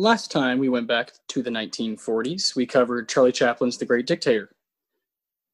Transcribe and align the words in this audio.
Last 0.00 0.30
time 0.30 0.58
we 0.58 0.70
went 0.70 0.86
back 0.86 1.12
to 1.28 1.42
the 1.42 1.50
1940s, 1.50 2.56
we 2.56 2.64
covered 2.64 3.06
Charlie 3.06 3.32
Chaplin's 3.32 3.76
The 3.76 3.84
Great 3.84 4.06
Dictator. 4.06 4.48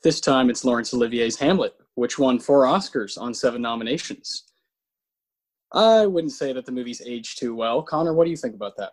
This 0.04 0.20
time 0.20 0.50
it's 0.50 0.64
Laurence 0.64 0.95
Olivier's 0.95 1.34
Hamlet, 1.34 1.74
which 1.96 2.16
won 2.16 2.38
four 2.38 2.62
Oscars 2.62 3.20
on 3.20 3.34
seven 3.34 3.60
nominations. 3.60 4.45
I 5.73 6.06
wouldn't 6.06 6.32
say 6.32 6.52
that 6.52 6.64
the 6.64 6.70
movie's 6.70 7.02
aged 7.04 7.40
too 7.40 7.56
well. 7.56 7.82
Connor, 7.82 8.14
what 8.14 8.23
do 8.23 8.30
you 8.30 8.37
think 8.37 8.54
about 8.54 8.77
that? 8.77 8.92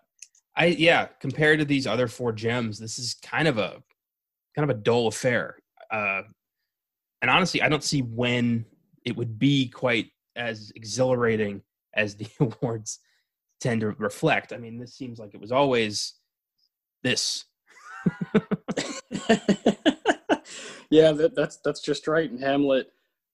I 0.55 0.65
yeah, 0.65 1.05
compared 1.19 1.59
to 1.59 1.65
these 1.65 1.85
other 1.85 2.07
four 2.07 2.31
gems, 2.31 2.79
this 2.79 2.97
is 2.97 3.13
kind 3.13 3.47
of 3.47 3.59
a 3.59 3.83
kind 4.55 4.67
of 4.67 4.75
a 4.75 4.79
dull 4.79 5.05
affair. 5.05 5.59
Uh, 5.91 6.23
and 7.21 7.29
honestly, 7.29 7.61
I 7.61 7.69
don't 7.69 7.83
see 7.83 8.01
when 8.01 8.65
it 9.05 9.15
would 9.15 9.37
be 9.37 9.67
quite 9.69 10.09
as 10.35 10.71
exhilarating 10.75 11.61
as 11.93 12.15
the 12.15 12.27
awards 12.39 13.01
tend 13.59 13.81
to 13.81 13.91
reflect. 13.91 14.53
I 14.53 14.57
mean, 14.57 14.77
this 14.77 14.93
seems 14.93 15.19
like 15.19 15.33
it 15.33 15.41
was 15.41 15.51
always 15.51 16.13
this. 17.03 17.45
yeah, 20.89 21.11
that, 21.11 21.33
that's 21.35 21.57
that's 21.63 21.81
just 21.81 22.07
right. 22.07 22.29
And 22.29 22.39
Hamlet, 22.39 22.91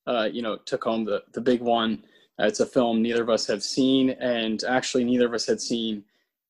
uh, 0.08 0.30
you 0.32 0.42
know, 0.42 0.58
took 0.66 0.84
home 0.84 1.06
the 1.06 1.24
the 1.34 1.42
big 1.42 1.62
one. 1.62 2.04
Uh, 2.40 2.46
it's 2.46 2.60
a 2.60 2.66
film 2.66 3.02
neither 3.02 3.24
of 3.24 3.30
us 3.30 3.48
have 3.48 3.64
seen, 3.64 4.12
and 4.12 4.64
actually 4.64 5.04
neither 5.04 5.26
of 5.26 5.34
us 5.34 5.46
had 5.46 5.60
seen 5.60 6.04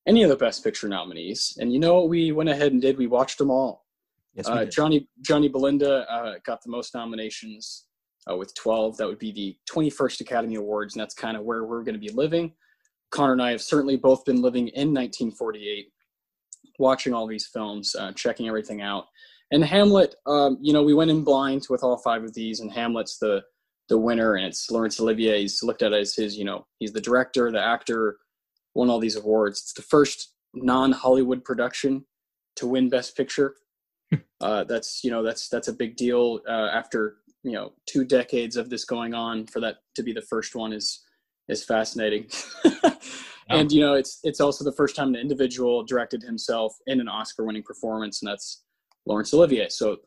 any 0.06 0.22
of 0.22 0.30
the 0.30 0.36
Best 0.36 0.62
Picture 0.62 0.88
nominees. 0.88 1.56
And 1.60 1.72
you 1.72 1.78
know 1.78 1.94
what 1.94 2.08
we 2.08 2.32
went 2.32 2.48
ahead 2.48 2.72
and 2.72 2.80
did? 2.80 2.96
We 2.96 3.06
watched 3.06 3.38
them 3.38 3.50
all. 3.50 3.86
Yes, 4.34 4.48
uh, 4.48 4.64
Johnny 4.64 5.08
Johnny 5.22 5.48
Belinda 5.48 6.10
uh, 6.10 6.34
got 6.44 6.62
the 6.62 6.70
most 6.70 6.94
nominations 6.94 7.86
uh, 8.30 8.36
with 8.36 8.54
12. 8.54 8.96
That 8.96 9.08
would 9.08 9.18
be 9.18 9.32
the 9.32 9.56
21st 9.72 10.20
Academy 10.20 10.54
Awards, 10.56 10.94
and 10.94 11.00
that's 11.00 11.14
kind 11.14 11.36
of 11.36 11.42
where 11.42 11.64
we're 11.64 11.82
going 11.82 11.94
to 11.94 12.00
be 12.00 12.10
living. 12.10 12.52
Connor 13.10 13.32
and 13.32 13.42
I 13.42 13.50
have 13.50 13.62
certainly 13.62 13.96
both 13.96 14.24
been 14.24 14.40
living 14.40 14.68
in 14.68 14.88
1948, 14.88 15.92
watching 16.78 17.12
all 17.12 17.26
these 17.26 17.46
films, 17.46 17.94
uh, 17.96 18.12
checking 18.12 18.48
everything 18.48 18.82
out. 18.82 19.06
And 19.52 19.64
Hamlet, 19.64 20.14
um, 20.26 20.58
you 20.60 20.72
know, 20.72 20.82
we 20.82 20.94
went 20.94 21.10
in 21.10 21.24
blind 21.24 21.66
with 21.68 21.82
all 21.82 21.98
five 21.98 22.22
of 22.22 22.34
these, 22.34 22.60
and 22.60 22.72
Hamlet's 22.72 23.18
the 23.18 23.42
the 23.88 23.98
winner, 23.98 24.36
and 24.36 24.46
it's 24.46 24.70
Laurence 24.70 25.00
Olivier. 25.00 25.40
He's 25.40 25.64
looked 25.64 25.82
at 25.82 25.92
as 25.92 26.14
his, 26.14 26.38
you 26.38 26.44
know, 26.44 26.64
he's 26.78 26.92
the 26.92 27.00
director, 27.00 27.50
the 27.50 27.60
actor, 27.60 28.18
won 28.74 28.88
all 28.88 29.00
these 29.00 29.16
awards. 29.16 29.58
It's 29.58 29.72
the 29.72 29.82
first 29.82 30.34
non-Hollywood 30.54 31.44
production 31.44 32.04
to 32.56 32.68
win 32.68 32.88
Best 32.88 33.16
Picture. 33.16 33.56
uh, 34.40 34.64
that's 34.64 35.02
you 35.04 35.10
know 35.10 35.22
that's 35.22 35.48
that's 35.48 35.68
a 35.68 35.72
big 35.72 35.96
deal 35.96 36.40
uh, 36.48 36.68
after 36.72 37.16
you 37.42 37.52
know 37.52 37.72
two 37.86 38.04
decades 38.04 38.56
of 38.56 38.70
this 38.70 38.84
going 38.84 39.14
on. 39.14 39.46
For 39.46 39.60
that 39.60 39.78
to 39.96 40.02
be 40.02 40.12
the 40.12 40.22
first 40.22 40.54
one 40.54 40.72
is 40.72 41.04
is 41.50 41.64
fascinating. 41.64 42.26
and 43.50 43.70
you 43.72 43.80
know 43.80 43.94
it's 43.94 44.20
it's 44.22 44.40
also 44.40 44.64
the 44.64 44.72
first 44.72 44.96
time 44.96 45.08
an 45.08 45.16
individual 45.16 45.82
directed 45.84 46.22
himself 46.22 46.74
in 46.86 47.00
an 47.00 47.08
Oscar-winning 47.08 47.62
performance, 47.62 48.22
and 48.22 48.30
that's 48.30 48.62
Laurence 49.06 49.34
Olivier. 49.34 49.68
So 49.68 49.98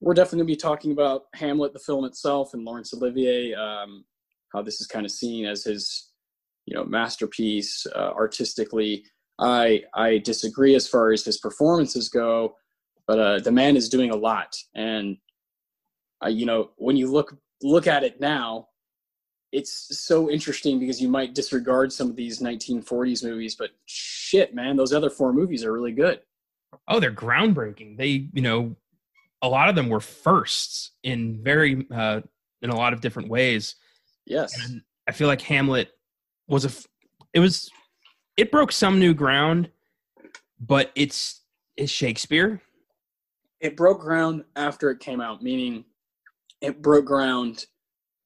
we're 0.00 0.14
definitely 0.14 0.38
going 0.38 0.48
to 0.48 0.52
be 0.52 0.56
talking 0.56 0.92
about 0.92 1.24
Hamlet, 1.34 1.72
the 1.72 1.78
film 1.78 2.04
itself, 2.04 2.54
and 2.54 2.64
Laurence 2.64 2.92
Olivier, 2.94 3.54
um, 3.54 4.04
how 4.52 4.62
this 4.62 4.80
is 4.80 4.86
kind 4.86 5.04
of 5.04 5.10
seen 5.10 5.44
as 5.44 5.64
his, 5.64 6.10
you 6.66 6.74
know, 6.74 6.84
masterpiece 6.84 7.86
uh, 7.94 8.12
artistically. 8.14 9.04
I 9.38 9.82
I 9.94 10.18
disagree 10.18 10.74
as 10.74 10.88
far 10.88 11.12
as 11.12 11.24
his 11.24 11.38
performances 11.38 12.08
go, 12.08 12.54
but 13.06 13.18
uh, 13.18 13.38
the 13.40 13.52
man 13.52 13.76
is 13.76 13.88
doing 13.88 14.10
a 14.10 14.16
lot, 14.16 14.56
and 14.74 15.16
uh, 16.24 16.28
you 16.28 16.46
know, 16.46 16.70
when 16.76 16.96
you 16.96 17.10
look 17.10 17.36
look 17.62 17.86
at 17.86 18.04
it 18.04 18.20
now, 18.20 18.67
it's 19.52 19.98
so 19.98 20.30
interesting 20.30 20.78
because 20.78 21.00
you 21.00 21.08
might 21.08 21.34
disregard 21.34 21.92
some 21.92 22.10
of 22.10 22.16
these 22.16 22.40
1940s 22.40 23.24
movies, 23.24 23.54
but 23.54 23.70
shit, 23.86 24.54
man, 24.54 24.76
those 24.76 24.92
other 24.92 25.10
four 25.10 25.32
movies 25.32 25.64
are 25.64 25.72
really 25.72 25.92
good. 25.92 26.20
Oh, 26.86 27.00
they're 27.00 27.12
groundbreaking. 27.12 27.96
They, 27.96 28.28
you 28.32 28.42
know, 28.42 28.76
a 29.40 29.48
lot 29.48 29.68
of 29.68 29.74
them 29.74 29.88
were 29.88 30.00
firsts 30.00 30.92
in 31.02 31.42
very 31.42 31.86
uh, 31.94 32.20
in 32.62 32.70
a 32.70 32.76
lot 32.76 32.92
of 32.92 33.00
different 33.00 33.28
ways. 33.28 33.76
Yes, 34.26 34.52
and 34.64 34.82
I 35.08 35.12
feel 35.12 35.28
like 35.28 35.40
Hamlet 35.40 35.90
was 36.46 36.64
a. 36.64 36.70
It 37.32 37.40
was, 37.40 37.70
it 38.36 38.50
broke 38.50 38.72
some 38.72 38.98
new 38.98 39.14
ground, 39.14 39.70
but 40.60 40.90
it's 40.94 41.42
it's 41.76 41.92
Shakespeare. 41.92 42.60
It 43.60 43.76
broke 43.76 44.00
ground 44.00 44.44
after 44.56 44.90
it 44.90 45.00
came 45.00 45.20
out, 45.20 45.42
meaning 45.42 45.84
it 46.60 46.82
broke 46.82 47.06
ground 47.06 47.66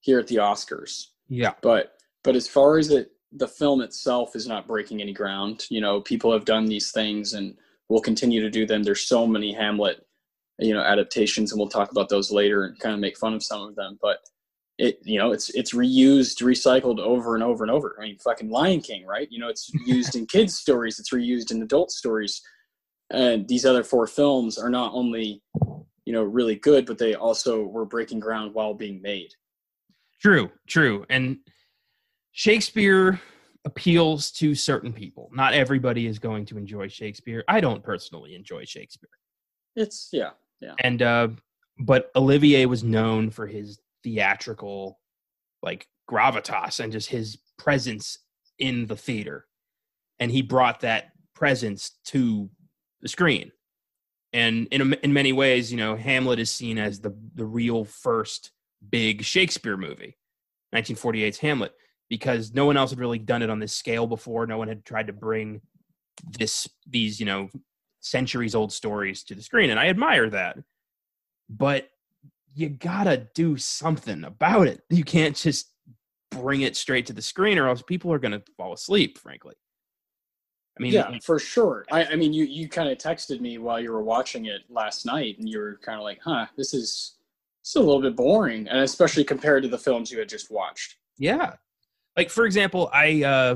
here 0.01 0.19
at 0.19 0.27
the 0.27 0.35
Oscars. 0.35 1.07
Yeah, 1.29 1.53
but 1.61 1.93
but 2.23 2.35
as 2.35 2.47
far 2.47 2.77
as 2.77 2.89
it, 2.89 3.11
the 3.31 3.47
film 3.47 3.81
itself 3.81 4.35
is 4.35 4.47
not 4.47 4.67
breaking 4.67 5.01
any 5.01 5.13
ground. 5.13 5.65
You 5.69 5.81
know, 5.81 6.01
people 6.01 6.31
have 6.31 6.45
done 6.45 6.65
these 6.65 6.91
things 6.91 7.33
and 7.33 7.57
will 7.89 8.01
continue 8.01 8.41
to 8.41 8.49
do 8.49 8.65
them. 8.65 8.83
There's 8.83 9.05
so 9.05 9.27
many 9.27 9.53
Hamlet 9.53 10.05
you 10.59 10.73
know 10.73 10.81
adaptations 10.81 11.51
and 11.51 11.59
we'll 11.59 11.69
talk 11.69 11.91
about 11.91 12.09
those 12.09 12.31
later 12.31 12.65
and 12.65 12.79
kind 12.79 12.93
of 12.93 13.01
make 13.01 13.17
fun 13.17 13.33
of 13.33 13.43
some 13.43 13.61
of 13.61 13.75
them. 13.75 13.97
But 14.01 14.19
it 14.77 14.99
you 15.03 15.19
know 15.19 15.31
it's 15.31 15.49
it's 15.51 15.73
reused 15.73 16.41
recycled 16.41 16.99
over 16.99 17.35
and 17.35 17.43
over 17.43 17.63
and 17.63 17.71
over. 17.71 17.95
I 17.99 18.05
mean 18.05 18.17
fucking 18.19 18.49
lion 18.49 18.81
king 18.81 19.05
right? 19.05 19.27
You 19.31 19.39
know 19.39 19.49
it's 19.49 19.71
used 19.85 20.15
in 20.15 20.25
kids 20.25 20.55
stories 20.55 20.99
it's 20.99 21.13
reused 21.13 21.51
in 21.51 21.61
adult 21.61 21.91
stories. 21.91 22.41
And 23.11 23.47
these 23.47 23.65
other 23.65 23.83
four 23.83 24.07
films 24.07 24.57
are 24.57 24.69
not 24.69 24.93
only 24.93 25.41
you 26.05 26.13
know 26.13 26.23
really 26.23 26.55
good 26.55 26.85
but 26.85 26.97
they 26.97 27.15
also 27.15 27.63
were 27.63 27.85
breaking 27.85 28.19
ground 28.19 28.53
while 28.53 28.73
being 28.73 29.01
made 29.01 29.33
true 30.23 30.49
true 30.67 31.05
and 31.09 31.37
shakespeare 32.31 33.19
appeals 33.65 34.31
to 34.31 34.55
certain 34.55 34.91
people 34.91 35.29
not 35.33 35.53
everybody 35.53 36.07
is 36.07 36.17
going 36.17 36.45
to 36.45 36.57
enjoy 36.57 36.87
shakespeare 36.87 37.43
i 37.47 37.59
don't 37.61 37.83
personally 37.83 38.33
enjoy 38.33 38.65
shakespeare 38.65 39.09
it's 39.75 40.09
yeah 40.11 40.31
yeah. 40.63 40.75
And 40.79 41.01
uh, 41.01 41.27
but 41.77 42.09
Olivier 42.15 42.65
was 42.65 42.83
known 42.83 43.29
for 43.29 43.45
his 43.45 43.79
theatrical 44.03 44.99
like 45.61 45.87
gravitas 46.09 46.79
and 46.79 46.91
just 46.91 47.09
his 47.09 47.37
presence 47.57 48.17
in 48.59 48.85
the 48.87 48.95
theater. 48.95 49.45
And 50.19 50.31
he 50.31 50.41
brought 50.41 50.81
that 50.81 51.11
presence 51.35 51.91
to 52.05 52.49
the 53.01 53.09
screen. 53.09 53.51
And 54.31 54.67
in 54.71 54.93
in 54.93 55.13
many 55.13 55.33
ways, 55.33 55.71
you 55.71 55.77
know, 55.77 55.95
Hamlet 55.95 56.39
is 56.39 56.49
seen 56.49 56.77
as 56.77 57.01
the 57.01 57.13
the 57.35 57.45
real 57.45 57.83
first 57.83 58.51
big 58.89 59.23
Shakespeare 59.23 59.77
movie, 59.77 60.17
1948's 60.75 61.39
Hamlet, 61.39 61.73
because 62.09 62.53
no 62.53 62.65
one 62.65 62.77
else 62.77 62.91
had 62.91 62.99
really 62.99 63.19
done 63.19 63.41
it 63.41 63.49
on 63.49 63.59
this 63.59 63.73
scale 63.73 64.07
before. 64.07 64.45
No 64.45 64.57
one 64.57 64.67
had 64.67 64.85
tried 64.85 65.07
to 65.07 65.13
bring 65.13 65.61
this 66.37 66.67
these 66.87 67.19
you 67.19 67.25
know 67.25 67.49
centuries 67.99 68.55
old 68.55 68.71
stories 68.71 69.23
to 69.23 69.33
the 69.33 69.41
screen 69.41 69.69
and 69.69 69.79
i 69.79 69.87
admire 69.87 70.29
that. 70.29 70.57
But 71.49 71.89
you 72.53 72.69
gotta 72.69 73.27
do 73.33 73.57
something 73.57 74.23
about 74.23 74.67
it. 74.67 74.81
You 74.89 75.03
can't 75.03 75.35
just 75.35 75.71
bring 76.29 76.61
it 76.61 76.75
straight 76.75 77.05
to 77.07 77.13
the 77.13 77.21
screen 77.21 77.57
or 77.57 77.67
else 77.67 77.81
people 77.81 78.11
are 78.11 78.19
gonna 78.19 78.43
fall 78.57 78.73
asleep 78.73 79.17
frankly. 79.17 79.55
I 80.77 80.83
mean 80.83 80.93
yeah 80.93 81.17
for 81.23 81.39
sure. 81.39 81.85
I, 81.91 82.05
I 82.05 82.15
mean 82.15 82.33
you 82.33 82.45
you 82.45 82.67
kind 82.69 82.89
of 82.89 82.97
texted 82.97 83.39
me 83.39 83.57
while 83.57 83.79
you 83.79 83.91
were 83.91 84.03
watching 84.03 84.45
it 84.45 84.61
last 84.69 85.05
night 85.05 85.37
and 85.39 85.47
you 85.47 85.59
were 85.59 85.79
kind 85.83 85.97
of 85.97 86.03
like 86.03 86.19
huh 86.23 86.47
this 86.57 86.73
is 86.73 87.15
it's 87.63 87.75
a 87.75 87.79
little 87.79 88.01
bit 88.01 88.15
boring 88.15 88.67
and 88.67 88.79
especially 88.79 89.23
compared 89.23 89.63
to 89.63 89.69
the 89.69 89.77
films 89.77 90.11
you 90.11 90.19
had 90.19 90.29
just 90.29 90.51
watched 90.51 90.97
yeah 91.17 91.53
like 92.17 92.29
for 92.29 92.45
example 92.45 92.89
i 92.93 93.23
uh 93.23 93.55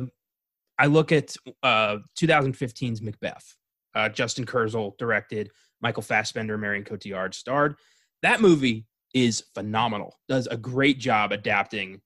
i 0.79 0.85
look 0.85 1.11
at 1.11 1.35
uh 1.63 1.97
2015's 2.19 3.01
macbeth 3.01 3.55
uh, 3.97 4.07
Justin 4.07 4.45
Kurzel 4.45 4.95
directed, 4.99 5.49
Michael 5.81 6.03
Fassbender, 6.03 6.57
Marion 6.57 6.83
Cotillard 6.83 7.33
starred. 7.33 7.75
That 8.21 8.41
movie 8.41 8.85
is 9.13 9.43
phenomenal. 9.55 10.15
Does 10.29 10.47
a 10.47 10.55
great 10.55 10.99
job 10.99 11.31
adapting 11.31 12.01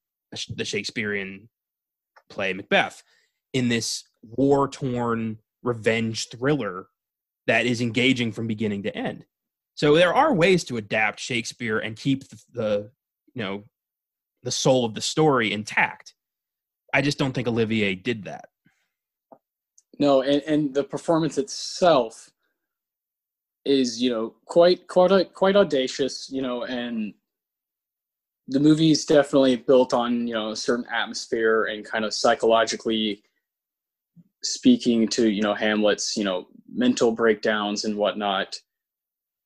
the 0.56 0.64
Shakespearean 0.64 1.50
play 2.30 2.54
Macbeth 2.54 3.04
in 3.52 3.68
this 3.68 4.06
war 4.24 4.70
torn 4.70 5.38
revenge 5.64 6.30
thriller 6.30 6.88
that 7.48 7.66
is 7.66 7.82
engaging 7.82 8.32
from 8.32 8.48
beginning 8.48 8.84
to 8.84 8.96
end. 8.96 9.26
So 9.76 9.96
there 9.96 10.14
are 10.14 10.34
ways 10.34 10.64
to 10.66 10.78
adapt 10.78 11.20
Shakespeare 11.20 11.80
and 11.80 11.96
keep 11.96 12.28
the, 12.30 12.42
the 12.54 12.92
you 13.34 13.44
know 13.44 13.64
the 14.44 14.52
soul 14.52 14.86
of 14.86 14.94
the 14.94 15.02
story 15.02 15.52
intact. 15.52 16.14
I 16.94 17.02
just 17.02 17.18
don't 17.18 17.34
think 17.34 17.48
Olivier 17.48 17.96
did 17.96 18.26
that. 18.26 18.46
No, 20.00 20.22
and, 20.22 20.42
and 20.48 20.74
the 20.74 20.84
performance 20.84 21.38
itself 21.38 22.32
is, 23.66 24.02
you 24.02 24.10
know, 24.10 24.34
quite 24.46 24.88
quite 24.88 25.34
quite 25.34 25.56
audacious, 25.56 26.30
you 26.32 26.42
know, 26.42 26.64
and 26.64 27.14
the 28.48 28.60
movie 28.60 28.92
is 28.92 29.06
definitely 29.06 29.56
built 29.56 29.94
on, 29.94 30.28
you 30.28 30.34
know, 30.34 30.52
a 30.52 30.56
certain 30.56 30.86
atmosphere 30.92 31.66
and 31.66 31.86
kind 31.86 32.04
of 32.04 32.14
psychologically 32.14 33.24
speaking 34.44 35.08
to, 35.08 35.30
you 35.30 35.42
know, 35.42 35.54
Hamlet's, 35.54 36.18
you 36.18 36.24
know, 36.24 36.48
mental 36.74 37.12
breakdowns 37.12 37.86
and 37.86 37.96
whatnot. 37.96 38.60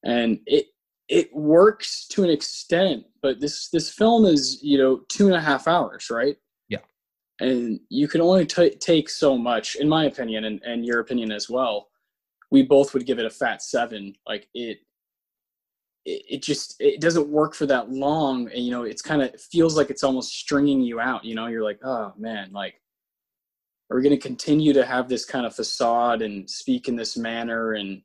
And 0.06 0.40
it 0.46 0.68
it 1.08 1.36
works 1.36 2.08
to 2.10 2.24
an 2.24 2.30
extent, 2.30 3.06
but 3.22 3.40
this 3.40 3.70
this 3.70 3.92
film 3.92 4.26
is, 4.26 4.60
you 4.64 4.78
know, 4.78 5.02
two 5.10 5.28
and 5.28 5.36
a 5.36 5.42
half 5.42 5.68
hours, 5.68 6.10
right? 6.10 6.38
Yeah. 6.70 6.80
and 7.40 7.80
you 7.90 8.08
can 8.08 8.22
only 8.22 8.46
t- 8.46 8.72
take 8.72 9.10
so 9.10 9.38
much, 9.38 9.76
in 9.76 9.90
my 9.90 10.06
opinion, 10.06 10.46
and, 10.46 10.62
and 10.64 10.86
your 10.86 11.00
opinion 11.00 11.32
as 11.32 11.50
well. 11.50 11.90
We 12.52 12.64
both 12.64 12.94
would 12.94 13.06
give 13.06 13.20
it 13.20 13.26
a 13.26 13.30
fat 13.30 13.62
seven. 13.62 14.16
Like 14.28 14.48
it, 14.54 14.80
it, 16.06 16.24
it 16.30 16.44
just 16.44 16.76
it 16.80 17.02
doesn't 17.02 17.28
work 17.30 17.56
for 17.56 17.66
that 17.68 17.92
long, 17.92 18.50
and 18.52 18.64
you 18.64 18.72
know 18.72 18.84
it's 18.84 19.02
kind 19.02 19.22
of 19.22 19.40
feels 19.42 19.76
like 19.78 19.90
it's 19.90 20.04
almost 20.04 20.34
stringing 20.34 20.82
you 20.82 21.00
out. 21.00 21.26
You 21.26 21.36
know, 21.36 21.48
you're 21.48 21.64
like, 21.64 21.80
oh 21.84 22.14
man, 22.18 22.52
like 22.54 22.82
are 23.92 23.98
we 23.98 24.04
going 24.04 24.16
to 24.16 24.28
continue 24.28 24.74
to 24.74 24.86
have 24.86 25.08
this 25.08 25.26
kind 25.26 25.46
of 25.46 25.56
facade 25.56 26.22
and 26.22 26.50
speak 26.50 26.88
in 26.88 26.96
this 26.96 27.18
manner 27.18 27.74
and 27.74 28.02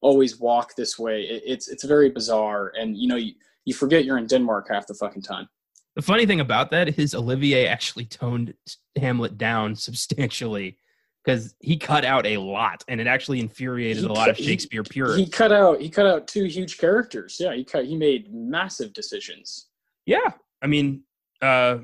always 0.00 0.38
walk 0.38 0.74
this 0.76 0.98
way? 0.98 1.22
It, 1.22 1.42
it's 1.46 1.68
it's 1.68 1.84
very 1.84 2.10
bizarre, 2.10 2.72
and 2.78 2.96
you 2.96 3.08
know 3.08 3.16
you 3.16 3.34
you 3.64 3.74
forget 3.74 4.04
you're 4.04 4.18
in 4.18 4.26
Denmark 4.26 4.68
half 4.70 4.86
the 4.86 4.94
fucking 4.94 5.22
time. 5.22 5.48
The 5.94 6.02
funny 6.02 6.26
thing 6.26 6.40
about 6.40 6.70
that 6.72 6.98
is 6.98 7.14
Olivier 7.14 7.66
actually 7.66 8.04
toned 8.04 8.54
Hamlet 8.96 9.38
down 9.38 9.74
substantially 9.76 10.78
because 11.24 11.54
he 11.60 11.76
cut 11.76 12.04
out 12.04 12.26
a 12.26 12.36
lot, 12.36 12.84
and 12.88 13.00
it 13.00 13.06
actually 13.06 13.40
infuriated 13.40 14.04
he 14.04 14.08
a 14.08 14.12
lot 14.12 14.26
cut, 14.26 14.30
of 14.30 14.36
Shakespeare 14.36 14.84
purists. 14.84 15.18
He 15.18 15.28
cut 15.28 15.52
out 15.52 15.80
he 15.80 15.88
cut 15.88 16.06
out 16.06 16.28
two 16.28 16.44
huge 16.44 16.78
characters. 16.78 17.36
Yeah, 17.40 17.54
he 17.54 17.64
cut 17.64 17.86
he 17.86 17.96
made 17.96 18.32
massive 18.32 18.92
decisions. 18.92 19.66
Yeah, 20.04 20.30
I 20.62 20.68
mean, 20.68 21.02
uh, 21.42 21.78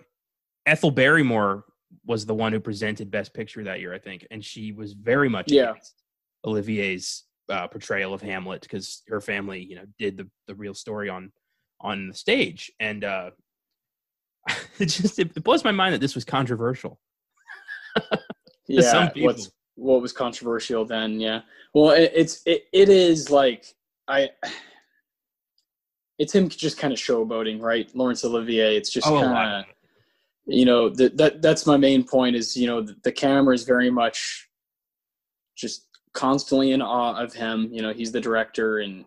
Ethel 0.67 0.93
Barrymore 0.93 1.65
was 2.07 2.25
the 2.25 2.35
one 2.35 2.53
who 2.53 2.61
presented 2.61 3.11
Best 3.11 3.35
Picture 3.35 3.65
that 3.65 3.81
year, 3.81 3.93
I 3.93 3.99
think, 3.99 4.27
and 4.31 4.45
she 4.45 4.73
was 4.73 4.93
very 4.93 5.29
much 5.29 5.51
yeah. 5.51 5.75
Olivier's 6.45 7.25
uh, 7.49 7.69
portrayal 7.69 8.15
of 8.15 8.23
Hamlet 8.23 8.63
because 8.63 9.03
her 9.09 9.21
family, 9.21 9.63
you 9.63 9.77
know, 9.77 9.85
did 9.99 10.17
the 10.17 10.29
the 10.47 10.55
real 10.55 10.75
story 10.75 11.09
on 11.09 11.33
on 11.81 12.09
the 12.09 12.15
stage, 12.15 12.71
and 12.81 13.05
uh, 13.05 13.31
it 14.79 14.87
just 14.87 15.19
it 15.19 15.43
blows 15.43 15.65
my 15.65 15.73
mind 15.73 15.95
that 15.95 16.01
this 16.01 16.15
was 16.15 16.25
controversial. 16.25 16.99
yeah, 18.69 19.11
what's 19.17 19.51
what 19.75 20.03
was 20.03 20.13
controversial 20.13 20.85
then? 20.85 21.21
Yeah, 21.21 21.41
well, 21.75 21.91
it, 21.91 22.13
it's 22.15 22.43
it, 22.47 22.65
it 22.73 22.89
is 22.89 23.31
like 23.31 23.67
I. 24.09 24.31
It's 26.19 26.35
him 26.35 26.49
just 26.49 26.79
kind 26.79 26.93
of 26.93 27.01
showboating, 27.01 27.61
right? 27.61 27.91
Laurence 27.97 28.25
Olivier. 28.25 28.77
It's 28.77 28.91
just 28.91 29.09
oh, 29.09 29.21
kind 29.21 29.65
of, 29.65 29.65
you 30.47 30.65
know, 30.65 30.89
that 30.91 31.17
that 31.17 31.43
that's 31.43 31.67
my 31.67 31.77
main 31.77 32.05
point. 32.05 32.37
Is 32.37 32.57
you 32.57 32.67
know 32.67 32.81
the, 32.81 32.97
the 33.03 33.13
camera 33.13 33.55
is 33.55 33.65
very 33.65 33.91
much 33.91 34.49
just 35.57 35.87
constantly 36.15 36.73
in 36.73 36.83
awe 36.83 37.21
of 37.21 37.33
him. 37.33 37.69
You 37.73 37.83
know, 37.83 37.93
he's 37.93 38.13
the 38.13 38.21
director, 38.21 38.79
and 38.79 39.05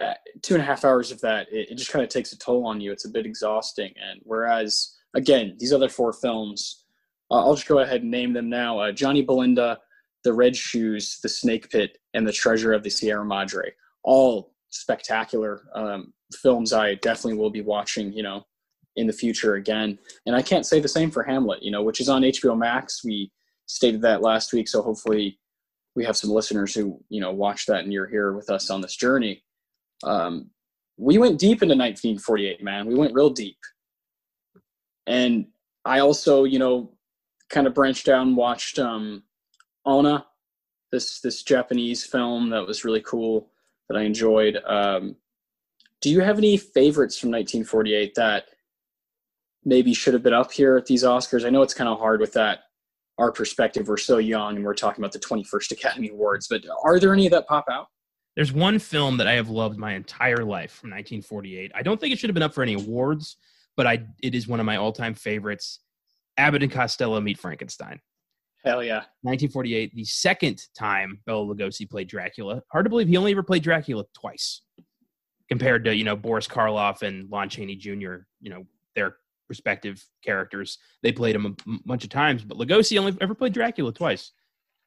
uh, 0.00 0.14
two 0.42 0.54
and 0.54 0.62
a 0.62 0.66
half 0.66 0.84
hours 0.84 1.10
of 1.10 1.20
that, 1.20 1.48
it, 1.52 1.70
it 1.70 1.74
just 1.76 1.90
kind 1.90 2.04
of 2.04 2.10
takes 2.10 2.32
a 2.32 2.38
toll 2.38 2.66
on 2.66 2.80
you. 2.80 2.92
It's 2.92 3.04
a 3.04 3.10
bit 3.10 3.26
exhausting. 3.26 3.92
And 3.96 4.20
whereas, 4.22 4.96
again, 5.14 5.56
these 5.58 5.72
other 5.72 5.88
four 5.88 6.12
films, 6.12 6.84
uh, 7.30 7.44
I'll 7.44 7.54
just 7.54 7.68
go 7.68 7.80
ahead 7.80 8.02
and 8.02 8.10
name 8.10 8.32
them 8.32 8.48
now 8.48 8.78
uh, 8.78 8.92
Johnny 8.92 9.22
Belinda, 9.22 9.78
The 10.24 10.32
Red 10.32 10.56
Shoes, 10.56 11.18
The 11.22 11.28
Snake 11.28 11.70
Pit, 11.70 11.98
and 12.14 12.26
The 12.26 12.32
Treasure 12.32 12.72
of 12.72 12.82
the 12.82 12.90
Sierra 12.90 13.24
Madre. 13.24 13.72
All 14.04 14.52
spectacular 14.70 15.62
um, 15.74 16.12
films 16.34 16.72
I 16.72 16.94
definitely 16.96 17.38
will 17.38 17.50
be 17.50 17.62
watching, 17.62 18.12
you 18.12 18.22
know, 18.22 18.46
in 18.96 19.06
the 19.06 19.12
future 19.12 19.54
again. 19.54 19.98
And 20.26 20.36
I 20.36 20.42
can't 20.42 20.66
say 20.66 20.80
the 20.80 20.88
same 20.88 21.10
for 21.10 21.22
Hamlet, 21.22 21.62
you 21.62 21.70
know, 21.70 21.82
which 21.82 22.00
is 22.00 22.08
on 22.08 22.22
HBO 22.22 22.56
Max. 22.56 23.04
We 23.04 23.30
stated 23.66 24.02
that 24.02 24.22
last 24.22 24.52
week, 24.52 24.68
so 24.68 24.82
hopefully 24.82 25.38
we 25.98 26.04
have 26.04 26.16
some 26.16 26.30
listeners 26.30 26.74
who, 26.74 26.98
you 27.10 27.20
know, 27.20 27.32
watch 27.32 27.66
that 27.66 27.84
and 27.84 27.92
you're 27.92 28.06
here 28.06 28.32
with 28.32 28.48
us 28.48 28.70
on 28.70 28.80
this 28.80 28.96
journey 28.96 29.42
um, 30.04 30.50
we 30.96 31.18
went 31.18 31.38
deep 31.38 31.62
into 31.62 31.74
1948, 31.74 32.62
man. 32.62 32.86
We 32.86 32.94
went 32.94 33.14
real 33.14 33.30
deep. 33.30 33.58
And 35.06 35.46
I 35.84 36.00
also, 36.00 36.44
you 36.44 36.58
know, 36.58 36.92
kind 37.48 37.66
of 37.66 37.74
branched 37.74 38.08
out 38.08 38.26
and 38.26 38.36
watched 38.36 38.78
um, 38.78 39.22
Onna, 39.86 40.26
this 40.92 41.20
this 41.20 41.42
Japanese 41.42 42.04
film 42.04 42.50
that 42.50 42.66
was 42.66 42.84
really 42.84 43.00
cool 43.00 43.50
that 43.88 43.96
I 43.96 44.02
enjoyed. 44.02 44.58
Um, 44.66 45.16
do 46.00 46.10
you 46.10 46.20
have 46.20 46.38
any 46.38 46.56
favorites 46.56 47.18
from 47.18 47.30
1948 47.30 48.14
that 48.16 48.46
maybe 49.64 49.94
should 49.94 50.14
have 50.14 50.22
been 50.22 50.34
up 50.34 50.52
here 50.52 50.76
at 50.76 50.86
these 50.86 51.04
Oscars? 51.04 51.46
I 51.46 51.50
know 51.50 51.62
it's 51.62 51.74
kind 51.74 51.88
of 51.88 51.98
hard 51.98 52.20
with 52.20 52.34
that 52.34 52.64
our 53.18 53.32
perspective. 53.32 53.88
We're 53.88 53.96
so 53.96 54.18
young 54.18 54.56
and 54.56 54.64
we're 54.64 54.74
talking 54.74 55.02
about 55.02 55.12
the 55.12 55.18
21st 55.18 55.72
Academy 55.72 56.08
Awards, 56.10 56.46
but 56.48 56.62
are 56.84 56.98
there 56.98 57.12
any 57.12 57.28
that 57.28 57.46
pop 57.46 57.66
out? 57.70 57.88
There's 58.36 58.52
one 58.52 58.78
film 58.78 59.16
that 59.16 59.26
I 59.26 59.32
have 59.32 59.48
loved 59.48 59.78
my 59.78 59.94
entire 59.94 60.44
life 60.44 60.72
from 60.72 60.90
1948. 60.90 61.72
I 61.74 61.82
don't 61.82 62.00
think 62.00 62.12
it 62.12 62.18
should 62.18 62.30
have 62.30 62.34
been 62.34 62.42
up 62.42 62.54
for 62.54 62.62
any 62.62 62.74
awards, 62.74 63.36
but 63.76 63.86
I 63.86 64.04
it 64.22 64.34
is 64.34 64.46
one 64.46 64.60
of 64.60 64.66
my 64.66 64.76
all-time 64.76 65.14
favorites. 65.14 65.80
Abbott 66.36 66.62
and 66.62 66.70
Costello 66.70 67.20
Meet 67.20 67.38
Frankenstein. 67.38 68.00
Hell 68.64 68.82
yeah. 68.84 69.04
1948, 69.22 69.94
the 69.94 70.04
second 70.04 70.62
time 70.76 71.20
Bela 71.26 71.44
Lugosi 71.44 71.88
played 71.88 72.08
Dracula. 72.08 72.62
Hard 72.70 72.86
to 72.86 72.90
believe 72.90 73.08
he 73.08 73.16
only 73.16 73.32
ever 73.32 73.42
played 73.42 73.62
Dracula 73.62 74.04
twice 74.14 74.62
compared 75.48 75.84
to, 75.84 75.96
you 75.96 76.04
know, 76.04 76.14
Boris 76.14 76.46
Karloff 76.46 77.02
and 77.02 77.28
Lon 77.30 77.48
Chaney 77.48 77.76
Jr., 77.76 78.16
you 78.40 78.50
know, 78.50 78.66
their 78.94 79.16
respective 79.48 80.04
characters. 80.24 80.78
They 81.02 81.12
played 81.12 81.34
him 81.34 81.46
a 81.46 81.78
bunch 81.86 82.04
of 82.04 82.10
times, 82.10 82.44
but 82.44 82.58
Lugosi 82.58 82.98
only 82.98 83.16
ever 83.20 83.34
played 83.34 83.52
Dracula 83.52 83.92
twice 83.92 84.32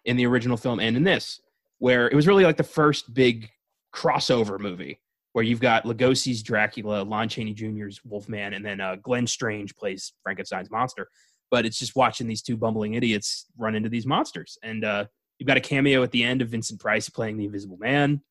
in 0.06 0.18
the 0.18 0.26
original 0.26 0.58
film 0.58 0.80
and 0.80 0.98
in 0.98 1.04
this 1.04 1.40
where 1.82 2.08
it 2.08 2.16
was 2.16 2.28
really 2.28 2.44
like 2.44 2.58
the 2.58 2.64
first 2.64 3.12
big 3.12 3.50
crossover 3.94 4.60
movie 4.60 5.00
where 5.34 5.44
you've 5.44 5.60
got 5.60 5.84
Lugosi's 5.84 6.44
Dracula, 6.44 7.02
Lon 7.02 7.28
Chaney 7.28 7.54
Jr.'s 7.54 8.02
Wolfman, 8.06 8.54
and 8.54 8.64
then 8.64 8.80
uh, 8.80 8.98
Glenn 9.02 9.26
Strange 9.26 9.76
plays 9.76 10.14
Frankenstein's 10.22 10.70
monster. 10.70 11.08
But 11.50 11.66
it's 11.66 11.80
just 11.80 11.96
watching 11.96 12.28
these 12.28 12.44
two 12.44 12.56
bumbling 12.56 12.94
idiots 12.94 13.48
run 13.58 13.74
into 13.74 13.90
these 13.90 14.06
monsters. 14.06 14.60
And 14.62 14.86
uh, 14.86 15.06
you've 15.40 15.48
got 15.48 15.58
a 15.58 15.62
cameo 15.62 16.04
at 16.04 16.12
the 16.12 16.24
end 16.24 16.44
of 16.44 16.50
Vincent 16.50 16.80
Price 16.80 17.10
playing 17.10 17.38
the 17.38 17.46
Invisible 17.46 17.78
Man. 17.78 18.22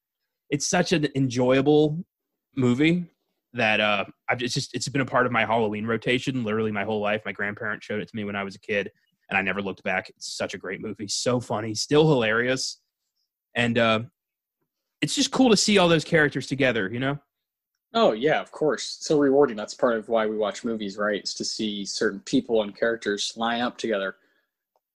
It's 0.49 0.69
such 0.69 0.93
an 0.93 1.09
enjoyable 1.17 2.05
movie 2.55 3.07
that 3.53 3.81
uh, 3.81 4.05
I've 4.29 4.43
it's 4.43 4.55
just 4.55 4.75
it's 4.75 4.89
been 4.89 5.01
a 5.01 5.07
part 5.07 5.27
of 5.27 5.33
my 5.33 5.45
Halloween 5.45 5.87
rotation 5.87 6.45
literally 6.45 6.73
my 6.73 6.85
whole 6.85 7.01
life. 7.01 7.23
My 7.25 7.33
grandparents 7.33 7.85
showed 7.85 8.01
it 8.01 8.09
to 8.09 8.17
me 8.17 8.25
when 8.25 8.37
I 8.37 8.45
was 8.45 8.55
a 8.55 8.61
kid, 8.61 8.91
and 9.29 9.39
I 9.39 9.43
never 9.43 9.61
looked 9.61 9.83
back. 9.83 10.09
It's 10.11 10.37
such 10.37 10.55
a 10.55 10.59
great 10.59 10.81
movie, 10.81 11.09
so 11.09 11.41
funny, 11.41 11.75
still 11.75 12.09
hilarious 12.09 12.81
and 13.55 13.79
uh, 13.79 14.01
it's 15.01 15.15
just 15.15 15.31
cool 15.31 15.51
to 15.51 15.57
see 15.57 15.79
all 15.79 15.89
those 15.89 16.05
characters 16.05 16.47
together. 16.47 16.89
You 16.93 17.01
know. 17.01 17.19
Oh 17.95 18.13
yeah, 18.13 18.41
of 18.41 18.53
course. 18.53 18.99
So 19.01 19.19
rewarding. 19.19 19.57
That's 19.57 19.75
part 19.75 19.97
of 19.97 20.09
why 20.09 20.27
we 20.27 20.37
watch 20.37 20.65
movies, 20.65 20.97
right? 20.97 21.23
Is 21.23 21.35
to 21.35 21.45
see 21.45 21.85
certain 21.85 22.21
people 22.21 22.63
and 22.63 22.77
characters 22.77 23.33
line 23.37 23.61
up 23.61 23.79
together. 23.79 24.17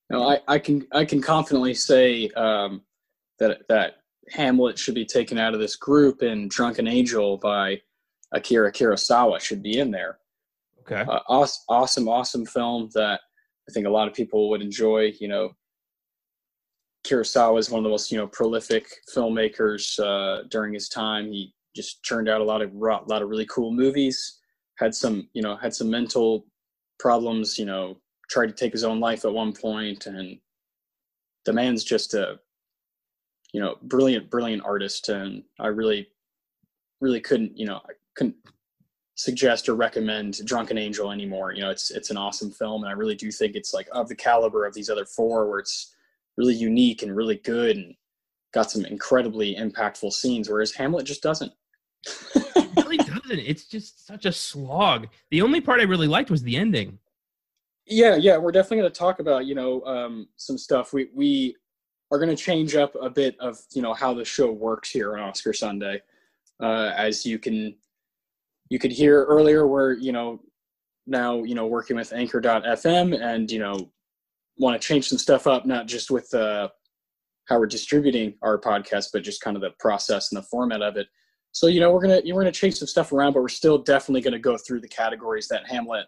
You 0.10 0.18
know, 0.18 0.30
I, 0.30 0.40
I 0.48 0.60
can 0.60 0.88
I 0.94 1.06
can 1.06 1.22
confidently 1.22 1.74
say 1.74 2.30
um, 2.30 2.82
that 3.40 3.68
that 3.68 3.98
Hamlet 4.32 4.80
should 4.80 4.96
be 4.96 5.06
taken 5.06 5.38
out 5.38 5.54
of 5.54 5.60
this 5.60 5.76
group, 5.76 6.22
and 6.22 6.50
Drunken 6.50 6.88
Angel 6.88 7.38
by 7.38 7.82
Akira 8.36 8.72
Kurosawa 8.72 9.40
should 9.40 9.64
be 9.64 9.80
in 9.80 9.90
there. 9.90 10.20
Okay. 10.82 11.02
Uh, 11.02 11.20
awesome, 11.28 11.64
awesome, 11.70 12.10
awesome 12.10 12.46
film 12.46 12.90
that 12.94 13.22
I 13.68 13.72
think 13.72 13.88
a 13.88 13.90
lot 13.90 14.08
of 14.08 14.14
people 14.14 14.50
would 14.50 14.62
enjoy. 14.62 15.14
You 15.20 15.28
know, 15.28 15.50
Kurosawa 17.08 17.58
is 17.60 17.72
one 17.72 17.80
of 17.80 17.84
the 17.84 17.90
most 17.90 18.12
you 18.12 18.18
know 18.18 18.28
prolific 18.28 18.88
filmmakers 19.14 20.00
uh, 20.00 20.44
during 20.50 20.74
his 20.74 20.90
time. 20.90 21.32
He 21.32 21.54
just 21.76 22.04
churned 22.04 22.30
out 22.30 22.42
a 22.42 22.44
lot 22.44 22.62
of 22.62 22.72
a 22.74 22.78
lot 22.78 23.22
of 23.22 23.30
really 23.30 23.48
cool 23.48 23.72
movies. 23.72 24.40
Had 24.78 24.94
some 24.94 25.28
you 25.34 25.42
know 25.42 25.56
had 25.56 25.74
some 25.74 25.90
mental 25.90 26.46
problems. 27.00 27.58
You 27.58 27.66
know, 27.66 28.00
tried 28.30 28.48
to 28.48 28.54
take 28.54 28.74
his 28.74 28.84
own 28.84 29.00
life 29.00 29.26
at 29.26 29.34
one 29.34 29.54
point, 29.54 30.06
and 30.06 30.38
the 31.46 31.54
man's 31.54 31.84
just 31.84 32.14
a 32.14 32.40
you 33.54 33.62
know 33.62 33.78
brilliant 33.84 34.30
brilliant 34.30 34.64
artist. 34.64 35.10
And 35.10 35.44
I 35.60 35.68
really 35.68 36.10
really 37.02 37.22
couldn't 37.22 37.58
you 37.58 37.66
know 37.66 37.82
Couldn't 38.16 38.36
suggest 39.16 39.70
or 39.70 39.76
recommend 39.76 40.46
Drunken 40.46 40.78
Angel 40.78 41.12
anymore. 41.12 41.54
You 41.54 41.62
know, 41.62 41.72
it's 41.72 41.92
it's 41.92 42.12
an 42.12 42.18
awesome 42.18 42.52
film, 42.52 42.84
and 42.84 42.90
I 42.90 42.94
really 42.94 43.16
do 43.16 43.32
think 43.32 43.56
it's 43.56 43.74
like 43.74 43.88
of 43.92 44.08
the 44.08 44.16
caliber 44.16 44.66
of 44.66 44.74
these 44.74 44.90
other 44.90 45.06
four, 45.06 45.50
where 45.50 45.60
it's 45.60 45.94
really 46.38 46.54
unique 46.54 47.02
and 47.02 47.16
really 47.16 47.38
good 47.38 47.78
and 47.78 47.96
got 48.54 48.72
some 48.72 48.86
incredibly 48.86 49.56
impactful 49.56 50.12
scenes, 50.12 50.50
whereas 50.50 50.74
Hamlet 50.74 51.06
just 51.06 51.24
doesn't. 51.24 51.52
it 52.06 52.70
really 52.78 52.98
doesn't. 52.98 53.40
It's 53.40 53.66
just 53.66 54.06
such 54.06 54.26
a 54.26 54.32
slog. 54.32 55.08
The 55.32 55.42
only 55.42 55.62
part 55.62 55.80
I 55.80 55.84
really 55.84 56.08
liked 56.08 56.30
was 56.30 56.44
the 56.44 56.56
ending. 56.56 57.00
Yeah, 57.86 58.16
yeah, 58.16 58.38
we're 58.38 58.52
definitely 58.52 58.78
going 58.78 58.92
to 58.92 59.00
talk 59.00 59.20
about 59.20 59.46
you 59.46 59.56
know 59.56 59.82
um, 59.86 60.28
some 60.38 60.58
stuff. 60.58 60.94
We 60.94 61.10
we 61.14 61.56
are 62.12 62.18
going 62.18 62.36
to 62.36 62.42
change 62.42 62.76
up 62.76 62.96
a 63.02 63.10
bit 63.10 63.40
of 63.40 63.60
you 63.74 63.82
know 63.82 63.94
how 63.94 64.14
the 64.14 64.26
show 64.26 64.52
works 64.52 64.90
here 64.90 65.16
on 65.16 65.20
Oscar 65.22 65.54
Sunday, 65.54 66.02
uh, 66.62 66.92
as 66.96 67.26
you 67.26 67.40
can 67.40 67.76
you 68.70 68.80
could 68.80 68.92
hear 68.92 69.24
earlier. 69.26 69.68
We're 69.68 69.94
you 69.94 70.12
know 70.12 70.42
now 71.08 71.44
you 71.44 71.56
know 71.56 71.68
working 71.68 71.96
with 71.96 72.14
Anchor.fm 72.14 73.20
and 73.22 73.50
you 73.52 73.60
know 73.60 73.92
want 74.58 74.80
to 74.80 74.88
change 74.88 75.08
some 75.08 75.18
stuff 75.18 75.48
up, 75.48 75.66
not 75.66 75.88
just 75.88 76.10
with 76.12 76.34
uh, 76.34 76.70
how 77.48 77.60
we're 77.60 77.68
distributing 77.68 78.36
our 78.42 78.60
podcast, 78.60 79.08
but 79.14 79.24
just 79.24 79.42
kind 79.42 79.56
of 79.58 79.62
the 79.62 79.72
process 79.80 80.32
and 80.32 80.38
the 80.42 80.48
format 80.48 80.82
of 80.82 80.98
it. 80.98 81.08
So 81.52 81.68
you 81.68 81.80
know 81.80 81.92
we're 81.92 82.02
gonna 82.02 82.22
we're 82.26 82.42
gonna 82.42 82.52
change 82.52 82.76
some 82.76 82.88
stuff 82.88 83.12
around, 83.12 83.34
but 83.34 83.42
we're 83.42 83.50
still 83.50 83.78
definitely 83.78 84.22
gonna 84.22 84.40
go 84.40 84.58
through 84.58 84.82
the 84.82 84.88
categories 84.88 85.48
that 85.50 85.68
Hamlet 85.68 86.06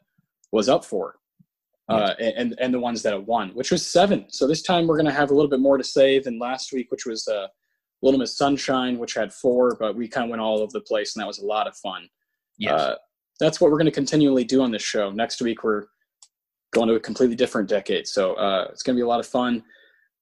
was 0.52 0.70
up 0.70 0.84
for. 0.86 1.16
uh, 1.90 2.14
and 2.20 2.54
and 2.60 2.74
the 2.74 2.80
ones 2.80 3.02
that 3.04 3.14
have 3.14 3.24
won, 3.28 3.50
which 3.52 3.72
was 3.72 3.86
seven. 3.86 4.26
So 4.30 4.46
this 4.46 4.62
time 4.62 4.88
we're 4.88 4.98
going 4.98 5.06
to 5.06 5.12
have 5.14 5.32
a 5.32 5.34
little 5.34 5.50
bit 5.50 5.62
more 5.62 5.78
to 5.78 5.84
say 5.86 6.20
than 6.20 6.38
last 6.38 6.74
week, 6.74 6.92
which 6.92 7.06
was 7.06 7.26
uh, 7.30 7.48
Little 8.02 8.20
Miss 8.20 8.36
Sunshine, 8.36 8.98
which 8.98 9.14
had 9.14 9.32
four, 9.34 9.78
but 9.80 9.96
we 9.96 10.08
kind 10.10 10.26
of 10.26 10.30
went 10.30 10.42
all 10.42 10.60
over 10.60 10.72
the 10.74 10.82
place, 10.82 11.16
and 11.16 11.22
that 11.22 11.28
was 11.28 11.40
a 11.40 11.46
lot 11.46 11.66
of 11.66 11.78
fun. 11.78 12.10
Yes. 12.58 12.80
Uh, 12.80 12.96
that's 13.40 13.62
what 13.62 13.72
we're 13.72 13.78
going 13.78 13.86
to 13.86 13.92
continually 13.92 14.44
do 14.44 14.62
on 14.62 14.72
this 14.72 14.82
show. 14.82 15.12
Next 15.12 15.42
week 15.42 15.64
we're 15.64 15.86
going 16.74 16.88
to 16.88 16.96
a 16.96 17.00
completely 17.00 17.36
different 17.36 17.70
decade, 17.70 18.08
so 18.08 18.34
uh, 18.36 18.68
it's 18.72 18.84
going 18.84 18.96
to 18.96 19.00
be 19.00 19.06
a 19.06 19.08
lot 19.08 19.20
of 19.20 19.28
fun. 19.28 19.64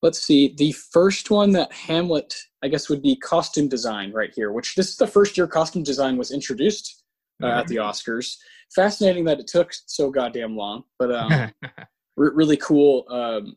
Let's 0.01 0.22
see. 0.22 0.54
The 0.58 0.72
first 0.72 1.32
one 1.32 1.51
that 1.54 1.72
Hamlet, 1.72 2.36
I 2.63 2.68
guess, 2.68 2.89
would 2.89 3.01
be 3.01 3.15
costume 3.15 3.68
design 3.68 4.12
right 4.12 4.32
here, 4.36 4.51
which 4.51 4.75
this 4.75 4.89
is 4.89 4.98
the 4.98 5.08
first 5.08 5.38
year 5.38 5.48
costume 5.48 5.84
design 5.84 6.18
was 6.18 6.32
introduced 6.32 7.04
uh, 7.42 7.48
at 7.48 7.68
the 7.68 7.77
Oscars. 7.77 8.38
Fascinating 8.75 9.24
that 9.25 9.39
it 9.39 9.48
took 9.48 9.72
so 9.72 10.10
goddamn 10.10 10.56
long, 10.56 10.84
but 11.00 11.12
um, 11.12 11.51
re- 12.18 12.32
really 12.34 12.58
cool. 12.58 13.06
Um, 13.10 13.56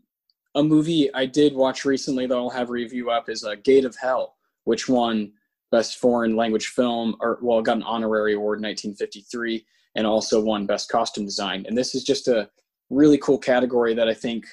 a 0.55 0.63
movie 0.63 1.13
I 1.15 1.27
did 1.27 1.55
watch 1.55 1.85
recently 1.85 2.27
that 2.27 2.35
I'll 2.35 2.51
have 2.51 2.71
review 2.71 3.11
up 3.11 3.29
is 3.29 3.45
uh, 3.45 3.57
Gate 3.63 3.85
of 3.85 3.97
Hell, 3.97 4.37
which 4.65 4.89
won 4.89 5.33
Best 5.71 5.99
Foreign 5.99 6.37
Language 6.37 6.69
Film, 6.69 7.17
or 7.21 7.39
well, 7.43 7.63
got 7.63 7.77
an 7.77 7.83
honorary 7.83 8.35
award 8.35 8.59
in 8.59 8.65
1953, 8.65 9.65
and 9.97 10.07
also 10.07 10.41
won 10.41 10.67
Best 10.67 10.91
Costume 10.91 11.25
Design. 11.25 11.65
And 11.67 11.77
this 11.77 11.95
is 11.95 12.05
just 12.05 12.29
a 12.29 12.49
really 12.91 13.19
cool 13.19 13.39
category 13.39 13.95
that 13.95 14.09
I 14.09 14.15
think 14.15 14.47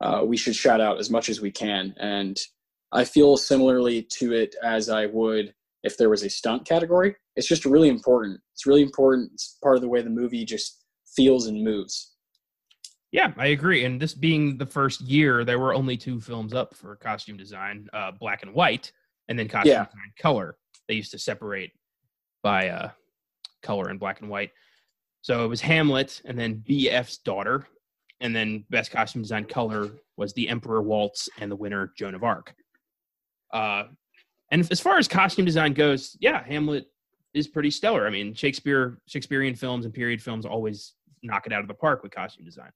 uh, 0.00 0.22
we 0.24 0.36
should 0.36 0.54
shout 0.54 0.80
out 0.80 0.98
as 0.98 1.10
much 1.10 1.28
as 1.28 1.40
we 1.40 1.50
can. 1.50 1.94
And 1.98 2.38
I 2.92 3.04
feel 3.04 3.36
similarly 3.36 4.02
to 4.18 4.32
it 4.32 4.54
as 4.62 4.88
I 4.88 5.06
would 5.06 5.54
if 5.82 5.96
there 5.96 6.10
was 6.10 6.22
a 6.22 6.30
stunt 6.30 6.66
category. 6.66 7.16
It's 7.36 7.48
just 7.48 7.64
really 7.64 7.88
important. 7.88 8.40
It's 8.54 8.66
really 8.66 8.82
important. 8.82 9.30
It's 9.34 9.58
part 9.62 9.76
of 9.76 9.82
the 9.82 9.88
way 9.88 10.02
the 10.02 10.10
movie 10.10 10.44
just 10.44 10.84
feels 11.16 11.46
and 11.46 11.62
moves. 11.62 12.12
Yeah, 13.12 13.32
I 13.36 13.48
agree. 13.48 13.84
And 13.84 14.00
this 14.00 14.14
being 14.14 14.58
the 14.58 14.66
first 14.66 15.00
year, 15.00 15.44
there 15.44 15.58
were 15.58 15.74
only 15.74 15.96
two 15.96 16.20
films 16.20 16.52
up 16.52 16.74
for 16.74 16.96
costume 16.96 17.36
design: 17.36 17.88
uh, 17.92 18.10
black 18.12 18.42
and 18.42 18.52
white, 18.52 18.92
and 19.28 19.38
then 19.38 19.48
costume 19.48 19.72
Yeah. 19.72 19.84
design 19.84 20.12
color. 20.18 20.56
They 20.88 20.94
used 20.94 21.10
to 21.12 21.18
separate 21.18 21.72
by 22.42 22.68
uh, 22.68 22.90
color 23.62 23.88
and 23.88 23.98
black 23.98 24.20
and 24.20 24.30
white. 24.30 24.50
So 25.22 25.44
it 25.44 25.48
was 25.48 25.60
Hamlet, 25.60 26.22
and 26.24 26.38
then 26.38 26.62
B.F.'s 26.66 27.18
daughter, 27.18 27.66
and 28.20 28.34
then 28.34 28.64
best 28.70 28.92
costume 28.92 29.22
design 29.22 29.44
color 29.46 29.90
was 30.16 30.32
The 30.32 30.48
Emperor 30.48 30.82
Waltz, 30.82 31.28
and 31.40 31.50
the 31.50 31.56
winner 31.56 31.92
Joan 31.96 32.14
of 32.14 32.22
Arc. 32.22 32.54
Uh, 33.52 33.84
and 34.52 34.66
as 34.70 34.78
far 34.80 34.98
as 34.98 35.08
costume 35.08 35.44
design 35.44 35.72
goes, 35.72 36.16
yeah, 36.20 36.44
Hamlet 36.44 36.86
is 37.34 37.48
pretty 37.48 37.70
stellar. 37.70 38.06
I 38.06 38.10
mean, 38.10 38.32
Shakespeare, 38.34 38.98
Shakespearean 39.08 39.56
films 39.56 39.84
and 39.84 39.92
period 39.92 40.22
films 40.22 40.46
always 40.46 40.94
knock 41.22 41.46
it 41.46 41.52
out 41.52 41.60
of 41.62 41.68
the 41.68 41.74
park 41.74 42.04
with 42.04 42.12
costume 42.14 42.44
design. 42.44 42.70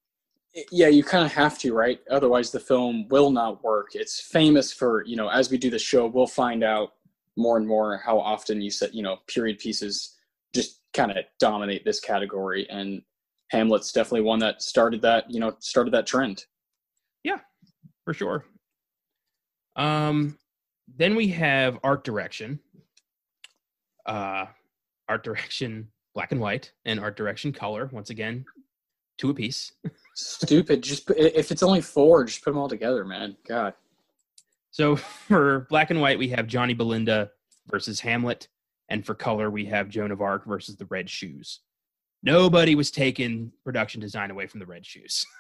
Yeah, 0.73 0.89
you 0.89 1.05
kind 1.05 1.25
of 1.25 1.33
have 1.33 1.59
to, 1.61 1.73
right? 1.73 2.01
Otherwise, 2.11 2.51
the 2.51 2.61
film 2.61 3.07
will 3.09 3.31
not 3.31 3.63
work. 3.63 3.91
It's 3.95 4.21
famous 4.21 4.73
for, 4.73 5.05
you 5.07 5.17
know, 5.17 5.29
as 5.29 5.51
we 5.51 5.59
do 5.59 5.71
the 5.71 5.79
show, 5.79 6.07
we'll 6.07 6.27
find 6.27 6.65
out 6.65 6.95
more 7.37 7.57
and 7.57 7.67
more 7.67 7.99
how 8.05 8.19
often 8.19 8.61
you 8.61 8.71
said, 8.71 8.91
you 8.93 9.03
know, 9.03 9.19
period 9.29 9.59
pieces 9.59 10.17
just 10.53 10.81
kind 10.93 11.11
of 11.13 11.19
dominate 11.39 11.85
this 11.85 12.01
category. 12.01 12.69
And 12.69 13.03
Hamlet's 13.53 13.93
definitely 13.93 14.23
one 14.23 14.41
that 14.41 14.61
started 14.61 15.01
that, 15.03 15.31
you 15.31 15.39
know, 15.39 15.55
started 15.61 15.93
that 15.95 16.07
trend. 16.07 16.45
Yeah, 17.23 17.39
for 18.05 18.13
sure. 18.13 18.45
Um, 19.77 20.37
then 20.97 21.15
we 21.15 21.29
have 21.29 21.79
art 21.85 22.03
direction. 22.03 22.59
Uh, 24.05 24.47
art 25.09 25.23
direction 25.23 25.89
black 26.15 26.33
and 26.33 26.41
white, 26.41 26.73
and 26.85 26.99
art 26.99 27.17
direction 27.17 27.53
color. 27.53 27.89
Once 27.93 28.11
again, 28.11 28.45
two 29.19 29.31
apiece. 29.31 29.73
Stupid. 30.15 30.83
Just 30.83 31.07
put- 31.07 31.19
if 31.19 31.51
it's 31.51 31.63
only 31.63 31.81
four, 31.81 32.25
just 32.25 32.43
put 32.45 32.51
them 32.51 32.59
all 32.59 32.69
together, 32.69 33.05
man. 33.05 33.37
God. 33.47 33.75
So 34.71 34.97
for 35.29 35.67
black 35.71 35.91
and 35.91 36.01
white, 36.01 36.19
we 36.19 36.29
have 36.29 36.47
Johnny 36.47 36.75
Belinda 36.75 37.31
versus 37.69 38.01
Hamlet, 38.01 38.49
and 38.89 39.05
for 39.05 39.15
color, 39.15 39.51
we 39.51 39.65
have 39.67 39.89
Joan 39.89 40.11
of 40.11 40.21
Arc 40.21 40.45
versus 40.47 40.77
the 40.77 40.87
Red 40.87 41.09
Shoes. 41.09 41.61
Nobody 42.23 42.75
was 42.75 42.91
taking 42.91 43.51
production 43.65 44.01
design 44.01 44.31
away 44.31 44.47
from 44.47 44.61
the 44.61 44.67
Red 44.67 44.85
Shoes. 44.87 45.27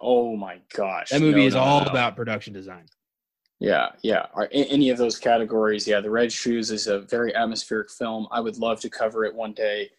Oh 0.00 0.36
my 0.36 0.60
gosh. 0.72 1.08
That 1.10 1.20
movie 1.20 1.40
No, 1.40 1.46
is 1.46 1.54
no, 1.54 1.60
all 1.60 1.80
no. 1.80 1.90
about 1.90 2.14
production 2.14 2.52
design. 2.52 2.84
Yeah, 3.58 3.88
yeah. 4.02 4.26
Are, 4.34 4.48
any 4.52 4.90
of 4.90 4.98
those 4.98 5.18
categories, 5.18 5.88
yeah. 5.88 6.00
The 6.00 6.08
Red 6.10 6.30
Shoes 6.30 6.70
is 6.70 6.86
a 6.86 7.00
very 7.00 7.34
atmospheric 7.34 7.90
film. 7.90 8.28
I 8.30 8.38
would 8.38 8.58
love 8.58 8.78
to 8.80 8.88
cover 8.88 9.24
it 9.24 9.34
one 9.34 9.52
day 9.54 9.90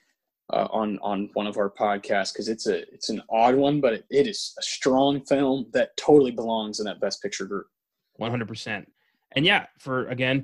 uh, 0.51 0.67
on 0.71 0.97
on 1.01 1.29
one 1.33 1.47
of 1.47 1.57
our 1.57 1.69
podcasts 1.69 2.33
because 2.33 2.47
it's 2.47 2.67
a 2.67 2.91
it's 2.93 3.09
an 3.09 3.21
odd 3.29 3.55
one, 3.55 3.81
but 3.81 3.93
it, 3.93 4.05
it 4.09 4.27
is 4.27 4.53
a 4.59 4.61
strong 4.61 5.21
film 5.25 5.67
that 5.73 5.95
totally 5.97 6.31
belongs 6.31 6.79
in 6.79 6.85
that 6.85 7.01
Best 7.01 7.21
Picture 7.21 7.45
group. 7.45 7.67
100%. 8.19 8.85
And 9.35 9.45
yeah, 9.45 9.65
for 9.77 10.07
again, 10.07 10.43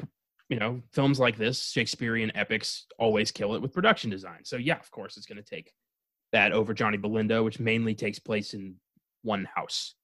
you 0.50 0.60
know, 0.60 0.82
films 0.92 1.20
like 1.20 1.38
this, 1.38 1.72
Shakespearean 1.72 2.32
epics 2.36 2.86
always 3.00 3.32
kill 3.32 3.56
it 3.56 3.62
with 3.62 3.74
production 3.74 4.10
design. 4.10 4.44
So 4.44 4.58
yeah, 4.58 4.78
of 4.78 4.92
course, 4.92 5.18
it's 5.18 5.26
going 5.26 5.42
to 5.42 5.50
take 5.50 5.74
that 6.32 6.52
over 6.52 6.74
Johnny 6.74 6.98
Belinda, 6.98 7.42
which 7.42 7.60
mainly 7.60 7.96
takes 7.96 8.20
place 8.20 8.54
in 8.54 8.76
one 9.22 9.48
house. 9.56 9.96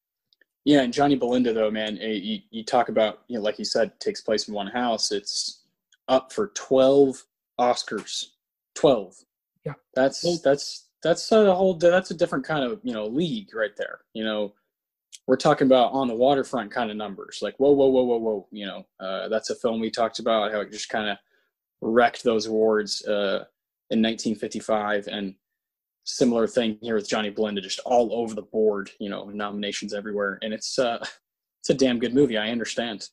Yeah, 0.65 0.82
and 0.82 0.94
Johnny 0.94 1.15
Belinda 1.15 1.53
though, 1.53 1.72
man, 1.72 1.98
eh, 2.00 2.12
you, 2.12 2.39
you 2.51 2.63
talk 2.63 2.89
about 2.89 3.22
you 3.27 3.38
know, 3.38 3.44
like 3.44 3.60
you 3.60 3.65
said, 3.65 4.00
takes 4.00 4.22
place 4.22 4.48
in 4.48 4.53
one 4.53 4.68
house. 4.68 5.12
It's 5.12 5.63
up 6.08 6.32
for 6.32 6.48
twelve 6.56 7.24
Oscars. 7.60 8.25
Twelve. 8.75 9.15
Yeah. 9.66 9.74
That's 9.96 10.24
Well- 10.24 10.39
that's 10.44 10.88
that's 11.01 11.32
a 11.32 11.54
whole 11.56 11.75
that's 11.75 12.12
a 12.12 12.13
different 12.13 12.46
kind 12.46 12.63
of 12.63 12.80
you 12.84 12.94
know 12.94 13.06
league 13.08 13.54
right 13.54 13.75
there. 13.78 14.00
You 14.13 14.24
know, 14.24 14.54
we're 15.28 15.38
talking 15.38 15.68
about 15.68 15.94
on 15.94 16.08
the 16.08 16.16
waterfront 16.16 16.72
kind 16.72 16.92
of 16.92 16.98
numbers. 16.98 17.39
Like 17.42 17.56
whoa, 17.58 17.72
whoa, 17.72 17.88
whoa, 17.88 18.04
whoa, 18.04 18.18
whoa. 18.18 18.48
You 18.51 18.66
know, 18.66 18.86
uh, 19.00 19.30
that's 19.30 19.50
a 19.50 19.56
film 19.56 19.80
we 19.80 19.92
talked 19.92 20.20
about 20.20 20.51
how 20.51 20.60
it 20.62 20.72
just 20.72 20.89
kind 20.89 21.10
of 21.10 21.18
wrecked 21.82 22.24
those 22.24 22.48
awards 22.48 23.06
uh, 23.06 23.46
in 23.89 24.01
1955 24.01 25.08
and 25.08 25.36
similar 26.04 26.48
thing 26.48 26.78
here 26.82 26.96
with 26.96 27.08
Johnny 27.08 27.30
Belinda, 27.30 27.62
just 27.62 27.80
all 27.86 28.13
over 28.13 28.34
the 28.34 28.42
board, 28.42 28.89
you 29.00 29.10
know, 29.10 29.25
nominations 29.25 29.94
everywhere. 29.94 30.39
And 30.42 30.54
it's 30.54 30.78
uh 30.80 30.98
it's 31.62 31.70
a 31.70 31.74
damn 31.74 32.00
good 32.00 32.13
movie, 32.13 32.38
I 32.38 32.50
understand. 32.50 33.08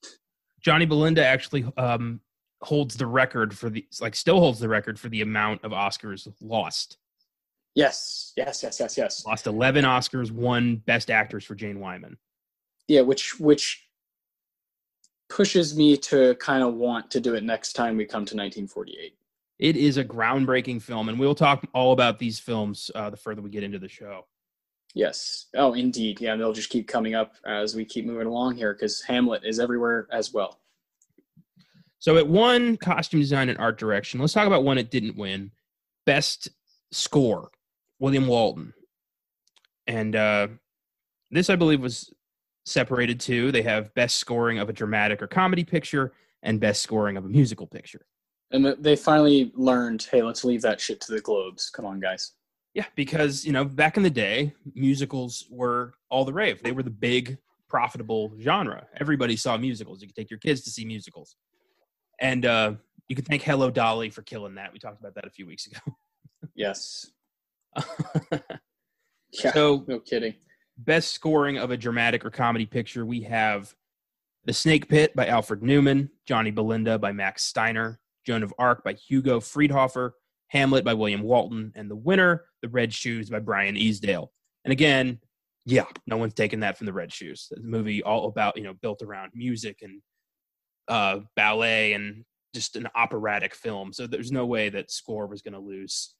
Johnny 0.61 0.87
Belinda 0.87 1.25
actually 1.25 1.65
um, 1.77 2.21
holds 2.63 2.97
the 2.97 3.07
record 3.07 3.57
for 3.57 3.71
the 3.71 3.87
like 4.01 4.15
still 4.15 4.41
holds 4.41 4.59
the 4.59 4.69
record 4.69 4.99
for 4.99 5.09
the 5.09 5.21
amount 5.21 5.63
of 5.65 5.73
Oscars 5.73 6.29
lost. 6.41 6.99
Yes, 7.75 8.33
yes, 8.37 8.63
yes, 8.63 8.81
yes, 8.81 8.97
yes. 8.97 9.27
Lost 9.27 9.47
11 9.47 9.85
Oscars, 9.85 10.31
won 10.31 10.77
Best 10.87 11.11
Actress 11.11 11.45
for 11.45 11.55
Jane 11.55 11.79
Wyman. 11.79 12.17
Yeah, 12.89 13.03
which 13.03 13.39
which 13.39 13.87
pushes 15.29 15.77
me 15.77 15.97
to 15.97 16.35
kind 16.37 16.63
of 16.63 16.75
want 16.75 17.11
to 17.11 17.21
do 17.21 17.35
it 17.35 17.43
next 17.43 17.75
time 17.75 17.97
we 17.97 18.05
come 18.05 18.25
to 18.25 18.37
1948. 18.37 19.15
It 19.59 19.77
is 19.77 19.97
a 19.97 20.05
groundbreaking 20.05 20.83
film, 20.83 21.09
and 21.09 21.19
we'll 21.19 21.35
talk 21.35 21.67
all 21.75 21.93
about 21.93 22.19
these 22.19 22.39
films 22.39 22.91
uh, 22.95 23.11
the 23.11 23.17
further 23.17 23.43
we 23.43 23.51
get 23.51 23.63
into 23.63 23.79
the 23.79 23.89
show. 23.89 24.27
Yes. 24.95 25.47
Oh, 25.55 25.75
indeed. 25.75 26.21
Yeah, 26.21 26.37
they'll 26.37 26.55
just 26.55 26.71
keep 26.71 26.89
coming 26.89 27.15
up 27.15 27.35
as 27.47 27.75
we 27.75 27.85
keep 27.85 28.07
moving 28.07 28.27
along 28.27 28.57
here 28.57 28.73
because 28.73 29.03
Hamlet 29.03 29.45
is 29.45 29.61
everywhere 29.61 30.09
as 30.11 30.33
well. 30.33 30.61
So 31.99 32.17
it 32.17 32.27
won 32.27 32.77
costume 32.77 33.21
design 33.21 33.49
and 33.49 33.59
art 33.59 33.79
direction. 33.79 34.21
Let's 34.21 34.33
talk 34.33 34.47
about 34.47 34.65
one 34.65 34.79
it 34.79 34.91
didn't 34.91 35.17
win. 35.17 35.51
Best 36.05 36.49
score, 36.93 37.51
William 37.99 38.27
Walton. 38.27 38.75
And 39.87 40.15
uh, 40.15 40.49
this, 41.31 41.51
I 41.51 41.57
believe, 41.57 41.81
was 41.81 42.13
separated 42.65 43.21
too. 43.21 43.53
They 43.53 43.63
have 43.63 43.95
best 43.95 44.19
scoring 44.19 44.59
of 44.59 44.69
a 44.69 44.73
dramatic 44.73 45.23
or 45.23 45.27
comedy 45.27 45.65
picture 45.65 46.13
and 46.43 46.61
best 46.61 46.83
scoring 46.83 47.17
of 47.17 47.25
a 47.25 47.29
musical 47.29 47.67
picture. 47.67 48.07
And 48.51 48.77
they 48.79 48.95
finally 48.95 49.53
learned, 49.55 50.07
hey, 50.11 50.23
let's 50.23 50.45
leave 50.45 50.63
that 50.63 50.81
shit 50.81 51.01
to 51.03 51.13
the 51.13 51.21
Globes. 51.21 51.71
Come 51.71 51.85
on, 51.85 51.99
guys. 51.99 52.33
Yeah, 52.75 52.85
because 52.95 53.45
you 53.45 53.53
know, 53.53 53.65
back 53.65 53.97
in 53.97 54.03
the 54.03 54.11
day, 54.11 54.53
musicals 54.75 55.47
were 55.51 55.95
all 56.11 56.25
the 56.25 56.33
rave. 56.33 56.63
They 56.63 56.73
were 56.73 56.83
the 56.83 56.91
big 56.91 57.39
profitable 57.69 58.33
genre. 58.41 58.87
Everybody 59.01 59.37
saw 59.37 59.57
musicals. 59.57 60.01
You 60.01 60.09
could 60.09 60.17
take 60.17 60.31
your 60.31 60.39
kids 60.39 60.61
to 60.63 60.71
see 60.71 60.85
musicals. 60.85 61.37
And 62.19 62.45
uh 62.47 62.73
you 63.09 63.15
can 63.17 63.25
thank 63.25 63.43
Hello 63.43 63.71
Dolly 63.71 64.11
for 64.11 64.23
killing 64.23 64.57
that. 64.57 64.73
We 64.73 64.79
talked 64.79 64.99
about 65.01 65.15
that 65.15 65.27
a 65.27 65.31
few 65.31 65.47
weeks 65.47 65.67
ago. 65.67 65.79
Yes. 66.55 67.11
Yeah. 69.33 69.53
so, 69.53 69.85
no 69.89 69.99
kidding. 70.01 70.35
best 70.79 71.13
scoring 71.13 71.59
of 71.59 71.71
a 71.71 71.77
dramatic 71.77 72.25
or 72.25 72.31
comedy 72.31 72.65
picture, 72.65 73.05
we 73.05 73.21
have 73.23 73.75
The 74.45 74.53
Snake 74.53 74.89
Pit 74.89 75.15
by 75.15 75.27
Alfred 75.27 75.63
Newman, 75.63 76.09
Johnny 76.27 76.51
Belinda 76.51 76.99
by 76.99 77.13
Max 77.13 77.43
Steiner, 77.43 78.01
Joan 78.25 78.43
of 78.43 78.55
Arc 78.59 78.83
by 78.85 78.95
Hugo 78.95 79.41
Friedhofer, 79.41 80.13
Hamlet 80.49 80.85
by 80.85 80.95
William 80.95 81.23
Walton, 81.23 81.73
and 81.75 81.91
the 81.91 81.97
winner, 81.97 82.45
The 82.63 82.69
Red 82.69 82.95
Shoes 82.95 83.29
by 83.29 83.41
Brian 83.41 83.77
Easdale. 83.77 84.29
And 84.65 84.73
again, 84.73 85.19
yeah, 85.67 85.85
no 86.07 86.17
one's 86.17 86.35
taking 86.35 86.61
that 86.61 86.79
from 86.79 86.87
The 86.87 86.93
Red 86.93 87.13
Shoes. 87.13 87.49
The 87.51 87.61
movie 87.61 88.03
all 88.03 88.29
about, 88.29 88.57
you 88.57 88.63
know, 88.63 88.75
built 88.75 89.03
around 89.03 89.33
music 89.35 89.81
and 89.83 90.01
uh, 90.89 91.21
ballet 91.35 91.93
and 91.93 92.25
just 92.55 92.77
an 92.77 92.89
operatic 92.95 93.55
film. 93.55 93.93
So 93.93 94.07
there's 94.07 94.33
no 94.33 94.47
way 94.47 94.69
that 94.71 94.91
score 94.91 95.27
was 95.27 95.43
going 95.43 95.55
to 95.55 95.61
lose 95.61 96.15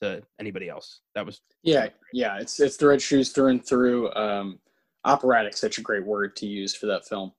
to 0.00 0.22
anybody 0.38 0.68
else. 0.68 1.00
That 1.14 1.26
was 1.26 1.40
Yeah, 1.62 1.88
yeah. 2.12 2.38
It's 2.38 2.60
it's 2.60 2.76
the 2.76 2.86
red 2.86 3.02
shoes 3.02 3.30
through 3.30 3.48
and 3.48 3.66
through. 3.66 4.12
Um, 4.14 4.58
operatic, 5.04 5.56
such 5.56 5.78
a 5.78 5.82
great 5.82 6.04
word 6.04 6.36
to 6.36 6.46
use 6.46 6.74
for 6.74 6.86
that 6.86 7.06
film. 7.06 7.32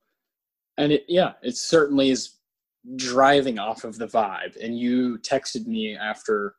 And 0.77 0.91
it, 0.91 1.05
yeah, 1.07 1.33
it 1.43 1.57
certainly 1.57 2.09
is 2.09 2.37
driving 2.95 3.59
off 3.59 3.83
of 3.83 3.97
the 3.97 4.07
vibe. 4.07 4.57
And 4.63 4.77
you 4.77 5.19
texted 5.19 5.67
me 5.67 5.95
after 5.95 6.55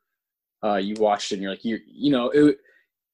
uh, 0.63 0.75
you 0.75 0.95
watched 0.95 1.31
it, 1.31 1.35
and 1.35 1.43
you're 1.43 1.51
like, 1.51 1.65
you 1.65 1.79
you 1.85 2.11
know, 2.11 2.29
it 2.29 2.57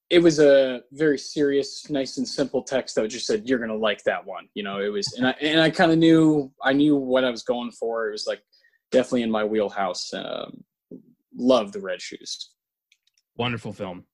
it 0.09 0.19
was 0.19 0.39
a 0.39 0.81
very 0.91 1.17
serious, 1.19 1.89
nice 1.89 2.17
and 2.17 2.27
simple 2.27 2.63
text 2.63 2.95
that 2.95 3.07
just 3.07 3.27
said, 3.27 3.47
"You're 3.47 3.59
gonna 3.59 3.75
like 3.75 4.03
that 4.03 4.25
one." 4.25 4.49
You 4.55 4.63
know, 4.63 4.79
it 4.79 4.89
was, 4.89 5.13
and 5.13 5.27
I 5.27 5.31
and 5.41 5.61
I 5.61 5.69
kind 5.69 5.91
of 5.91 5.97
knew 5.97 6.51
I 6.63 6.73
knew 6.73 6.95
what 6.95 7.23
I 7.23 7.29
was 7.29 7.43
going 7.43 7.71
for. 7.71 8.07
It 8.07 8.11
was 8.11 8.25
like 8.27 8.41
definitely 8.91 9.21
in 9.23 9.31
my 9.31 9.43
wheelhouse. 9.43 10.11
Um, 10.13 10.63
love 11.35 11.71
the 11.71 11.79
red 11.79 12.01
shoes. 12.01 12.51
wonderful 13.37 13.71
film. 13.71 14.05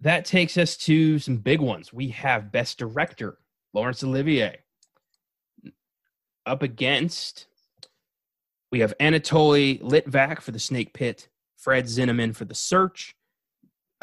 That 0.00 0.26
takes 0.26 0.58
us 0.58 0.76
to 0.78 1.18
some 1.18 1.38
big 1.38 1.60
ones. 1.60 1.92
We 1.92 2.08
have 2.08 2.52
Best 2.52 2.78
Director, 2.78 3.38
Laurence 3.72 4.04
Olivier. 4.04 4.58
Up 6.44 6.62
against, 6.62 7.46
we 8.70 8.80
have 8.80 8.92
Anatoly 9.00 9.80
Litvak 9.80 10.42
for 10.42 10.50
The 10.50 10.58
Snake 10.58 10.92
Pit, 10.92 11.28
Fred 11.56 11.86
Zinnemann 11.86 12.36
for 12.36 12.44
The 12.44 12.54
Search, 12.54 13.16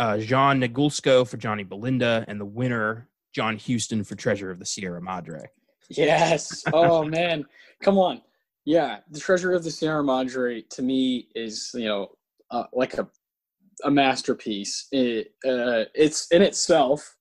uh, 0.02 0.18
Jean 0.18 0.60
Negulesco 0.60 1.28
for 1.28 1.38
Johnny 1.38 1.64
Belinda, 1.64 2.26
and 2.28 2.42
the 2.42 2.46
winner, 2.46 3.08
John 3.36 3.56
Huston 3.56 4.04
for 4.04 4.16
Treasure 4.16 4.50
of 4.50 4.58
the 4.58 4.66
Sierra 4.66 5.00
Madre. 5.00 5.46
Yes. 5.90 6.64
Oh 6.74 7.04
man, 7.18 7.46
come 7.84 8.00
on. 8.00 8.24
Yeah, 8.66 8.98
the 9.12 9.20
Treasure 9.20 9.54
of 9.54 9.64
the 9.64 9.70
Sierra 9.70 10.04
Madre 10.04 10.64
to 10.72 10.82
me 10.82 11.28
is 11.36 11.70
you 11.76 11.86
know 11.86 12.10
uh, 12.50 12.64
like 12.74 12.96
a 12.96 13.08
a 13.84 13.92
masterpiece. 13.92 14.88
It, 14.92 15.34
uh, 15.48 15.86
it's 15.94 16.28
in 16.32 16.42
itself, 16.42 17.16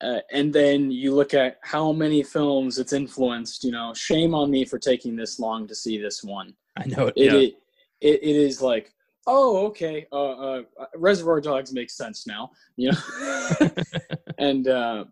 uh, 0.00 0.20
and 0.32 0.52
then 0.52 0.92
you 0.92 1.12
look 1.12 1.34
at 1.34 1.58
how 1.62 1.90
many 1.90 2.22
films 2.22 2.78
it's 2.78 2.92
influenced. 2.92 3.64
You 3.64 3.72
know, 3.72 3.92
shame 3.94 4.32
on 4.32 4.48
me 4.48 4.64
for 4.64 4.78
taking 4.78 5.16
this 5.16 5.40
long 5.40 5.66
to 5.66 5.74
see 5.74 6.00
this 6.00 6.22
one. 6.22 6.54
I 6.76 6.86
know 6.86 7.08
it. 7.08 7.14
It 7.16 7.32
yeah. 7.32 7.38
it, 7.38 7.54
it, 8.00 8.22
it 8.22 8.36
is 8.36 8.62
like 8.62 8.92
oh 9.26 9.66
okay, 9.66 10.06
uh, 10.12 10.30
uh, 10.32 10.62
Reservoir 10.96 11.40
Dogs 11.40 11.72
makes 11.72 11.96
sense 11.96 12.26
now. 12.26 12.50
You 12.76 12.92
know, 12.92 13.70
and 14.38 14.68
uh, 14.68 15.04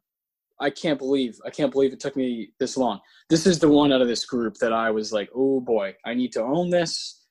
I 0.60 0.70
can't 0.70 0.98
believe 0.98 1.38
I 1.44 1.50
can't 1.50 1.72
believe 1.72 1.92
it 1.92 2.00
took 2.00 2.16
me 2.16 2.52
this 2.58 2.76
long. 2.76 3.00
This 3.28 3.46
is 3.46 3.58
the 3.58 3.68
one 3.68 3.92
out 3.92 4.02
of 4.02 4.08
this 4.08 4.24
group 4.24 4.56
that 4.56 4.72
I 4.72 4.90
was 4.90 5.12
like, 5.12 5.30
oh 5.34 5.60
boy, 5.60 5.94
I 6.04 6.14
need 6.14 6.32
to 6.32 6.42
own 6.42 6.70
this. 6.70 7.26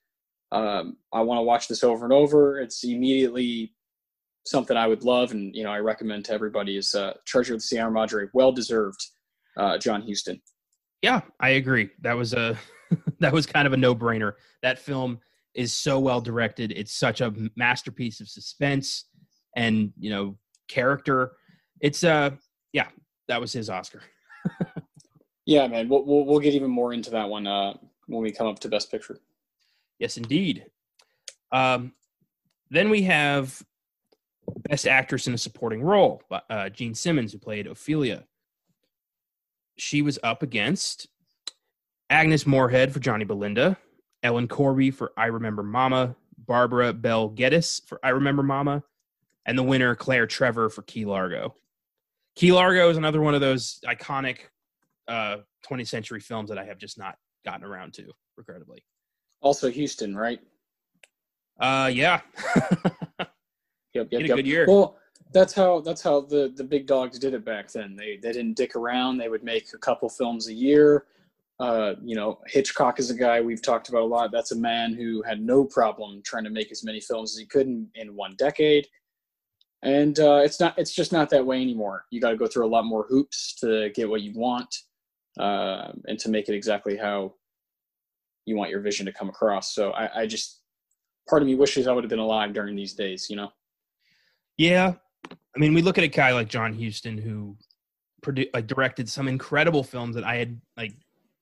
Um, 0.51 0.97
I 1.13 1.21
want 1.21 1.37
to 1.37 1.43
watch 1.43 1.67
this 1.67 1.83
over 1.83 2.05
and 2.05 2.13
over. 2.13 2.59
It's 2.59 2.83
immediately 2.83 3.75
something 4.45 4.75
I 4.75 4.87
would 4.87 5.03
love, 5.03 5.31
and 5.31 5.55
you 5.55 5.63
know, 5.63 5.71
I 5.71 5.79
recommend 5.79 6.25
to 6.25 6.33
everybody 6.33 6.77
is 6.77 6.95
uh, 6.95 7.13
Treasure 7.25 7.53
of 7.53 7.59
the 7.59 7.63
Sierra 7.63 7.91
Madre, 7.91 8.27
well 8.33 8.51
deserved. 8.51 9.05
Uh, 9.57 9.77
John 9.77 10.01
Huston. 10.07 10.41
Yeah, 11.01 11.21
I 11.39 11.49
agree. 11.49 11.89
That 12.01 12.15
was 12.15 12.33
a 12.33 12.57
that 13.19 13.33
was 13.33 13.45
kind 13.45 13.67
of 13.67 13.73
a 13.73 13.77
no-brainer. 13.77 14.33
That 14.61 14.79
film 14.79 15.19
is 15.53 15.73
so 15.73 15.99
well 15.99 16.21
directed. 16.21 16.71
It's 16.71 16.93
such 16.93 17.21
a 17.21 17.33
masterpiece 17.55 18.21
of 18.21 18.29
suspense 18.29 19.05
and, 19.55 19.91
you 19.99 20.09
know, 20.09 20.37
character. 20.67 21.33
It's 21.81 22.03
uh 22.03 22.31
yeah, 22.73 22.87
that 23.27 23.41
was 23.41 23.53
his 23.53 23.69
Oscar. 23.69 24.01
Yeah, 25.45 25.65
man, 25.65 25.89
we'll, 25.89 26.05
we'll 26.05 26.25
we'll 26.25 26.39
get 26.39 26.53
even 26.53 26.69
more 26.69 26.93
into 26.93 27.09
that 27.09 27.27
one 27.27 27.47
uh, 27.47 27.73
when 28.05 28.21
we 28.21 28.31
come 28.31 28.45
up 28.45 28.59
to 28.59 28.69
Best 28.69 28.91
Picture. 28.91 29.17
Yes, 29.97 30.15
indeed. 30.15 30.65
Um 31.51 31.93
then 32.69 32.91
we 32.91 33.01
have 33.01 33.59
Best 34.69 34.87
Actress 34.87 35.25
in 35.25 35.33
a 35.33 35.39
Supporting 35.39 35.81
Role, 35.81 36.21
uh, 36.51 36.69
Jean 36.69 36.93
Simmons, 36.93 37.33
who 37.33 37.39
played 37.39 37.65
Ophelia. 37.65 38.25
She 39.77 40.03
was 40.03 40.19
up 40.21 40.43
against 40.43 41.07
Agnes 42.11 42.45
Moorehead 42.45 42.93
for 42.93 42.99
Johnny 42.99 43.25
Belinda, 43.25 43.75
Ellen 44.23 44.47
Corby 44.47 44.91
for 44.91 45.11
I 45.17 45.27
Remember 45.27 45.63
Mama, 45.63 46.15
Barbara 46.37 46.93
Bel 46.93 47.29
Geddes 47.29 47.81
for 47.85 47.99
I 48.03 48.09
Remember 48.09 48.43
Mama, 48.43 48.83
and 49.45 49.57
the 49.57 49.63
winner 49.63 49.95
Claire 49.95 50.27
Trevor 50.27 50.69
for 50.69 50.81
Key 50.83 51.05
Largo. 51.05 51.55
Key 52.35 52.51
Largo 52.51 52.89
is 52.89 52.97
another 52.97 53.21
one 53.21 53.35
of 53.35 53.41
those 53.41 53.79
iconic 53.85 54.39
uh, 55.07 55.37
20th 55.69 55.87
century 55.87 56.19
films 56.19 56.49
that 56.49 56.57
I 56.57 56.65
have 56.65 56.77
just 56.77 56.97
not 56.97 57.15
gotten 57.45 57.65
around 57.65 57.93
to, 57.95 58.11
regrettably. 58.37 58.83
Also, 59.41 59.71
Huston, 59.71 60.15
right? 60.15 60.39
Uh, 61.59 61.89
yeah, 61.93 62.21
Yep, 63.93 64.07
yep, 64.11 64.21
a 64.21 64.27
yep. 64.27 64.35
good 64.37 64.47
year. 64.47 64.65
Well, 64.67 64.97
that's 65.31 65.53
how 65.53 65.81
that's 65.81 66.01
how 66.01 66.21
the 66.21 66.53
the 66.55 66.63
big 66.63 66.87
dogs 66.87 67.19
did 67.19 67.33
it 67.33 67.45
back 67.45 67.71
then. 67.71 67.95
They 67.95 68.17
they 68.17 68.31
didn't 68.31 68.55
dick 68.55 68.75
around. 68.75 69.17
They 69.17 69.29
would 69.29 69.43
make 69.43 69.73
a 69.73 69.77
couple 69.77 70.09
films 70.09 70.47
a 70.47 70.53
year. 70.53 71.05
Uh, 71.59 71.95
you 72.03 72.15
know, 72.15 72.39
Hitchcock 72.47 72.99
is 72.99 73.09
a 73.09 73.15
guy 73.15 73.41
we've 73.41 73.61
talked 73.61 73.89
about 73.89 74.03
a 74.03 74.05
lot. 74.05 74.31
That's 74.31 74.53
a 74.53 74.57
man 74.57 74.93
who 74.93 75.21
had 75.23 75.41
no 75.41 75.65
problem 75.65 76.21
trying 76.23 76.45
to 76.45 76.49
make 76.49 76.71
as 76.71 76.85
many 76.85 77.01
films 77.01 77.33
as 77.33 77.39
he 77.39 77.45
could 77.45 77.67
in, 77.67 77.87
in 77.95 78.15
one 78.15 78.35
decade. 78.37 78.87
And 79.83 80.17
uh, 80.19 80.41
it's 80.43 80.59
not 80.59 80.77
it's 80.77 80.93
just 80.93 81.11
not 81.11 81.29
that 81.29 81.45
way 81.45 81.61
anymore. 81.61 82.05
You 82.11 82.21
got 82.21 82.31
to 82.31 82.37
go 82.37 82.47
through 82.47 82.65
a 82.65 82.67
lot 82.67 82.85
more 82.85 83.05
hoops 83.09 83.55
to 83.61 83.89
get 83.91 84.09
what 84.09 84.21
you 84.21 84.33
want, 84.35 84.73
uh, 85.39 85.91
and 86.05 86.19
to 86.19 86.29
make 86.29 86.49
it 86.49 86.55
exactly 86.55 86.97
how 86.97 87.33
you 88.45 88.57
want 88.57 88.71
your 88.71 88.81
vision 88.81 89.05
to 89.05 89.13
come 89.13 89.29
across. 89.29 89.73
So 89.73 89.91
I, 89.91 90.21
I 90.21 90.27
just 90.27 90.61
part 91.29 91.41
of 91.41 91.47
me 91.47 91.55
wishes 91.55 91.87
I 91.87 91.93
would 91.93 92.03
have 92.03 92.09
been 92.09 92.19
alive 92.19 92.53
during 92.53 92.75
these 92.75 92.93
days. 92.93 93.29
You 93.29 93.37
know. 93.37 93.51
yeah. 94.57 94.93
I 95.31 95.59
mean, 95.59 95.73
we 95.73 95.81
look 95.81 95.97
at 95.97 96.03
a 96.03 96.09
guy 96.09 96.33
like 96.33 96.47
John 96.47 96.73
Huston 96.73 97.17
who 97.17 97.57
produ- 98.21 98.49
like 98.53 98.67
directed 98.67 99.09
some 99.09 99.27
incredible 99.27 99.83
films 99.83 100.15
that 100.15 100.23
I 100.23 100.35
had 100.35 100.59
like 100.77 100.93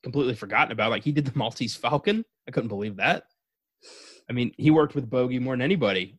completely 0.07 0.35
forgotten 0.35 0.71
about. 0.71 0.89
Like 0.89 1.03
he 1.03 1.11
did 1.11 1.25
the 1.25 1.37
Maltese 1.37 1.75
Falcon. 1.75 2.23
I 2.47 2.51
couldn't 2.51 2.69
believe 2.69 2.95
that. 2.95 3.23
I 4.29 4.33
mean, 4.33 4.53
he 4.57 4.71
worked 4.71 4.95
with 4.95 5.09
Bogey 5.09 5.39
more 5.39 5.53
than 5.53 5.61
anybody, 5.61 6.17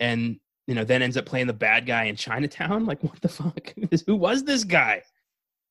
and 0.00 0.40
you 0.66 0.74
know, 0.74 0.84
then 0.84 1.02
ends 1.02 1.16
up 1.16 1.26
playing 1.26 1.46
the 1.46 1.52
bad 1.52 1.86
guy 1.86 2.04
in 2.04 2.16
Chinatown. 2.16 2.84
Like, 2.84 3.02
what 3.02 3.20
the 3.20 3.28
fuck? 3.28 3.74
Who 4.06 4.16
was 4.16 4.42
this 4.42 4.64
guy? 4.64 5.02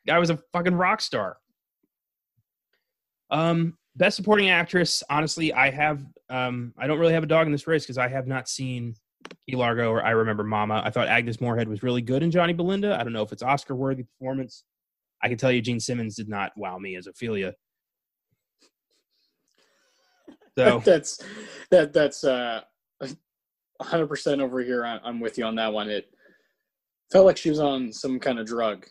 Guy 0.07 0.17
was 0.17 0.29
a 0.29 0.39
fucking 0.53 0.75
rock 0.75 1.01
star. 1.01 1.37
Um, 3.29 3.77
best 3.97 4.15
supporting 4.15 4.49
actress. 4.49 5.03
Honestly, 5.09 5.53
I 5.53 5.71
have. 5.71 6.05
Um, 6.29 6.73
I 6.77 6.87
don't 6.87 6.99
really 6.99 7.13
have 7.13 7.23
a 7.23 7.27
dog 7.27 7.47
in 7.47 7.51
this 7.51 7.67
race 7.67 7.83
because 7.83 7.97
I 7.97 8.07
have 8.07 8.27
not 8.27 8.47
seen 8.47 8.95
Key 9.45 9.57
Largo 9.57 9.91
or 9.91 10.03
I 10.05 10.11
Remember 10.11 10.45
Mama. 10.45 10.81
I 10.85 10.89
thought 10.89 11.09
Agnes 11.09 11.41
Moorehead 11.41 11.67
was 11.67 11.83
really 11.83 12.01
good 12.01 12.23
in 12.23 12.31
Johnny 12.31 12.53
Belinda. 12.53 12.97
I 12.97 13.03
don't 13.03 13.11
know 13.11 13.23
if 13.23 13.33
it's 13.33 13.43
Oscar 13.43 13.75
worthy 13.75 14.03
performance. 14.03 14.63
I 15.23 15.29
can 15.29 15.37
tell 15.37 15.51
you, 15.51 15.61
Jean 15.61 15.79
Simmons 15.79 16.15
did 16.15 16.29
not 16.29 16.51
wow 16.55 16.77
me 16.77 16.95
as 16.95 17.07
Ophelia. 17.07 17.53
So 20.57 20.79
that's 20.85 21.19
that 21.69 21.93
that's 21.93 22.23
uh 22.23 22.61
100% 23.81 24.41
over 24.41 24.59
here 24.61 24.85
I- 24.85 24.99
i'm 25.03 25.19
with 25.19 25.39
you 25.39 25.45
on 25.45 25.55
that 25.55 25.73
one 25.73 25.89
it 25.89 26.05
felt 27.11 27.25
like 27.25 27.37
she 27.37 27.49
was 27.49 27.59
on 27.59 27.91
some 27.91 28.19
kind 28.19 28.37
of 28.37 28.45
drug 28.45 28.85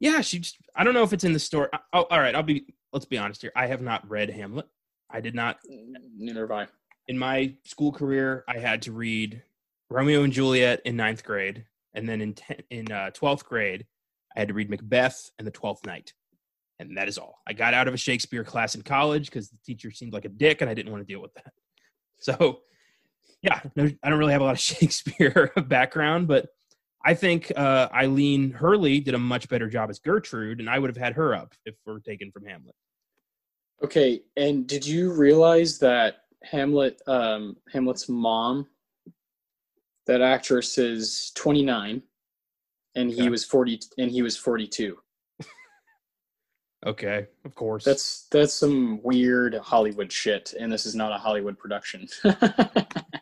yeah, 0.00 0.20
she 0.20 0.38
just. 0.38 0.58
I 0.76 0.84
don't 0.84 0.94
know 0.94 1.02
if 1.02 1.12
it's 1.12 1.24
in 1.24 1.32
the 1.32 1.38
story. 1.38 1.68
Oh, 1.92 2.06
all 2.10 2.20
right. 2.20 2.34
I'll 2.34 2.42
be. 2.42 2.66
Let's 2.92 3.06
be 3.06 3.18
honest 3.18 3.40
here. 3.40 3.52
I 3.56 3.66
have 3.66 3.80
not 3.80 4.08
read 4.08 4.28
Hamlet. 4.30 4.66
I 5.10 5.20
did 5.20 5.34
not. 5.34 5.58
neither 5.66 6.42
have 6.42 6.50
i 6.50 6.66
In 7.08 7.18
my 7.18 7.54
school 7.64 7.90
career, 7.90 8.44
I 8.48 8.58
had 8.58 8.82
to 8.82 8.92
read 8.92 9.42
Romeo 9.90 10.22
and 10.22 10.32
Juliet 10.32 10.82
in 10.84 10.96
ninth 10.96 11.24
grade, 11.24 11.64
and 11.94 12.08
then 12.08 12.20
in 12.20 12.34
ten, 12.34 12.56
in 12.70 12.92
uh, 12.92 13.10
twelfth 13.10 13.46
grade, 13.46 13.86
I 14.36 14.40
had 14.40 14.48
to 14.48 14.54
read 14.54 14.70
Macbeth 14.70 15.30
and 15.38 15.46
the 15.46 15.52
Twelfth 15.52 15.86
Night, 15.86 16.12
and 16.78 16.96
that 16.96 17.08
is 17.08 17.18
all. 17.18 17.38
I 17.46 17.52
got 17.52 17.74
out 17.74 17.88
of 17.88 17.94
a 17.94 17.96
Shakespeare 17.98 18.44
class 18.44 18.74
in 18.74 18.82
college 18.82 19.26
because 19.26 19.48
the 19.48 19.58
teacher 19.64 19.90
seemed 19.90 20.12
like 20.12 20.24
a 20.24 20.28
dick, 20.28 20.60
and 20.60 20.70
I 20.70 20.74
didn't 20.74 20.92
want 20.92 21.06
to 21.06 21.12
deal 21.12 21.22
with 21.22 21.34
that. 21.34 21.52
So, 22.20 22.60
yeah, 23.42 23.60
no, 23.76 23.90
I 24.02 24.08
don't 24.08 24.18
really 24.18 24.32
have 24.32 24.40
a 24.40 24.44
lot 24.44 24.54
of 24.54 24.60
Shakespeare 24.72 25.52
background, 25.66 26.26
but 26.26 26.46
I 27.04 27.12
think 27.12 27.52
uh, 27.54 27.88
Eileen 27.92 28.50
Herlie 28.50 29.00
did 29.00 29.14
a 29.14 29.18
much 29.18 29.48
better 29.48 29.68
job 29.68 29.90
as 29.90 29.98
Gertrude, 29.98 30.60
and 30.60 30.70
I 30.70 30.78
would 30.78 30.88
have 30.88 30.96
had 30.96 31.12
her 31.14 31.34
up 31.34 31.52
if 31.66 31.74
we're 31.84 31.98
taken 32.00 32.30
from 32.30 32.46
Hamlet. 32.46 32.74
okay 33.82 34.22
and 34.36 34.66
did 34.66 34.86
you 34.86 35.12
realize 35.12 35.78
that 35.80 36.18
hamlet 36.44 37.02
um 37.08 37.56
hamlet's 37.72 38.08
mom 38.08 38.66
that 40.06 40.22
actress 40.22 40.78
is 40.78 41.32
29 41.34 42.00
and 42.96 43.10
he 43.10 43.22
Okay. 43.22 43.28
was 43.28 43.44
40 43.44 43.80
and 43.98 44.10
he 44.10 44.22
was 44.22 44.36
42 44.36 44.98
Okay, 46.86 47.26
of 47.46 47.54
course. 47.54 47.82
that's 47.82 48.26
that's 48.30 48.52
some 48.52 49.00
weird 49.02 49.54
hollywood 49.54 50.12
shit 50.12 50.52
and 50.58 50.70
this 50.70 50.84
is 50.84 50.94
not 50.94 51.12
a 51.12 51.18
hollywood 51.18 51.58
production 51.58 52.06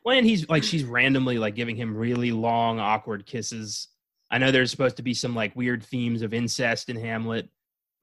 Well, 0.04 0.16
and 0.18 0.26
he's 0.26 0.48
like 0.48 0.64
she's 0.64 0.82
randomly 0.82 1.38
like 1.38 1.54
giving 1.54 1.76
him 1.76 1.96
really 1.96 2.32
long, 2.32 2.80
awkward 2.80 3.24
kisses. 3.24 3.86
I 4.32 4.38
know 4.38 4.50
there's 4.50 4.72
supposed 4.72 4.96
to 4.96 5.02
be 5.04 5.14
some 5.14 5.32
like 5.32 5.54
weird 5.54 5.84
themes 5.84 6.22
of 6.22 6.34
incest 6.34 6.88
in 6.88 6.96
Hamlet. 6.96 7.48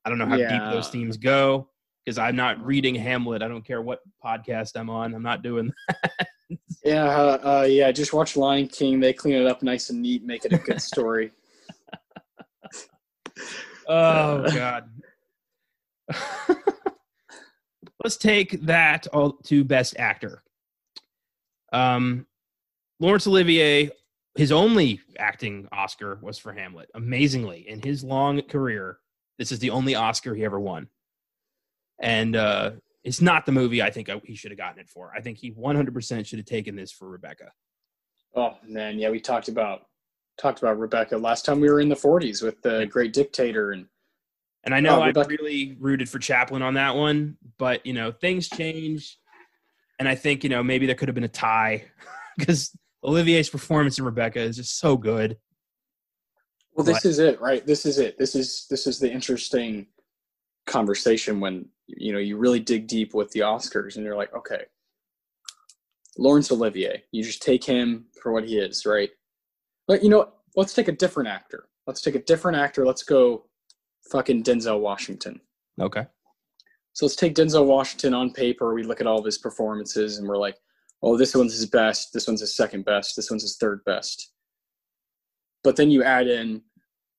I 0.05 0.09
don't 0.09 0.17
know 0.17 0.25
how 0.25 0.37
deep 0.37 0.61
those 0.71 0.87
themes 0.87 1.17
go 1.17 1.67
because 2.05 2.17
I'm 2.17 2.37
not 2.37 2.65
reading 2.65 2.95
Hamlet. 2.95 3.41
I 3.41 3.49
don't 3.49 3.65
care 3.65 3.81
what 3.81 3.99
podcast 4.23 4.77
I'm 4.79 4.89
on. 4.89 5.13
I'm 5.13 5.21
not 5.23 5.41
doing 5.43 5.73
that. 5.89 6.27
Yeah, 6.85 7.03
uh, 7.03 7.39
uh, 7.63 7.65
yeah. 7.69 7.91
Just 7.91 8.13
watch 8.13 8.37
Lion 8.37 8.69
King. 8.69 9.01
They 9.01 9.11
clean 9.11 9.35
it 9.35 9.45
up 9.45 9.61
nice 9.61 9.89
and 9.89 10.01
neat, 10.01 10.23
make 10.23 10.45
it 10.45 10.53
a 10.53 10.57
good 10.57 10.81
story. 10.81 11.31
Oh 13.89 14.45
God. 14.53 14.89
Let's 18.03 18.17
take 18.17 18.61
that 18.61 19.07
all 19.07 19.33
to 19.33 19.63
Best 19.63 19.97
Actor. 19.99 20.41
Um, 21.73 22.25
Laurence 22.99 23.27
Olivier, 23.27 23.91
his 24.35 24.51
only 24.51 25.01
acting 25.17 25.67
Oscar 25.71 26.17
was 26.21 26.37
for 26.37 26.53
Hamlet. 26.53 26.89
Amazingly, 26.95 27.67
in 27.67 27.81
his 27.81 28.03
long 28.03 28.41
career, 28.43 28.99
this 29.37 29.51
is 29.51 29.59
the 29.59 29.69
only 29.69 29.95
Oscar 29.95 30.33
he 30.33 30.45
ever 30.45 30.59
won. 30.59 30.87
And 31.99 32.35
uh, 32.35 32.71
it's 33.03 33.21
not 33.21 33.45
the 33.45 33.51
movie 33.51 33.81
I 33.81 33.89
think 33.89 34.09
he 34.23 34.35
should 34.35 34.51
have 34.51 34.57
gotten 34.57 34.79
it 34.79 34.89
for. 34.89 35.11
I 35.15 35.21
think 35.21 35.37
he 35.37 35.51
100% 35.51 36.25
should 36.25 36.39
have 36.39 36.45
taken 36.45 36.75
this 36.75 36.91
for 36.91 37.09
Rebecca. 37.09 37.51
Oh 38.35 38.57
man, 38.65 38.99
yeah, 38.99 39.09
we 39.09 39.19
talked 39.19 39.47
about 39.47 39.88
talked 40.39 40.59
about 40.59 40.79
Rebecca 40.79 41.17
last 41.17 41.45
time 41.45 41.59
we 41.59 41.69
were 41.69 41.81
in 41.81 41.89
the 41.89 41.95
40s 41.95 42.41
with 42.41 42.61
the 42.61 42.85
Great 42.87 43.13
Dictator 43.13 43.71
and 43.71 43.85
and 44.63 44.75
I 44.75 44.79
know 44.81 44.99
oh, 44.99 45.03
I 45.03 45.11
really 45.25 45.77
rooted 45.79 46.09
for 46.09 46.19
Chaplin 46.19 46.61
on 46.61 46.73
that 46.73 46.95
one, 46.95 47.37
but 47.57 47.85
you 47.85 47.93
know 47.93 48.11
things 48.11 48.49
change, 48.49 49.17
and 49.99 50.07
I 50.07 50.15
think 50.15 50.43
you 50.43 50.49
know 50.49 50.61
maybe 50.61 50.85
there 50.85 50.95
could 50.95 51.07
have 51.07 51.15
been 51.15 51.23
a 51.23 51.29
tie 51.29 51.85
because 52.37 52.75
Olivier's 53.03 53.49
performance 53.49 53.99
in 53.99 54.05
Rebecca 54.05 54.39
is 54.41 54.57
just 54.57 54.77
so 54.77 54.97
good. 54.97 55.37
Well, 56.73 56.85
this 56.85 57.03
but, 57.03 57.09
is 57.09 57.19
it, 57.19 57.39
right? 57.39 57.65
This 57.65 57.85
is 57.85 57.99
it. 57.99 58.17
This 58.17 58.35
is 58.35 58.65
this 58.69 58.85
is 58.85 58.99
the 58.99 59.11
interesting 59.11 59.87
conversation 60.67 61.39
when 61.39 61.65
you 61.87 62.11
know 62.11 62.19
you 62.19 62.37
really 62.37 62.59
dig 62.59 62.87
deep 62.87 63.13
with 63.13 63.31
the 63.31 63.39
Oscars 63.39 63.95
and 63.95 64.03
you're 64.03 64.17
like, 64.17 64.35
okay, 64.35 64.63
Laurence 66.17 66.51
Olivier, 66.51 67.03
you 67.11 67.23
just 67.23 67.41
take 67.41 67.63
him 67.63 68.07
for 68.21 68.33
what 68.33 68.43
he 68.43 68.57
is, 68.57 68.85
right? 68.85 69.09
But 69.89 70.03
you 70.03 70.09
know, 70.09 70.29
let's 70.55 70.73
take 70.75 70.87
a 70.87 70.93
different 70.93 71.27
actor. 71.27 71.67
Let's 71.87 72.01
take 72.01 72.13
a 72.13 72.21
different 72.21 72.59
actor. 72.59 72.85
Let's 72.85 73.01
go 73.01 73.47
fucking 74.11 74.43
Denzel 74.43 74.79
Washington. 74.79 75.41
Okay. 75.81 76.05
So 76.93 77.07
let's 77.07 77.15
take 77.15 77.33
Denzel 77.33 77.65
Washington 77.65 78.13
on 78.13 78.31
paper. 78.31 78.73
We 78.75 78.83
look 78.83 79.01
at 79.01 79.07
all 79.07 79.17
of 79.17 79.25
his 79.25 79.39
performances 79.39 80.19
and 80.19 80.27
we're 80.27 80.37
like, 80.37 80.55
oh, 81.01 81.17
this 81.17 81.35
one's 81.35 81.53
his 81.53 81.65
best. 81.65 82.13
This 82.13 82.27
one's 82.27 82.41
his 82.41 82.55
second 82.55 82.85
best. 82.85 83.15
This 83.15 83.31
one's 83.31 83.41
his 83.41 83.57
third 83.57 83.83
best. 83.83 84.31
But 85.63 85.75
then 85.75 85.89
you 85.89 86.03
add 86.03 86.27
in, 86.27 86.61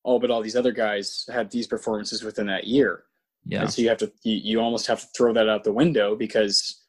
oh, 0.04 0.20
but 0.20 0.30
all 0.30 0.40
these 0.40 0.56
other 0.56 0.72
guys 0.72 1.24
had 1.32 1.50
these 1.50 1.66
performances 1.66 2.22
within 2.22 2.46
that 2.46 2.68
year. 2.68 3.02
Yeah. 3.44 3.62
And 3.62 3.72
so 3.72 3.82
you 3.82 3.88
have 3.88 3.98
to, 3.98 4.12
you, 4.22 4.36
you 4.36 4.60
almost 4.60 4.86
have 4.86 5.00
to 5.00 5.08
throw 5.16 5.32
that 5.32 5.48
out 5.48 5.64
the 5.64 5.72
window 5.72 6.14
because 6.14 6.79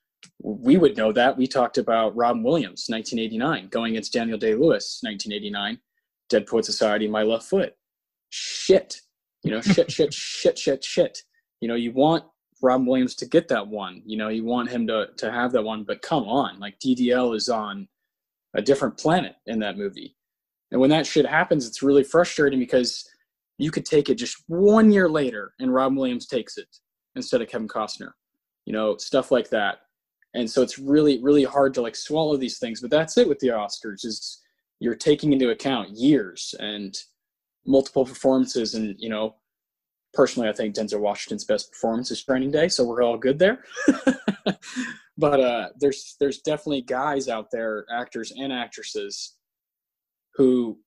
we 0.42 0.78
would 0.78 0.98
know 0.98 1.12
that. 1.12 1.38
We 1.38 1.48
talked 1.48 1.78
about 1.78 2.16
Robin 2.16 2.44
Williams, 2.44 2.86
1989, 2.90 3.70
going 3.70 3.94
against 3.94 4.14
Daniel 4.14 4.38
Day 4.38 4.54
Lewis, 4.54 5.00
1989, 5.02 5.80
Dead 6.30 6.48
Poet 6.48 6.66
Society, 6.66 7.08
My 7.08 7.24
Left 7.24 7.46
Foot. 7.46 7.74
Shit. 8.30 9.02
You 9.44 9.52
know, 9.52 9.62
shit, 9.62 9.92
shit, 9.92 10.14
shit, 10.14 10.58
shit, 10.58 10.84
shit. 10.84 11.20
You 11.60 11.68
know, 11.68 11.76
you 11.76 11.92
want 11.92 12.26
Robin 12.62 12.86
Williams 12.86 13.16
to 13.16 13.26
get 13.26 13.48
that 13.50 13.68
one. 13.68 14.02
You 14.06 14.18
know, 14.18 14.30
you 14.30 14.44
want 14.44 14.70
him 14.70 14.88
to 14.88 15.08
to 15.18 15.32
have 15.32 15.52
that 15.54 15.64
one, 15.64 15.84
but 15.84 16.02
come 16.02 16.24
on, 16.24 16.60
like 16.60 16.80
DDL 16.80 17.36
is 17.36 17.50
on 17.50 17.88
a 18.54 18.62
different 18.62 18.98
planet 18.98 19.36
in 19.48 19.60
that 19.60 19.78
movie. 19.78 20.16
And 20.72 20.80
when 20.80 20.90
that 20.90 21.06
shit 21.06 21.26
happens, 21.26 21.68
it's 21.68 21.84
really 21.84 22.04
frustrating 22.04 22.60
because 22.60 23.08
you 23.58 23.72
could 23.72 23.86
take 23.86 24.10
it 24.10 24.16
just 24.16 24.44
one 24.48 24.92
year 24.92 25.10
later 25.10 25.54
and 25.60 25.74
Robin 25.74 25.96
Williams 25.96 26.26
takes 26.26 26.58
it 26.58 26.68
instead 27.16 27.42
of 27.42 27.50
Kevin 27.50 27.68
Costner. 27.68 28.12
You 28.66 28.74
know, 28.74 28.98
stuff 28.98 29.32
like 29.32 29.50
that. 29.50 29.80
And 30.34 30.50
so 30.50 30.62
it's 30.62 30.80
really, 30.80 31.22
really 31.22 31.44
hard 31.44 31.74
to 31.74 31.82
like 31.82 31.96
swallow 31.96 32.38
these 32.38 32.58
things. 32.58 32.82
But 32.82 32.90
that's 32.90 33.18
it 33.18 33.28
with 33.28 33.40
the 33.40 33.50
Oscars 33.50 34.06
is 34.06 34.42
you're 34.82 34.96
taking 34.96 35.32
into 35.32 35.52
account 35.52 35.92
years 35.92 36.56
and 36.60 36.98
multiple 37.66 38.04
performances 38.04 38.74
and 38.74 38.96
you 39.00 39.08
know 39.08 39.36
personally 40.14 40.50
i 40.50 40.52
think 40.52 40.76
denzel 40.76 41.00
washington's 41.00 41.46
best 41.46 41.72
performance 41.72 42.12
is 42.12 42.24
training 42.24 42.52
day 42.52 42.68
so 42.68 42.84
we're 42.84 43.04
all 43.04 43.18
good 43.18 43.38
there 43.38 43.64
but 45.18 45.40
uh 45.40 45.70
there's 45.80 46.16
there's 46.20 46.40
definitely 46.40 46.82
guys 46.82 47.30
out 47.30 47.50
there 47.52 47.86
actors 47.92 48.34
and 48.36 48.52
actresses 48.52 49.36
who 50.34 50.78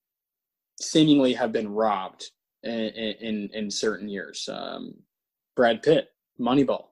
seemingly 0.81 1.33
have 1.33 1.53
been 1.53 1.69
robbed 1.69 2.31
in 2.63 2.71
in, 2.71 3.49
in 3.53 3.71
certain 3.71 4.09
years 4.09 4.49
um 4.51 4.93
brad 5.55 5.81
pitt 5.81 6.09
moneyball 6.39 6.87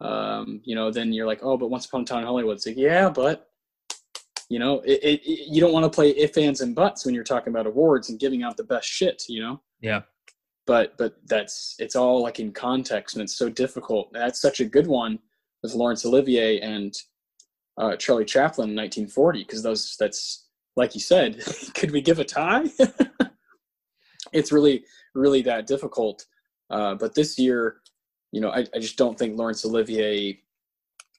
um 0.00 0.60
you 0.64 0.74
know 0.74 0.90
then 0.90 1.12
you're 1.12 1.26
like 1.26 1.40
oh 1.42 1.56
but 1.56 1.70
once 1.70 1.86
upon 1.86 2.02
a 2.02 2.04
time 2.04 2.20
in 2.20 2.26
hollywood 2.26 2.56
it's 2.56 2.66
like 2.66 2.76
yeah 2.76 3.08
but 3.08 3.48
you 4.48 4.58
know, 4.58 4.80
it, 4.80 5.00
it, 5.02 5.20
it, 5.24 5.48
you 5.48 5.60
don't 5.60 5.72
want 5.72 5.84
to 5.84 5.94
play 5.94 6.10
if, 6.10 6.38
ands, 6.38 6.60
and 6.60 6.74
buts 6.74 7.04
when 7.04 7.14
you're 7.14 7.24
talking 7.24 7.52
about 7.52 7.66
awards 7.66 8.10
and 8.10 8.20
giving 8.20 8.42
out 8.42 8.56
the 8.56 8.64
best 8.64 8.88
shit. 8.88 9.24
You 9.28 9.42
know. 9.42 9.60
Yeah. 9.80 10.02
But 10.66 10.96
but 10.96 11.16
that's 11.26 11.76
it's 11.78 11.96
all 11.96 12.22
like 12.22 12.40
in 12.40 12.52
context, 12.52 13.16
and 13.16 13.22
it's 13.22 13.36
so 13.36 13.48
difficult. 13.48 14.12
That's 14.12 14.40
such 14.40 14.60
a 14.60 14.64
good 14.64 14.86
one 14.86 15.18
with 15.62 15.74
Laurence 15.74 16.04
Olivier 16.04 16.60
and 16.60 16.94
uh, 17.78 17.96
Charlie 17.96 18.24
Chaplin 18.24 18.70
in 18.70 18.76
1940 18.76 19.40
because 19.40 19.62
those 19.62 19.96
that's 19.98 20.46
like 20.76 20.94
you 20.94 21.00
said. 21.00 21.42
could 21.74 21.90
we 21.90 22.00
give 22.00 22.18
a 22.18 22.24
tie? 22.24 22.64
it's 24.32 24.52
really 24.52 24.84
really 25.14 25.42
that 25.42 25.66
difficult. 25.66 26.24
Uh, 26.68 26.94
but 26.94 27.14
this 27.14 27.38
year, 27.38 27.76
you 28.36 28.42
know, 28.42 28.50
I, 28.50 28.66
I 28.74 28.78
just 28.78 28.98
don't 28.98 29.18
think 29.18 29.38
Laurence 29.38 29.64
Olivier. 29.64 30.38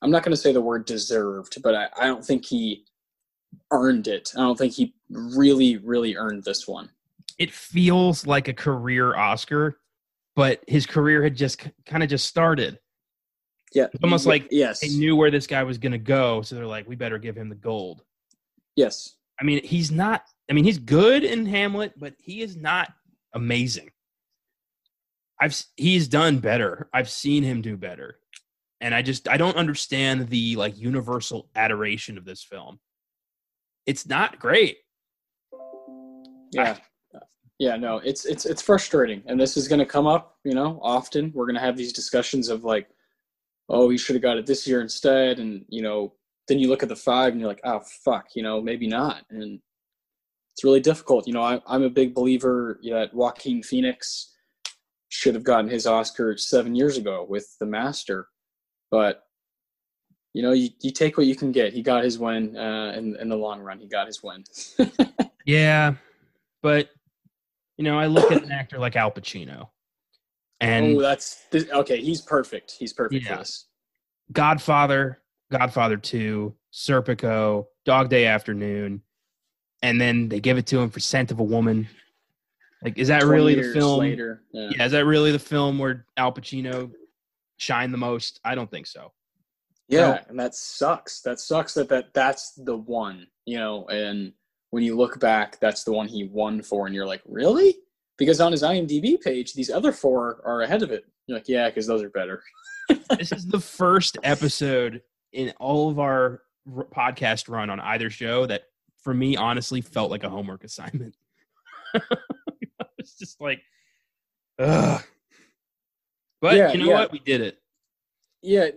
I'm 0.02 0.10
not 0.12 0.22
going 0.22 0.30
to 0.30 0.36
say 0.36 0.52
the 0.52 0.60
word 0.60 0.86
deserved, 0.86 1.60
but 1.64 1.74
I, 1.74 1.88
I 2.00 2.06
don't 2.06 2.24
think 2.24 2.46
he 2.46 2.84
earned 3.72 4.06
it. 4.06 4.32
I 4.36 4.42
don't 4.42 4.56
think 4.56 4.72
he 4.72 4.94
really, 5.10 5.78
really 5.78 6.14
earned 6.14 6.44
this 6.44 6.68
one. 6.68 6.88
It 7.36 7.50
feels 7.50 8.24
like 8.24 8.46
a 8.46 8.52
career 8.52 9.16
Oscar, 9.16 9.80
but 10.36 10.62
his 10.68 10.86
career 10.86 11.20
had 11.24 11.34
just 11.34 11.68
kind 11.86 12.04
of 12.04 12.08
just 12.08 12.26
started. 12.26 12.78
Yeah, 13.74 13.88
it's 13.92 14.04
almost 14.04 14.26
like 14.26 14.46
yes, 14.52 14.78
they 14.78 14.88
knew 14.88 15.16
where 15.16 15.32
this 15.32 15.48
guy 15.48 15.64
was 15.64 15.76
going 15.76 15.92
to 15.92 15.98
go, 15.98 16.42
so 16.42 16.54
they're 16.54 16.66
like, 16.66 16.88
we 16.88 16.94
better 16.94 17.18
give 17.18 17.36
him 17.36 17.48
the 17.48 17.56
gold. 17.56 18.04
Yes, 18.76 19.16
I 19.40 19.44
mean 19.44 19.60
he's 19.64 19.90
not. 19.90 20.22
I 20.48 20.52
mean 20.52 20.64
he's 20.64 20.78
good 20.78 21.24
in 21.24 21.46
Hamlet, 21.46 21.94
but 21.98 22.14
he 22.22 22.42
is 22.42 22.56
not 22.56 22.92
amazing. 23.34 23.90
I've 25.40 25.60
he's 25.76 26.08
done 26.08 26.38
better. 26.38 26.88
I've 26.92 27.10
seen 27.10 27.42
him 27.42 27.62
do 27.62 27.76
better, 27.76 28.18
and 28.80 28.94
I 28.94 29.02
just 29.02 29.28
I 29.28 29.36
don't 29.36 29.56
understand 29.56 30.28
the 30.28 30.56
like 30.56 30.78
universal 30.78 31.48
adoration 31.54 32.18
of 32.18 32.24
this 32.24 32.42
film 32.42 32.78
it's 33.88 34.06
not 34.06 34.38
great. 34.38 34.76
Yeah. 36.52 36.76
yeah, 37.58 37.76
no, 37.76 37.96
it's 38.04 38.26
it's 38.26 38.44
it's 38.44 38.60
frustrating. 38.60 39.22
And 39.26 39.40
this 39.40 39.56
is 39.56 39.66
gonna 39.66 39.86
come 39.86 40.06
up, 40.06 40.36
you 40.44 40.52
know, 40.52 40.78
often. 40.82 41.32
We're 41.34 41.46
gonna 41.46 41.58
have 41.60 41.76
these 41.76 41.94
discussions 41.94 42.50
of 42.50 42.64
like, 42.64 42.86
oh, 43.70 43.88
he 43.88 43.96
should 43.96 44.14
have 44.14 44.22
got 44.22 44.36
it 44.36 44.44
this 44.44 44.66
year 44.68 44.82
instead. 44.82 45.38
And, 45.38 45.64
you 45.70 45.80
know, 45.80 46.12
then 46.48 46.58
you 46.58 46.68
look 46.68 46.82
at 46.82 46.90
the 46.90 46.96
five 46.96 47.32
and 47.32 47.40
you're 47.40 47.48
like, 47.48 47.62
oh 47.64 47.80
fuck, 48.04 48.26
you 48.34 48.42
know, 48.42 48.60
maybe 48.60 48.86
not. 48.86 49.24
And 49.30 49.58
it's 50.52 50.64
really 50.64 50.80
difficult. 50.80 51.26
You 51.26 51.32
know, 51.32 51.42
I, 51.42 51.58
I'm 51.66 51.82
a 51.82 51.90
big 51.90 52.14
believer 52.14 52.78
that 52.90 53.14
Joaquin 53.14 53.62
Phoenix 53.62 54.34
should 55.08 55.34
have 55.34 55.44
gotten 55.44 55.70
his 55.70 55.86
Oscar 55.86 56.36
seven 56.36 56.74
years 56.74 56.96
ago 56.96 57.26
with 57.28 57.56
The 57.58 57.66
Master, 57.66 58.28
but 58.90 59.24
you 60.34 60.42
know, 60.42 60.52
you, 60.52 60.68
you 60.82 60.92
take 60.92 61.16
what 61.16 61.26
you 61.26 61.34
can 61.34 61.52
get. 61.52 61.72
He 61.72 61.82
got 61.82 62.04
his 62.04 62.18
win 62.18 62.56
uh, 62.56 62.92
in 62.96 63.16
in 63.16 63.28
the 63.28 63.36
long 63.36 63.60
run. 63.60 63.78
He 63.78 63.88
got 63.88 64.06
his 64.06 64.22
win. 64.22 64.44
yeah, 65.46 65.94
but 66.62 66.90
you 67.76 67.84
know, 67.84 67.98
I 67.98 68.06
look 68.06 68.30
at 68.30 68.42
an 68.42 68.52
actor 68.52 68.78
like 68.78 68.96
Al 68.96 69.10
Pacino, 69.10 69.68
and 70.60 70.96
oh, 70.96 71.00
that's 71.00 71.44
okay. 71.54 72.00
He's 72.00 72.20
perfect. 72.20 72.76
He's 72.78 72.92
perfect 72.92 73.24
yeah. 73.24 73.32
for 73.32 73.38
this. 73.38 73.66
Godfather, 74.32 75.20
Godfather 75.50 75.96
Two, 75.96 76.54
Serpico, 76.72 77.66
Dog 77.84 78.10
Day 78.10 78.26
Afternoon, 78.26 79.02
and 79.82 80.00
then 80.00 80.28
they 80.28 80.40
give 80.40 80.58
it 80.58 80.66
to 80.66 80.78
him 80.78 80.90
for 80.90 81.00
Scent 81.00 81.30
of 81.30 81.40
a 81.40 81.44
Woman. 81.44 81.88
Like, 82.82 82.98
is 82.98 83.08
that 83.08 83.24
really 83.24 83.54
the 83.54 83.72
film? 83.72 84.00
Later, 84.00 84.42
yeah. 84.52 84.70
yeah, 84.76 84.84
is 84.84 84.92
that 84.92 85.04
really 85.04 85.32
the 85.32 85.38
film 85.38 85.78
where 85.78 86.06
Al 86.16 86.32
Pacino 86.32 86.90
shined 87.56 87.92
the 87.92 87.98
most? 87.98 88.40
I 88.44 88.54
don't 88.54 88.70
think 88.70 88.86
so. 88.86 89.12
Yeah, 89.88 90.22
and 90.28 90.38
that 90.38 90.54
sucks. 90.54 91.22
That 91.22 91.40
sucks 91.40 91.74
that, 91.74 91.88
that 91.88 92.12
that's 92.12 92.52
the 92.52 92.76
one, 92.76 93.26
you 93.46 93.56
know, 93.56 93.86
and 93.86 94.32
when 94.70 94.82
you 94.82 94.96
look 94.96 95.18
back, 95.18 95.58
that's 95.60 95.82
the 95.84 95.92
one 95.92 96.06
he 96.06 96.24
won 96.24 96.62
for, 96.62 96.86
and 96.86 96.94
you're 96.94 97.06
like, 97.06 97.22
really? 97.26 97.76
Because 98.18 98.40
on 98.40 98.52
his 98.52 98.62
IMDb 98.62 99.20
page, 99.20 99.54
these 99.54 99.70
other 99.70 99.92
four 99.92 100.42
are 100.44 100.62
ahead 100.62 100.82
of 100.82 100.90
it. 100.90 101.04
You're 101.26 101.38
like, 101.38 101.48
yeah, 101.48 101.68
because 101.68 101.86
those 101.86 102.02
are 102.02 102.10
better. 102.10 102.42
this 103.18 103.32
is 103.32 103.46
the 103.46 103.60
first 103.60 104.18
episode 104.22 105.02
in 105.32 105.52
all 105.58 105.90
of 105.90 105.98
our 105.98 106.42
r- 106.76 106.86
podcast 106.94 107.48
run 107.48 107.70
on 107.70 107.80
either 107.80 108.10
show 108.10 108.46
that, 108.46 108.64
for 109.02 109.14
me, 109.14 109.36
honestly, 109.36 109.80
felt 109.80 110.10
like 110.10 110.24
a 110.24 110.28
homework 110.28 110.64
assignment. 110.64 111.16
it's 113.08 113.18
just 113.18 113.40
like, 113.40 113.62
ugh. 114.58 115.02
But 116.40 116.56
yeah, 116.56 116.72
you 116.72 116.78
know 116.78 116.90
yeah. 116.90 117.00
what? 117.00 117.12
We 117.12 117.18
did 117.18 117.40
it. 117.40 117.58
Yeah, 118.42 118.68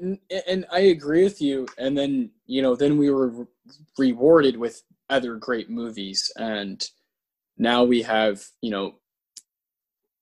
and 0.48 0.66
I 0.72 0.80
agree 0.80 1.24
with 1.24 1.42
you. 1.42 1.68
And 1.78 1.98
then 1.98 2.32
you 2.48 2.62
know, 2.62 2.76
then 2.76 2.98
we 2.98 3.12
were 3.12 3.48
rewarded 3.98 4.58
with 4.58 4.82
other 5.10 5.36
great 5.36 5.70
movies, 5.70 6.32
and 6.38 6.84
now 7.58 7.84
we 7.84 8.02
have 8.02 8.44
you 8.62 8.72
know 8.72 8.96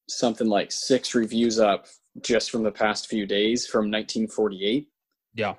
something 0.10 0.48
like 0.48 0.72
six 0.72 1.16
reviews 1.16 1.60
up 1.60 1.86
just 2.22 2.52
from 2.52 2.64
the 2.64 2.72
past 2.72 3.08
few 3.08 3.26
days 3.26 3.66
from 3.66 3.86
1948. 3.86 4.90
Yeah. 5.36 5.56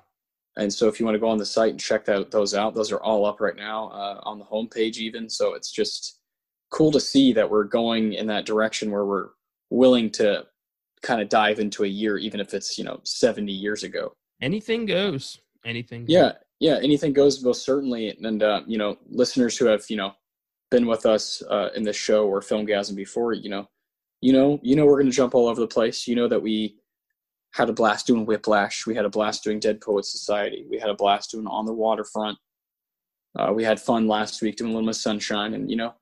And 0.57 0.71
so 0.71 0.87
if 0.87 0.99
you 0.99 1.05
want 1.05 1.15
to 1.15 1.19
go 1.19 1.29
on 1.29 1.37
the 1.37 1.45
site 1.45 1.71
and 1.71 1.79
check 1.79 2.05
that, 2.05 2.29
those 2.29 2.53
out, 2.53 2.75
those 2.75 2.91
are 2.91 3.01
all 3.01 3.25
up 3.25 3.39
right 3.39 3.55
now 3.55 3.87
uh, 3.89 4.19
on 4.23 4.37
the 4.37 4.45
homepage 4.45 4.97
even. 4.97 5.29
So 5.29 5.53
it's 5.53 5.71
just 5.71 6.19
cool 6.71 6.91
to 6.91 6.99
see 6.99 7.33
that 7.33 7.49
we're 7.49 7.63
going 7.63 8.13
in 8.13 8.27
that 8.27 8.45
direction 8.45 8.91
where 8.91 9.05
we're 9.05 9.29
willing 9.69 10.09
to 10.11 10.45
kind 11.01 11.21
of 11.21 11.29
dive 11.29 11.59
into 11.59 11.83
a 11.83 11.87
year, 11.87 12.17
even 12.17 12.39
if 12.39 12.53
it's, 12.53 12.77
you 12.77 12.83
know, 12.83 12.99
70 13.03 13.51
years 13.51 13.83
ago. 13.83 14.13
Anything 14.41 14.85
goes. 14.85 15.39
Anything. 15.65 16.01
Goes. 16.01 16.13
Yeah. 16.13 16.31
Yeah. 16.59 16.79
Anything 16.81 17.13
goes 17.13 17.43
most 17.43 17.63
certainly. 17.63 18.09
And, 18.09 18.41
uh, 18.41 18.61
you 18.65 18.77
know, 18.77 18.97
listeners 19.09 19.57
who 19.57 19.65
have, 19.65 19.83
you 19.89 19.97
know, 19.97 20.13
been 20.69 20.87
with 20.87 21.05
us 21.05 21.43
uh, 21.49 21.69
in 21.75 21.83
this 21.83 21.97
show 21.97 22.25
or 22.25 22.39
Filmgazm 22.39 22.95
before, 22.95 23.33
you 23.33 23.49
know, 23.49 23.67
you 24.21 24.33
know, 24.33 24.59
you 24.61 24.75
know, 24.75 24.85
we're 24.85 24.99
going 24.99 25.09
to 25.09 25.15
jump 25.15 25.35
all 25.35 25.47
over 25.47 25.59
the 25.59 25.67
place. 25.67 26.07
You 26.07 26.15
know 26.15 26.27
that 26.27 26.41
we 26.41 26.77
had 27.53 27.69
a 27.69 27.73
blast 27.73 28.07
doing 28.07 28.25
Whiplash. 28.25 28.85
We 28.85 28.95
had 28.95 29.05
a 29.05 29.09
blast 29.09 29.43
doing 29.43 29.59
Dead 29.59 29.81
Poets 29.81 30.11
Society. 30.11 30.65
We 30.69 30.79
had 30.79 30.89
a 30.89 30.95
blast 30.95 31.31
doing 31.31 31.47
On 31.47 31.65
the 31.65 31.73
Waterfront. 31.73 32.37
Uh, 33.37 33.51
we 33.53 33.63
had 33.63 33.79
fun 33.79 34.07
last 34.07 34.41
week 34.41 34.57
doing 34.57 34.71
Little 34.71 34.85
Miss 34.85 35.01
Sunshine, 35.01 35.53
and 35.53 35.69
you 35.69 35.75
know, 35.75 35.93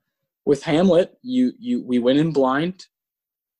with 0.44 0.62
Hamlet, 0.62 1.18
you 1.22 1.52
you 1.58 1.82
we 1.84 1.98
went 1.98 2.18
in 2.18 2.32
blind. 2.32 2.86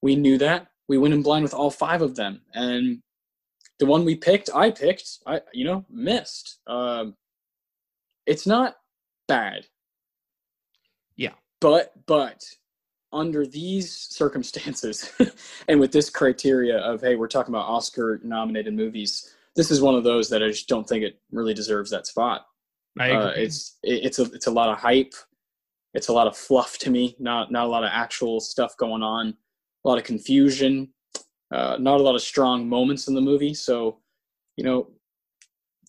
We 0.02 0.16
knew 0.16 0.38
that 0.38 0.68
we 0.88 0.98
went 0.98 1.14
in 1.14 1.22
blind 1.22 1.42
with 1.42 1.54
all 1.54 1.70
five 1.70 2.02
of 2.02 2.16
them, 2.16 2.40
and 2.54 3.02
the 3.78 3.86
one 3.86 4.04
we 4.04 4.16
picked, 4.16 4.50
I 4.54 4.70
picked, 4.70 5.18
I 5.26 5.40
you 5.52 5.64
know 5.64 5.84
missed. 5.90 6.58
Um, 6.66 7.16
it's 8.26 8.46
not 8.46 8.76
bad. 9.28 9.66
Yeah, 11.16 11.34
but 11.60 11.92
but 12.06 12.44
under 13.12 13.46
these 13.46 13.92
circumstances 13.92 15.12
and 15.68 15.80
with 15.80 15.92
this 15.92 16.08
criteria 16.10 16.78
of 16.78 17.00
hey 17.00 17.16
we're 17.16 17.26
talking 17.26 17.52
about 17.52 17.66
oscar 17.66 18.20
nominated 18.22 18.72
movies 18.72 19.34
this 19.56 19.70
is 19.70 19.82
one 19.82 19.94
of 19.94 20.04
those 20.04 20.28
that 20.28 20.42
i 20.42 20.48
just 20.48 20.68
don't 20.68 20.88
think 20.88 21.02
it 21.02 21.18
really 21.32 21.52
deserves 21.52 21.90
that 21.90 22.06
spot 22.06 22.46
uh, 23.10 23.32
it's 23.36 23.78
it, 23.82 24.04
it's 24.04 24.18
a 24.18 24.22
it's 24.32 24.46
a 24.46 24.50
lot 24.50 24.68
of 24.68 24.78
hype 24.78 25.12
it's 25.94 26.08
a 26.08 26.12
lot 26.12 26.26
of 26.26 26.36
fluff 26.36 26.78
to 26.78 26.90
me 26.90 27.16
not 27.18 27.50
not 27.50 27.66
a 27.66 27.68
lot 27.68 27.84
of 27.84 27.90
actual 27.92 28.40
stuff 28.40 28.76
going 28.76 29.02
on 29.02 29.34
a 29.84 29.88
lot 29.88 29.98
of 29.98 30.04
confusion 30.04 30.88
uh, 31.52 31.76
not 31.80 32.00
a 32.00 32.02
lot 32.02 32.14
of 32.14 32.22
strong 32.22 32.68
moments 32.68 33.08
in 33.08 33.14
the 33.14 33.20
movie 33.20 33.54
so 33.54 33.98
you 34.56 34.64
know 34.64 34.88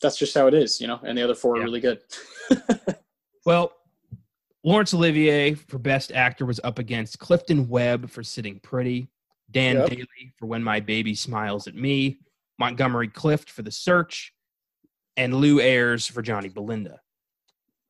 that's 0.01 0.17
just 0.17 0.33
how 0.33 0.47
it 0.47 0.53
is 0.53 0.81
you 0.81 0.87
know 0.87 0.99
and 1.03 1.17
the 1.17 1.23
other 1.23 1.35
four 1.35 1.55
yeah. 1.55 1.61
are 1.61 1.65
really 1.65 1.79
good 1.79 2.01
well 3.45 3.73
Laurence 4.63 4.93
Olivier 4.93 5.55
for 5.55 5.79
Best 5.79 6.11
Actor 6.11 6.45
was 6.45 6.59
up 6.63 6.77
against 6.77 7.17
Clifton 7.17 7.67
Webb 7.67 8.11
for 8.11 8.21
Sitting 8.21 8.59
Pretty, 8.59 9.09
Dan 9.49 9.77
yep. 9.77 9.89
Dailey 9.89 10.31
for 10.37 10.45
When 10.45 10.63
My 10.63 10.79
Baby 10.79 11.15
Smiles 11.15 11.67
at 11.67 11.73
Me, 11.73 12.19
Montgomery 12.59 13.07
Clift 13.07 13.49
for 13.49 13.63
The 13.63 13.71
Search, 13.71 14.33
and 15.17 15.33
Lew 15.33 15.59
Ayres 15.59 16.05
for 16.05 16.21
Johnny 16.21 16.47
Belinda. 16.47 17.01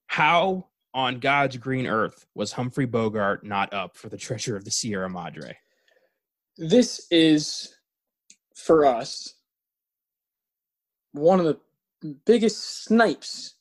How 0.07 0.67
on 0.93 1.19
God's 1.19 1.57
green 1.57 1.87
earth 1.87 2.25
was 2.35 2.51
Humphrey 2.51 2.85
Bogart 2.85 3.45
not 3.45 3.73
up 3.73 3.95
for 3.95 4.09
the 4.09 4.17
Treasure 4.17 4.55
of 4.55 4.65
the 4.65 4.71
Sierra 4.71 5.09
Madre? 5.09 5.57
This 6.57 7.07
is, 7.11 7.75
for 8.55 8.85
us, 8.85 9.35
one 11.13 11.39
of 11.39 11.45
the 11.45 11.59
biggest 12.25 12.83
snipes 12.83 13.55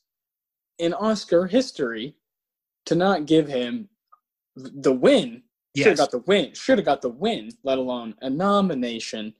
in 0.79 0.93
Oscar 0.93 1.47
history 1.47 2.15
to 2.85 2.95
not 2.95 3.25
give 3.25 3.47
him 3.47 3.87
the 4.55 4.93
win. 4.93 5.43
Yes. 5.73 5.83
Should 5.83 5.89
have 5.89 5.97
got 5.97 6.11
the 6.11 6.23
win. 6.27 6.53
Should 6.53 6.77
have 6.79 6.85
got 6.85 7.01
the 7.01 7.09
win, 7.09 7.49
let 7.63 7.77
alone 7.77 8.15
a 8.21 8.29
nomination. 8.29 9.33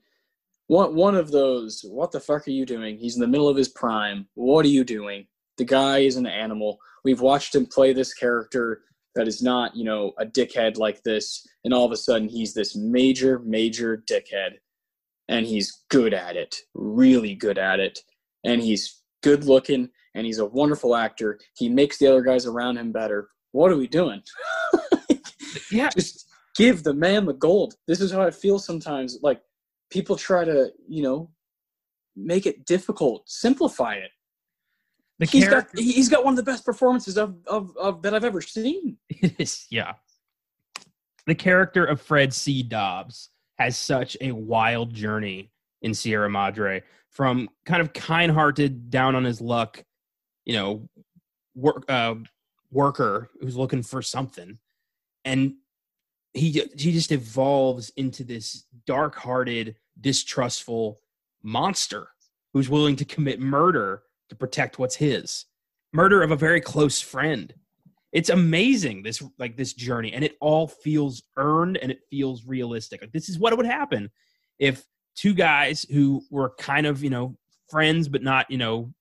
One 0.68 0.94
one 0.94 1.14
of 1.14 1.30
those. 1.30 1.84
What 1.86 2.12
the 2.12 2.20
fuck 2.20 2.46
are 2.46 2.52
you 2.52 2.64
doing? 2.64 2.96
He's 2.96 3.16
in 3.16 3.20
the 3.20 3.26
middle 3.26 3.48
of 3.48 3.56
his 3.56 3.68
prime. 3.68 4.26
What 4.34 4.64
are 4.64 4.70
you 4.70 4.84
doing? 4.84 5.26
The 5.58 5.64
guy 5.64 5.98
is 5.98 6.16
an 6.16 6.26
animal. 6.26 6.78
We've 7.04 7.20
watched 7.20 7.54
him 7.54 7.66
play 7.66 7.92
this 7.92 8.14
character 8.14 8.82
that 9.14 9.28
is 9.28 9.42
not, 9.42 9.76
you 9.76 9.84
know, 9.84 10.12
a 10.18 10.24
dickhead 10.24 10.78
like 10.78 11.02
this, 11.02 11.46
and 11.64 11.74
all 11.74 11.84
of 11.84 11.92
a 11.92 11.96
sudden 11.96 12.28
he's 12.28 12.54
this 12.54 12.76
major, 12.76 13.40
major 13.40 14.02
dickhead, 14.08 14.52
and 15.28 15.46
he's 15.46 15.84
good 15.90 16.14
at 16.14 16.36
it, 16.36 16.56
really 16.74 17.34
good 17.34 17.58
at 17.58 17.80
it, 17.80 17.98
and 18.44 18.62
he's 18.62 19.02
good 19.22 19.44
looking, 19.44 19.88
and 20.14 20.26
he's 20.26 20.38
a 20.38 20.46
wonderful 20.46 20.94
actor. 20.94 21.38
He 21.56 21.68
makes 21.68 21.98
the 21.98 22.06
other 22.06 22.22
guys 22.22 22.46
around 22.46 22.78
him 22.78 22.92
better. 22.92 23.28
What 23.52 23.70
are 23.70 23.76
we 23.76 23.86
doing? 23.86 24.22
yeah, 25.70 25.90
just 25.90 26.26
give 26.56 26.82
the 26.82 26.94
man 26.94 27.26
the 27.26 27.34
gold. 27.34 27.74
This 27.86 28.00
is 28.00 28.12
how 28.12 28.22
I 28.22 28.30
feel 28.30 28.58
sometimes. 28.58 29.18
Like 29.22 29.40
people 29.90 30.16
try 30.16 30.44
to, 30.44 30.70
you 30.88 31.02
know, 31.02 31.30
make 32.16 32.46
it 32.46 32.64
difficult, 32.66 33.28
simplify 33.28 33.94
it. 33.94 34.10
The 35.18 35.26
he's 35.26 35.48
got 35.48 35.66
he's 35.76 36.08
got 36.08 36.24
one 36.24 36.32
of 36.32 36.36
the 36.36 36.50
best 36.50 36.64
performances 36.64 37.16
of, 37.16 37.36
of, 37.46 37.76
of 37.76 38.02
that 38.02 38.14
I've 38.14 38.24
ever 38.24 38.40
seen. 38.40 38.96
It 39.08 39.34
is, 39.38 39.66
yeah. 39.70 39.92
The 41.26 41.34
character 41.34 41.84
of 41.84 42.00
Fred 42.00 42.34
C. 42.34 42.62
Dobbs 42.62 43.30
has 43.58 43.76
such 43.76 44.16
a 44.20 44.32
wild 44.32 44.92
journey 44.92 45.52
in 45.82 45.94
Sierra 45.94 46.28
Madre 46.28 46.82
from 47.10 47.48
kind 47.66 47.80
of 47.80 47.92
kind-hearted, 47.92 48.90
down 48.90 49.14
on 49.14 49.22
his 49.22 49.40
luck 49.40 49.84
you 50.44 50.54
know, 50.54 50.88
work 51.54 51.84
uh, 51.88 52.14
worker 52.70 53.30
who's 53.40 53.56
looking 53.56 53.82
for 53.82 54.02
something, 54.02 54.58
and 55.24 55.54
he 56.32 56.50
he 56.50 56.92
just 56.92 57.12
evolves 57.12 57.90
into 57.96 58.24
this 58.24 58.64
dark-hearted, 58.86 59.76
distrustful 60.00 60.98
monster 61.42 62.08
who's 62.52 62.68
willing 62.68 62.96
to 62.96 63.04
commit 63.04 63.40
murder 63.40 64.02
to 64.32 64.36
protect 64.36 64.78
what's 64.78 64.96
his. 64.96 65.44
Murder 65.92 66.22
of 66.22 66.30
a 66.30 66.36
very 66.36 66.60
close 66.60 67.00
friend. 67.00 67.54
It's 68.12 68.30
amazing 68.30 69.02
this 69.02 69.22
like 69.38 69.56
this 69.56 69.72
journey, 69.72 70.12
and 70.12 70.24
it 70.24 70.36
all 70.40 70.66
feels 70.66 71.22
earned 71.36 71.76
and 71.78 71.92
it 71.92 72.00
feels 72.10 72.44
realistic. 72.44 73.00
Like 73.00 73.12
this 73.12 73.28
is 73.28 73.38
what 73.38 73.56
would 73.56 73.66
happen 73.66 74.10
if 74.58 74.84
two 75.14 75.34
guys 75.34 75.84
who 75.90 76.22
were 76.30 76.54
kind 76.58 76.86
of 76.86 77.02
you 77.02 77.10
know 77.10 77.36
friends 77.68 78.08
but 78.08 78.22
not 78.22 78.50
you 78.50 78.58
know 78.58 78.92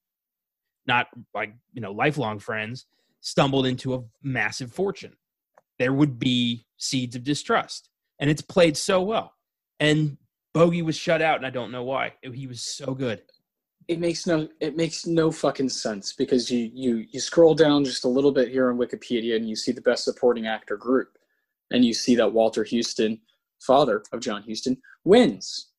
not 0.88 1.08
like 1.34 1.54
you 1.74 1.82
know 1.82 1.92
lifelong 1.92 2.40
friends 2.40 2.86
stumbled 3.22 3.66
into 3.66 3.94
a 3.94 4.04
massive 4.24 4.72
fortune 4.72 5.14
there 5.78 5.94
would 5.94 6.20
be 6.20 6.66
seeds 6.78 7.16
of 7.16 7.24
distrust 7.24 7.90
and 8.20 8.30
it's 8.30 8.42
played 8.42 8.76
so 8.76 9.02
well 9.02 9.34
and 9.80 10.18
bogey 10.54 10.82
was 10.82 10.98
shut 10.98 11.22
out 11.22 11.38
and 11.38 11.46
i 11.46 11.50
don't 11.50 11.72
know 11.72 11.84
why 11.84 12.14
he 12.34 12.48
was 12.48 12.62
so 12.62 12.94
good 12.94 13.22
it 13.88 14.00
makes 14.00 14.28
no 14.28 14.48
it 14.60 14.76
makes 14.78 15.06
no 15.06 15.32
fucking 15.32 15.70
sense 15.70 16.14
because 16.14 16.50
you 16.50 16.72
you 16.74 17.06
you 17.12 17.20
scroll 17.20 17.56
down 17.56 17.84
just 17.84 18.06
a 18.06 18.10
little 18.10 18.32
bit 18.32 18.50
here 18.50 18.70
on 18.70 18.78
wikipedia 18.78 19.36
and 19.36 19.50
you 19.50 19.56
see 19.56 19.72
the 19.72 19.82
best 19.82 20.04
supporting 20.04 20.48
actor 20.48 20.78
group 20.78 21.18
and 21.72 21.84
you 21.84 21.94
see 21.94 22.16
that 22.16 22.32
walter 22.32 22.66
huston 22.70 23.20
father 23.60 24.04
of 24.12 24.20
john 24.20 24.44
huston 24.48 24.78
wins 25.04 25.70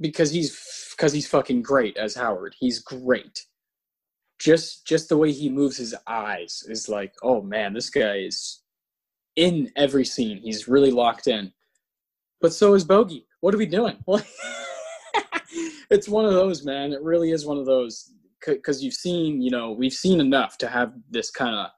because 0.00 0.30
he's 0.30 0.94
because 0.96 1.12
he's 1.12 1.28
fucking 1.28 1.62
great 1.62 1.96
as 1.96 2.14
howard 2.14 2.54
he's 2.58 2.78
great 2.80 3.46
just 4.38 4.86
just 4.86 5.08
the 5.08 5.16
way 5.16 5.32
he 5.32 5.48
moves 5.48 5.76
his 5.76 5.94
eyes 6.06 6.62
is 6.68 6.88
like, 6.88 7.14
oh 7.22 7.42
man, 7.42 7.72
this 7.72 7.90
guy 7.90 8.16
is 8.18 8.62
in 9.36 9.70
every 9.76 10.04
scene. 10.04 10.38
He's 10.38 10.68
really 10.68 10.90
locked 10.90 11.26
in. 11.26 11.52
But 12.40 12.52
so 12.52 12.74
is 12.74 12.84
Bogey. 12.84 13.26
What 13.40 13.54
are 13.54 13.58
we 13.58 13.66
doing? 13.66 13.96
it's 15.90 16.08
one 16.08 16.24
of 16.24 16.32
those, 16.32 16.64
man. 16.64 16.92
It 16.92 17.02
really 17.02 17.30
is 17.30 17.46
one 17.46 17.58
of 17.58 17.66
those 17.66 18.12
because 18.44 18.82
you've 18.82 18.94
seen, 18.94 19.40
you 19.40 19.50
know, 19.50 19.72
we've 19.72 19.92
seen 19.92 20.20
enough 20.20 20.58
to 20.58 20.68
have 20.68 20.92
this 21.10 21.30
kind 21.30 21.54
of 21.54 21.70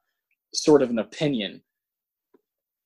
sort 0.55 0.83
of 0.83 0.91
an 0.91 0.99
opinion. 0.99 1.63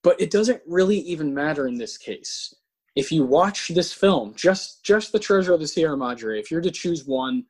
But 0.03 0.21
it 0.21 0.31
doesn't 0.31 0.63
really 0.67 0.99
even 0.99 1.33
matter 1.33 1.67
in 1.67 1.79
this 1.79 1.97
case. 1.97 2.55
If 2.97 3.11
you 3.11 3.25
watch 3.25 3.69
this 3.69 3.93
film, 3.93 4.35
just 4.37 4.85
just 4.85 5.13
the 5.13 5.19
Treasure 5.19 5.55
of 5.55 5.61
the 5.61 5.67
Sierra 5.67 5.97
Madre, 5.97 6.39
if 6.39 6.51
you're 6.51 6.61
to 6.61 6.71
choose 6.71 7.07
one 7.07 7.45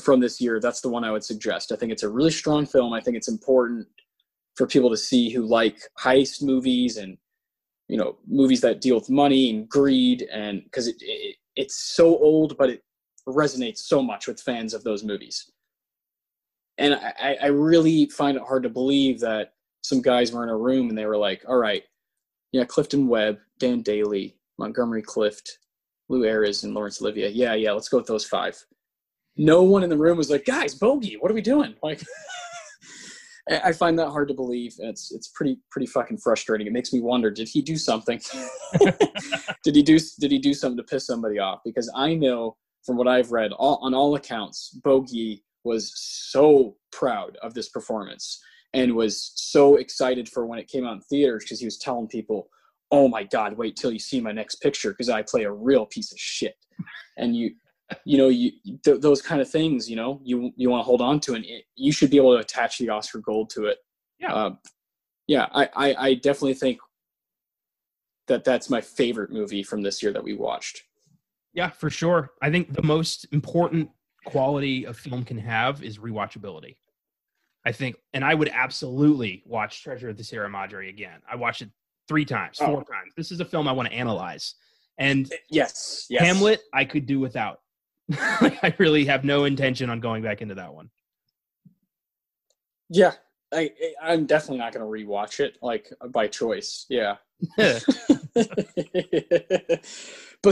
from 0.00 0.20
this 0.20 0.40
year, 0.40 0.60
that's 0.60 0.80
the 0.80 0.88
one 0.88 1.04
I 1.04 1.10
would 1.10 1.24
suggest. 1.24 1.72
I 1.72 1.76
think 1.76 1.92
it's 1.92 2.04
a 2.04 2.08
really 2.08 2.30
strong 2.30 2.66
film. 2.66 2.92
I 2.92 3.00
think 3.00 3.16
it's 3.16 3.28
important 3.28 3.86
for 4.56 4.66
people 4.66 4.90
to 4.90 4.96
see 4.96 5.30
who 5.30 5.46
like 5.46 5.78
heist 5.98 6.42
movies 6.42 6.96
and 6.96 7.16
you 7.88 7.96
know 7.96 8.18
movies 8.26 8.60
that 8.60 8.80
deal 8.80 8.94
with 8.94 9.10
money 9.10 9.50
and 9.50 9.68
greed 9.68 10.26
and 10.32 10.62
because 10.64 10.86
it, 10.86 10.96
it, 11.00 11.36
it's 11.56 11.94
so 11.94 12.18
old 12.18 12.56
but 12.56 12.70
it 12.70 12.82
resonates 13.28 13.78
so 13.78 14.02
much 14.02 14.26
with 14.26 14.40
fans 14.40 14.74
of 14.74 14.82
those 14.84 15.04
movies. 15.04 15.50
And 16.78 16.94
I, 16.94 17.36
I 17.40 17.46
really 17.46 18.06
find 18.06 18.36
it 18.36 18.42
hard 18.42 18.62
to 18.64 18.68
believe 18.68 19.20
that 19.20 19.52
some 19.82 20.00
guys 20.00 20.32
were 20.32 20.42
in 20.42 20.48
a 20.48 20.56
room 20.56 20.88
and 20.88 20.96
they 20.96 21.06
were 21.06 21.16
like 21.16 21.44
all 21.48 21.56
right 21.56 21.82
yeah 22.52 22.64
clifton 22.64 23.08
webb 23.08 23.38
dan 23.58 23.82
dailey 23.82 24.34
montgomery 24.58 25.02
clift 25.02 25.58
Lew 26.08 26.24
ayres 26.24 26.64
and 26.64 26.74
Laurence 26.74 27.00
olivier. 27.00 27.30
Yeah 27.30 27.54
yeah 27.54 27.72
let's 27.72 27.88
go 27.88 27.96
with 27.96 28.06
those 28.06 28.24
five. 28.24 28.62
No 29.36 29.62
one 29.62 29.82
in 29.82 29.88
the 29.88 29.96
room 29.96 30.18
was 30.18 30.30
like, 30.30 30.44
"Guys, 30.44 30.74
bogey, 30.74 31.16
what 31.18 31.30
are 31.30 31.34
we 31.34 31.40
doing?" 31.40 31.74
Like, 31.82 32.02
I 33.50 33.72
find 33.72 33.98
that 33.98 34.10
hard 34.10 34.28
to 34.28 34.34
believe. 34.34 34.74
It's 34.78 35.10
it's 35.10 35.28
pretty 35.28 35.58
pretty 35.70 35.86
fucking 35.86 36.18
frustrating. 36.18 36.66
It 36.66 36.72
makes 36.72 36.92
me 36.92 37.00
wonder: 37.00 37.30
Did 37.30 37.48
he 37.48 37.60
do 37.60 37.76
something? 37.76 38.20
did 39.64 39.74
he 39.74 39.82
do 39.82 39.98
did 40.20 40.30
he 40.30 40.38
do 40.38 40.54
something 40.54 40.76
to 40.76 40.84
piss 40.84 41.06
somebody 41.06 41.38
off? 41.38 41.60
Because 41.64 41.90
I 41.96 42.14
know 42.14 42.56
from 42.84 42.96
what 42.96 43.08
I've 43.08 43.32
read, 43.32 43.52
all, 43.52 43.78
on 43.82 43.94
all 43.94 44.14
accounts, 44.14 44.70
Bogey 44.84 45.44
was 45.64 45.92
so 45.96 46.76
proud 46.90 47.36
of 47.42 47.54
this 47.54 47.68
performance 47.68 48.40
and 48.74 48.94
was 48.94 49.32
so 49.36 49.76
excited 49.76 50.28
for 50.28 50.46
when 50.46 50.58
it 50.58 50.68
came 50.68 50.84
out 50.86 50.94
in 50.94 51.00
theaters 51.02 51.44
because 51.44 51.60
he 51.60 51.66
was 51.66 51.78
telling 51.78 52.06
people, 52.06 52.48
"Oh 52.92 53.08
my 53.08 53.24
God, 53.24 53.56
wait 53.56 53.74
till 53.74 53.92
you 53.92 53.98
see 53.98 54.20
my 54.20 54.32
next 54.32 54.56
picture 54.56 54.90
because 54.90 55.08
I 55.08 55.22
play 55.22 55.44
a 55.44 55.52
real 55.52 55.86
piece 55.86 56.12
of 56.12 56.18
shit." 56.18 56.54
And 57.18 57.36
you, 57.36 57.54
you 58.04 58.18
know, 58.18 58.28
you 58.28 58.52
th- 58.84 59.00
those 59.00 59.22
kind 59.22 59.40
of 59.40 59.50
things, 59.50 59.88
you 59.88 59.96
know, 59.96 60.20
you 60.24 60.52
you 60.56 60.70
want 60.70 60.80
to 60.80 60.84
hold 60.84 61.00
on 61.00 61.20
to, 61.20 61.34
and 61.34 61.44
it, 61.44 61.64
you 61.74 61.92
should 61.92 62.10
be 62.10 62.16
able 62.16 62.34
to 62.34 62.40
attach 62.40 62.78
the 62.78 62.88
Oscar 62.88 63.18
Gold 63.18 63.50
to 63.50 63.66
it. 63.66 63.78
Yeah, 64.18 64.32
uh, 64.32 64.54
yeah, 65.26 65.46
I, 65.52 65.68
I 65.74 65.94
I 65.94 66.14
definitely 66.14 66.54
think 66.54 66.78
that 68.28 68.44
that's 68.44 68.70
my 68.70 68.80
favorite 68.80 69.30
movie 69.30 69.62
from 69.62 69.82
this 69.82 70.02
year 70.02 70.12
that 70.12 70.22
we 70.22 70.34
watched. 70.34 70.82
Yeah, 71.52 71.70
for 71.70 71.90
sure. 71.90 72.30
I 72.40 72.50
think 72.50 72.72
the 72.72 72.82
most 72.82 73.26
important 73.32 73.90
quality 74.24 74.84
a 74.84 74.94
film 74.94 75.24
can 75.24 75.38
have 75.38 75.82
is 75.82 75.98
rewatchability. 75.98 76.76
I 77.64 77.72
think, 77.72 77.96
and 78.12 78.24
I 78.24 78.34
would 78.34 78.48
absolutely 78.48 79.42
watch 79.46 79.82
Treasure 79.82 80.08
of 80.08 80.16
the 80.16 80.24
Sierra 80.24 80.48
Madre 80.48 80.88
again. 80.88 81.20
I 81.30 81.36
watched 81.36 81.62
it 81.62 81.70
three 82.08 82.24
times, 82.24 82.58
four 82.58 82.68
oh. 82.68 82.92
times. 82.92 83.12
This 83.16 83.30
is 83.30 83.40
a 83.40 83.44
film 83.44 83.68
I 83.68 83.72
want 83.72 83.88
to 83.88 83.94
analyze. 83.94 84.54
And 84.98 85.32
yes, 85.50 86.06
yes. 86.10 86.22
Hamlet, 86.22 86.60
I 86.72 86.84
could 86.84 87.06
do 87.06 87.20
without. 87.20 87.60
I 88.12 88.74
really 88.78 89.04
have 89.06 89.24
no 89.24 89.44
intention 89.44 89.90
on 89.90 90.00
going 90.00 90.22
back 90.22 90.42
into 90.42 90.54
that 90.56 90.74
one. 90.74 90.90
Yeah, 92.88 93.12
I 93.52 93.70
I'm 94.02 94.26
definitely 94.26 94.58
not 94.58 94.72
going 94.72 94.84
to 94.84 95.06
rewatch 95.06 95.40
it 95.40 95.58
like 95.62 95.92
by 96.10 96.26
choice. 96.28 96.86
Yeah. 96.88 97.16
but 97.56 97.80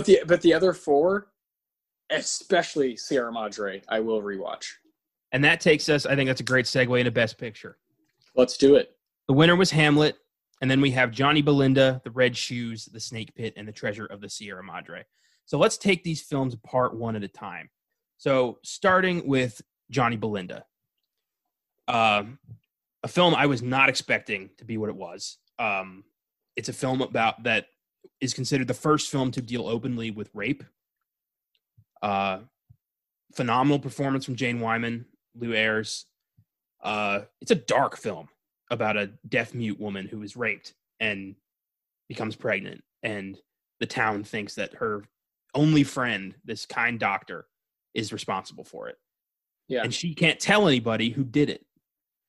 the 0.04 0.22
but 0.26 0.40
the 0.42 0.54
other 0.54 0.72
four, 0.72 1.28
especially 2.10 2.96
Sierra 2.96 3.32
Madre, 3.32 3.82
I 3.88 4.00
will 4.00 4.22
rewatch. 4.22 4.66
And 5.32 5.44
that 5.44 5.60
takes 5.60 5.88
us, 5.88 6.06
I 6.06 6.16
think 6.16 6.28
that's 6.28 6.40
a 6.40 6.44
great 6.44 6.66
segue 6.66 6.98
into 6.98 7.10
Best 7.10 7.38
Picture. 7.38 7.78
Let's 8.34 8.56
do 8.56 8.74
it. 8.76 8.96
The 9.28 9.34
winner 9.34 9.54
was 9.54 9.70
Hamlet, 9.70 10.16
and 10.60 10.70
then 10.70 10.80
we 10.80 10.90
have 10.90 11.12
Johnny 11.12 11.42
Belinda, 11.42 12.00
The 12.04 12.10
Red 12.10 12.36
Shoes, 12.36 12.86
The 12.86 12.98
Snake 13.00 13.34
Pit, 13.34 13.54
and 13.56 13.66
The 13.66 13.72
Treasure 13.72 14.06
of 14.06 14.20
the 14.20 14.28
Sierra 14.28 14.64
Madre. 14.64 15.04
So 15.50 15.58
let's 15.58 15.76
take 15.76 16.04
these 16.04 16.22
films 16.22 16.54
apart 16.54 16.94
one 16.94 17.16
at 17.16 17.24
a 17.24 17.28
time. 17.28 17.70
So 18.18 18.60
starting 18.62 19.26
with 19.26 19.60
Johnny 19.90 20.16
Belinda, 20.16 20.64
um, 21.88 22.38
a 23.02 23.08
film 23.08 23.34
I 23.34 23.46
was 23.46 23.60
not 23.60 23.88
expecting 23.88 24.50
to 24.58 24.64
be 24.64 24.76
what 24.76 24.90
it 24.90 24.94
was. 24.94 25.38
Um, 25.58 26.04
it's 26.54 26.68
a 26.68 26.72
film 26.72 27.02
about 27.02 27.42
that 27.42 27.66
is 28.20 28.32
considered 28.32 28.68
the 28.68 28.74
first 28.74 29.10
film 29.10 29.32
to 29.32 29.42
deal 29.42 29.66
openly 29.66 30.12
with 30.12 30.30
rape. 30.34 30.62
Uh, 32.00 32.38
phenomenal 33.34 33.80
performance 33.80 34.24
from 34.24 34.36
Jane 34.36 34.60
Wyman. 34.60 35.04
Lew 35.34 35.52
Ayres. 35.52 36.04
Uh, 36.80 37.22
it's 37.40 37.50
a 37.50 37.56
dark 37.56 37.96
film 37.96 38.28
about 38.70 38.96
a 38.96 39.10
deaf 39.28 39.52
mute 39.52 39.80
woman 39.80 40.06
who 40.06 40.22
is 40.22 40.36
raped 40.36 40.74
and 41.00 41.34
becomes 42.08 42.36
pregnant, 42.36 42.84
and 43.02 43.36
the 43.80 43.86
town 43.86 44.22
thinks 44.22 44.54
that 44.54 44.74
her 44.74 45.02
only 45.54 45.84
friend, 45.84 46.34
this 46.44 46.66
kind 46.66 46.98
doctor, 46.98 47.46
is 47.94 48.12
responsible 48.12 48.64
for 48.64 48.88
it. 48.88 48.96
Yeah, 49.68 49.82
and 49.82 49.94
she 49.94 50.14
can't 50.14 50.40
tell 50.40 50.66
anybody 50.66 51.10
who 51.10 51.24
did 51.24 51.50
it, 51.50 51.64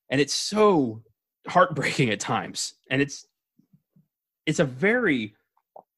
and 0.10 0.22
it's 0.22 0.34
so 0.34 1.04
heartbreaking 1.48 2.10
at 2.10 2.20
times, 2.20 2.76
and 2.90 3.02
it's 3.02 3.28
it's 4.46 4.60
a 4.60 4.66
very 4.66 5.36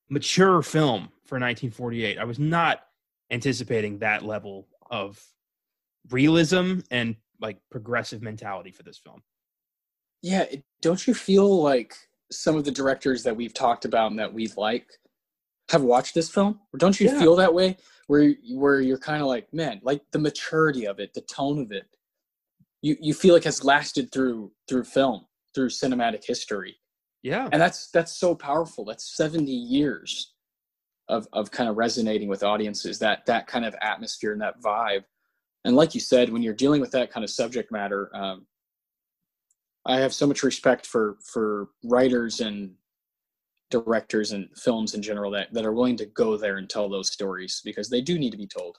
mature 0.10 0.62
film 0.62 1.10
for 1.26 1.36
1948. 1.36 2.18
I 2.18 2.24
was 2.24 2.40
not 2.40 2.82
anticipating 3.32 4.00
that 4.00 4.24
level 4.24 4.68
of 4.92 5.22
realism 6.12 6.80
and 6.92 7.16
like 7.42 7.58
progressive 7.72 8.22
mentality 8.22 8.72
for 8.72 8.84
this 8.84 8.98
film. 8.98 9.22
Yeah, 10.22 10.46
don't 10.82 11.06
you 11.06 11.14
feel 11.14 11.62
like 11.62 11.96
some 12.32 12.56
of 12.56 12.64
the 12.64 12.72
directors 12.72 13.24
that 13.24 13.36
we've 13.36 13.54
talked 13.54 13.86
about 13.86 14.12
and 14.12 14.20
that 14.20 14.34
we 14.34 14.48
like 14.56 14.92
have 15.70 15.82
watched 15.82 16.16
this 16.16 16.30
film? 16.30 16.60
Or 16.74 16.78
don't 16.78 17.00
you 17.00 17.08
yeah. 17.08 17.20
feel 17.20 17.36
that 17.38 17.54
way 17.54 17.78
where 18.08 18.34
where 18.52 18.82
you're 18.82 18.98
kind 18.98 19.22
of 19.22 19.28
like, 19.28 19.54
man, 19.54 19.80
like 19.84 20.02
the 20.12 20.20
maturity 20.20 20.86
of 20.86 21.00
it, 21.00 21.14
the 21.14 21.22
tone 21.22 21.60
of 21.62 21.72
it. 21.72 21.88
You 22.82 22.98
you 23.00 23.14
feel 23.14 23.34
like 23.34 23.46
has 23.46 23.64
lasted 23.64 24.12
through 24.12 24.52
through 24.68 24.84
film, 24.84 25.26
through 25.56 25.70
cinematic 25.70 26.24
history. 26.26 26.78
Yeah. 27.22 27.48
And 27.52 27.62
that's 27.62 27.90
that's 27.92 28.18
so 28.18 28.36
powerful. 28.36 28.84
That's 28.84 29.16
70 29.16 29.50
years 29.50 30.34
of 31.08 31.28
of 31.32 31.52
kind 31.52 31.70
of 31.70 31.78
resonating 31.78 32.28
with 32.28 32.44
audiences, 32.44 33.00
that 33.00 33.26
that 33.28 33.48
kind 33.48 33.66
of 33.66 33.76
atmosphere 33.82 34.34
and 34.34 34.42
that 34.42 34.62
vibe 34.62 35.04
and 35.66 35.76
like 35.76 35.94
you 35.94 36.02
said, 36.02 36.30
when 36.30 36.42
you're 36.42 36.54
dealing 36.54 36.82
with 36.82 36.92
that 36.92 37.12
kind 37.12 37.24
of 37.24 37.30
subject 37.30 37.72
matter, 37.72 38.10
um, 38.16 38.46
I 39.86 40.00
have 40.00 40.14
so 40.14 40.28
much 40.28 40.44
respect 40.44 40.86
for 40.86 41.18
for 41.24 41.70
writers 41.84 42.40
and 42.40 42.72
directors 43.74 44.34
and 44.34 44.48
films 44.56 44.94
in 44.94 45.02
general 45.02 45.32
that, 45.32 45.52
that 45.52 45.66
are 45.66 45.74
willing 45.74 45.98
to 45.98 46.06
go 46.06 46.38
there 46.38 46.58
and 46.58 46.70
tell 46.70 46.88
those 46.88 47.12
stories 47.12 47.60
because 47.66 47.90
they 47.90 48.02
do 48.02 48.20
need 48.20 48.30
to 48.30 48.38
be 48.38 48.46
told. 48.46 48.78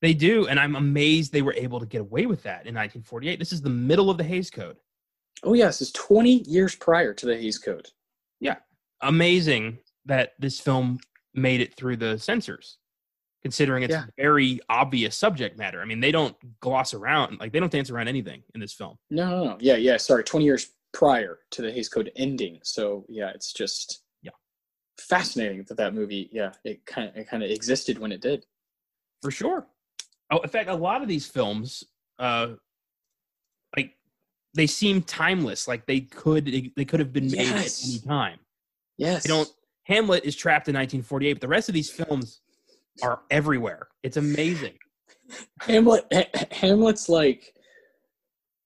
They 0.00 0.14
do, 0.14 0.46
and 0.46 0.58
I'm 0.58 0.76
amazed 0.76 1.30
they 1.30 1.42
were 1.42 1.54
able 1.54 1.78
to 1.78 1.84
get 1.86 2.00
away 2.00 2.24
with 2.24 2.42
that 2.44 2.66
in 2.66 2.74
1948. 2.74 3.38
This 3.38 3.52
is 3.52 3.60
the 3.60 3.68
middle 3.68 4.08
of 4.08 4.16
the 4.16 4.24
Hays 4.24 4.50
Code. 4.50 4.78
Oh 5.42 5.52
yes, 5.52 5.82
it's 5.82 5.92
20 5.92 6.44
years 6.48 6.74
prior 6.74 7.12
to 7.12 7.26
the 7.26 7.36
Hays 7.36 7.58
Code. 7.58 7.88
Yeah, 8.40 8.56
amazing 9.02 9.78
that 10.06 10.32
this 10.38 10.58
film 10.58 11.00
made 11.34 11.60
it 11.60 11.76
through 11.76 11.96
the 11.96 12.18
censors 12.18 12.78
considering 13.42 13.82
it's 13.84 13.92
yeah. 13.92 14.04
very 14.16 14.58
obvious 14.68 15.16
subject 15.16 15.58
matter. 15.58 15.80
I 15.80 15.84
mean, 15.84 16.00
they 16.00 16.10
don't 16.10 16.34
gloss 16.60 16.94
around, 16.94 17.38
like 17.38 17.52
they 17.52 17.60
don't 17.60 17.70
dance 17.70 17.90
around 17.90 18.08
anything 18.08 18.42
in 18.54 18.60
this 18.60 18.72
film. 18.72 18.96
No, 19.10 19.28
no, 19.30 19.44
no. 19.44 19.56
Yeah, 19.60 19.76
yeah. 19.76 19.96
Sorry, 19.96 20.24
twenty 20.24 20.46
years 20.46 20.70
prior 20.98 21.38
to 21.52 21.62
the 21.62 21.70
Hays 21.70 21.88
Code 21.88 22.10
ending. 22.16 22.58
So 22.64 23.04
yeah, 23.08 23.30
it's 23.32 23.52
just 23.52 24.02
yeah 24.20 24.32
fascinating 25.00 25.64
that 25.68 25.76
that 25.76 25.94
movie, 25.94 26.28
yeah, 26.32 26.50
it 26.64 26.84
kind 26.86 27.08
of 27.08 27.16
it 27.16 27.28
kind 27.28 27.44
of 27.44 27.50
existed 27.50 27.98
when 27.98 28.10
it 28.10 28.20
did. 28.20 28.44
For 29.22 29.30
sure. 29.30 29.68
Oh, 30.32 30.40
in 30.40 30.48
fact, 30.48 30.68
a 30.68 30.74
lot 30.74 31.00
of 31.00 31.08
these 31.08 31.26
films, 31.26 31.84
uh, 32.18 32.48
like 33.76 33.92
they 34.54 34.66
seem 34.66 35.02
timeless. 35.02 35.68
Like 35.68 35.86
they 35.86 36.00
could 36.00 36.46
they 36.76 36.84
could 36.84 36.98
have 36.98 37.12
been 37.12 37.30
made 37.30 37.46
yes. 37.46 37.84
at 37.84 37.90
any 37.90 38.00
time. 38.00 38.38
Yes. 38.96 39.22
They 39.22 39.28
don't. 39.28 39.48
Hamlet 39.84 40.24
is 40.24 40.34
trapped 40.34 40.68
in 40.68 40.74
1948, 40.74 41.34
but 41.34 41.40
the 41.40 41.48
rest 41.48 41.68
of 41.68 41.74
these 41.74 41.90
films 41.90 42.40
are 43.02 43.20
everywhere. 43.30 43.86
It's 44.02 44.16
amazing. 44.16 44.74
Hamlet 45.60 46.04
Hamlet's 46.52 47.08
like 47.08 47.54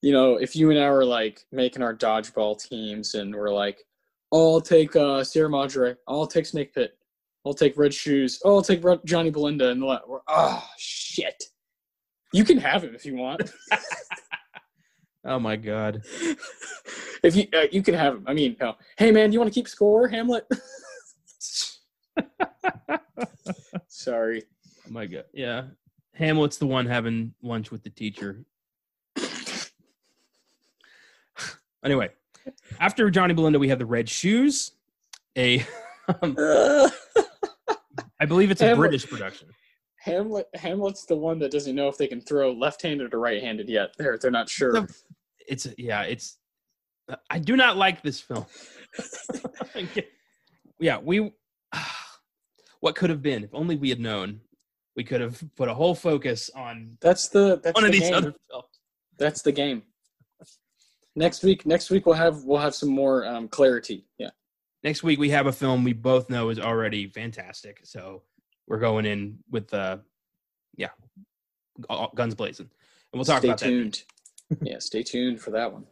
you 0.02 0.12
know, 0.12 0.36
if 0.36 0.54
you 0.56 0.70
and 0.70 0.78
I 0.78 0.90
were 0.90 1.04
like 1.04 1.46
making 1.52 1.82
our 1.82 1.94
dodgeball 1.94 2.62
teams 2.62 3.14
and 3.14 3.34
we're 3.34 3.52
like, 3.52 3.84
oh, 4.32 4.54
I'll 4.54 4.60
take 4.60 4.94
uh, 4.96 5.22
Sierra 5.22 5.48
Madre, 5.48 5.94
I'll 6.08 6.26
take 6.26 6.44
Snake 6.46 6.74
Pit, 6.74 6.98
I'll 7.46 7.54
take 7.54 7.78
Red 7.78 7.94
Shoes, 7.94 8.40
oh, 8.44 8.56
I'll 8.56 8.62
take 8.62 8.82
Johnny 9.04 9.30
Belinda, 9.30 9.70
and 9.70 9.82
we're, 9.82 10.20
oh 10.28 10.68
shit, 10.76 11.44
you 12.32 12.44
can 12.44 12.58
have 12.58 12.82
him 12.82 12.94
if 12.94 13.06
you 13.06 13.14
want. 13.14 13.52
oh 15.24 15.38
my 15.38 15.54
god, 15.54 16.02
if 17.22 17.36
you 17.36 17.46
uh, 17.54 17.66
you 17.70 17.82
can 17.82 17.94
have 17.94 18.14
him. 18.14 18.24
I 18.26 18.34
mean, 18.34 18.56
uh, 18.60 18.72
hey 18.98 19.12
man, 19.12 19.30
do 19.30 19.34
you 19.34 19.40
want 19.40 19.52
to 19.52 19.54
keep 19.54 19.68
score, 19.68 20.08
Hamlet? 20.08 20.46
Sorry. 23.88 24.42
Oh 24.66 24.90
my 24.90 25.06
god. 25.06 25.24
Yeah. 25.32 25.64
Hamlet's 26.14 26.58
the 26.58 26.66
one 26.66 26.86
having 26.86 27.32
lunch 27.42 27.70
with 27.70 27.82
the 27.82 27.90
teacher. 27.90 28.44
Anyway, 31.84 32.10
after 32.80 33.10
Johnny 33.10 33.34
Belinda, 33.34 33.58
we 33.58 33.68
have 33.68 33.78
the 33.78 33.86
Red 33.86 34.08
Shoes. 34.08 34.72
A, 35.36 35.64
um, 36.22 36.36
I 38.20 38.26
believe 38.26 38.50
it's 38.50 38.60
a 38.60 38.66
Hamlet, 38.66 38.90
British 38.90 39.08
production. 39.08 39.48
Hamlet 39.98 40.48
Hamlet's 40.54 41.04
the 41.04 41.16
one 41.16 41.38
that 41.38 41.52
doesn't 41.52 41.76
know 41.76 41.88
if 41.88 41.96
they 41.96 42.08
can 42.08 42.20
throw 42.20 42.52
left-handed 42.52 43.14
or 43.14 43.20
right-handed 43.20 43.68
yet. 43.68 43.94
They're 43.98 44.18
they're 44.18 44.30
not 44.30 44.48
sure. 44.48 44.86
It's 45.46 45.66
yeah. 45.78 46.02
It's 46.02 46.38
I 47.30 47.38
do 47.38 47.56
not 47.56 47.76
like 47.76 48.02
this 48.02 48.20
film. 48.20 48.46
yeah, 50.80 50.98
we 50.98 51.32
what 52.80 52.96
could 52.96 53.10
have 53.10 53.22
been 53.22 53.44
if 53.44 53.54
only 53.54 53.76
we 53.76 53.90
had 53.90 54.00
known. 54.00 54.40
We 54.94 55.04
could 55.04 55.20
have 55.22 55.42
put 55.56 55.68
a 55.68 55.74
whole 55.74 55.94
focus 55.94 56.50
on 56.54 56.98
that's 57.00 57.28
the 57.28 57.60
that's 57.62 57.74
one 57.74 57.84
the 57.84 57.88
of 57.88 57.92
these 57.92 58.02
game. 58.02 58.14
other 58.14 58.34
films. 58.50 58.66
That's 59.18 59.42
the 59.42 59.52
game. 59.52 59.82
Next 61.14 61.42
week, 61.42 61.66
next 61.66 61.90
week 61.90 62.06
we'll 62.06 62.14
have 62.14 62.44
we'll 62.44 62.60
have 62.60 62.74
some 62.74 62.88
more 62.88 63.26
um, 63.26 63.48
clarity. 63.48 64.06
Yeah. 64.18 64.30
Next 64.82 65.02
week 65.02 65.18
we 65.18 65.30
have 65.30 65.46
a 65.46 65.52
film 65.52 65.84
we 65.84 65.92
both 65.92 66.30
know 66.30 66.48
is 66.48 66.58
already 66.58 67.06
fantastic, 67.06 67.80
so 67.84 68.22
we're 68.66 68.78
going 68.78 69.04
in 69.06 69.38
with 69.50 69.68
the, 69.68 69.78
uh, 69.78 69.98
yeah, 70.76 70.88
guns 72.14 72.34
blazing. 72.34 72.70
And 73.12 73.18
we'll 73.18 73.24
talk 73.24 73.38
stay 73.38 73.48
about 73.48 73.58
tuned. 73.58 74.02
yeah, 74.62 74.78
stay 74.78 75.02
tuned 75.02 75.40
for 75.40 75.50
that 75.50 75.72
one. 75.72 75.84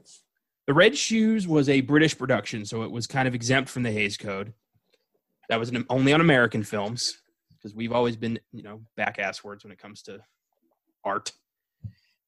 The 0.66 0.74
Red 0.74 0.96
Shoes 0.96 1.46
was 1.46 1.68
a 1.68 1.80
British 1.80 2.16
production, 2.16 2.64
so 2.64 2.82
it 2.82 2.90
was 2.90 3.06
kind 3.06 3.28
of 3.28 3.34
exempt 3.34 3.68
from 3.68 3.82
the 3.82 3.90
Hays 3.90 4.16
Code. 4.16 4.52
That 5.48 5.58
was 5.58 5.68
an, 5.68 5.84
only 5.90 6.12
on 6.12 6.20
American 6.20 6.62
films 6.62 7.18
because 7.50 7.74
we've 7.74 7.92
always 7.92 8.16
been, 8.16 8.38
you 8.52 8.62
know, 8.62 8.80
back 8.96 9.18
ass 9.18 9.44
words 9.44 9.64
when 9.64 9.72
it 9.72 9.78
comes 9.78 10.02
to 10.02 10.20
art. 11.04 11.32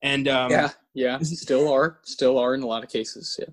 And 0.03 0.27
um, 0.29 0.51
yeah, 0.51 0.71
yeah, 0.95 1.19
still 1.21 1.73
are, 1.73 2.01
still 2.03 2.39
are 2.39 2.55
in 2.55 2.63
a 2.63 2.67
lot 2.67 2.83
of 2.83 2.91
cases. 2.91 3.37
Yeah, 3.39 3.47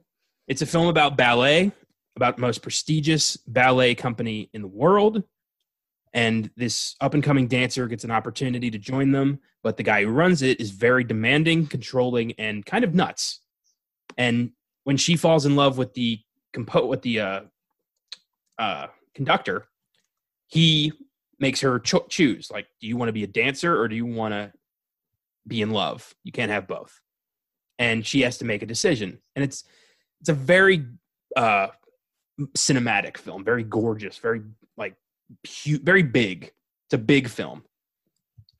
it's 0.47 0.61
a 0.61 0.65
film 0.65 0.87
about 0.87 1.15
ballet, 1.15 1.71
about 2.15 2.37
the 2.37 2.41
most 2.41 2.61
prestigious 2.61 3.37
ballet 3.37 3.95
company 3.95 4.49
in 4.53 4.61
the 4.61 4.67
world. 4.67 5.23
And 6.11 6.49
this 6.57 6.95
up 7.01 7.13
and 7.13 7.23
coming 7.23 7.47
dancer 7.47 7.87
gets 7.87 8.03
an 8.03 8.09
opportunity 8.09 8.71
to 8.71 8.79
join 8.79 9.11
them, 9.11 9.39
but 9.61 9.77
the 9.77 9.83
guy 9.83 10.03
who 10.03 10.09
runs 10.09 10.41
it 10.41 10.59
is 10.59 10.71
very 10.71 11.03
demanding, 11.03 11.67
controlling, 11.67 12.31
and 12.33 12.65
kind 12.65 12.83
of 12.83 12.95
nuts. 12.95 13.41
And 14.17 14.51
when 14.85 14.97
she 14.97 15.15
falls 15.15 15.45
in 15.45 15.55
love 15.55 15.77
with 15.77 15.93
the 15.93 16.19
compo- 16.51 16.87
with 16.87 17.03
the 17.03 17.19
uh, 17.19 17.41
uh, 18.57 18.87
conductor, 19.13 19.67
he 20.47 20.93
makes 21.39 21.61
her 21.61 21.79
cho- 21.79 22.07
choose. 22.09 22.49
Like, 22.51 22.67
do 22.81 22.87
you 22.87 22.97
want 22.97 23.09
to 23.09 23.13
be 23.13 23.23
a 23.23 23.27
dancer 23.27 23.79
or 23.79 23.87
do 23.87 23.95
you 23.95 24.07
want 24.07 24.33
to 24.33 24.51
be 25.49 25.61
in 25.61 25.71
love? 25.71 26.15
You 26.23 26.31
can't 26.31 26.51
have 26.51 26.67
both. 26.67 27.01
And 27.77 28.05
she 28.05 28.21
has 28.21 28.37
to 28.39 28.45
make 28.45 28.61
a 28.61 28.65
decision. 28.65 29.19
And 29.35 29.43
it's 29.43 29.63
it's 30.21 30.29
a 30.29 30.33
very 30.33 30.85
uh, 31.35 31.67
cinematic 32.57 33.17
film, 33.17 33.43
very 33.43 33.63
gorgeous, 33.63 34.17
very 34.17 34.41
like 34.77 34.95
hu- 35.63 35.79
very 35.79 36.03
big. 36.03 36.51
It's 36.87 36.93
a 36.93 36.97
big 36.97 37.27
film. 37.27 37.63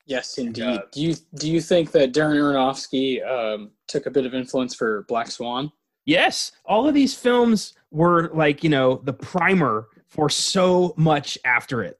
Yes, 0.06 0.38
indeed. 0.38 0.64
And, 0.64 0.78
uh, 0.78 0.82
do 0.92 1.00
you 1.02 1.14
do 1.36 1.50
you 1.50 1.60
think 1.60 1.92
that 1.92 2.12
Darren 2.12 2.36
Aronofsky 2.36 3.24
um, 3.26 3.70
took 3.86 4.06
a 4.06 4.10
bit 4.10 4.26
of 4.26 4.34
influence 4.34 4.74
for 4.74 5.04
Black 5.08 5.30
Swan? 5.30 5.70
Yes, 6.06 6.52
all 6.64 6.88
of 6.88 6.94
these 6.94 7.14
films 7.14 7.74
were 7.90 8.30
like 8.34 8.64
you 8.64 8.70
know 8.70 9.00
the 9.04 9.12
primer 9.12 9.88
for 10.08 10.28
so 10.28 10.94
much 10.96 11.38
after 11.44 11.82
it. 11.82 11.98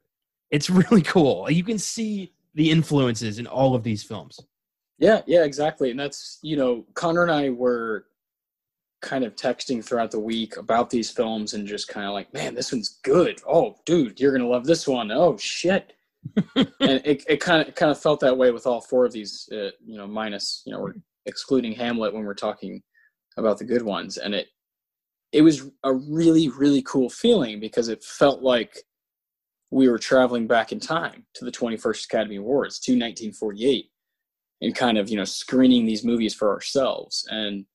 It's 0.49 0.69
really 0.69 1.01
cool. 1.15 1.49
You 1.49 1.63
can 1.63 1.77
see 1.77 2.33
the 2.53 2.69
influences 2.69 3.39
in 3.39 3.47
all 3.47 3.75
of 3.75 3.83
these 3.83 4.03
films. 4.03 4.39
Yeah, 5.01 5.21
yeah, 5.25 5.43
exactly. 5.43 5.89
And 5.89 5.99
that's, 5.99 6.37
you 6.43 6.55
know, 6.55 6.85
Connor 6.93 7.23
and 7.23 7.31
I 7.31 7.49
were 7.49 8.05
kind 9.01 9.23
of 9.23 9.35
texting 9.35 9.83
throughout 9.83 10.11
the 10.11 10.19
week 10.19 10.57
about 10.57 10.91
these 10.91 11.09
films 11.09 11.55
and 11.55 11.67
just 11.67 11.87
kind 11.87 12.05
of 12.05 12.13
like, 12.13 12.31
man, 12.35 12.53
this 12.53 12.71
one's 12.71 12.99
good. 13.03 13.41
Oh, 13.47 13.75
dude, 13.83 14.19
you're 14.19 14.31
gonna 14.31 14.47
love 14.47 14.63
this 14.63 14.87
one. 14.87 15.11
Oh 15.11 15.35
shit. 15.37 15.93
and 16.55 16.69
it, 16.79 17.23
it 17.27 17.39
kind 17.39 17.67
of 17.67 17.73
kind 17.73 17.91
of 17.91 17.99
felt 17.99 18.19
that 18.19 18.37
way 18.37 18.51
with 18.51 18.67
all 18.67 18.79
four 18.79 19.05
of 19.05 19.11
these, 19.11 19.49
uh, 19.51 19.71
you 19.83 19.97
know, 19.97 20.05
minus, 20.05 20.61
you 20.67 20.71
know, 20.71 20.79
we're 20.81 20.93
excluding 21.25 21.73
Hamlet 21.73 22.13
when 22.13 22.23
we're 22.23 22.35
talking 22.35 22.83
about 23.37 23.57
the 23.57 23.65
good 23.65 23.81
ones, 23.81 24.17
and 24.17 24.35
it 24.35 24.49
it 25.31 25.41
was 25.41 25.67
a 25.83 25.93
really 25.93 26.49
really 26.49 26.83
cool 26.83 27.09
feeling 27.09 27.59
because 27.59 27.87
it 27.87 28.03
felt 28.03 28.43
like 28.43 28.77
we 29.71 29.89
were 29.89 29.97
traveling 29.97 30.45
back 30.45 30.71
in 30.71 30.79
time 30.79 31.25
to 31.33 31.43
the 31.43 31.51
21st 31.51 32.05
Academy 32.05 32.35
Awards 32.35 32.77
to 32.81 32.91
1948 32.91 33.89
and 34.61 34.75
kind 34.75 34.97
of 34.97 35.09
you 35.09 35.17
know 35.17 35.25
screening 35.25 35.85
these 35.85 36.05
movies 36.05 36.33
for 36.33 36.51
ourselves 36.51 37.27
and 37.29 37.65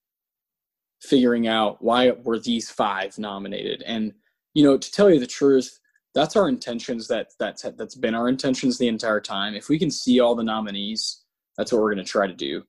figuring 1.01 1.47
out 1.47 1.81
why 1.83 2.11
were 2.23 2.39
these 2.39 2.69
five 2.69 3.17
nominated. 3.19 3.83
And 3.83 4.13
you 4.53 4.63
know 4.63 4.77
to 4.77 4.91
tell 4.91 5.09
you 5.09 5.19
the 5.19 5.27
truth 5.27 5.79
that's 6.15 6.35
our 6.35 6.49
intentions 6.49 7.07
that 7.09 7.27
that's 7.39 7.63
that's 7.77 7.95
been 7.95 8.15
our 8.15 8.29
intentions 8.29 8.77
the 8.77 8.87
entire 8.87 9.21
time. 9.21 9.53
If 9.55 9.69
we 9.69 9.77
can 9.77 9.91
see 9.91 10.19
all 10.19 10.35
the 10.35 10.43
nominees 10.43 11.23
that's 11.57 11.71
what 11.71 11.81
we're 11.81 11.93
going 11.93 12.05
to 12.05 12.11
try 12.11 12.27
to 12.27 12.33
do. 12.33 12.63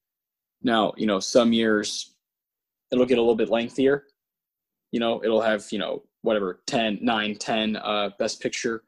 Now 0.62 0.92
you 0.96 1.06
know 1.06 1.20
some 1.20 1.52
years 1.52 2.14
it'll 2.90 3.06
get 3.06 3.18
a 3.18 3.22
little 3.22 3.36
bit 3.36 3.50
lengthier. 3.50 4.04
You 4.92 5.00
know 5.00 5.22
it'll 5.24 5.40
have 5.40 5.66
you 5.70 5.78
know 5.78 6.02
whatever 6.22 6.60
10 6.66 6.98
9 7.00 7.36
10 7.36 7.76
uh 7.76 8.10
best 8.18 8.40
picture. 8.42 8.82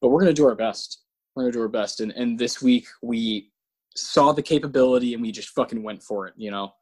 But 0.00 0.08
we're 0.08 0.20
going 0.20 0.34
to 0.34 0.40
do 0.40 0.46
our 0.46 0.56
best. 0.56 1.02
We're 1.34 1.44
going 1.44 1.52
to 1.52 1.58
do 1.58 1.62
our 1.62 1.68
best. 1.68 2.00
And 2.00 2.12
and 2.12 2.38
this 2.38 2.60
week 2.60 2.86
we 3.02 3.51
saw 3.96 4.32
the 4.32 4.42
capability 4.42 5.14
and 5.14 5.22
we 5.22 5.32
just 5.32 5.50
fucking 5.50 5.82
went 5.82 6.02
for 6.02 6.26
it 6.26 6.34
you 6.36 6.50
know 6.50 6.72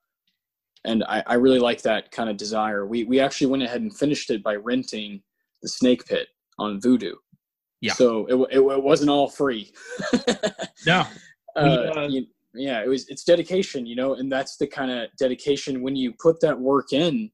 and 0.84 1.04
I, 1.04 1.22
I 1.26 1.34
really 1.34 1.58
like 1.58 1.82
that 1.82 2.10
kind 2.10 2.30
of 2.30 2.36
desire. 2.36 2.86
We 2.86 3.04
we 3.04 3.20
actually 3.20 3.48
went 3.48 3.62
ahead 3.62 3.80
and 3.80 3.94
finished 3.94 4.30
it 4.30 4.42
by 4.42 4.56
renting 4.56 5.22
the 5.62 5.68
Snake 5.68 6.06
Pit 6.06 6.28
on 6.58 6.80
Vudu. 6.80 7.14
Yeah. 7.80 7.92
So 7.94 8.26
it 8.26 8.58
it, 8.58 8.60
it 8.60 8.82
wasn't 8.82 9.10
all 9.10 9.28
free. 9.28 9.72
no. 10.86 11.04
Uh, 11.56 11.92
uh, 11.96 12.08
you, 12.08 12.26
yeah, 12.54 12.82
it 12.82 12.88
was. 12.88 13.08
It's 13.08 13.24
dedication, 13.24 13.86
you 13.86 13.96
know, 13.96 14.14
and 14.14 14.30
that's 14.30 14.56
the 14.56 14.66
kind 14.66 14.90
of 14.90 15.08
dedication 15.18 15.82
when 15.82 15.96
you 15.96 16.12
put 16.20 16.40
that 16.40 16.58
work 16.58 16.92
in, 16.92 17.30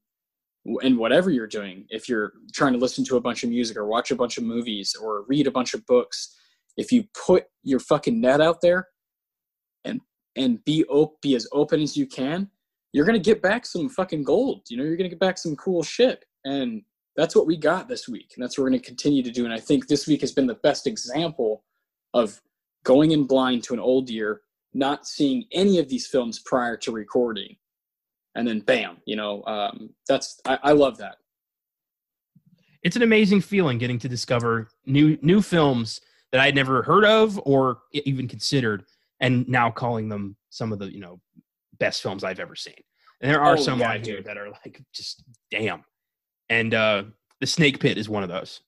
in 0.81 0.97
whatever 0.97 1.31
you're 1.31 1.47
doing. 1.47 1.85
If 1.89 2.09
you're 2.09 2.33
trying 2.53 2.73
to 2.73 2.79
listen 2.79 3.03
to 3.05 3.17
a 3.17 3.21
bunch 3.21 3.43
of 3.43 3.49
music 3.49 3.77
or 3.77 3.87
watch 3.87 4.11
a 4.11 4.15
bunch 4.15 4.37
of 4.37 4.43
movies 4.43 4.95
or 5.01 5.23
read 5.27 5.47
a 5.47 5.51
bunch 5.51 5.73
of 5.73 5.85
books, 5.85 6.35
if 6.77 6.91
you 6.91 7.05
put 7.25 7.45
your 7.63 7.79
fucking 7.79 8.19
net 8.19 8.41
out 8.41 8.61
there, 8.61 8.87
and 9.85 10.01
and 10.35 10.63
be 10.65 10.83
op- 10.85 11.21
be 11.21 11.35
as 11.35 11.47
open 11.51 11.81
as 11.81 11.97
you 11.97 12.05
can, 12.05 12.49
you're 12.93 13.05
gonna 13.05 13.19
get 13.19 13.41
back 13.41 13.65
some 13.65 13.89
fucking 13.89 14.23
gold. 14.23 14.65
You 14.69 14.77
know, 14.77 14.83
you're 14.83 14.97
gonna 14.97 15.09
get 15.09 15.19
back 15.19 15.37
some 15.37 15.55
cool 15.55 15.83
shit. 15.83 16.25
And 16.45 16.83
that's 17.15 17.35
what 17.35 17.47
we 17.47 17.57
got 17.57 17.87
this 17.87 18.07
week. 18.07 18.33
And 18.35 18.43
that's 18.43 18.57
what 18.57 18.63
we're 18.63 18.69
gonna 18.69 18.81
continue 18.81 19.23
to 19.23 19.31
do. 19.31 19.45
And 19.45 19.53
I 19.53 19.59
think 19.59 19.87
this 19.87 20.07
week 20.07 20.21
has 20.21 20.31
been 20.31 20.47
the 20.47 20.55
best 20.55 20.87
example 20.87 21.63
of 22.13 22.41
going 22.83 23.11
in 23.11 23.25
blind 23.25 23.63
to 23.63 23.73
an 23.73 23.79
old 23.79 24.09
year, 24.09 24.41
not 24.73 25.07
seeing 25.07 25.45
any 25.51 25.79
of 25.79 25.89
these 25.89 26.07
films 26.07 26.39
prior 26.39 26.77
to 26.77 26.91
recording. 26.91 27.55
And 28.35 28.47
then 28.47 28.59
bam, 28.59 28.97
you 29.05 29.15
know, 29.15 29.43
um, 29.45 29.89
that's 30.07 30.39
I, 30.45 30.59
I 30.63 30.71
love 30.73 30.97
that. 30.97 31.17
It's 32.83 32.95
an 32.95 33.01
amazing 33.01 33.41
feeling 33.41 33.79
getting 33.79 33.99
to 33.99 34.07
discover 34.07 34.69
new 34.85 35.17
new 35.21 35.41
films 35.41 35.99
that 36.31 36.41
I'd 36.41 36.55
never 36.55 36.83
heard 36.83 37.05
of 37.05 37.39
or 37.45 37.79
even 37.91 38.27
considered, 38.27 38.85
and 39.19 39.47
now 39.47 39.71
calling 39.71 40.09
them 40.09 40.35
some 40.49 40.71
of 40.71 40.79
the 40.79 40.93
you 40.93 40.99
know 40.99 41.19
best 41.79 42.01
films 42.01 42.23
I've 42.23 42.39
ever 42.39 42.55
seen. 42.55 42.75
And 43.21 43.31
there 43.31 43.41
are 43.41 43.53
oh, 43.53 43.61
some 43.61 43.79
yeah, 43.79 43.97
here 43.97 44.21
that 44.23 44.37
are 44.37 44.49
like 44.49 44.81
just 44.93 45.23
damn. 45.51 45.83
And 46.49 46.73
uh 46.73 47.03
The 47.41 47.47
Snake 47.47 47.79
Pit 47.79 47.97
is 47.97 48.09
one 48.09 48.23
of 48.23 48.29
those. 48.29 48.61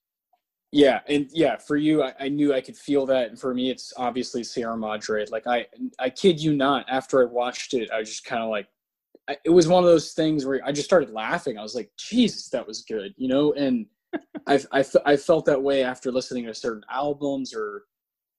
Yeah, 0.72 1.00
and 1.08 1.28
yeah, 1.32 1.56
for 1.56 1.76
you, 1.76 2.04
I, 2.04 2.14
I, 2.20 2.28
knew 2.28 2.54
I 2.54 2.60
could 2.60 2.76
feel 2.76 3.04
that, 3.06 3.30
and 3.30 3.38
for 3.38 3.52
me, 3.52 3.70
it's 3.70 3.92
obviously 3.96 4.44
Sierra 4.44 4.76
Madre. 4.76 5.26
Like 5.28 5.48
I, 5.48 5.66
I 5.98 6.10
kid 6.10 6.40
you 6.40 6.54
not. 6.54 6.86
After 6.88 7.20
I 7.20 7.24
watched 7.24 7.74
it, 7.74 7.90
I 7.90 7.98
was 7.98 8.08
just 8.08 8.24
kind 8.24 8.40
of 8.40 8.50
like, 8.50 8.68
I, 9.28 9.36
it 9.44 9.50
was 9.50 9.66
one 9.66 9.82
of 9.82 9.90
those 9.90 10.12
things 10.12 10.46
where 10.46 10.60
I 10.64 10.70
just 10.70 10.86
started 10.86 11.10
laughing. 11.10 11.58
I 11.58 11.62
was 11.62 11.74
like, 11.74 11.90
Jesus, 11.98 12.48
that 12.50 12.64
was 12.64 12.82
good, 12.82 13.12
you 13.16 13.26
know. 13.26 13.52
And 13.54 13.86
I, 14.46 14.60
I, 14.70 14.84
I 15.04 15.16
felt 15.16 15.44
that 15.46 15.60
way 15.60 15.82
after 15.82 16.12
listening 16.12 16.46
to 16.46 16.54
certain 16.54 16.84
albums, 16.88 17.52
or, 17.52 17.82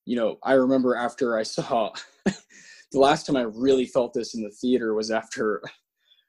you 0.04 0.16
know, 0.16 0.38
I 0.42 0.54
remember 0.54 0.96
after 0.96 1.36
I 1.38 1.42
saw 1.42 1.92
the 2.24 2.98
last 2.98 3.26
time 3.26 3.36
I 3.36 3.42
really 3.42 3.86
felt 3.86 4.12
this 4.12 4.34
in 4.34 4.42
the 4.42 4.50
theater 4.50 4.94
was 4.94 5.10
after 5.10 5.62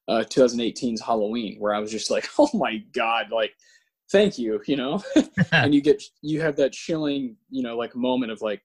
uh, 0.08 0.24
2018's 0.28 1.02
Halloween, 1.02 1.58
where 1.60 1.74
I 1.74 1.80
was 1.80 1.92
just 1.92 2.12
like, 2.12 2.28
oh 2.40 2.50
my 2.54 2.84
god, 2.94 3.28
like 3.32 3.52
thank 4.12 4.38
you, 4.38 4.62
you 4.68 4.76
know, 4.76 5.04
and 5.52 5.74
you 5.74 5.82
get 5.82 6.02
you 6.22 6.42
have 6.42 6.56
that 6.58 6.74
chilling, 6.74 7.36
you 7.50 7.64
know, 7.64 7.78
like 7.78 7.96
moment 7.96 8.32
of 8.32 8.42
like, 8.42 8.62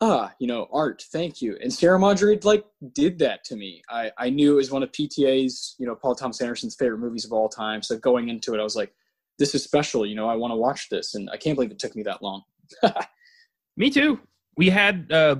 ah, 0.00 0.32
you 0.38 0.46
know, 0.46 0.68
art, 0.72 1.04
thank 1.12 1.40
you. 1.40 1.56
And 1.60 1.72
Sierra 1.72 1.98
Madre 1.98 2.38
like 2.42 2.64
did 2.92 3.18
that 3.20 3.44
to 3.44 3.56
me. 3.56 3.82
I 3.90 4.10
I 4.18 4.30
knew 4.30 4.52
it 4.52 4.56
was 4.56 4.70
one 4.70 4.82
of 4.82 4.92
PTA's, 4.92 5.76
you 5.78 5.86
know, 5.86 5.94
Paul 5.94 6.14
Thomas 6.14 6.40
Anderson's 6.40 6.76
favorite 6.76 6.98
movies 6.98 7.24
of 7.24 7.32
all 7.32 7.48
time. 7.48 7.82
So 7.82 7.96
going 7.98 8.28
into 8.28 8.54
it, 8.54 8.60
I 8.60 8.64
was 8.64 8.76
like, 8.76 8.92
this 9.38 9.54
is 9.54 9.64
special, 9.64 10.06
you 10.06 10.14
know, 10.14 10.28
I 10.28 10.36
want 10.36 10.52
to 10.52 10.56
watch 10.56 10.88
this, 10.88 11.14
and 11.14 11.30
I 11.30 11.36
can't 11.36 11.56
believe 11.56 11.70
it 11.70 11.78
took 11.78 11.96
me 11.96 12.02
that 12.02 12.22
long. 12.22 12.42
me 13.76 13.90
too. 13.90 14.20
We 14.56 14.68
had 14.70 15.10
uh, 15.10 15.36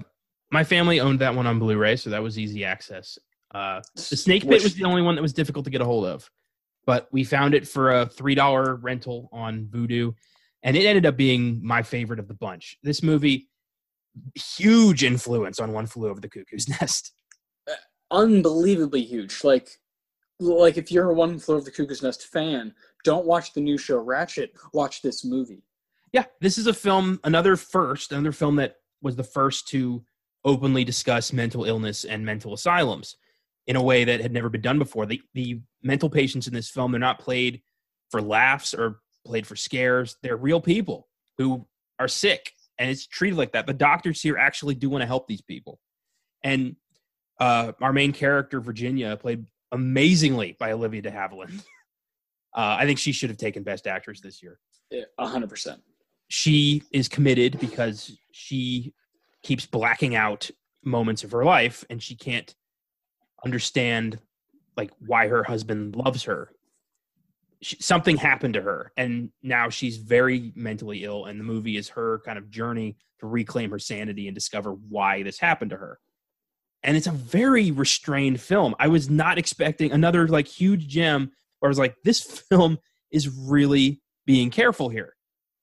my 0.50 0.64
family 0.64 1.00
owned 1.00 1.18
that 1.20 1.34
one 1.34 1.46
on 1.46 1.58
Blu-ray, 1.58 1.96
so 1.96 2.10
that 2.10 2.22
was 2.22 2.38
easy 2.38 2.64
access. 2.64 3.18
Uh, 3.54 3.80
the 3.94 4.16
Snake 4.16 4.48
Pit 4.48 4.62
was 4.62 4.74
the 4.74 4.84
only 4.84 5.02
one 5.02 5.14
that 5.14 5.22
was 5.22 5.32
difficult 5.32 5.64
to 5.64 5.70
get 5.70 5.80
a 5.80 5.84
hold 5.84 6.06
of, 6.06 6.30
but 6.86 7.08
we 7.12 7.24
found 7.24 7.54
it 7.54 7.68
for 7.68 7.90
a 7.90 8.06
three 8.06 8.34
dollar 8.34 8.76
rental 8.76 9.28
on 9.32 9.66
Vudu, 9.66 10.14
and 10.62 10.76
it 10.76 10.86
ended 10.86 11.06
up 11.06 11.16
being 11.16 11.60
my 11.62 11.82
favorite 11.82 12.18
of 12.18 12.28
the 12.28 12.34
bunch. 12.34 12.78
This 12.82 13.02
movie, 13.02 13.48
huge 14.34 15.04
influence 15.04 15.60
on 15.60 15.72
One 15.72 15.86
Flew 15.86 16.08
Over 16.08 16.20
the 16.20 16.28
Cuckoo's 16.28 16.68
Nest. 16.80 17.12
Uh, 17.68 17.74
unbelievably 18.10 19.02
huge. 19.02 19.44
Like, 19.44 19.68
like 20.40 20.78
if 20.78 20.90
you're 20.90 21.10
a 21.10 21.14
One 21.14 21.38
Flew 21.38 21.56
Over 21.56 21.64
the 21.64 21.70
Cuckoo's 21.70 22.02
Nest 22.02 22.26
fan, 22.26 22.74
don't 23.04 23.26
watch 23.26 23.52
the 23.52 23.60
new 23.60 23.76
show 23.76 24.02
Ratched. 24.02 24.50
Watch 24.72 25.02
this 25.02 25.24
movie. 25.24 25.62
Yeah, 26.12 26.24
this 26.40 26.58
is 26.58 26.66
a 26.66 26.74
film, 26.74 27.20
another 27.24 27.56
first, 27.56 28.12
another 28.12 28.32
film 28.32 28.56
that 28.56 28.76
was 29.02 29.16
the 29.16 29.24
first 29.24 29.68
to 29.68 30.04
openly 30.44 30.84
discuss 30.84 31.32
mental 31.32 31.64
illness 31.64 32.04
and 32.04 32.24
mental 32.24 32.52
asylums 32.54 33.16
in 33.66 33.76
a 33.76 33.82
way 33.82 34.04
that 34.04 34.20
had 34.20 34.32
never 34.32 34.48
been 34.48 34.60
done 34.60 34.78
before. 34.78 35.06
The 35.06 35.20
the 35.34 35.60
mental 35.82 36.10
patients 36.10 36.46
in 36.46 36.54
this 36.54 36.70
film 36.70 36.92
they're 36.92 36.98
not 37.00 37.18
played 37.18 37.62
for 38.10 38.20
laughs 38.22 38.74
or 38.74 39.00
played 39.24 39.46
for 39.46 39.56
scares. 39.56 40.16
They're 40.22 40.36
real 40.36 40.60
people 40.60 41.08
who 41.38 41.66
are 41.98 42.08
sick 42.08 42.52
and 42.78 42.90
it's 42.90 43.06
treated 43.06 43.36
like 43.36 43.52
that. 43.52 43.66
The 43.66 43.74
doctors 43.74 44.20
here 44.22 44.36
actually 44.36 44.74
do 44.74 44.90
want 44.90 45.02
to 45.02 45.06
help 45.06 45.26
these 45.28 45.42
people. 45.42 45.78
And 46.42 46.76
Uh, 47.40 47.72
our 47.80 47.92
main 47.92 48.12
character, 48.12 48.60
Virginia, 48.60 49.16
played 49.16 49.46
amazingly 49.72 50.54
by 50.60 50.72
Olivia 50.72 51.02
de 51.02 51.10
Havilland. 51.10 51.62
Uh, 52.54 52.76
I 52.80 52.84
think 52.84 52.98
she 52.98 53.12
should 53.12 53.30
have 53.30 53.38
taken 53.38 53.62
Best 53.62 53.86
Actress 53.86 54.20
this 54.20 54.42
year. 54.42 54.58
Hundred 55.18 55.48
percent. 55.48 55.80
She 56.34 56.82
is 56.90 57.08
committed 57.08 57.60
because 57.60 58.16
she 58.32 58.94
keeps 59.42 59.66
blacking 59.66 60.14
out 60.14 60.50
moments 60.82 61.24
of 61.24 61.32
her 61.32 61.44
life, 61.44 61.84
and 61.90 62.02
she 62.02 62.16
can't 62.16 62.54
understand 63.44 64.18
like 64.74 64.90
why 64.98 65.28
her 65.28 65.44
husband 65.44 65.94
loves 65.94 66.22
her. 66.22 66.48
She, 67.60 67.76
something 67.82 68.16
happened 68.16 68.54
to 68.54 68.62
her, 68.62 68.92
and 68.96 69.28
now 69.42 69.68
she's 69.68 69.98
very 69.98 70.52
mentally 70.54 71.04
ill. 71.04 71.26
And 71.26 71.38
the 71.38 71.44
movie 71.44 71.76
is 71.76 71.90
her 71.90 72.22
kind 72.24 72.38
of 72.38 72.48
journey 72.48 72.96
to 73.20 73.26
reclaim 73.26 73.70
her 73.70 73.78
sanity 73.78 74.26
and 74.26 74.34
discover 74.34 74.72
why 74.72 75.22
this 75.22 75.38
happened 75.38 75.72
to 75.72 75.76
her. 75.76 75.98
And 76.82 76.96
it's 76.96 77.08
a 77.08 77.12
very 77.12 77.72
restrained 77.72 78.40
film. 78.40 78.74
I 78.78 78.88
was 78.88 79.10
not 79.10 79.36
expecting 79.36 79.92
another 79.92 80.26
like 80.28 80.48
huge 80.48 80.88
gem 80.88 81.30
where 81.58 81.68
I 81.68 81.72
was 81.72 81.78
like, 81.78 81.96
this 82.04 82.22
film 82.48 82.78
is 83.10 83.28
really 83.28 84.00
being 84.24 84.48
careful 84.48 84.88
here. 84.88 85.14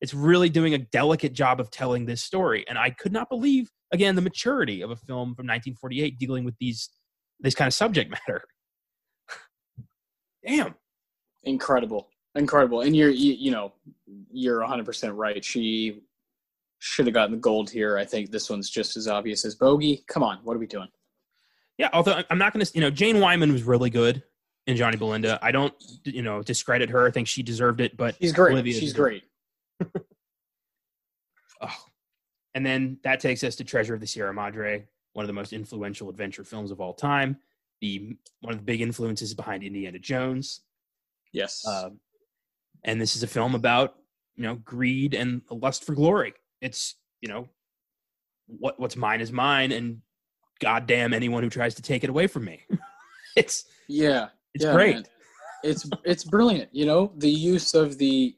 It's 0.02 0.14
really 0.14 0.50
doing 0.50 0.74
a 0.74 0.78
delicate 0.78 1.34
job 1.34 1.60
of 1.60 1.72
telling 1.72 2.06
this 2.06 2.22
story. 2.22 2.66
And 2.70 2.78
I 2.78 2.90
could 2.90 3.12
not 3.12 3.30
believe, 3.30 3.70
again, 3.92 4.16
the 4.16 4.22
maturity 4.22 4.82
of 4.82 4.92
a 4.92 4.96
film 4.96 5.36
from 5.36 5.46
1948 5.46 6.18
dealing 6.18 6.46
with 6.46 6.56
these 6.60 6.90
this 7.40 7.56
kind 7.56 7.68
of 7.68 7.74
subject 7.74 8.12
matter. 8.28 8.44
Damn. 10.46 10.76
Incredible. 11.44 12.10
Incredible. 12.36 12.82
And 12.82 12.96
you're 12.96 13.10
you, 13.10 13.34
you 13.34 13.52
know, 13.52 13.74
you're 14.32 14.62
100% 14.62 15.12
right. 15.16 15.44
She 15.44 16.02
should 16.80 17.06
have 17.08 17.14
gotten 17.14 17.32
the 17.32 17.38
gold 17.38 17.70
here. 17.70 17.98
I 17.98 18.06
think 18.06 18.32
this 18.32 18.50
one's 18.50 18.70
just 18.70 18.96
as 18.98 19.08
obvious 19.08 19.46
as 19.46 19.56
Bogey. 19.56 20.04
Come 20.08 20.24
on, 20.24 20.40
what 20.44 20.56
are 20.56 20.60
we 20.60 20.68
doing? 20.68 20.88
Yeah, 21.78 21.90
although 21.94 22.22
I'm 22.30 22.38
not 22.38 22.54
going 22.54 22.66
to, 22.66 22.72
you 22.74 22.82
know, 22.82 22.90
Jane 22.90 23.20
Wyman 23.20 23.52
was 23.52 23.64
really 23.64 23.90
good 23.90 24.24
in 24.68 24.76
Johnny 24.76 24.98
Belinda. 24.98 25.40
I 25.42 25.52
don't, 25.52 25.74
you 26.04 26.22
know, 26.22 26.42
discredit 26.42 26.90
her. 26.90 27.08
I 27.08 27.12
think 27.12 27.28
she 27.28 27.44
deserved 27.44 27.82
it, 27.82 27.96
but 27.98 28.16
She's 28.20 28.34
great. 28.34 28.54
Olivia 28.54 28.80
She's 28.80 28.94
great. 28.94 29.24
Oh. 31.62 31.76
And 32.56 32.66
then 32.66 32.98
that 33.04 33.20
takes 33.20 33.44
us 33.44 33.56
to 33.58 33.64
Treasure 33.64 33.94
of 33.94 34.00
the 34.00 34.08
Sierra 34.08 34.34
Madre, 34.34 34.86
one 35.14 35.24
of 35.24 35.28
the 35.28 35.34
most 35.34 35.54
influential 35.54 36.10
adventure 36.10 36.44
films 36.44 36.72
of 36.72 36.82
all 36.82 36.94
time. 36.94 37.38
The 37.82 38.18
one 38.42 38.54
of 38.54 38.60
the 38.60 38.66
big 38.66 38.82
influences 38.82 39.34
behind 39.34 39.64
Indiana 39.64 40.00
Jones. 40.00 40.62
Yes. 41.32 41.66
Um, 41.66 42.00
and 42.84 43.00
this 43.00 43.16
is 43.16 43.24
a 43.24 43.28
film 43.28 43.56
about 43.56 43.96
you 44.36 44.44
know 44.44 44.56
greed 44.56 45.14
and 45.14 45.42
a 45.50 45.54
lust 45.54 45.86
for 45.86 45.94
glory. 45.94 46.34
It's 46.62 46.96
you 47.22 47.30
know 47.30 47.48
what 48.48 48.80
what's 48.80 48.96
mine 48.98 49.22
is 49.22 49.32
mine, 49.32 49.72
and 49.72 50.02
goddamn 50.60 51.14
anyone 51.14 51.44
who 51.44 51.50
tries 51.50 51.76
to 51.76 51.82
take 51.82 52.04
it 52.04 52.10
away 52.10 52.28
from 52.28 52.46
me. 52.46 52.66
it's 53.38 53.66
yeah. 53.88 54.30
it's 54.54 54.66
yeah, 54.66 54.74
great. 54.74 54.96
man. 54.96 55.06
It's 55.64 55.90
it's 56.04 56.24
brilliant. 56.24 56.70
You 56.74 56.86
know, 56.86 57.14
the 57.18 57.30
use 57.30 57.74
of 57.76 57.98
the 57.98 58.36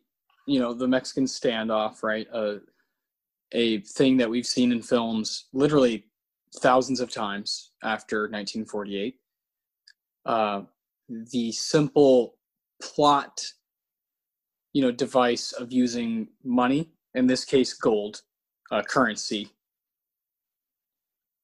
you 0.51 0.59
know, 0.59 0.73
the 0.73 0.87
Mexican 0.87 1.25
standoff, 1.25 2.03
right? 2.03 2.27
Uh 2.33 2.55
a 3.53 3.79
thing 3.81 4.17
that 4.17 4.29
we've 4.29 4.45
seen 4.45 4.71
in 4.71 4.81
films 4.81 5.47
literally 5.53 6.05
thousands 6.59 6.99
of 6.99 7.11
times 7.11 7.71
after 7.83 8.23
1948. 8.23 9.15
Uh, 10.25 10.61
the 11.31 11.51
simple 11.51 12.35
plot, 12.81 13.45
you 14.73 14.81
know, 14.81 14.91
device 14.91 15.51
of 15.53 15.71
using 15.71 16.27
money, 16.43 16.91
in 17.15 17.27
this 17.27 17.43
case, 17.43 17.73
gold, 17.73 18.21
uh, 18.71 18.81
currency. 18.81 19.49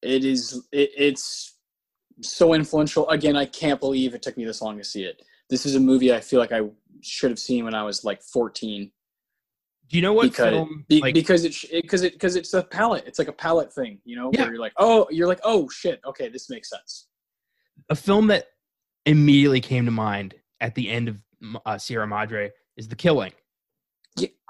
It 0.00 0.24
is. 0.24 0.62
It, 0.72 0.90
it's 0.96 1.56
so 2.20 2.54
influential. 2.54 3.08
Again, 3.10 3.36
I 3.36 3.46
can't 3.46 3.80
believe 3.80 4.14
it 4.14 4.22
took 4.22 4.36
me 4.36 4.44
this 4.44 4.62
long 4.62 4.78
to 4.78 4.84
see 4.84 5.02
it. 5.02 5.22
This 5.50 5.66
is 5.66 5.74
a 5.74 5.80
movie 5.80 6.14
I 6.14 6.20
feel 6.20 6.40
like 6.40 6.52
I 6.52 6.62
should 7.02 7.30
have 7.30 7.38
seen 7.38 7.64
when 7.64 7.74
I 7.74 7.82
was 7.82 8.04
like 8.04 8.22
14 8.22 8.90
Do 9.88 9.96
you 9.96 10.02
know 10.02 10.12
what 10.12 10.24
because 10.24 10.50
film? 10.52 10.84
be, 10.88 11.00
like, 11.00 11.14
because 11.14 11.44
it 11.44 11.54
because 11.70 12.02
it 12.02 12.12
because 12.12 12.36
it's 12.36 12.52
a 12.54 12.62
palette. 12.62 13.04
It's 13.06 13.18
like 13.18 13.28
a 13.28 13.32
palette 13.32 13.72
thing, 13.72 14.00
you 14.04 14.16
know, 14.16 14.30
Yeah. 14.34 14.42
where 14.42 14.50
you're 14.52 14.60
like, 14.60 14.74
oh, 14.76 15.06
you're 15.10 15.26
like, 15.26 15.40
oh 15.44 15.68
shit, 15.70 16.00
okay, 16.04 16.28
this 16.28 16.50
makes 16.50 16.68
sense. 16.70 17.06
a 17.90 17.94
film 17.94 18.26
that 18.26 18.46
immediately 19.06 19.60
came 19.60 19.84
to 19.86 19.90
mind 19.90 20.34
at 20.60 20.74
the 20.74 20.90
end 20.90 21.08
of 21.08 21.22
uh, 21.64 21.78
Sierra 21.78 22.06
Madre 22.06 22.50
is 22.76 22.88
The 22.88 22.96
Killing. 22.96 23.32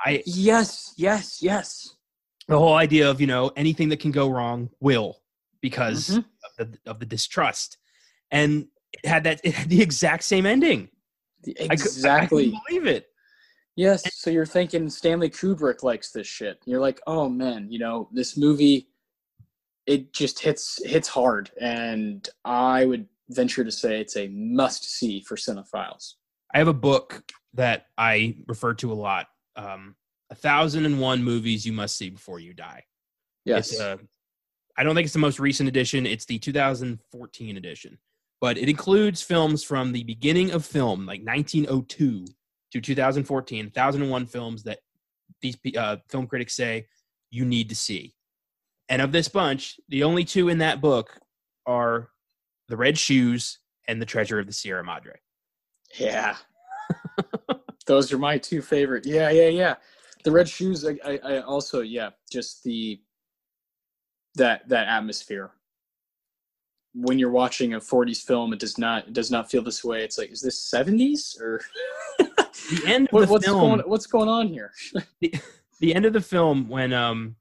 I 0.05 0.23
Yes, 0.27 0.95
yes, 0.97 1.43
yes. 1.43 1.95
the 2.49 2.59
whole 2.59 2.75
idea 2.75 3.09
of 3.11 3.21
you 3.21 3.27
know 3.27 3.53
anything 3.57 3.91
that 3.91 4.01
can 4.01 4.11
go 4.11 4.29
wrong 4.29 4.71
will 4.81 5.19
because 5.61 6.09
Mhm. 6.11 6.25
of, 6.59 6.73
the, 6.73 6.79
of 6.87 6.99
the 7.01 7.07
distrust, 7.07 7.77
and 8.31 8.67
it 8.93 9.07
had 9.07 9.25
that 9.25 9.41
it 9.45 9.55
had 9.55 9.69
the 9.69 9.83
exact 9.83 10.25
same 10.25 10.47
ending. 10.47 10.89
Cou- 11.45 11.53
I- 11.61 11.65
I 11.65 11.73
Exactly. 11.75 12.47
couldn't 12.47 12.61
believe 12.67 12.87
it. 12.87 13.08
Yes. 13.79 14.03
So 14.15 14.31
you're 14.31 14.47
thinking 14.47 14.91
Stanley 14.91 15.31
Kubrick 15.31 15.83
likes 15.83 16.11
this 16.11 16.27
shit. 16.27 16.61
You're 16.67 16.81
like, 16.81 17.01
oh 17.07 17.29
man, 17.29 17.69
you 17.71 17.79
know, 17.79 18.09
this 18.13 18.37
movie, 18.37 18.89
it 19.87 20.13
just 20.13 20.41
hits 20.41 20.81
hits 20.85 21.09
hard, 21.09 21.51
and 21.61 22.29
I 22.45 22.85
would 22.85 23.07
venture 23.31 23.65
to 23.65 23.71
say 23.71 24.01
it's 24.01 24.17
a 24.17 24.29
must 24.29 24.85
see 24.85 25.21
for 25.21 25.37
cinephiles. 25.37 26.15
I 26.55 26.59
have 26.59 26.69
a 26.69 26.75
book 26.75 27.31
that 27.55 27.87
I 27.97 28.37
refer 28.47 28.75
to 28.75 28.93
a 28.93 28.95
lot. 28.95 29.29
Um, 29.57 29.95
a 30.31 30.35
thousand 30.35 30.85
and 30.85 31.01
one 31.01 31.23
movies 31.23 31.67
you 31.67 31.73
must 31.73 31.97
see 31.97 32.11
before 32.11 32.41
you 32.41 32.55
die. 32.55 32.85
Yes. 33.45 33.73
It's, 33.73 33.81
uh, 33.81 33.97
I 34.77 34.83
don't 34.83 34.95
think 34.95 35.07
it's 35.07 35.15
the 35.15 35.19
most 35.19 35.41
recent 35.41 35.69
edition. 35.69 36.07
It's 36.07 36.25
the 36.27 36.39
2014 36.39 37.57
edition, 37.57 37.99
but 38.41 38.59
it 38.59 38.69
includes 38.69 39.23
films 39.23 39.65
from 39.65 39.93
the 39.93 40.05
beginning 40.05 40.51
of 40.53 40.65
film, 40.65 41.07
like 41.07 41.23
1902 41.23 42.27
to 42.73 42.81
2014, 42.81 43.67
1001 43.67 44.27
films 44.27 44.63
that 44.65 44.79
these 45.41 45.57
uh, 45.77 45.97
film 46.09 46.27
critics 46.27 46.55
say 46.55 46.87
you 47.31 47.45
need 47.45 47.69
to 47.69 47.75
see. 47.75 48.15
And 48.89 49.03
of 49.03 49.13
this 49.13 49.29
bunch, 49.29 49.79
the 49.89 50.03
only 50.03 50.25
two 50.25 50.49
in 50.49 50.59
that 50.59 50.81
book 50.81 51.19
are 51.67 52.09
The 52.69 52.77
Red 52.77 52.99
Shoes 52.99 53.59
and 53.87 54.01
The 54.01 54.07
Treasure 54.07 54.39
of 54.39 54.47
the 54.47 54.53
Sierra 54.53 54.85
Madre. 54.85 55.19
Yeah. 55.99 56.37
Those 57.87 58.13
are 58.13 58.19
my 58.19 58.39
two 58.39 58.63
favorite. 58.63 59.07
Yeah, 59.07 59.31
yeah, 59.31 59.49
yeah. 59.49 59.75
The 60.25 60.31
red 60.31 60.49
shoes. 60.49 60.85
I, 60.87 60.99
I, 61.05 61.19
I 61.25 61.41
also, 61.41 61.81
yeah, 61.81 62.11
just 62.31 62.63
the 62.63 63.01
that 64.35 64.69
that 64.69 64.89
atmosphere. 64.89 65.53
When 66.95 67.19
you're 67.19 67.31
watching 67.31 67.75
a 67.75 67.81
40s 67.81 68.23
film, 68.23 68.53
it 68.53 68.59
does 68.59 68.79
not 68.79 69.09
it 69.09 69.13
does 69.15 69.31
not 69.31 69.51
feel 69.51 69.63
this 69.63 69.85
way. 69.85 70.05
It's 70.05 70.19
like, 70.19 70.31
is 70.31 70.43
this 70.43 70.71
70s 70.71 71.41
or 71.41 71.63
The 72.71 72.83
end 72.87 73.09
of 73.13 73.21
the 73.21 73.27
what's 73.33 73.45
film, 73.45 73.61
going 73.61 73.81
what's 73.89 74.07
going 74.07 74.29
on 74.29 74.49
here? 74.49 74.73
the, 75.21 75.35
the 75.81 75.95
end 75.95 76.05
of 76.05 76.13
the 76.13 76.21
film 76.21 76.69
when 76.69 76.93
um 76.93 77.37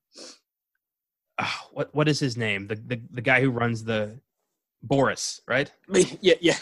ah, 1.40 1.68
what 1.72 1.94
what 1.94 2.08
is 2.08 2.20
his 2.20 2.38
name 2.38 2.68
the, 2.68 2.76
the 2.76 3.02
the 3.12 3.22
guy 3.22 3.42
who 3.42 3.50
runs 3.50 3.84
the 3.84 4.20
boris 4.84 5.42
right 5.48 5.72
yeah, 6.22 6.36
yeah. 6.40 6.58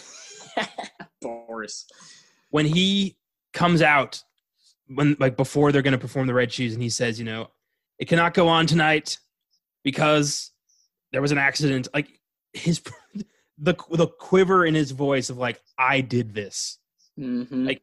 Boris. 1.22 1.86
when 2.49 2.66
he 2.66 3.18
comes 3.53 3.82
out 3.82 4.24
when 4.88 5.18
like 5.20 5.36
before 5.36 5.72
they're 5.72 5.82
going 5.82 5.91
to 5.91 5.97
perform 5.97 6.28
the 6.28 6.34
red 6.34 6.51
shoes 6.51 6.74
and 6.74 6.82
he 6.82 6.89
says 6.89 7.20
you 7.20 7.26
know 7.26 7.49
it 7.99 8.05
cannot 8.07 8.34
go 8.34 8.47
on 8.47 8.66
tonight 8.66 9.18
because 9.84 10.51
there 11.11 11.22
was 11.22 11.32
an 11.32 11.38
accident 11.38 11.88
like 11.93 12.20
his 12.53 12.82
the 13.57 13.76
the 13.91 14.07
quiver 14.07 14.66
in 14.66 14.76
his 14.76 14.91
voice 14.91 15.30
of 15.30 15.38
like 15.38 15.61
i 15.78 15.99
did 15.99 16.34
this 16.34 16.80
hmm 17.18 17.43
Like, 17.51 17.82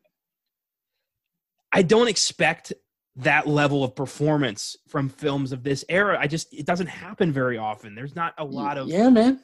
I 1.72 1.82
don't 1.82 2.08
expect 2.08 2.72
that 3.16 3.46
level 3.46 3.84
of 3.84 3.94
performance 3.94 4.76
from 4.88 5.08
films 5.08 5.52
of 5.52 5.62
this 5.62 5.84
era. 5.88 6.16
I 6.20 6.26
just 6.26 6.52
it 6.52 6.66
doesn't 6.66 6.86
happen 6.88 7.32
very 7.32 7.58
often. 7.58 7.94
There's 7.94 8.16
not 8.16 8.34
a 8.38 8.44
lot 8.44 8.78
of 8.78 8.88
yeah, 8.88 9.08
man. 9.10 9.40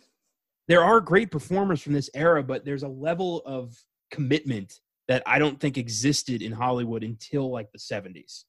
there 0.68 0.83
are 0.83 1.01
great 1.01 1.31
performers 1.31 1.83
from 1.83 1.93
this 1.93 2.09
era, 2.14 2.43
but 2.43 2.64
there's 2.64 2.83
a 2.83 2.89
level 2.89 3.43
of 3.45 3.76
commitment 4.11 4.81
that 5.09 5.22
I 5.26 5.39
don't 5.39 5.59
think 5.59 5.79
existed 5.79 6.43
in 6.43 6.53
Hollywood 6.53 7.03
until 7.03 7.51
like 7.51 7.70
the 7.72 7.79
70s. 7.79 8.45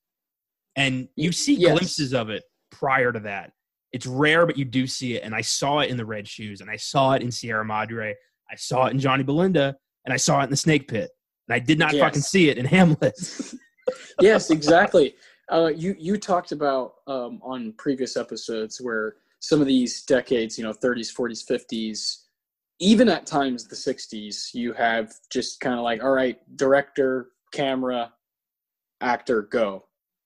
And 0.75 1.07
you 1.15 1.31
see 1.31 1.55
Yes. 1.55 1.71
glimpses 1.71 2.13
of 2.13 2.29
it 2.29 2.43
prior 2.71 3.11
to 3.11 3.19
that. 3.21 3.51
It's 3.91 4.05
rare, 4.05 4.45
but 4.45 4.57
you 4.57 4.65
do 4.65 4.85
see 4.85 5.15
it. 5.15 5.23
And 5.23 5.33
I 5.33 5.41
saw 5.41 5.79
it 5.79 5.89
in 5.89 5.97
the 5.97 6.05
Red 6.05 6.27
Shoes, 6.27 6.61
and 6.61 6.69
I 6.69 6.75
saw 6.75 7.13
it 7.13 7.21
in 7.21 7.31
Sierra 7.31 7.65
Madre, 7.65 8.15
I 8.51 8.55
saw 8.55 8.85
it 8.87 8.91
in 8.91 8.99
Johnny 8.99 9.23
Belinda, 9.23 9.75
and 10.05 10.13
I 10.13 10.17
saw 10.17 10.41
it 10.41 10.45
in 10.45 10.49
the 10.49 10.55
Snake 10.57 10.87
Pit. 10.87 11.09
And 11.47 11.55
I 11.55 11.59
did 11.59 11.79
not 11.79 11.93
Yes. 11.93 12.01
fucking 12.03 12.21
see 12.21 12.49
it 12.49 12.57
in 12.57 12.65
Hamlet. 12.65 13.15
yes, 14.21 14.49
exactly. 14.51 15.15
Uh, 15.51 15.71
you 15.75 15.95
you 15.97 16.17
talked 16.17 16.51
about 16.51 16.95
um, 17.07 17.39
on 17.43 17.73
previous 17.77 18.15
episodes 18.17 18.79
where 18.79 19.15
some 19.39 19.61
of 19.61 19.67
these 19.67 20.03
decades, 20.03 20.57
you 20.57 20.63
know, 20.63 20.73
30s, 20.73 21.13
40s, 21.15 21.43
50s, 21.49 22.23
even 22.79 23.07
at 23.09 23.25
times 23.25 23.65
the 23.67 23.75
60s, 23.75 24.53
you 24.53 24.73
have 24.73 25.13
just 25.31 25.59
kind 25.61 25.75
of 25.77 25.81
like, 25.83 26.03
all 26.03 26.11
right, 26.11 26.37
director, 26.57 27.29
camera, 27.53 28.11
actor, 29.01 29.43
go. 29.43 29.85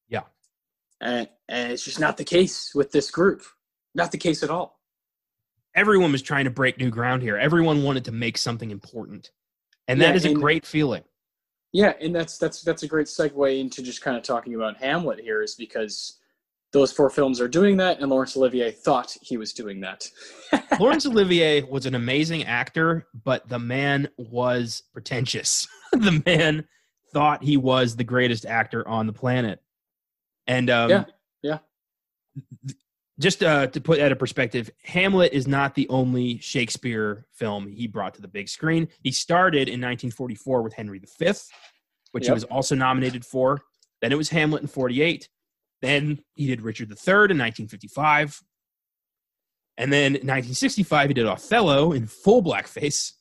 Yeah. 0.09 0.23
And 0.99 1.29
and 1.47 1.71
it's 1.71 1.83
just 1.85 1.99
not 1.99 2.17
the 2.17 2.23
case 2.23 2.73
with 2.75 2.91
this 2.91 3.11
group. 3.11 3.43
Not 3.95 4.11
the 4.11 4.17
case 4.17 4.41
at 4.43 4.49
all. 4.49 4.79
everyone 5.75 6.11
was 6.11 6.21
trying 6.21 6.45
to 6.45 6.51
break 6.51 6.77
new 6.77 6.89
ground 6.89 7.21
here. 7.21 7.37
Everyone 7.37 7.83
wanted 7.83 8.05
to 8.05 8.11
make 8.11 8.37
something 8.37 8.71
important, 8.71 9.31
and 9.87 9.99
that 10.01 10.09
Yeah, 10.09 10.15
is 10.15 10.25
a 10.25 10.29
and- 10.29 10.37
great 10.41 10.65
feeling. 10.65 11.03
Yeah, 11.73 11.93
and 11.99 12.15
that's 12.15 12.37
that's 12.37 12.61
that's 12.61 12.83
a 12.83 12.87
great 12.87 13.07
segue 13.07 13.59
into 13.59 13.81
just 13.81 14.01
kind 14.01 14.15
of 14.15 14.23
talking 14.23 14.53
about 14.55 14.77
Hamlet 14.77 15.19
here, 15.19 15.41
is 15.41 15.55
because 15.55 16.19
those 16.71 16.91
four 16.91 17.09
films 17.09 17.41
are 17.41 17.47
doing 17.47 17.77
that, 17.77 17.99
and 17.99 18.09
Laurence 18.09 18.37
Olivier 18.37 18.71
thought 18.71 19.15
he 19.21 19.37
was 19.37 19.53
doing 19.53 19.81
that. 19.81 20.09
Laurence 20.79 21.05
Olivier 21.05 21.63
was 21.63 21.85
an 21.85 21.95
amazing 21.95 22.43
actor, 22.45 23.07
but 23.23 23.47
the 23.49 23.59
man 23.59 24.07
was 24.17 24.83
pretentious. 24.93 25.67
the 25.91 26.21
man 26.25 26.67
thought 27.11 27.43
he 27.43 27.57
was 27.57 27.95
the 27.95 28.03
greatest 28.03 28.45
actor 28.45 28.87
on 28.87 29.07
the 29.07 29.13
planet. 29.13 29.61
And 30.47 30.69
um, 30.69 30.89
Yeah, 30.89 31.05
yeah. 31.41 31.57
Just 33.19 33.43
uh, 33.43 33.67
to 33.67 33.79
put 33.79 33.99
that 33.99 34.11
in 34.11 34.17
perspective, 34.17 34.71
Hamlet 34.83 35.33
is 35.33 35.47
not 35.47 35.75
the 35.75 35.87
only 35.89 36.39
Shakespeare 36.39 37.27
film 37.31 37.67
he 37.67 37.85
brought 37.85 38.15
to 38.15 38.21
the 38.21 38.27
big 38.27 38.49
screen. 38.49 38.87
He 39.03 39.11
started 39.11 39.67
in 39.67 39.79
1944 39.79 40.63
with 40.63 40.73
Henry 40.73 40.99
V, 40.99 41.31
which 42.11 42.25
he 42.25 42.31
was 42.31 42.43
also 42.45 42.73
nominated 42.73 43.23
for. 43.23 43.61
Then 44.01 44.11
it 44.11 44.17
was 44.17 44.29
Hamlet 44.29 44.63
in 44.63 44.67
48. 44.67 45.29
Then 45.83 46.23
he 46.33 46.47
did 46.47 46.61
Richard 46.61 46.89
III 46.89 47.13
in 47.13 47.37
1955. 47.37 48.41
And 49.77 49.91
then 49.91 50.15
in 50.15 50.27
1965, 50.27 51.09
he 51.09 51.13
did 51.13 51.25
Othello 51.25 51.93
in 51.93 52.07
full 52.07 52.41
blackface, 52.41 53.13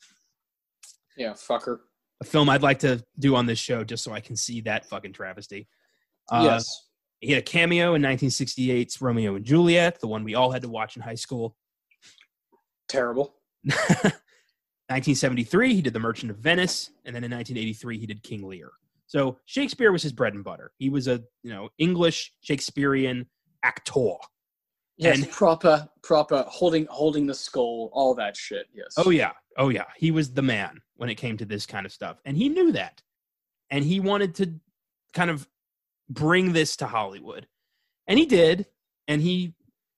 yeah, 1.16 1.32
fucker. 1.32 1.78
a 2.20 2.24
film 2.24 2.48
I'd 2.48 2.62
like 2.62 2.80
to 2.80 3.04
do 3.18 3.36
on 3.36 3.46
this 3.46 3.58
show 3.58 3.84
just 3.84 4.04
so 4.04 4.12
I 4.12 4.20
can 4.20 4.36
see 4.36 4.60
that 4.62 4.86
fucking 4.86 5.12
travesty. 5.12 5.68
Uh, 6.30 6.42
yes. 6.44 6.88
He 7.22 7.32
had 7.32 7.38
a 7.38 7.42
cameo 7.42 7.94
in 7.94 8.02
1968's 8.02 9.00
Romeo 9.00 9.36
and 9.36 9.44
Juliet, 9.44 10.00
the 10.00 10.08
one 10.08 10.24
we 10.24 10.34
all 10.34 10.50
had 10.50 10.62
to 10.62 10.68
watch 10.68 10.96
in 10.96 11.02
high 11.02 11.14
school. 11.14 11.56
Terrible. 12.88 13.36
1973, 13.64 15.74
he 15.74 15.82
did 15.82 15.92
The 15.94 16.00
Merchant 16.00 16.30
of 16.32 16.38
Venice, 16.38 16.90
and 17.04 17.14
then 17.14 17.22
in 17.24 17.30
1983, 17.30 17.98
he 17.98 18.06
did 18.06 18.22
King 18.24 18.46
Lear. 18.46 18.72
So 19.06 19.38
Shakespeare 19.46 19.92
was 19.92 20.02
his 20.02 20.12
bread 20.12 20.34
and 20.34 20.42
butter. 20.42 20.72
He 20.78 20.90
was 20.90 21.06
a 21.06 21.22
you 21.42 21.52
know 21.52 21.68
English 21.78 22.32
Shakespearean 22.40 23.26
actor. 23.62 24.14
Yes, 24.96 25.18
And- 25.18 25.30
proper, 25.30 25.88
proper, 26.02 26.44
holding 26.48 26.86
holding 26.90 27.26
the 27.26 27.34
skull, 27.34 27.90
all 27.92 28.14
that 28.16 28.36
shit. 28.36 28.66
Yes. 28.74 28.94
Oh 28.96 29.10
yeah, 29.10 29.30
oh 29.56 29.68
yeah, 29.68 29.84
he 29.96 30.10
was 30.10 30.32
the 30.32 30.42
man 30.42 30.80
when 30.96 31.08
it 31.08 31.14
came 31.14 31.36
to 31.38 31.44
this 31.44 31.66
kind 31.66 31.86
of 31.86 31.92
stuff, 31.92 32.18
and 32.24 32.36
he 32.36 32.48
knew 32.48 32.72
that, 32.72 33.00
and 33.70 33.84
he 33.84 34.00
wanted 34.00 34.34
to 34.36 34.54
kind 35.14 35.30
of 35.30 35.46
bring 36.12 36.52
this 36.52 36.76
to 36.76 36.86
Hollywood, 36.86 37.46
and 38.06 38.18
he 38.18 38.26
did, 38.26 38.66
and 39.08 39.20
he 39.20 39.54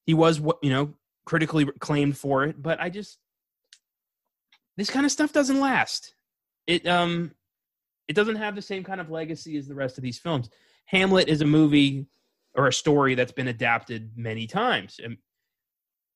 he 0.07 0.15
was 0.15 0.41
you 0.63 0.71
know 0.71 0.95
critically 1.25 1.65
acclaimed 1.65 2.17
for 2.17 2.45
it. 2.45 2.61
But 2.63 2.81
I 2.81 2.91
just 2.91 3.19
this 4.77 4.91
kind 4.91 5.07
of 5.07 5.13
stuff 5.13 5.33
doesn't 5.33 5.61
last. 5.61 6.15
It 6.67 6.87
um 6.87 7.33
it 8.09 8.15
doesn't 8.15 8.37
have 8.37 8.55
the 8.55 8.63
same 8.63 8.85
kind 8.85 9.01
of 9.01 9.11
legacy 9.11 9.57
as 9.57 9.67
the 9.67 9.75
rest 9.75 9.99
of 9.99 10.03
these 10.03 10.19
films. 10.19 10.51
Hamlet 10.87 11.29
is 11.29 11.41
a 11.41 11.47
movie 11.47 12.07
or 12.55 12.69
a 12.69 12.73
story 12.73 13.15
that's 13.15 13.33
been 13.33 13.49
adapted 13.49 14.13
many 14.17 14.47
times. 14.47 15.01
And 15.03 15.17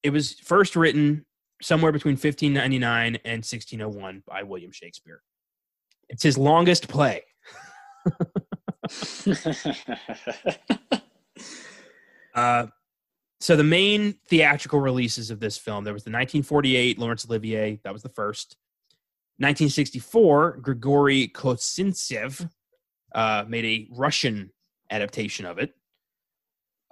it 0.03 0.11
was 0.11 0.35
first 0.35 0.77
written 0.77 1.25
somewhere 1.61 1.93
between 1.93 2.13
1599 2.13 3.17
and 3.25 3.39
1601 3.39 4.23
by 4.27 4.43
William 4.43 4.71
Shakespeare. 4.71 5.23
It's 6.09 6.23
his 6.23 6.39
longest 6.39 6.89
play. 6.89 7.23
Uh, 12.35 12.67
so 13.41 13.57
the 13.57 13.65
main 13.65 14.15
theatrical 14.29 14.79
releases 14.79 15.33
of 15.33 15.41
this 15.41 15.59
film, 15.59 15.83
there 15.83 15.93
was 15.93 16.05
the 16.05 16.11
1948 16.11 16.99
Laurence 16.99 17.27
Olivier, 17.29 17.81
that 17.83 17.93
was 17.93 18.03
the 18.03 18.09
first. 18.09 18.57
1964, 19.39 20.59
Grigori 20.59 21.29
Kozintsev 21.29 22.49
uh, 23.15 23.45
made 23.49 23.65
a 23.65 23.89
Russian 23.93 24.51
adaptation 24.91 25.47
of 25.47 25.59
it. 25.59 25.75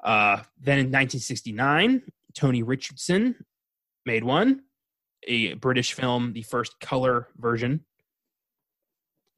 Uh, 0.02 0.38
then 0.60 0.78
in 0.78 0.86
1969, 0.86 2.02
Tony 2.34 2.62
Richardson 2.62 3.34
made 4.04 4.24
one, 4.24 4.62
a 5.26 5.54
British 5.54 5.92
film, 5.92 6.32
the 6.32 6.42
first 6.42 6.78
color 6.80 7.28
version. 7.36 7.84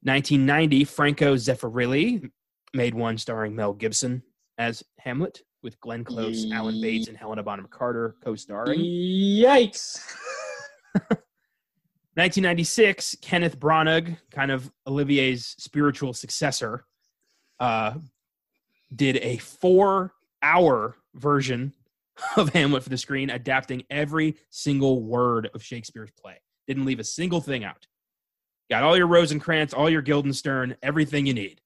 1990, 0.03 0.85
Franco 0.85 1.35
Zeffirelli 1.35 2.29
made 2.73 2.93
one 2.93 3.17
starring 3.17 3.55
Mel 3.55 3.73
Gibson 3.73 4.23
as 4.57 4.83
Hamlet, 4.99 5.41
with 5.63 5.79
Glenn 5.79 6.03
Close, 6.03 6.49
Alan 6.51 6.79
Bates, 6.81 7.07
and 7.07 7.17
Helena 7.17 7.43
Bonham 7.43 7.67
Carter 7.69 8.15
co-starring. 8.23 8.79
Yikes. 8.79 10.01
1996, 12.15 13.15
Kenneth 13.21 13.59
Branagh, 13.59 14.17
kind 14.31 14.51
of 14.51 14.71
Olivier's 14.87 15.55
spiritual 15.57 16.13
successor, 16.13 16.85
uh, 17.59 17.93
did 18.95 19.17
a 19.17 19.37
four-hour 19.37 20.95
version 21.15 21.73
of 22.35 22.49
Hamlet 22.49 22.83
for 22.83 22.89
the 22.89 22.97
screen, 22.97 23.29
adapting 23.29 23.83
every 23.89 24.35
single 24.49 25.03
word 25.03 25.49
of 25.53 25.63
Shakespeare's 25.63 26.11
play. 26.11 26.41
Didn't 26.67 26.85
leave 26.85 26.99
a 26.99 27.05
single 27.05 27.41
thing 27.41 27.63
out. 27.63 27.87
Got 28.69 28.83
all 28.83 28.97
your 28.97 29.07
Rosencrantz, 29.07 29.73
all 29.73 29.89
your 29.89 30.01
Guildenstern, 30.01 30.75
everything 30.83 31.25
you 31.25 31.33
need. 31.33 31.61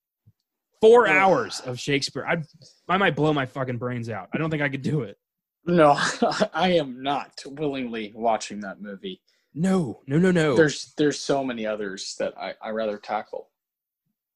Four 0.83 1.07
hours 1.07 1.61
of 1.61 1.79
Shakespeare. 1.79 2.25
I 2.25 2.43
I 2.89 2.97
might 2.97 3.15
blow 3.15 3.31
my 3.31 3.45
fucking 3.45 3.77
brains 3.77 4.09
out. 4.09 4.27
I 4.33 4.37
don't 4.37 4.49
think 4.49 4.61
I 4.61 4.67
could 4.67 4.81
do 4.81 5.03
it. 5.03 5.17
No, 5.65 5.91
I 6.53 6.73
am 6.73 7.01
not 7.01 7.41
willingly 7.45 8.11
watching 8.13 8.59
that 8.59 8.81
movie. 8.81 9.21
No, 9.53 10.01
no, 10.07 10.17
no, 10.17 10.31
no. 10.31 10.57
There's 10.57 10.93
there's 10.97 11.17
so 11.17 11.41
many 11.41 11.65
others 11.65 12.17
that 12.19 12.37
I 12.37 12.55
I 12.61 12.71
rather 12.71 12.97
tackle. 12.97 13.49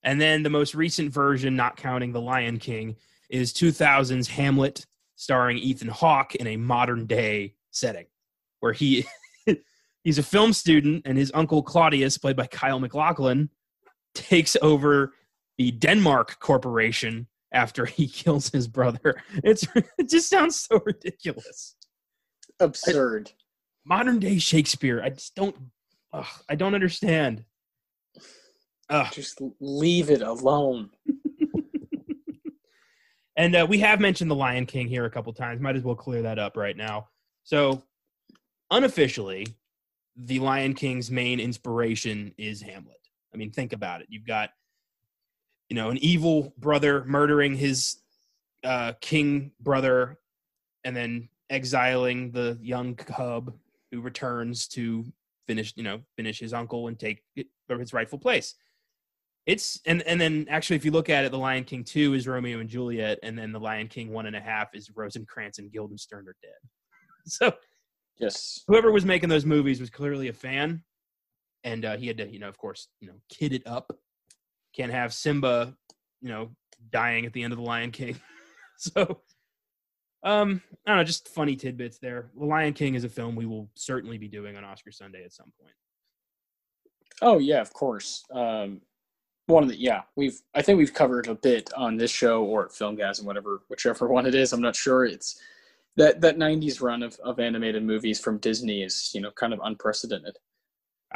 And 0.03 0.21
then 0.21 0.41
the 0.41 0.49
most 0.49 0.73
recent 0.73 1.11
version, 1.11 1.57
not 1.57 1.75
counting 1.75 2.13
The 2.13 2.21
Lion 2.21 2.59
King, 2.59 2.95
is 3.29 3.51
2000's 3.51 4.29
Hamlet, 4.29 4.85
starring 5.17 5.57
Ethan 5.57 5.89
Hawke 5.89 6.35
in 6.35 6.47
a 6.47 6.55
modern 6.55 7.07
day 7.07 7.55
setting, 7.71 8.05
where 8.61 8.71
he 8.71 9.05
he's 10.05 10.17
a 10.17 10.23
film 10.23 10.53
student 10.53 11.01
and 11.05 11.17
his 11.17 11.29
uncle 11.33 11.61
Claudius, 11.61 12.17
played 12.17 12.37
by 12.37 12.47
Kyle 12.47 12.79
MacLachlan, 12.79 13.49
takes 14.13 14.55
over 14.61 15.11
the 15.57 15.71
Denmark 15.71 16.39
Corporation 16.39 17.27
after 17.51 17.85
he 17.85 18.07
kills 18.21 18.49
his 18.49 18.67
brother. 18.67 19.21
It's 19.43 19.67
it 19.97 20.09
just 20.09 20.29
sounds 20.29 20.59
so 20.59 20.81
ridiculous. 20.85 21.75
Absurd. 22.59 23.31
Modern 23.85 24.19
day 24.19 24.37
Shakespeare, 24.37 25.01
I 25.01 25.09
just 25.09 25.35
don't, 25.35 25.55
ugh, 26.11 26.25
I 26.49 26.55
don't 26.55 26.75
understand. 26.75 27.45
Ugh. 28.89 29.07
Just 29.13 29.41
leave 29.59 30.09
it 30.09 30.21
alone. 30.21 30.89
And 33.37 33.55
uh, 33.55 33.67
we 33.69 33.77
have 33.79 33.99
mentioned 33.99 34.31
the 34.31 34.35
Lion 34.35 34.65
King 34.65 34.87
here 34.87 35.05
a 35.05 35.11
couple 35.11 35.31
times. 35.31 35.61
Might 35.61 35.75
as 35.75 35.83
well 35.83 35.95
clear 35.95 36.23
that 36.23 36.39
up 36.39 36.57
right 36.57 36.75
now. 36.75 37.07
So, 37.43 37.83
unofficially, 38.71 39.45
the 40.15 40.39
Lion 40.39 40.73
King's 40.73 41.11
main 41.11 41.39
inspiration 41.39 42.33
is 42.39 42.61
Hamlet. 42.61 42.97
I 43.31 43.37
mean, 43.37 43.51
think 43.51 43.73
about 43.73 44.01
it. 44.01 44.07
You've 44.09 44.25
got, 44.25 44.49
you 45.69 45.75
know, 45.75 45.89
an 45.89 45.97
evil 45.97 46.53
brother 46.57 47.03
murdering 47.05 47.55
his 47.55 47.97
uh, 48.63 48.93
king 49.01 49.51
brother, 49.59 50.17
and 50.83 50.95
then 50.95 51.29
exiling 51.49 52.31
the 52.31 52.57
young 52.61 52.95
cub 52.95 53.53
who 53.91 54.01
returns 54.01 54.67
to 54.67 55.05
finish, 55.47 55.73
you 55.75 55.83
know, 55.83 56.01
finish 56.15 56.39
his 56.39 56.53
uncle 56.53 56.87
and 56.87 56.99
take 56.99 57.23
his 57.69 57.93
rightful 57.93 58.19
place 58.19 58.55
it's 59.47 59.79
and 59.85 60.01
and 60.03 60.21
then 60.21 60.45
actually 60.49 60.75
if 60.75 60.85
you 60.85 60.91
look 60.91 61.09
at 61.09 61.25
it 61.25 61.31
the 61.31 61.37
lion 61.37 61.63
king 61.63 61.83
2 61.83 62.13
is 62.13 62.27
romeo 62.27 62.59
and 62.59 62.69
juliet 62.69 63.17
and 63.23 63.39
then 63.39 63.51
the 63.51 63.59
lion 63.59 63.87
king 63.87 64.11
one 64.11 64.27
and 64.27 64.35
a 64.35 64.39
half 64.39 64.75
is 64.75 64.91
rosencrantz 64.95 65.57
and 65.57 65.71
guildenstern 65.71 66.27
are 66.27 66.35
dead 66.43 66.69
so 67.25 67.51
Yes. 68.19 68.63
whoever 68.67 68.91
was 68.91 69.05
making 69.05 69.29
those 69.29 69.45
movies 69.45 69.79
was 69.79 69.89
clearly 69.89 70.27
a 70.27 70.33
fan 70.33 70.83
and 71.63 71.85
uh, 71.85 71.97
he 71.97 72.07
had 72.07 72.17
to 72.17 72.27
you 72.27 72.39
know 72.39 72.49
of 72.49 72.57
course 72.57 72.89
you 72.99 73.07
know 73.07 73.15
kid 73.29 73.53
it 73.53 73.65
up 73.65 73.91
can't 74.77 74.91
have 74.91 75.13
simba 75.13 75.75
you 76.21 76.29
know 76.29 76.49
dying 76.91 77.25
at 77.25 77.33
the 77.33 77.43
end 77.43 77.51
of 77.51 77.57
the 77.57 77.65
lion 77.65 77.91
king 77.91 78.15
so 78.77 79.21
um 80.23 80.61
i 80.85 80.89
don't 80.91 80.97
know 80.97 81.03
just 81.03 81.27
funny 81.29 81.55
tidbits 81.55 81.97
there 81.99 82.29
the 82.37 82.45
lion 82.45 82.73
king 82.73 82.95
is 82.95 83.03
a 83.03 83.09
film 83.09 83.35
we 83.35 83.45
will 83.45 83.67
certainly 83.75 84.17
be 84.17 84.27
doing 84.27 84.55
on 84.55 84.63
oscar 84.63 84.91
sunday 84.91 85.23
at 85.23 85.33
some 85.33 85.51
point 85.59 85.73
Oh 87.23 87.39
yeah, 87.39 87.61
of 87.61 87.73
course. 87.73 88.23
Um, 88.31 88.79
one 89.47 89.63
of 89.63 89.69
the 89.69 89.79
yeah, 89.79 90.03
we've 90.15 90.39
I 90.53 90.61
think 90.61 90.77
we've 90.77 90.93
covered 90.93 91.27
a 91.27 91.33
bit 91.33 91.71
on 91.75 91.97
this 91.97 92.11
show 92.11 92.43
or 92.43 92.65
at 92.65 92.71
Filmgazm, 92.71 93.23
whatever 93.23 93.63
whichever 93.69 94.07
one 94.17 94.27
it 94.27 94.35
is. 94.35 94.53
I'm 94.53 94.61
not 94.61 94.75
sure. 94.75 95.03
It's 95.03 95.41
that 95.95 96.21
that 96.21 96.37
'90s 96.37 96.79
run 96.79 97.01
of, 97.01 97.17
of 97.23 97.39
animated 97.39 97.81
movies 97.83 98.19
from 98.19 98.37
Disney 98.37 98.83
is 98.83 99.09
you 99.15 99.21
know 99.21 99.31
kind 99.31 99.51
of 99.51 99.59
unprecedented. 99.63 100.37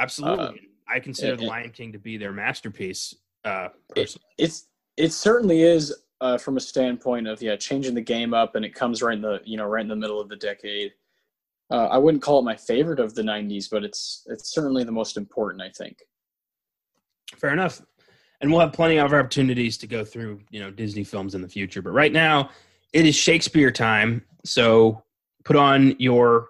absolutely 0.00 0.44
Um, 0.44 0.56
i 0.88 0.98
consider 0.98 1.34
it- 1.34 1.38
the 1.38 1.46
lion 1.46 1.70
king 1.70 1.92
to 1.92 2.00
be 2.00 2.16
their 2.16 2.32
masterpiece 2.32 3.14
uh 3.44 3.68
It, 3.96 4.16
it's 4.38 4.68
it 4.96 5.12
certainly 5.12 5.62
is 5.62 5.94
uh, 6.20 6.38
from 6.38 6.56
a 6.56 6.60
standpoint 6.60 7.26
of 7.26 7.42
yeah 7.42 7.56
changing 7.56 7.94
the 7.94 8.00
game 8.00 8.32
up, 8.32 8.54
and 8.54 8.64
it 8.64 8.74
comes 8.74 9.02
right 9.02 9.16
in 9.16 9.22
the 9.22 9.40
you 9.44 9.56
know 9.56 9.66
right 9.66 9.82
in 9.82 9.88
the 9.88 9.96
middle 9.96 10.20
of 10.20 10.28
the 10.28 10.36
decade. 10.36 10.92
Uh, 11.70 11.86
I 11.86 11.98
wouldn't 11.98 12.22
call 12.22 12.38
it 12.38 12.42
my 12.42 12.56
favorite 12.56 13.00
of 13.00 13.14
the 13.14 13.22
'90s, 13.22 13.68
but 13.70 13.84
it's 13.84 14.24
it's 14.26 14.52
certainly 14.52 14.84
the 14.84 14.92
most 14.92 15.16
important. 15.16 15.62
I 15.62 15.70
think. 15.70 15.98
Fair 17.36 17.52
enough. 17.52 17.82
And 18.40 18.50
we'll 18.50 18.60
have 18.60 18.72
plenty 18.72 18.98
of 18.98 19.12
opportunities 19.12 19.78
to 19.78 19.86
go 19.86 20.04
through, 20.04 20.40
you 20.50 20.60
know, 20.60 20.70
Disney 20.70 21.04
films 21.04 21.36
in 21.36 21.42
the 21.42 21.48
future. 21.48 21.80
But 21.80 21.92
right 21.92 22.12
now, 22.12 22.50
it 22.92 23.06
is 23.06 23.14
Shakespeare 23.14 23.70
time. 23.70 24.24
So 24.44 25.02
put 25.44 25.54
on 25.54 25.94
your, 26.00 26.48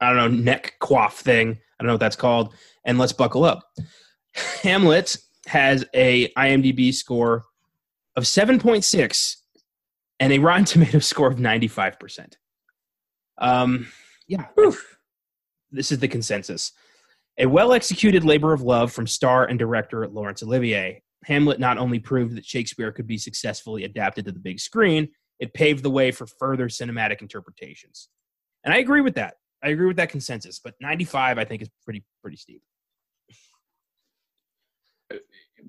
I 0.00 0.12
don't 0.12 0.16
know, 0.16 0.42
neck 0.42 0.74
coif 0.80 1.12
thing. 1.12 1.50
I 1.50 1.82
don't 1.82 1.86
know 1.86 1.94
what 1.94 2.00
that's 2.00 2.16
called, 2.16 2.54
and 2.84 2.98
let's 2.98 3.12
buckle 3.12 3.44
up. 3.44 3.62
Hamlet 4.62 5.16
has 5.50 5.84
a 5.94 6.28
IMDb 6.34 6.94
score 6.94 7.42
of 8.14 8.22
7.6 8.22 9.36
and 10.20 10.32
a 10.32 10.38
Rotten 10.38 10.64
Tomato 10.66 11.00
score 11.00 11.26
of 11.26 11.38
95%. 11.38 12.34
Um, 13.38 13.88
yeah, 14.28 14.46
Oof. 14.58 14.98
this 15.72 15.90
is 15.90 15.98
the 15.98 16.06
consensus. 16.06 16.72
A 17.36 17.46
well 17.46 17.72
executed 17.72 18.22
labor 18.22 18.52
of 18.52 18.62
love 18.62 18.92
from 18.92 19.08
star 19.08 19.44
and 19.44 19.58
director 19.58 20.06
Laurence 20.06 20.42
Olivier. 20.42 21.02
Hamlet 21.24 21.58
not 21.58 21.78
only 21.78 21.98
proved 21.98 22.36
that 22.36 22.44
Shakespeare 22.44 22.92
could 22.92 23.08
be 23.08 23.18
successfully 23.18 23.82
adapted 23.84 24.26
to 24.26 24.32
the 24.32 24.38
big 24.38 24.60
screen, 24.60 25.08
it 25.40 25.52
paved 25.52 25.82
the 25.82 25.90
way 25.90 26.12
for 26.12 26.26
further 26.26 26.68
cinematic 26.68 27.22
interpretations. 27.22 28.08
And 28.62 28.72
I 28.72 28.78
agree 28.78 29.00
with 29.00 29.16
that. 29.16 29.34
I 29.64 29.70
agree 29.70 29.86
with 29.86 29.96
that 29.96 30.10
consensus, 30.10 30.60
but 30.62 30.74
95 30.80 31.38
I 31.38 31.44
think 31.44 31.62
is 31.62 31.70
pretty 31.84 32.04
pretty 32.22 32.36
steep. 32.36 32.62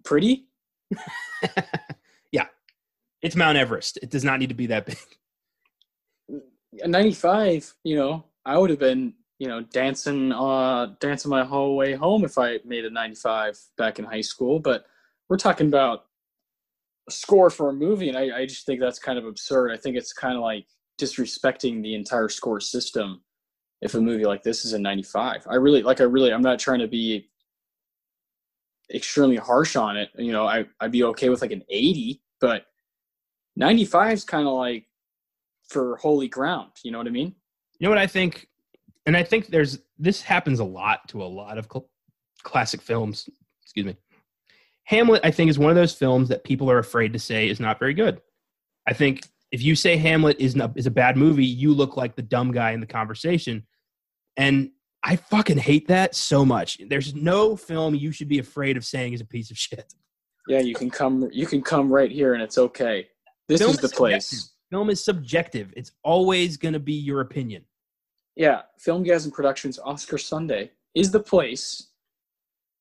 Pretty. 0.04 0.48
yeah. 2.32 2.48
It's 3.22 3.36
Mount 3.36 3.58
Everest. 3.58 3.98
It 4.02 4.10
does 4.10 4.24
not 4.24 4.40
need 4.40 4.50
to 4.50 4.56
be 4.56 4.68
that 4.68 4.86
big. 4.86 4.98
At 6.82 6.90
95, 6.90 7.74
you 7.84 7.96
know, 7.96 8.26
I 8.46 8.58
would 8.58 8.70
have 8.70 8.80
been, 8.80 9.14
you 9.40 9.48
know, 9.48 9.62
dancing, 9.62 10.32
uh, 10.32 10.96
dancing 11.00 11.30
my 11.30 11.44
whole 11.44 11.76
way 11.76 11.94
home 11.94 12.24
if 12.24 12.38
I 12.38 12.60
made 12.66 12.86
a 12.86 12.90
95 12.90 13.60
back 13.78 14.00
in 14.00 14.06
high 14.06 14.22
school. 14.22 14.60
But 14.60 14.86
we're 15.30 15.38
talking 15.38 15.68
about 15.68 16.06
a 17.08 17.12
score 17.12 17.50
for 17.50 17.70
a 17.70 17.74
movie, 17.74 18.10
and 18.10 18.18
I, 18.18 18.40
I 18.40 18.46
just 18.46 18.66
think 18.66 18.80
that's 18.80 19.00
kind 19.00 19.20
of 19.20 19.26
absurd. 19.26 19.72
I 19.72 19.78
think 19.78 19.98
it's 19.98 20.14
kind 20.14 20.36
of 20.36 20.42
like 20.42 20.66
disrespecting 21.00 21.82
the 21.82 21.96
entire 21.96 22.30
score 22.30 22.60
system 22.60 23.22
if 23.82 23.96
a 23.96 24.02
movie 24.02 24.26
like 24.26 24.44
this 24.44 24.64
is 24.64 24.74
a 24.74 24.80
95. 24.80 25.48
I 25.50 25.56
really, 25.56 25.82
like, 25.82 26.02
I 26.02 26.04
really, 26.06 26.32
I'm 26.32 26.42
not 26.42 26.60
trying 26.60 26.80
to 26.80 26.88
be 26.88 27.31
extremely 28.94 29.38
harsh 29.38 29.76
on 29.76 29.98
it. 29.98 30.10
You 30.18 30.32
know, 30.32 30.46
I, 30.46 30.66
I'd 30.80 30.92
be 30.92 31.04
okay 31.06 31.30
with 31.30 31.42
like 31.42 31.52
an 31.52 31.64
80, 31.70 32.22
but 32.40 32.66
95 33.56 34.14
is 34.14 34.24
kind 34.24 34.48
of 34.48 34.54
like 34.54 34.86
for 35.68 35.98
holy 35.98 36.28
ground. 36.28 36.72
You 36.84 36.92
know 36.92 36.98
what 36.98 37.08
I 37.08 37.12
mean? 37.12 37.36
You 37.80 37.86
know 37.86 37.90
what 37.90 37.98
I 37.98 38.08
think? 38.08 38.48
And 39.06 39.18
I 39.18 39.24
think 39.24 39.48
there's 39.48 39.80
this 39.98 40.22
happens 40.22 40.60
a 40.60 40.64
lot 40.64 41.08
to 41.10 41.24
a 41.24 41.26
lot 41.26 41.58
of 41.58 41.68
cl- 41.72 41.90
classic 42.44 42.82
films. 42.82 43.30
Excuse 43.64 43.86
me. 43.86 43.98
Hamlet, 44.84 45.22
I 45.24 45.32
think, 45.32 45.50
is 45.50 45.60
one 45.60 45.70
of 45.70 45.76
those 45.76 45.94
films 45.94 46.30
that 46.30 46.44
people 46.44 46.70
are 46.70 46.80
afraid 46.80 47.14
to 47.14 47.20
say 47.20 47.48
is 47.48 47.60
not 47.60 47.80
very 47.80 47.94
good. 47.94 48.22
I 48.88 48.94
think 48.94 49.28
if 49.52 49.62
you 49.62 49.76
say 49.76 49.98
Hamlet 49.98 50.40
is 50.40 50.56
not, 50.56 50.74
is 50.76 50.88
a 50.88 50.92
bad 50.92 51.18
movie, 51.18 51.46
you 51.46 51.74
look 51.74 51.98
like 51.98 52.16
the 52.16 52.22
dumb 52.22 52.52
guy 52.52 52.72
in 52.72 52.80
the 52.80 52.88
conversation. 52.88 53.66
And 54.38 54.72
I 55.04 55.16
fucking 55.16 55.58
hate 55.58 55.88
that 55.88 56.16
so 56.16 56.46
much. 56.46 56.80
There's 56.88 57.16
no 57.16 57.56
film 57.56 57.96
you 57.96 58.12
should 58.12 58.28
be 58.28 58.40
afraid 58.40 58.78
of 58.78 58.86
saying 58.86 59.14
is 59.14 59.22
a 59.22 59.26
piece 59.26 59.50
of 59.50 59.58
shit. 59.58 59.94
Yeah, 60.48 60.60
you 60.60 60.76
can 60.76 60.90
come. 60.90 61.28
You 61.32 61.46
can 61.46 61.62
come 61.62 61.92
right 61.92 62.12
here, 62.12 62.34
and 62.34 62.42
it's 62.42 62.58
okay. 62.58 63.08
This 63.48 63.60
Film 63.60 63.72
is 63.72 63.78
the 63.78 63.90
place. 63.90 64.52
Film 64.70 64.90
is 64.90 65.04
subjective. 65.04 65.74
It's 65.76 65.92
always 66.04 66.58
going 66.58 66.74
to 66.74 66.80
be 66.80 66.94
your 66.94 67.22
opinion. 67.22 67.66
Yeah, 68.36 68.62
Filmgazm 68.80 69.34
Productions 69.34 69.80
Oscar 69.80 70.18
Sunday 70.18 70.72
is 70.96 71.12
the 71.12 71.20
place 71.20 71.90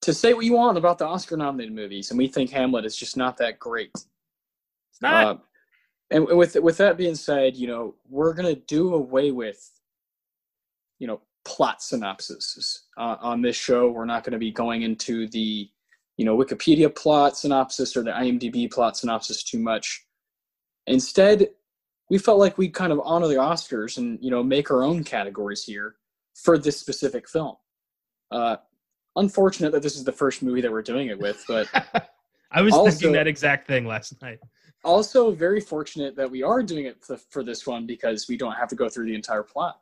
to 0.02 0.14
say 0.14 0.32
what 0.32 0.44
you 0.44 0.54
want 0.54 0.78
about 0.78 0.98
the 0.98 1.06
Oscar-nominated 1.06 1.74
movies, 1.74 2.10
and 2.10 2.18
we 2.18 2.28
think 2.28 2.50
Hamlet 2.50 2.84
is 2.84 2.96
just 2.96 3.16
not 3.16 3.36
that 3.38 3.58
great. 3.58 3.90
It's 3.94 5.02
not. 5.02 5.26
Uh, 5.26 5.38
and 6.12 6.26
with 6.26 6.56
with 6.56 6.76
that 6.78 6.96
being 6.96 7.14
said, 7.14 7.56
you 7.56 7.66
know 7.66 7.94
we're 8.08 8.34
gonna 8.34 8.54
do 8.54 8.94
away 8.94 9.30
with, 9.30 9.70
you 10.98 11.06
know, 11.06 11.20
plot 11.44 11.82
synopsis 11.82 12.86
uh, 12.96 13.16
on 13.20 13.42
this 13.42 13.56
show. 13.56 13.90
We're 13.90 14.04
not 14.04 14.24
going 14.24 14.32
to 14.32 14.38
be 14.38 14.50
going 14.50 14.82
into 14.82 15.28
the, 15.28 15.68
you 16.16 16.24
know, 16.24 16.36
Wikipedia 16.36 16.94
plot 16.94 17.36
synopsis 17.36 17.96
or 17.96 18.02
the 18.02 18.10
IMDb 18.10 18.70
plot 18.70 18.96
synopsis 18.96 19.42
too 19.42 19.58
much. 19.58 20.04
Instead, 20.86 21.48
we 22.10 22.18
felt 22.18 22.38
like 22.38 22.58
we'd 22.58 22.74
kind 22.74 22.92
of 22.92 23.00
honor 23.04 23.28
the 23.28 23.34
Oscars 23.36 23.96
and 23.96 24.18
you 24.20 24.30
know 24.30 24.42
make 24.42 24.70
our 24.70 24.82
own 24.82 25.02
categories 25.04 25.64
here 25.64 25.96
for 26.34 26.58
this 26.58 26.78
specific 26.78 27.28
film. 27.28 27.56
Uh, 28.30 28.56
unfortunate 29.16 29.72
that 29.72 29.82
this 29.82 29.96
is 29.96 30.04
the 30.04 30.12
first 30.12 30.42
movie 30.42 30.60
that 30.60 30.70
we're 30.70 30.82
doing 30.82 31.08
it 31.08 31.18
with, 31.18 31.42
but 31.48 31.68
I 32.50 32.62
was 32.62 32.74
also- 32.74 32.90
thinking 32.90 33.12
that 33.12 33.26
exact 33.26 33.66
thing 33.66 33.86
last 33.86 34.20
night. 34.20 34.40
also 34.84 35.30
very 35.30 35.60
fortunate 35.60 36.16
that 36.16 36.30
we 36.30 36.42
are 36.42 36.62
doing 36.62 36.86
it 36.86 37.02
for, 37.02 37.16
for 37.16 37.44
this 37.44 37.66
one 37.66 37.86
because 37.86 38.28
we 38.28 38.36
don't 38.36 38.54
have 38.54 38.68
to 38.68 38.76
go 38.76 38.88
through 38.88 39.06
the 39.06 39.14
entire 39.14 39.42
plot. 39.42 39.80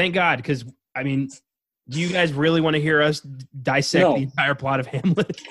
Thank 0.00 0.14
God, 0.14 0.38
because 0.38 0.64
I 0.96 1.02
mean, 1.02 1.28
do 1.90 2.00
you 2.00 2.08
guys 2.08 2.32
really 2.32 2.62
want 2.62 2.72
to 2.72 2.80
hear 2.80 3.02
us 3.02 3.20
dissect 3.20 4.02
No. 4.02 4.14
the 4.14 4.22
entire 4.22 4.54
plot 4.54 4.80
of 4.80 4.86
Hamlet? 4.86 5.38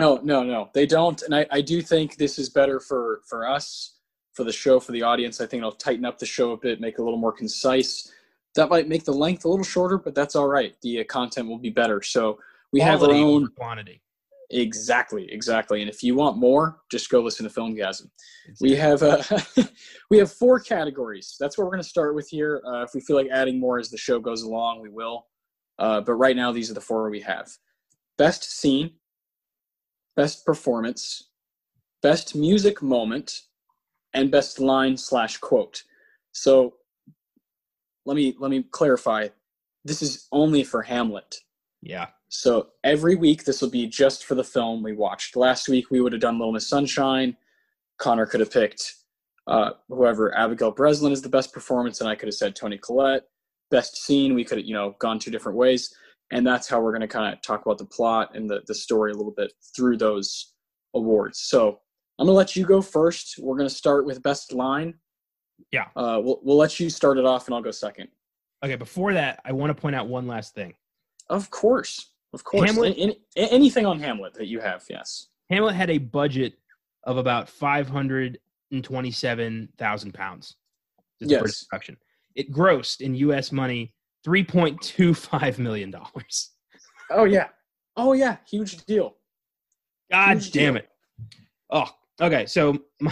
No, 0.00 0.18
no, 0.22 0.42
no, 0.42 0.68
they 0.72 0.84
don't. 0.84 1.20
And 1.22 1.34
I, 1.34 1.46
I 1.50 1.60
do 1.60 1.80
think 1.80 2.16
this 2.16 2.36
is 2.38 2.48
better 2.48 2.80
for 2.80 3.20
for 3.28 3.46
us, 3.46 3.98
for 4.32 4.42
the 4.42 4.50
show, 4.50 4.80
for 4.80 4.90
the 4.90 5.02
audience. 5.02 5.40
I 5.40 5.46
think 5.46 5.60
it'll 5.60 5.72
tighten 5.72 6.04
up 6.04 6.18
the 6.18 6.26
show 6.26 6.52
a 6.52 6.56
bit, 6.56 6.80
make 6.80 6.94
it 6.94 7.00
a 7.00 7.04
little 7.04 7.18
more 7.18 7.30
concise. 7.30 8.10
That 8.56 8.68
might 8.68 8.88
make 8.88 9.04
the 9.04 9.12
length 9.12 9.44
a 9.44 9.48
little 9.48 9.64
shorter, 9.64 9.98
but 9.98 10.14
that's 10.14 10.34
all 10.34 10.48
right. 10.48 10.74
The 10.82 11.00
uh, 11.00 11.04
content 11.04 11.48
will 11.48 11.58
be 11.58 11.70
better. 11.70 12.02
So 12.02 12.40
we 12.72 12.80
have 12.80 13.02
our 13.02 13.12
own 13.12 13.48
quantity. 13.48 14.02
Exactly, 14.52 15.30
exactly. 15.32 15.80
And 15.80 15.88
if 15.88 16.02
you 16.02 16.14
want 16.14 16.36
more, 16.36 16.80
just 16.90 17.08
go 17.08 17.20
listen 17.20 17.48
to 17.48 17.52
Filmgazm. 17.52 18.08
We 18.60 18.74
have 18.74 19.02
uh, 19.02 19.22
we 20.10 20.18
have 20.18 20.30
four 20.30 20.60
categories. 20.60 21.36
That's 21.40 21.56
what 21.56 21.64
we're 21.64 21.70
going 21.70 21.82
to 21.82 21.88
start 21.88 22.14
with 22.14 22.28
here. 22.28 22.62
Uh, 22.66 22.82
if 22.82 22.90
we 22.94 23.00
feel 23.00 23.16
like 23.16 23.28
adding 23.32 23.58
more 23.58 23.78
as 23.78 23.90
the 23.90 23.96
show 23.96 24.20
goes 24.20 24.42
along, 24.42 24.82
we 24.82 24.90
will. 24.90 25.26
Uh, 25.78 26.02
but 26.02 26.14
right 26.14 26.36
now, 26.36 26.52
these 26.52 26.70
are 26.70 26.74
the 26.74 26.80
four 26.80 27.08
we 27.08 27.20
have: 27.20 27.50
best 28.18 28.44
scene, 28.44 28.90
best 30.16 30.44
performance, 30.44 31.30
best 32.02 32.36
music 32.36 32.82
moment, 32.82 33.40
and 34.12 34.30
best 34.30 34.60
line 34.60 34.96
slash 34.96 35.38
quote. 35.38 35.82
So 36.32 36.74
let 38.04 38.16
me 38.16 38.36
let 38.38 38.50
me 38.50 38.64
clarify. 38.70 39.28
This 39.84 40.02
is 40.02 40.28
only 40.30 40.62
for 40.62 40.82
Hamlet. 40.82 41.38
yeah. 41.80 42.08
So 42.34 42.68
every 42.82 43.14
week, 43.14 43.44
this 43.44 43.60
will 43.60 43.68
be 43.68 43.86
just 43.86 44.24
for 44.24 44.34
the 44.34 44.42
film 44.42 44.82
we 44.82 44.94
watched. 44.94 45.36
Last 45.36 45.68
week, 45.68 45.90
we 45.90 46.00
would 46.00 46.12
have 46.12 46.22
done 46.22 46.38
Little 46.38 46.54
Miss 46.54 46.66
Sunshine. 46.66 47.36
Connor 47.98 48.24
could 48.24 48.40
have 48.40 48.50
picked 48.50 48.94
uh, 49.46 49.72
whoever 49.88 50.34
Abigail 50.34 50.70
Breslin 50.70 51.12
is 51.12 51.20
the 51.20 51.28
best 51.28 51.52
performance, 51.52 52.00
and 52.00 52.08
I 52.08 52.14
could 52.14 52.28
have 52.28 52.34
said 52.34 52.56
Toni 52.56 52.78
Collette. 52.78 53.24
Best 53.70 53.98
scene, 53.98 54.34
we 54.34 54.44
could 54.44 54.58
have 54.58 54.66
you 54.66 54.72
know 54.72 54.96
gone 54.98 55.18
two 55.18 55.30
different 55.30 55.58
ways, 55.58 55.94
and 56.30 56.46
that's 56.46 56.66
how 56.66 56.80
we're 56.80 56.92
going 56.92 57.02
to 57.02 57.06
kind 57.06 57.30
of 57.30 57.42
talk 57.42 57.66
about 57.66 57.76
the 57.76 57.84
plot 57.84 58.34
and 58.34 58.48
the 58.48 58.62
the 58.66 58.74
story 58.74 59.12
a 59.12 59.14
little 59.14 59.34
bit 59.36 59.52
through 59.76 59.98
those 59.98 60.54
awards. 60.94 61.38
So 61.40 61.80
I'm 62.18 62.26
gonna 62.26 62.36
let 62.36 62.56
you 62.56 62.64
go 62.64 62.80
first. 62.80 63.34
We're 63.38 63.58
gonna 63.58 63.68
start 63.68 64.06
with 64.06 64.22
best 64.22 64.54
line. 64.54 64.94
Yeah. 65.70 65.88
Uh, 65.94 66.18
we'll 66.24 66.40
we'll 66.42 66.56
let 66.56 66.80
you 66.80 66.88
start 66.88 67.18
it 67.18 67.26
off, 67.26 67.46
and 67.46 67.54
I'll 67.54 67.62
go 67.62 67.72
second. 67.72 68.08
Okay. 68.64 68.76
Before 68.76 69.12
that, 69.12 69.40
I 69.44 69.52
want 69.52 69.68
to 69.68 69.78
point 69.78 69.96
out 69.96 70.08
one 70.08 70.26
last 70.26 70.54
thing. 70.54 70.72
Of 71.28 71.50
course, 71.50 72.11
of 72.32 72.44
course. 72.44 72.70
Hamlet- 72.70 72.94
Any- 72.98 73.20
any- 73.36 73.50
anything 73.50 73.86
on 73.86 73.98
Hamlet 74.00 74.34
that 74.34 74.46
you 74.46 74.60
have, 74.60 74.84
yes. 74.88 75.28
Hamlet 75.50 75.74
had 75.74 75.90
a 75.90 75.98
budget 75.98 76.54
of 77.04 77.16
about 77.18 77.48
five 77.48 77.88
hundred 77.88 78.38
and 78.70 78.82
twenty-seven 78.82 79.68
thousand 79.78 80.12
pounds. 80.14 80.56
Yes. 81.20 81.64
Production. 81.64 81.96
It 82.34 82.50
grossed 82.52 83.00
in 83.00 83.14
U.S. 83.16 83.52
money 83.52 83.94
three 84.24 84.44
point 84.44 84.80
two 84.80 85.14
five 85.14 85.58
million 85.58 85.90
dollars. 85.90 86.50
Oh 87.10 87.24
yeah. 87.24 87.48
Oh 87.96 88.12
yeah. 88.14 88.36
Huge 88.48 88.84
deal. 88.86 89.16
God 90.10 90.34
Huge 90.38 90.50
damn 90.52 90.74
deal. 90.74 90.82
it! 90.82 90.88
Oh, 91.70 91.88
okay. 92.20 92.46
So 92.46 92.78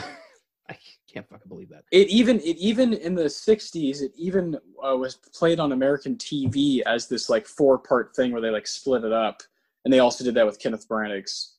I 0.69 0.77
can't 1.13 1.29
fucking 1.29 1.49
believe 1.49 1.69
that. 1.71 1.85
It 1.91 2.09
even 2.09 2.41
it 2.41 2.57
even 2.57 2.93
in 2.93 3.15
the 3.15 3.25
'60s, 3.25 4.03
it 4.03 4.13
even 4.17 4.57
uh, 4.83 4.97
was 4.97 5.17
played 5.17 5.61
on 5.61 5.73
American 5.73 6.17
TV 6.17 6.81
as 6.87 7.09
this 7.09 7.29
like 7.29 7.47
four 7.47 7.79
part 7.79 8.15
thing 8.15 8.33
where 8.33 8.41
they 8.41 8.51
like 8.51 8.67
split 8.67 9.05
it 9.05 9.13
up, 9.13 9.43
and 9.85 9.93
they 9.93 9.99
also 9.99 10.25
did 10.25 10.35
that 10.35 10.47
with 10.47 10.59
Kenneth 10.59 10.89
Branagh's 10.89 11.57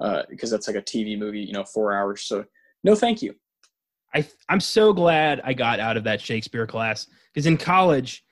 uh, 0.00 0.22
because 0.28 0.50
that's 0.50 0.66
like 0.66 0.76
a 0.76 0.82
TV 0.82 1.18
movie, 1.18 1.40
you 1.40 1.52
know, 1.52 1.64
four 1.64 1.92
hours. 1.92 2.22
So 2.22 2.44
no, 2.84 2.94
thank 2.94 3.22
you. 3.22 3.34
I 4.14 4.26
I'm 4.48 4.60
so 4.60 4.92
glad 4.92 5.40
I 5.44 5.52
got 5.52 5.80
out 5.80 5.96
of 5.96 6.04
that 6.04 6.20
Shakespeare 6.20 6.66
class 6.66 7.06
because 7.32 7.46
in 7.46 7.56
college 7.56 8.24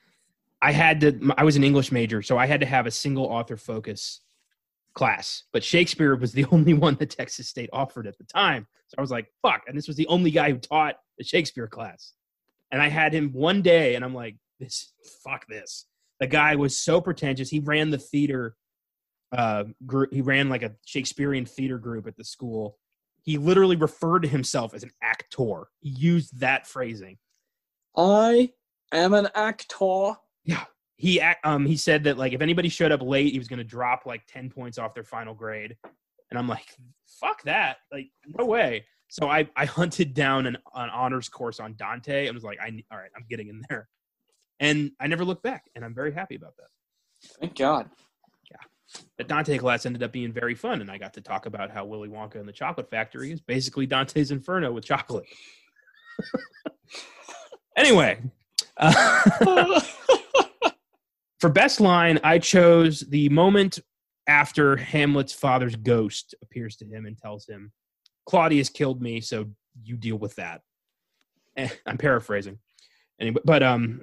I 0.61 0.73
had 0.73 1.01
to 1.01 1.35
I 1.37 1.45
was 1.45 1.57
an 1.57 1.65
English 1.65 1.93
major 1.93 2.21
so 2.23 2.37
I 2.37 2.47
had 2.47 2.61
to 2.61 2.67
have 2.67 2.87
a 2.87 2.91
single 2.91 3.27
author 3.27 3.57
focus 3.57 4.21
class 4.95 5.45
but 5.53 5.65
Shakespeare 5.65 6.17
was 6.17 6.33
the 6.33 6.47
only 6.53 6.75
one 6.75 6.97
that 6.97 7.11
Texas 7.11 7.49
State 7.49 7.71
offered 7.73 8.07
at 8.07 8.19
the 8.19 8.25
time 8.25 8.67
so 8.89 8.95
I 8.99 9.01
was 9.01 9.11
like 9.11 9.27
fuck 9.43 9.63
and 9.67 9.77
this 9.77 9.87
was 9.87 9.97
the 9.97 10.07
only 10.09 10.31
guy 10.31 10.51
who 10.51 10.59
taught 10.59 10.97
the 11.19 11.25
Shakespeare 11.25 11.69
class 11.69 12.13
and 12.71 12.83
I 12.83 12.89
had 12.89 13.13
him 13.13 13.31
one 13.33 13.63
day 13.63 13.95
and 13.95 14.05
I'm 14.05 14.15
like 14.15 14.37
this 14.61 14.93
fuck 15.25 15.47
this. 15.49 15.87
The 16.21 16.27
guy 16.27 16.57
was 16.57 16.77
so 16.77 17.01
pretentious. 17.01 17.49
He 17.49 17.61
ran 17.61 17.91
the 17.91 17.99
theater 17.99 18.57
uh 19.37 19.65
group. 19.87 20.13
He 20.13 20.21
ran 20.21 20.49
like 20.49 20.63
a 20.63 20.73
Shakespearean 20.87 21.47
theater 21.47 21.79
group 21.79 22.07
at 22.07 22.17
the 22.17 22.25
school. 22.25 22.79
He 23.23 23.37
literally 23.37 23.77
referred 23.77 24.21
to 24.21 24.29
himself 24.29 24.75
as 24.75 24.83
an 24.83 24.91
actor. 25.03 25.69
He 25.81 25.91
used 25.91 26.41
that 26.41 26.67
phrasing. 26.67 27.19
I 27.97 28.53
am 28.93 29.13
an 29.13 29.29
actor. 29.35 30.15
Yeah. 30.45 30.65
He 30.99 31.21
um 31.45 31.65
he 31.65 31.77
said 31.77 32.05
that 32.05 32.19
like 32.19 32.33
if 32.33 32.41
anybody 32.41 32.69
showed 32.69 32.93
up 32.93 33.03
late, 33.03 33.33
he 33.33 33.39
was 33.39 33.49
going 33.49 33.59
to 33.59 33.65
drop 33.65 34.05
like 34.05 34.23
10 34.27 34.51
points 34.51 34.79
off 34.79 34.95
their 34.95 35.05
final 35.05 35.33
grade. 35.33 35.77
And 36.31 36.39
I'm 36.39 36.49
like, 36.49 36.67
fuck 37.21 37.43
that. 37.45 37.79
Like 37.91 38.11
no 38.27 38.45
way. 38.45 38.85
So 39.09 39.29
I 39.29 39.49
I 39.57 39.65
hunted 39.65 40.13
down 40.13 40.47
an, 40.47 40.57
an 40.75 40.91
honors 40.91 41.29
course 41.29 41.61
on 41.61 41.75
Dante 41.77 42.27
and 42.27 42.35
was 42.35 42.45
like, 42.45 42.59
I 42.61 42.67
all 42.91 42.99
right, 42.99 43.11
I'm 43.17 43.25
getting 43.31 43.49
in 43.49 43.63
there. 43.69 43.89
And 44.61 44.91
I 45.01 45.07
never 45.07 45.25
looked 45.25 45.45
back, 45.45 45.65
and 45.75 45.85
I'm 45.85 45.95
very 45.95 46.13
happy 46.13 46.35
about 46.35 46.57
that. 46.57 46.67
Thank 47.41 47.57
God. 47.57 47.89
Yeah, 48.51 49.01
the 49.17 49.25
Dante 49.25 49.57
class 49.57 49.87
ended 49.87 50.03
up 50.03 50.13
being 50.13 50.33
very 50.33 50.55
fun, 50.55 50.81
and 50.81 50.91
I 50.91 50.99
got 50.99 51.15
to 51.15 51.21
talk 51.21 51.47
about 51.47 51.71
how 51.71 51.85
Willy 51.85 52.09
Wonka 52.09 52.37
and 52.37 52.49
the 52.49 52.53
Chocolate 52.53 52.91
Factory 52.91 53.31
is 53.31 53.41
basically 53.41 53.87
Dante's 53.87 54.33
Inferno 54.33 54.73
with 54.73 54.85
chocolate. 54.85 55.27
anyway, 57.77 58.19
uh, 58.77 59.81
for 61.39 61.49
best 61.49 61.81
line, 61.81 62.19
I 62.25 62.39
chose 62.39 63.01
the 63.01 63.29
moment 63.29 63.79
after 64.27 64.77
Hamlet's 64.77 65.33
father's 65.33 65.77
ghost 65.77 66.35
appears 66.43 66.77
to 66.77 66.85
him 66.85 67.07
and 67.07 67.17
tells 67.17 67.47
him, 67.47 67.73
"Claudius 68.27 68.69
killed 68.69 69.01
me, 69.01 69.21
so 69.21 69.47
you 69.83 69.97
deal 69.97 70.17
with 70.17 70.35
that." 70.37 70.63
Eh, 71.57 71.69
I'm 71.87 71.99
paraphrasing, 71.99 72.59
anyway, 73.21 73.41
but 73.45 73.63
um, 73.63 74.03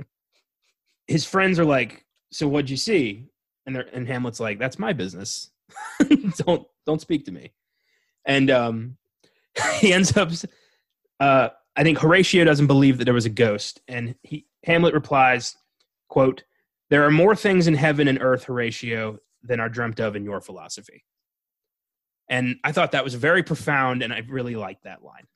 his 1.07 1.25
friends 1.25 1.59
are 1.59 1.65
like, 1.65 2.05
"So 2.31 2.47
what'd 2.47 2.69
you 2.69 2.77
see?" 2.77 3.27
And 3.65 3.75
they're, 3.75 3.87
and 3.93 4.07
Hamlet's 4.07 4.39
like, 4.39 4.57
"That's 4.57 4.79
my 4.79 4.93
business. 4.93 5.51
don't 6.37 6.67
don't 6.85 7.01
speak 7.01 7.25
to 7.25 7.31
me." 7.31 7.53
And 8.25 8.49
um, 8.49 8.97
he 9.79 9.93
ends 9.93 10.15
up. 10.15 10.31
Uh, 11.19 11.49
I 11.75 11.83
think 11.83 11.99
Horatio 11.99 12.45
doesn't 12.45 12.67
believe 12.67 12.97
that 12.97 13.05
there 13.05 13.13
was 13.13 13.25
a 13.25 13.29
ghost, 13.29 13.81
and 13.87 14.15
he 14.23 14.47
Hamlet 14.63 14.93
replies, 14.93 15.55
"Quote: 16.07 16.43
There 16.89 17.03
are 17.03 17.11
more 17.11 17.35
things 17.35 17.67
in 17.67 17.73
heaven 17.73 18.07
and 18.07 18.21
earth, 18.21 18.45
Horatio, 18.45 19.19
than 19.43 19.59
are 19.59 19.69
dreamt 19.69 19.99
of 19.99 20.15
in 20.15 20.23
your 20.23 20.41
philosophy." 20.41 21.03
And 22.29 22.55
I 22.63 22.71
thought 22.71 22.91
that 22.91 23.03
was 23.03 23.13
very 23.13 23.43
profound, 23.43 24.01
and 24.01 24.11
I 24.11 24.21
really 24.27 24.55
liked 24.55 24.83
that 24.83 25.03
line. 25.03 25.27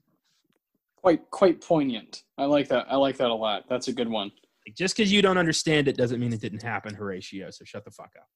Quite 0.96 1.30
quite 1.30 1.62
poignant. 1.62 2.24
I 2.38 2.46
like 2.46 2.68
that. 2.70 2.88
I 2.90 2.96
like 2.96 3.18
that 3.18 3.30
a 3.30 3.34
lot. 3.34 3.66
That's 3.70 3.88
a 3.88 3.94
good 3.94 4.10
one. 4.10 4.32
Like, 4.68 4.76
just 4.76 4.96
because 4.96 5.12
you 5.12 5.22
don't 5.22 5.38
understand 5.38 5.88
it 5.88 5.98
doesn't 5.98 6.20
mean 6.20 6.34
it 6.34 6.42
didn't 6.42 6.64
happen, 6.64 6.94
Horatio. 6.94 7.50
So 7.52 7.64
shut 7.66 7.86
the 7.86 7.92
fuck 7.92 8.12
up. 8.20 8.28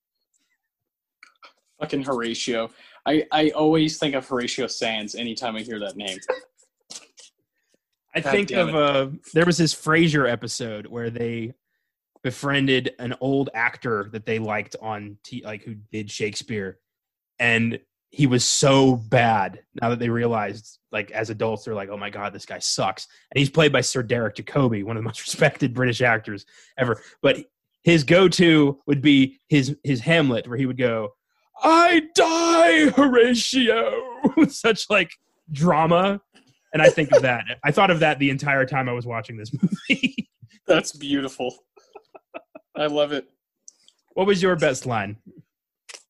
Fucking 1.79 2.03
Horatio. 2.03 2.69
I, 3.05 3.25
I 3.31 3.49
always 3.49 3.97
think 3.97 4.15
of 4.15 4.27
Horatio 4.27 4.67
Sanz 4.67 5.15
anytime 5.15 5.55
I 5.55 5.61
hear 5.61 5.79
that 5.79 5.97
name. 5.97 6.17
I 8.15 8.21
God 8.21 8.31
think 8.31 8.51
of 8.51 8.75
uh, 8.75 9.09
there 9.33 9.45
was 9.45 9.57
this 9.57 9.73
Frasier 9.73 10.31
episode 10.31 10.85
where 10.87 11.09
they 11.09 11.53
befriended 12.23 12.95
an 12.99 13.13
old 13.21 13.49
actor 13.53 14.09
that 14.13 14.25
they 14.25 14.39
liked 14.39 14.75
on 14.81 15.17
T, 15.23 15.41
like 15.43 15.63
who 15.63 15.75
did 15.91 16.09
Shakespeare, 16.09 16.79
and 17.39 17.79
he 18.09 18.27
was 18.27 18.45
so 18.45 18.95
bad. 18.95 19.61
Now 19.81 19.89
that 19.89 19.99
they 19.99 20.09
realized, 20.09 20.77
like 20.91 21.11
as 21.11 21.29
adults, 21.29 21.65
they're 21.65 21.73
like, 21.73 21.89
"Oh 21.89 21.97
my 21.97 22.09
god, 22.09 22.33
this 22.33 22.45
guy 22.45 22.59
sucks." 22.59 23.07
And 23.31 23.39
he's 23.39 23.49
played 23.49 23.73
by 23.73 23.81
Sir 23.81 24.03
Derek 24.03 24.35
Jacobi, 24.35 24.83
one 24.83 24.95
of 24.95 25.03
the 25.03 25.07
most 25.07 25.21
respected 25.25 25.73
British 25.73 26.01
actors 26.01 26.45
ever. 26.77 27.01
But 27.21 27.45
his 27.83 28.03
go-to 28.03 28.79
would 28.85 29.01
be 29.01 29.39
his 29.49 29.75
his 29.83 29.99
Hamlet, 30.01 30.47
where 30.47 30.57
he 30.57 30.65
would 30.65 30.77
go, 30.77 31.15
"I 31.61 32.03
die, 32.15 32.89
Horatio," 32.91 34.19
with 34.37 34.53
such 34.53 34.89
like 34.89 35.11
drama. 35.51 36.21
And 36.71 36.81
I 36.81 36.89
think 36.89 37.11
of 37.11 37.21
that. 37.21 37.45
I 37.63 37.71
thought 37.71 37.91
of 37.91 37.99
that 37.99 38.17
the 38.17 38.31
entire 38.31 38.65
time 38.65 38.89
I 38.89 38.93
was 38.93 39.05
watching 39.05 39.37
this 39.37 39.51
movie. 39.89 40.29
That's 40.65 40.91
beautiful. 40.91 41.55
I 42.75 42.87
love 42.87 43.11
it. 43.11 43.29
what 44.13 44.27
was 44.27 44.41
your 44.41 44.55
best 44.55 44.85
line? 44.85 45.17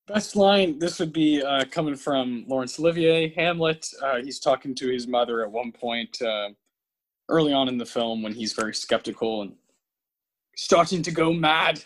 Best 0.08 0.36
line. 0.36 0.80
This 0.80 1.00
would 1.00 1.14
be 1.14 1.42
uh, 1.42 1.66
coming 1.66 1.96
from 1.96 2.46
Laurence 2.48 2.80
Olivier, 2.80 3.34
Hamlet. 3.36 3.88
Uh, 4.02 4.18
he's 4.22 4.40
talking 4.40 4.76
to 4.76 4.90
his 4.90 5.08
mother 5.08 5.42
at 5.42 5.52
one 5.52 5.72
point 5.72 6.22
uh, 6.22 6.50
early 7.30 7.54
on 7.54 7.68
in 7.68 7.78
the 7.78 7.86
film 7.86 8.22
when 8.22 8.34
he's 8.34 8.54
very 8.54 8.74
skeptical 8.74 9.42
and 9.42 9.54
starting 10.56 11.02
to 11.04 11.12
go 11.12 11.32
mad. 11.34 11.84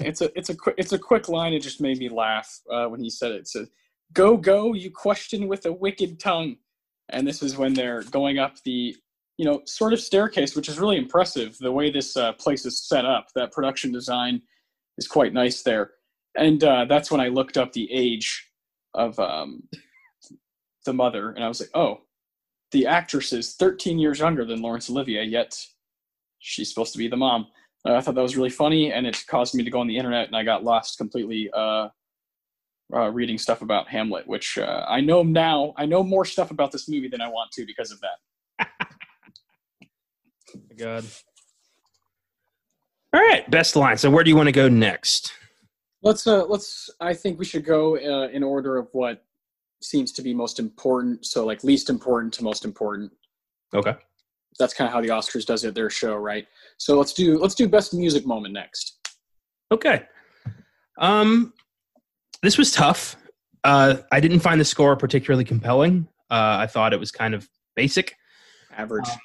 It's 0.00 0.20
a 0.20 0.36
it's 0.38 0.50
a 0.50 0.54
quick 0.54 0.74
it's 0.78 0.92
a 0.92 0.98
quick 0.98 1.28
line. 1.28 1.52
It 1.52 1.60
just 1.60 1.80
made 1.80 1.98
me 1.98 2.08
laugh 2.08 2.60
uh, 2.70 2.86
when 2.86 3.00
he 3.00 3.10
said 3.10 3.32
it. 3.32 3.40
It 3.40 3.48
says, 3.48 3.70
"Go 4.12 4.36
go, 4.36 4.74
you 4.74 4.90
question 4.90 5.48
with 5.48 5.66
a 5.66 5.72
wicked 5.72 6.18
tongue." 6.18 6.56
And 7.08 7.26
this 7.26 7.42
is 7.42 7.56
when 7.56 7.74
they're 7.74 8.02
going 8.04 8.38
up 8.38 8.56
the 8.64 8.96
you 9.42 9.48
know 9.50 9.62
sort 9.66 9.92
of 9.92 10.00
staircase, 10.00 10.54
which 10.54 10.68
is 10.68 10.78
really 10.78 10.96
impressive. 10.96 11.58
The 11.58 11.72
way 11.72 11.90
this 11.90 12.16
uh, 12.16 12.32
place 12.34 12.64
is 12.64 12.86
set 12.88 13.04
up, 13.04 13.26
that 13.34 13.52
production 13.52 13.92
design 13.92 14.42
is 14.98 15.08
quite 15.08 15.32
nice 15.32 15.62
there 15.62 15.92
and 16.34 16.62
uh, 16.64 16.86
that's 16.86 17.10
when 17.10 17.20
I 17.20 17.28
looked 17.28 17.56
up 17.56 17.72
the 17.72 17.90
age 17.92 18.48
of 18.94 19.18
um, 19.18 19.62
the 20.84 20.92
mother, 20.92 21.30
and 21.30 21.44
I 21.44 21.48
was 21.48 21.60
like, 21.60 21.70
oh, 21.74 22.02
the 22.70 22.86
actress 22.86 23.32
is 23.32 23.54
13 23.54 23.98
years 23.98 24.20
younger 24.20 24.44
than 24.44 24.62
Laurence 24.62 24.88
Olivier, 24.88 25.24
yet 25.24 25.58
she's 26.38 26.68
supposed 26.68 26.92
to 26.92 26.98
be 26.98 27.08
the 27.08 27.16
mom. 27.16 27.46
Uh, 27.86 27.94
I 27.94 28.00
thought 28.00 28.14
that 28.14 28.22
was 28.22 28.36
really 28.36 28.50
funny, 28.50 28.92
and 28.92 29.06
it 29.06 29.22
caused 29.28 29.54
me 29.54 29.64
to 29.64 29.70
go 29.70 29.80
on 29.80 29.86
the 29.86 29.96
internet, 29.96 30.26
and 30.26 30.36
I 30.36 30.42
got 30.42 30.64
lost 30.64 30.98
completely 30.98 31.50
uh, 31.54 31.88
uh, 32.94 33.10
reading 33.10 33.38
stuff 33.38 33.62
about 33.62 33.88
Hamlet, 33.88 34.26
which 34.26 34.56
uh, 34.56 34.86
I 34.88 35.00
know 35.00 35.22
now. 35.22 35.74
I 35.76 35.86
know 35.86 36.02
more 36.02 36.24
stuff 36.24 36.50
about 36.50 36.72
this 36.72 36.88
movie 36.88 37.08
than 37.08 37.20
I 37.20 37.28
want 37.28 37.50
to 37.52 37.66
because 37.66 37.90
of 37.90 38.00
that. 38.00 38.18
My 40.54 40.76
God. 40.76 41.04
All 43.14 43.20
right, 43.20 43.48
best 43.50 43.76
line. 43.76 43.96
So 43.98 44.10
where 44.10 44.24
do 44.24 44.30
you 44.30 44.36
want 44.36 44.46
to 44.46 44.52
go 44.52 44.68
next? 44.68 45.32
Let's 46.02 46.26
uh, 46.26 46.44
let's. 46.46 46.90
I 47.00 47.14
think 47.14 47.38
we 47.38 47.44
should 47.44 47.64
go 47.64 47.96
uh, 47.96 48.28
in 48.28 48.42
order 48.42 48.76
of 48.76 48.88
what 48.92 49.24
seems 49.82 50.12
to 50.12 50.22
be 50.22 50.32
most 50.34 50.58
important. 50.58 51.26
So 51.26 51.44
like 51.44 51.62
least 51.62 51.90
important 51.90 52.32
to 52.34 52.44
most 52.44 52.64
important. 52.64 53.12
Okay. 53.74 53.94
That's 54.58 54.74
kind 54.74 54.86
of 54.86 54.94
how 54.94 55.00
the 55.00 55.08
Oscars 55.08 55.46
does 55.46 55.64
it. 55.64 55.74
Their 55.74 55.90
show, 55.90 56.16
right? 56.16 56.46
So 56.78 56.98
let's 56.98 57.12
do 57.12 57.38
let's 57.38 57.54
do 57.54 57.68
best 57.68 57.94
music 57.94 58.26
moment 58.26 58.54
next. 58.54 58.98
Okay. 59.70 60.04
Um, 60.98 61.52
this 62.42 62.58
was 62.58 62.72
tough. 62.72 63.16
Uh, 63.64 63.98
I 64.10 64.20
didn't 64.20 64.40
find 64.40 64.60
the 64.60 64.64
score 64.64 64.96
particularly 64.96 65.44
compelling. 65.44 66.08
Uh, 66.30 66.56
I 66.60 66.66
thought 66.66 66.92
it 66.92 67.00
was 67.00 67.12
kind 67.12 67.34
of 67.34 67.48
basic, 67.76 68.16
Average. 68.76 69.08
Um, 69.08 69.18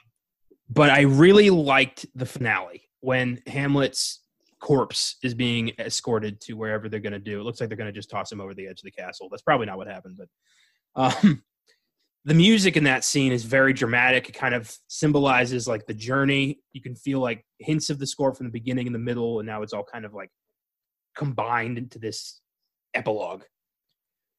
but 0.70 0.90
I 0.90 1.02
really 1.02 1.50
liked 1.50 2.06
the 2.16 2.26
finale 2.26 2.84
when 3.02 3.40
Hamlet's 3.48 4.22
corpse 4.60 5.18
is 5.24 5.34
being 5.34 5.72
escorted 5.80 6.42
to 6.42 6.54
wherever 6.54 6.90
they're 6.90 7.00
going 7.00 7.14
to 7.14 7.20
do. 7.20 7.40
It 7.40 7.44
looks 7.44 7.60
like 7.60 7.70
they're 7.70 7.78
going 7.78 7.94
to 7.94 7.98
just 7.98 8.10
toss 8.10 8.32
him 8.32 8.42
over 8.42 8.54
the 8.54 8.68
edge 8.68 8.80
of 8.80 8.84
the 8.84 8.92
castle. 8.92 9.28
That's 9.30 9.44
probably 9.44 9.68
not 9.68 9.78
what 9.78 9.88
happened, 9.88 10.18
but 10.18 11.22
um, 11.24 11.44
the 12.26 12.34
music 12.34 12.76
in 12.76 12.84
that 12.86 13.04
scene 13.04 13.32
is 13.32 13.44
very 13.44 13.72
dramatic. 13.72 14.28
It 14.28 14.34
kind 14.34 14.56
of 14.56 14.76
symbolizes 14.88 15.68
like 15.68 15.86
the 15.86 15.94
journey. 15.94 16.60
You 16.74 16.82
can 16.82 16.96
feel 16.96 17.20
like 17.20 17.46
hints 17.60 17.90
of 17.90 18.00
the 18.00 18.08
score 18.08 18.34
from 18.34 18.48
the 18.48 18.52
beginning 18.52 18.88
and 18.88 18.96
the 18.96 19.00
middle, 19.00 19.40
and 19.40 19.48
now 19.48 19.62
it's 19.62 19.74
all 19.74 19.84
kind 19.84 20.06
of 20.06 20.14
like 20.14 20.32
combined 21.16 21.78
into 21.78 22.00
this 22.00 22.42
epilogue. 22.94 23.44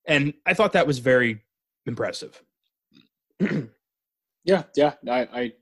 And 0.06 0.34
I 0.44 0.54
thought 0.54 0.72
that 0.72 0.86
was 0.86 0.98
very 0.98 1.44
impressive. 1.86 2.42
Yeah, 4.44 4.62
yeah. 4.76 4.94
I, 5.10 5.20
I 5.20 5.52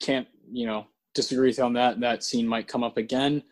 can't, 0.00 0.28
you 0.50 0.66
know, 0.66 0.86
disagree 1.14 1.48
with 1.48 1.58
you 1.58 1.64
on 1.64 1.72
that. 1.74 2.00
That 2.00 2.22
scene 2.22 2.46
might 2.46 2.68
come 2.68 2.84
up 2.84 2.96
again. 2.96 3.42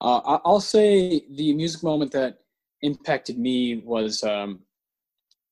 Uh, 0.00 0.38
I'll 0.44 0.60
say 0.60 1.24
the 1.30 1.54
music 1.54 1.82
moment 1.82 2.12
that 2.12 2.38
impacted 2.82 3.38
me 3.38 3.76
was 3.84 4.22
um, 4.22 4.60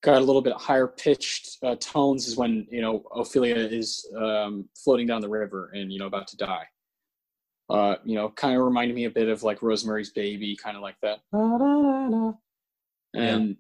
got 0.03 0.21
a 0.21 0.25
little 0.25 0.43
bit 0.43 0.53
higher 0.55 0.87
pitched 0.89 1.57
uh, 1.63 1.77
tones 1.77 2.27
is 2.27 2.37
when 2.37 2.67
you 2.71 2.83
know 2.83 3.05
Ophelia 3.15 3.57
is 3.57 4.07
um, 4.19 4.69
floating 4.77 5.07
down 5.07 5.21
the 5.21 5.29
river 5.29 5.71
and 5.75 5.93
you 5.93 5.99
know 5.99 6.07
about 6.07 6.29
to 6.29 6.37
die. 6.37 6.67
Uh, 7.71 7.97
you 8.05 8.15
know, 8.17 8.29
kind 8.29 8.55
of 8.55 8.63
reminded 8.63 8.95
me 8.95 9.05
a 9.05 9.11
bit 9.11 9.29
of 9.29 9.43
like 9.43 9.63
Rosemary's 9.63 10.11
Baby, 10.11 10.55
kind 10.57 10.77
of 10.77 10.83
like 10.83 10.97
that. 11.03 11.21
And 13.15 13.57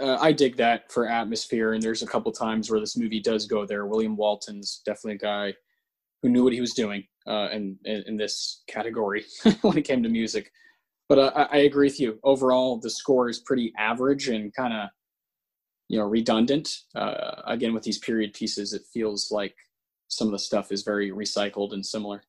uh, 0.00 0.18
I 0.20 0.32
dig 0.32 0.56
that 0.56 0.90
for 0.90 1.08
atmosphere. 1.08 1.74
And 1.74 1.82
there's 1.82 2.02
a 2.02 2.06
couple 2.06 2.32
times 2.32 2.70
where 2.70 2.80
this 2.80 2.96
movie 2.96 3.20
does 3.20 3.46
go 3.46 3.64
there. 3.64 3.86
William 3.86 4.16
Walton's 4.16 4.82
definitely 4.84 5.14
a 5.14 5.18
guy 5.18 5.54
who 6.24 6.30
knew 6.30 6.42
what 6.42 6.54
he 6.54 6.60
was 6.62 6.72
doing 6.72 7.04
uh, 7.26 7.50
in, 7.52 7.76
in 7.84 8.02
in 8.06 8.16
this 8.16 8.62
category 8.66 9.26
when 9.60 9.76
it 9.76 9.82
came 9.82 10.02
to 10.02 10.08
music. 10.08 10.50
But 11.06 11.18
uh, 11.18 11.32
I, 11.36 11.42
I 11.42 11.56
agree 11.58 11.88
with 11.88 12.00
you. 12.00 12.18
Overall, 12.24 12.78
the 12.78 12.88
score 12.88 13.28
is 13.28 13.40
pretty 13.40 13.74
average 13.76 14.28
and 14.28 14.52
kind 14.54 14.72
of 14.72 14.88
you 15.88 15.98
know 15.98 16.06
redundant. 16.06 16.78
Uh, 16.94 17.42
again, 17.46 17.74
with 17.74 17.82
these 17.82 17.98
period 17.98 18.32
pieces, 18.32 18.72
it 18.72 18.82
feels 18.90 19.30
like 19.30 19.54
some 20.08 20.26
of 20.26 20.32
the 20.32 20.38
stuff 20.38 20.72
is 20.72 20.82
very 20.82 21.10
recycled 21.10 21.74
and 21.74 21.84
similar. 21.84 22.22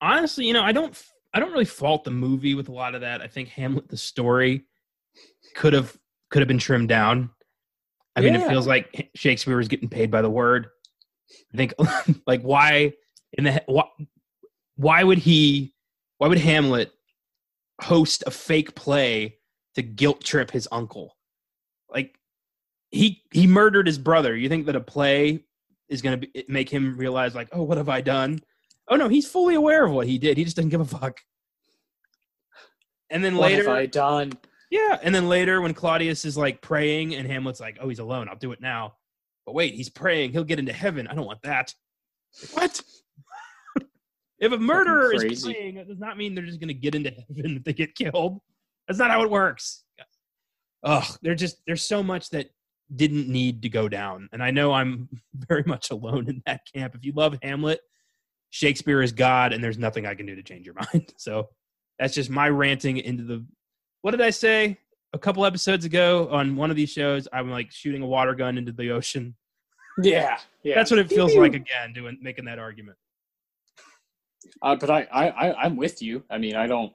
honestly, 0.00 0.46
you 0.46 0.54
know, 0.54 0.62
I 0.62 0.72
don't, 0.72 0.96
I 1.34 1.40
don't 1.40 1.52
really 1.52 1.64
fault 1.66 2.04
the 2.04 2.10
movie 2.10 2.54
with 2.54 2.68
a 2.68 2.72
lot 2.72 2.94
of 2.94 3.02
that. 3.02 3.20
I 3.20 3.26
think 3.26 3.48
Hamlet, 3.50 3.88
the 3.88 3.96
story, 3.98 4.64
could 5.54 5.74
have 5.74 5.94
could 6.30 6.40
have 6.40 6.48
been 6.48 6.58
trimmed 6.58 6.88
down. 6.88 7.28
I 8.16 8.22
mean, 8.22 8.34
it 8.34 8.48
feels 8.48 8.66
like 8.66 9.10
Shakespeare 9.14 9.58
was 9.58 9.68
getting 9.68 9.90
paid 9.90 10.10
by 10.10 10.22
the 10.22 10.30
word. 10.30 10.68
I 11.52 11.56
think, 11.56 11.74
like, 12.26 12.40
why 12.40 12.94
in 13.34 13.44
the 13.44 13.62
why, 13.66 13.84
why 14.76 15.04
would 15.04 15.18
he? 15.18 15.74
Why 16.18 16.28
would 16.28 16.38
Hamlet 16.38 16.92
host 17.80 18.24
a 18.26 18.30
fake 18.30 18.74
play 18.74 19.38
to 19.74 19.82
guilt 19.82 20.22
trip 20.24 20.50
his 20.50 20.66
uncle? 20.72 21.16
Like, 21.88 22.18
he 22.90 23.22
he 23.32 23.46
murdered 23.46 23.86
his 23.86 23.98
brother. 23.98 24.34
You 24.36 24.48
think 24.48 24.66
that 24.66 24.76
a 24.76 24.80
play 24.80 25.44
is 25.88 26.02
going 26.02 26.20
to 26.20 26.44
make 26.48 26.68
him 26.68 26.96
realize, 26.96 27.34
like, 27.34 27.48
oh, 27.52 27.62
what 27.62 27.78
have 27.78 27.88
I 27.88 28.00
done? 28.00 28.40
Oh 28.88 28.96
no, 28.96 29.08
he's 29.08 29.30
fully 29.30 29.54
aware 29.54 29.84
of 29.84 29.92
what 29.92 30.06
he 30.06 30.18
did. 30.18 30.36
He 30.36 30.44
just 30.44 30.56
doesn't 30.56 30.70
give 30.70 30.80
a 30.80 30.84
fuck. 30.84 31.20
And 33.10 33.24
then 33.24 33.36
What 33.36 33.50
later, 33.50 33.64
have 33.68 33.76
I 33.76 33.86
done? 33.86 34.32
yeah, 34.70 34.98
and 35.02 35.14
then 35.14 35.28
later 35.28 35.60
when 35.60 35.72
Claudius 35.74 36.24
is 36.24 36.36
like 36.36 36.60
praying 36.60 37.14
and 37.14 37.26
Hamlet's 37.26 37.60
like, 37.60 37.78
"Oh, 37.80 37.88
he's 37.88 37.98
alone. 38.00 38.28
I'll 38.28 38.36
do 38.36 38.52
it 38.52 38.60
now." 38.60 38.94
But 39.46 39.54
wait, 39.54 39.74
he's 39.74 39.88
praying. 39.88 40.32
He'll 40.32 40.44
get 40.44 40.58
into 40.58 40.72
heaven. 40.74 41.06
I 41.06 41.14
don't 41.14 41.24
want 41.26 41.40
that. 41.42 41.74
What? 42.52 42.82
If 44.40 44.52
a 44.52 44.58
murderer 44.58 45.12
is 45.14 45.42
playing, 45.42 45.76
that 45.76 45.88
does 45.88 45.98
not 45.98 46.16
mean 46.16 46.34
they're 46.34 46.44
just 46.44 46.60
going 46.60 46.68
to 46.68 46.74
get 46.74 46.94
into 46.94 47.10
heaven 47.10 47.56
if 47.56 47.64
they 47.64 47.72
get 47.72 47.94
killed. 47.94 48.40
That's 48.86 48.98
not 48.98 49.10
how 49.10 49.22
it 49.22 49.30
works. 49.30 49.84
Ugh, 50.84 51.18
there's 51.22 51.40
just 51.40 51.58
there's 51.66 51.82
so 51.82 52.02
much 52.02 52.30
that 52.30 52.50
didn't 52.94 53.28
need 53.28 53.62
to 53.62 53.68
go 53.68 53.88
down, 53.88 54.28
and 54.32 54.42
I 54.42 54.50
know 54.50 54.72
I'm 54.72 55.08
very 55.34 55.64
much 55.66 55.90
alone 55.90 56.28
in 56.28 56.42
that 56.46 56.60
camp. 56.72 56.94
If 56.94 57.04
you 57.04 57.12
love 57.12 57.36
Hamlet, 57.42 57.80
Shakespeare 58.50 59.02
is 59.02 59.12
God, 59.12 59.52
and 59.52 59.62
there's 59.62 59.78
nothing 59.78 60.06
I 60.06 60.14
can 60.14 60.26
do 60.26 60.36
to 60.36 60.42
change 60.42 60.66
your 60.66 60.74
mind. 60.92 61.12
So 61.16 61.48
that's 61.98 62.14
just 62.14 62.30
my 62.30 62.48
ranting 62.48 62.98
into 62.98 63.24
the. 63.24 63.44
What 64.02 64.12
did 64.12 64.20
I 64.20 64.30
say 64.30 64.78
a 65.12 65.18
couple 65.18 65.44
episodes 65.44 65.84
ago 65.84 66.28
on 66.30 66.54
one 66.54 66.70
of 66.70 66.76
these 66.76 66.90
shows? 66.90 67.26
I'm 67.32 67.50
like 67.50 67.72
shooting 67.72 68.02
a 68.02 68.06
water 68.06 68.34
gun 68.34 68.56
into 68.56 68.70
the 68.70 68.90
ocean. 68.90 69.34
Yeah, 70.00 70.38
yeah. 70.62 70.76
That's 70.76 70.92
what 70.92 71.00
it 71.00 71.08
feels 71.08 71.34
like 71.34 71.54
again, 71.54 71.92
doing 71.92 72.18
making 72.22 72.44
that 72.44 72.60
argument. 72.60 72.96
Uh, 74.62 74.76
but 74.76 74.90
I, 74.90 75.02
I, 75.12 75.64
I'm 75.64 75.76
with 75.76 76.02
you. 76.02 76.24
I 76.30 76.38
mean, 76.38 76.56
I 76.56 76.66
don't 76.66 76.92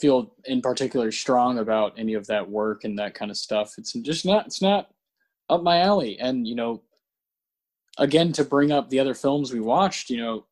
feel 0.00 0.34
in 0.44 0.60
particular 0.60 1.12
strong 1.12 1.58
about 1.58 1.94
any 1.98 2.14
of 2.14 2.26
that 2.26 2.48
work 2.48 2.84
and 2.84 2.98
that 2.98 3.14
kind 3.14 3.30
of 3.30 3.36
stuff. 3.36 3.74
It's 3.78 3.92
just 3.92 4.26
not, 4.26 4.46
it's 4.46 4.62
not 4.62 4.90
up 5.48 5.62
my 5.62 5.80
alley. 5.80 6.18
And 6.18 6.46
you 6.46 6.54
know, 6.54 6.82
again, 7.98 8.32
to 8.32 8.44
bring 8.44 8.72
up 8.72 8.90
the 8.90 9.00
other 9.00 9.14
films 9.14 9.52
we 9.52 9.60
watched, 9.60 10.10
you 10.10 10.18
know, 10.18 10.46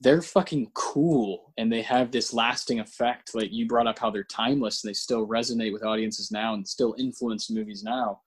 they're 0.00 0.22
fucking 0.22 0.70
cool 0.74 1.52
and 1.56 1.72
they 1.72 1.82
have 1.82 2.10
this 2.10 2.34
lasting 2.34 2.80
effect. 2.80 3.34
Like 3.34 3.52
you 3.52 3.66
brought 3.66 3.86
up 3.86 3.98
how 3.98 4.10
they're 4.10 4.24
timeless 4.24 4.84
and 4.84 4.90
they 4.90 4.94
still 4.94 5.26
resonate 5.26 5.72
with 5.72 5.84
audiences 5.84 6.30
now 6.30 6.54
and 6.54 6.66
still 6.66 6.94
influence 6.98 7.50
movies 7.50 7.82
now. 7.82 8.20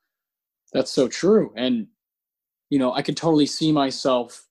That's 0.73 0.91
so 0.91 1.07
true. 1.07 1.53
And 1.55 1.87
you 2.69 2.79
know, 2.79 2.93
I 2.93 3.01
could 3.01 3.17
totally 3.17 3.45
see 3.45 3.71
myself 3.71 4.45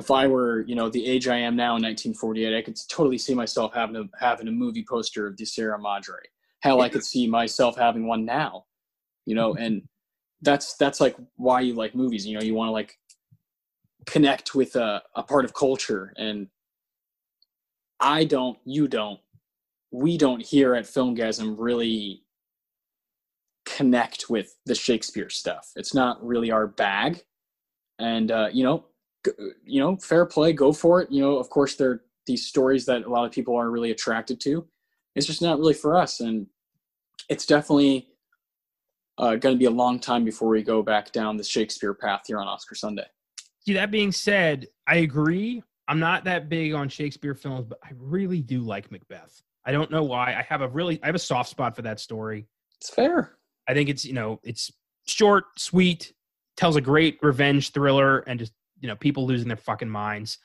if 0.00 0.10
I 0.10 0.26
were, 0.26 0.62
you 0.62 0.74
know, 0.74 0.88
the 0.88 1.06
age 1.06 1.28
I 1.28 1.36
am 1.36 1.54
now 1.54 1.76
in 1.76 1.82
1948, 1.82 2.56
I 2.56 2.62
could 2.62 2.78
totally 2.88 3.18
see 3.18 3.34
myself 3.34 3.74
having 3.74 3.96
a 3.96 4.04
having 4.18 4.48
a 4.48 4.50
movie 4.50 4.84
poster 4.88 5.26
of 5.26 5.36
De 5.36 5.44
Sierra 5.44 5.78
Madre. 5.78 6.16
Hell, 6.60 6.80
I 6.80 6.88
could 6.88 7.04
see 7.04 7.26
myself 7.28 7.76
having 7.76 8.06
one 8.06 8.24
now, 8.24 8.64
you 9.26 9.34
know, 9.34 9.54
and 9.54 9.82
that's 10.40 10.74
that's 10.76 11.00
like 11.00 11.16
why 11.36 11.60
you 11.60 11.74
like 11.74 11.94
movies. 11.94 12.26
You 12.26 12.38
know, 12.38 12.42
you 12.42 12.54
want 12.54 12.68
to 12.68 12.72
like 12.72 12.96
connect 14.06 14.54
with 14.54 14.74
a, 14.74 15.02
a 15.14 15.22
part 15.22 15.44
of 15.44 15.52
culture, 15.52 16.14
and 16.16 16.48
I 18.00 18.24
don't, 18.24 18.58
you 18.64 18.88
don't, 18.88 19.20
we 19.90 20.16
don't 20.16 20.40
here 20.42 20.74
at 20.74 20.84
Filmgazm 20.84 21.56
really 21.58 22.22
connect 23.66 24.30
with 24.30 24.56
the 24.64 24.74
Shakespeare 24.74 25.28
stuff. 25.28 25.72
It's 25.76 25.92
not 25.92 26.24
really 26.24 26.50
our 26.50 26.66
bag, 26.66 27.22
and 27.98 28.30
uh, 28.30 28.48
you 28.50 28.64
know, 28.64 28.86
you 29.64 29.80
know, 29.80 29.96
fair 29.96 30.26
play, 30.26 30.52
go 30.52 30.72
for 30.72 31.00
it. 31.02 31.10
You 31.10 31.22
know, 31.22 31.38
of 31.38 31.50
course, 31.50 31.76
there 31.76 31.90
are 31.90 32.04
these 32.26 32.46
stories 32.46 32.86
that 32.86 33.04
a 33.04 33.08
lot 33.08 33.24
of 33.24 33.32
people 33.32 33.56
are 33.56 33.70
really 33.70 33.90
attracted 33.90 34.40
to. 34.40 34.66
It's 35.14 35.26
just 35.26 35.42
not 35.42 35.58
really 35.58 35.74
for 35.74 35.96
us, 35.96 36.20
and 36.20 36.46
it's 37.28 37.46
definitely 37.46 38.08
uh, 39.18 39.36
going 39.36 39.54
to 39.54 39.58
be 39.58 39.64
a 39.64 39.70
long 39.70 39.98
time 39.98 40.24
before 40.24 40.48
we 40.48 40.62
go 40.62 40.82
back 40.82 41.12
down 41.12 41.36
the 41.36 41.44
Shakespeare 41.44 41.94
path 41.94 42.22
here 42.26 42.38
on 42.38 42.46
Oscar 42.46 42.74
Sunday. 42.74 43.06
See, 43.66 43.74
that 43.74 43.90
being 43.90 44.12
said, 44.12 44.68
I 44.86 44.96
agree. 44.96 45.62
I'm 45.88 45.98
not 45.98 46.24
that 46.24 46.48
big 46.48 46.72
on 46.72 46.88
Shakespeare 46.88 47.34
films, 47.34 47.66
but 47.68 47.78
I 47.84 47.90
really 47.96 48.40
do 48.40 48.60
like 48.60 48.90
Macbeth. 48.90 49.42
I 49.66 49.72
don't 49.72 49.90
know 49.90 50.04
why. 50.04 50.34
I 50.34 50.42
have 50.48 50.62
a 50.62 50.68
really 50.68 50.98
I 51.02 51.06
have 51.06 51.14
a 51.14 51.18
soft 51.18 51.50
spot 51.50 51.76
for 51.76 51.82
that 51.82 52.00
story. 52.00 52.46
It's 52.80 52.88
fair. 52.88 53.36
I 53.68 53.74
think 53.74 53.88
it's, 53.88 54.04
you 54.04 54.14
know, 54.14 54.40
it's 54.42 54.70
short, 55.06 55.44
sweet, 55.58 56.14
tells 56.56 56.76
a 56.76 56.80
great 56.80 57.18
revenge 57.22 57.72
thriller 57.72 58.20
and 58.20 58.38
just, 58.38 58.52
you 58.80 58.88
know, 58.88 58.96
people 58.96 59.26
losing 59.26 59.48
their 59.48 59.56
fucking 59.56 59.88
minds. 59.88 60.38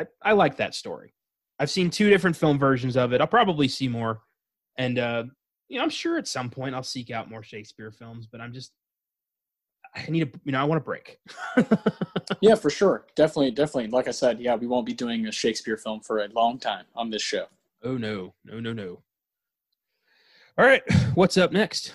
I, 0.00 0.06
I 0.22 0.32
like 0.32 0.56
that 0.56 0.74
story. 0.74 1.14
I've 1.58 1.70
seen 1.70 1.90
two 1.90 2.10
different 2.10 2.36
film 2.36 2.58
versions 2.58 2.96
of 2.96 3.12
it. 3.12 3.20
I'll 3.20 3.26
probably 3.26 3.68
see 3.68 3.88
more. 3.88 4.22
And 4.76 4.98
uh, 4.98 5.24
you 5.68 5.78
know, 5.78 5.84
I'm 5.84 5.90
sure 5.90 6.18
at 6.18 6.28
some 6.28 6.50
point 6.50 6.74
I'll 6.74 6.82
seek 6.82 7.10
out 7.10 7.30
more 7.30 7.42
Shakespeare 7.42 7.90
films, 7.90 8.26
but 8.26 8.40
I'm 8.40 8.52
just 8.52 8.72
I 9.94 10.10
need 10.10 10.22
a 10.22 10.30
you 10.44 10.52
know, 10.52 10.60
I 10.60 10.64
want 10.64 10.80
a 10.80 10.84
break. 10.84 11.18
Yeah, 12.40 12.56
for 12.56 12.70
sure. 12.70 13.06
Definitely, 13.14 13.52
definitely. 13.52 13.88
Like 13.88 14.08
I 14.08 14.10
said, 14.10 14.40
yeah, 14.40 14.56
we 14.56 14.66
won't 14.66 14.84
be 14.84 14.92
doing 14.92 15.26
a 15.26 15.32
Shakespeare 15.32 15.76
film 15.76 16.00
for 16.00 16.18
a 16.18 16.28
long 16.28 16.58
time 16.58 16.86
on 16.96 17.08
this 17.08 17.22
show. 17.22 17.46
Oh 17.84 17.96
no, 17.96 18.34
no, 18.44 18.58
no, 18.58 18.72
no. 18.72 19.02
All 20.58 20.64
right, 20.64 20.82
what's 21.14 21.36
up 21.36 21.52
next? 21.52 21.92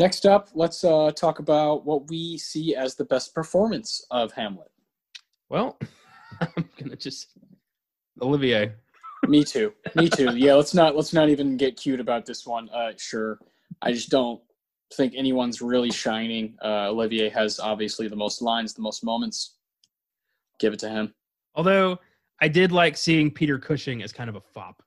Next 0.00 0.24
up, 0.24 0.48
let's 0.54 0.82
uh, 0.82 1.10
talk 1.14 1.40
about 1.40 1.84
what 1.84 2.08
we 2.08 2.38
see 2.38 2.74
as 2.74 2.94
the 2.94 3.04
best 3.04 3.34
performance 3.34 4.02
of 4.10 4.32
Hamlet. 4.32 4.70
Well, 5.50 5.78
I'm 6.40 6.70
gonna 6.78 6.96
just 6.96 7.36
Olivier. 8.22 8.72
Me 9.28 9.44
too. 9.44 9.74
Me 9.94 10.08
too. 10.08 10.34
Yeah, 10.34 10.54
let's 10.54 10.72
not 10.72 10.96
let's 10.96 11.12
not 11.12 11.28
even 11.28 11.58
get 11.58 11.76
cute 11.76 12.00
about 12.00 12.24
this 12.24 12.46
one. 12.46 12.70
Uh, 12.70 12.92
sure. 12.96 13.40
I 13.82 13.92
just 13.92 14.08
don't 14.08 14.40
think 14.94 15.12
anyone's 15.14 15.60
really 15.60 15.90
shining. 15.90 16.56
Uh, 16.64 16.88
Olivier 16.88 17.28
has 17.28 17.60
obviously 17.60 18.08
the 18.08 18.16
most 18.16 18.40
lines, 18.40 18.72
the 18.72 18.80
most 18.80 19.04
moments. 19.04 19.58
Give 20.60 20.72
it 20.72 20.78
to 20.78 20.88
him. 20.88 21.12
Although 21.54 21.98
I 22.40 22.48
did 22.48 22.72
like 22.72 22.96
seeing 22.96 23.30
Peter 23.30 23.58
Cushing 23.58 24.02
as 24.02 24.14
kind 24.14 24.30
of 24.30 24.36
a 24.36 24.40
fop. 24.40 24.82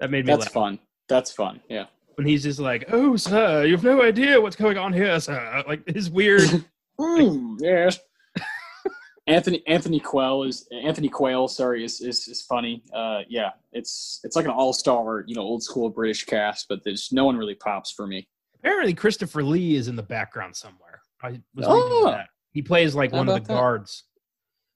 That 0.00 0.10
made 0.10 0.24
me 0.24 0.32
That's 0.32 0.46
laugh. 0.46 0.52
fun. 0.54 0.78
That's 1.10 1.30
fun. 1.30 1.60
Yeah. 1.68 1.84
When 2.16 2.26
he's 2.26 2.42
just 2.42 2.58
like, 2.58 2.84
"Oh, 2.88 3.16
sir, 3.16 3.64
you 3.64 3.72
have 3.74 3.84
no 3.84 4.02
idea 4.02 4.40
what's 4.40 4.56
going 4.56 4.78
on 4.78 4.92
here, 4.92 5.20
sir." 5.20 5.62
Like 5.66 5.86
his 5.88 6.10
weird. 6.10 6.42
Mm, 6.98 7.58
yes. 7.60 7.98
Anthony 9.26 9.62
Anthony 9.66 10.00
Quayle 10.00 10.44
is 10.44 10.66
Anthony 10.72 11.10
Quayle. 11.10 11.46
Sorry, 11.46 11.84
is 11.84 12.00
is, 12.00 12.26
is 12.26 12.40
funny. 12.40 12.82
Uh, 12.90 13.20
yeah, 13.28 13.50
it's 13.72 14.20
it's 14.24 14.34
like 14.34 14.46
an 14.46 14.50
all 14.52 14.72
star, 14.72 15.22
you 15.26 15.34
know, 15.34 15.42
old 15.42 15.62
school 15.62 15.90
British 15.90 16.24
cast, 16.24 16.68
but 16.70 16.82
there's 16.84 17.10
no 17.12 17.26
one 17.26 17.36
really 17.36 17.54
pops 17.54 17.90
for 17.92 18.06
me. 18.06 18.26
apparently, 18.58 18.94
Christopher 18.94 19.42
Lee 19.42 19.74
is 19.74 19.88
in 19.88 19.96
the 19.96 20.02
background 20.02 20.56
somewhere. 20.56 21.02
I 21.22 21.38
was 21.54 21.66
Oh. 21.68 22.06
that. 22.06 22.28
He 22.52 22.62
plays 22.62 22.94
like 22.94 23.12
one 23.12 23.28
of 23.28 23.34
the 23.34 23.40
that? 23.40 23.46
guards. 23.48 24.04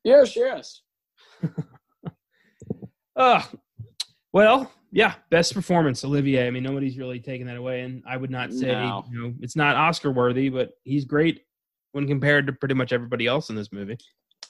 Yes, 0.05 0.37
yes. 0.37 0.83
Uh, 3.17 3.43
well, 4.33 4.71
yeah, 4.93 5.15
best 5.31 5.55
performance, 5.55 6.05
Olivier. 6.05 6.47
I 6.47 6.51
mean, 6.51 6.63
nobody's 6.63 6.99
really 6.99 7.21
taken 7.21 7.47
that 7.47 7.57
away, 7.57 7.83
and 7.83 8.03
I 8.07 8.17
would 8.17 8.31
not 8.31 8.53
say 8.53 8.69
No. 8.69 9.05
you 9.11 9.23
know 9.23 9.35
it's 9.41 9.57
not 9.57 9.77
Oscar 9.77 10.11
worthy, 10.11 10.49
but 10.49 10.73
he's 10.85 11.05
great 11.05 11.45
when 11.93 12.07
compared 12.07 12.47
to 12.47 12.53
pretty 12.53 12.75
much 12.75 12.93
everybody 12.93 13.27
else 13.27 13.51
in 13.51 13.57
this 13.57 13.73
movie. 13.73 13.99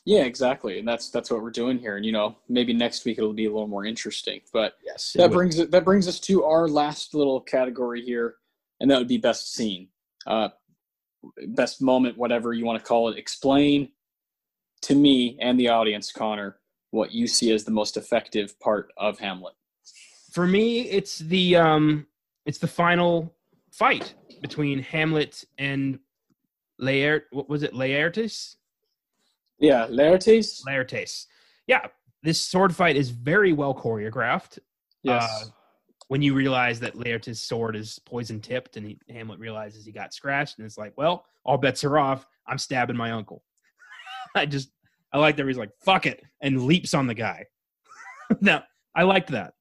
Yeah, 0.06 0.22
exactly, 0.22 0.78
and 0.78 0.88
that's 0.88 1.10
that's 1.10 1.30
what 1.30 1.42
we're 1.42 1.50
doing 1.50 1.78
here. 1.78 1.96
And 1.96 2.06
you 2.06 2.12
know, 2.12 2.36
maybe 2.48 2.72
next 2.72 3.04
week 3.04 3.18
it'll 3.18 3.34
be 3.34 3.46
a 3.46 3.50
little 3.50 3.66
more 3.66 3.84
interesting. 3.84 4.40
But 4.52 4.74
Yes, 4.84 5.12
that 5.16 5.30
brings 5.30 5.58
it 5.58 5.70
that 5.72 5.84
brings 5.84 6.08
us 6.08 6.18
to 6.20 6.44
our 6.44 6.68
last 6.68 7.14
little 7.14 7.40
category 7.40 8.02
here, 8.02 8.36
and 8.80 8.90
that 8.90 8.98
would 8.98 9.08
be 9.08 9.18
best 9.18 9.52
scene, 9.52 9.88
uh, 10.26 10.48
best 11.48 11.82
moment, 11.82 12.16
whatever 12.16 12.54
you 12.54 12.64
want 12.64 12.78
to 12.78 12.84
call 12.84 13.10
it. 13.10 13.18
Explain 13.18 13.90
to 14.82 14.94
me 14.94 15.36
and 15.38 15.60
the 15.60 15.68
audience, 15.68 16.10
Connor, 16.10 16.56
what 16.92 17.12
you 17.12 17.26
see 17.26 17.52
as 17.52 17.64
the 17.64 17.70
most 17.70 17.98
effective 17.98 18.58
part 18.58 18.90
of 18.96 19.18
Hamlet. 19.18 19.54
For 20.30 20.46
me. 20.46 20.82
It's 20.82 21.18
the 21.18 21.56
um, 21.56 22.06
it's 22.46 22.58
the 22.58 22.68
final 22.68 23.34
fight 23.70 24.14
between 24.42 24.80
Hamlet 24.80 25.44
and 25.58 25.98
Laert. 26.80 27.22
What 27.30 27.48
was 27.48 27.62
it, 27.62 27.72
Laertes? 27.74 28.56
Yeah, 29.58 29.86
Laertes. 29.88 30.62
Laertes. 30.66 31.26
Yeah, 31.66 31.86
this 32.22 32.40
sword 32.40 32.74
fight 32.74 32.96
is 32.96 33.10
very 33.10 33.52
well 33.52 33.74
choreographed. 33.74 34.58
Yes. 35.02 35.22
Uh, 35.22 35.50
when 36.08 36.22
you 36.22 36.34
realize 36.34 36.80
that 36.80 36.96
Laertes' 36.96 37.36
sword 37.36 37.76
is 37.76 38.00
poison 38.04 38.40
tipped, 38.40 38.76
and 38.76 38.84
he, 38.84 38.98
Hamlet 39.08 39.38
realizes 39.38 39.84
he 39.84 39.92
got 39.92 40.12
scratched, 40.12 40.58
and 40.58 40.66
it's 40.66 40.76
like, 40.76 40.92
well, 40.96 41.24
all 41.44 41.56
bets 41.56 41.84
are 41.84 41.98
off. 41.98 42.26
I'm 42.48 42.58
stabbing 42.58 42.96
my 42.96 43.12
uncle. 43.12 43.44
I 44.34 44.46
just, 44.46 44.72
I 45.12 45.18
like 45.18 45.36
that 45.36 45.46
he's 45.46 45.56
like, 45.56 45.70
fuck 45.84 46.06
it, 46.06 46.20
and 46.40 46.64
leaps 46.64 46.94
on 46.94 47.06
the 47.06 47.14
guy. 47.14 47.44
now, 48.40 48.64
I 48.92 49.04
liked 49.04 49.30
that. 49.30 49.54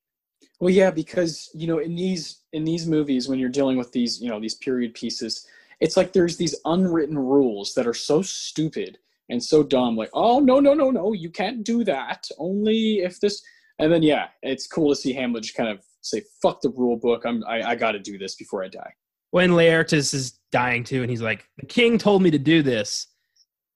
Well, 0.59 0.73
yeah, 0.73 0.91
because 0.91 1.49
you 1.53 1.67
know, 1.67 1.79
in 1.79 1.95
these 1.95 2.41
in 2.51 2.65
these 2.65 2.85
movies, 2.85 3.27
when 3.27 3.39
you're 3.39 3.49
dealing 3.49 3.77
with 3.77 3.91
these, 3.91 4.21
you 4.21 4.29
know, 4.29 4.39
these 4.39 4.55
period 4.55 4.93
pieces, 4.93 5.47
it's 5.79 5.95
like 5.95 6.11
there's 6.11 6.37
these 6.37 6.55
unwritten 6.65 7.17
rules 7.17 7.73
that 7.75 7.87
are 7.87 7.93
so 7.93 8.21
stupid 8.21 8.97
and 9.29 9.41
so 9.41 9.63
dumb. 9.63 9.95
Like, 9.95 10.09
oh 10.13 10.39
no, 10.39 10.59
no, 10.59 10.73
no, 10.73 10.91
no, 10.91 11.13
you 11.13 11.29
can't 11.29 11.63
do 11.63 11.83
that. 11.85 12.27
Only 12.37 12.99
if 12.99 13.19
this. 13.19 13.41
And 13.79 13.91
then 13.91 14.03
yeah, 14.03 14.27
it's 14.41 14.67
cool 14.67 14.89
to 14.89 14.95
see 14.95 15.13
Hamlet 15.13 15.43
just 15.43 15.55
kind 15.55 15.69
of 15.69 15.79
say, 16.01 16.23
"Fuck 16.41 16.61
the 16.61 16.69
rule 16.69 16.97
book. 16.97 17.23
I'm 17.25 17.43
I, 17.47 17.61
I 17.61 17.75
got 17.75 17.93
to 17.93 17.99
do 17.99 18.17
this 18.17 18.35
before 18.35 18.63
I 18.63 18.67
die." 18.67 18.93
When 19.31 19.51
Laertes 19.51 20.13
is 20.13 20.39
dying 20.51 20.83
too, 20.83 21.01
and 21.01 21.09
he's 21.09 21.21
like, 21.21 21.47
"The 21.57 21.65
king 21.65 21.97
told 21.97 22.21
me 22.21 22.31
to 22.31 22.39
do 22.39 22.61
this," 22.61 23.07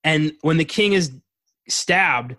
and 0.04 0.34
when 0.42 0.58
the 0.58 0.66
king 0.66 0.92
is 0.92 1.14
stabbed, 1.70 2.36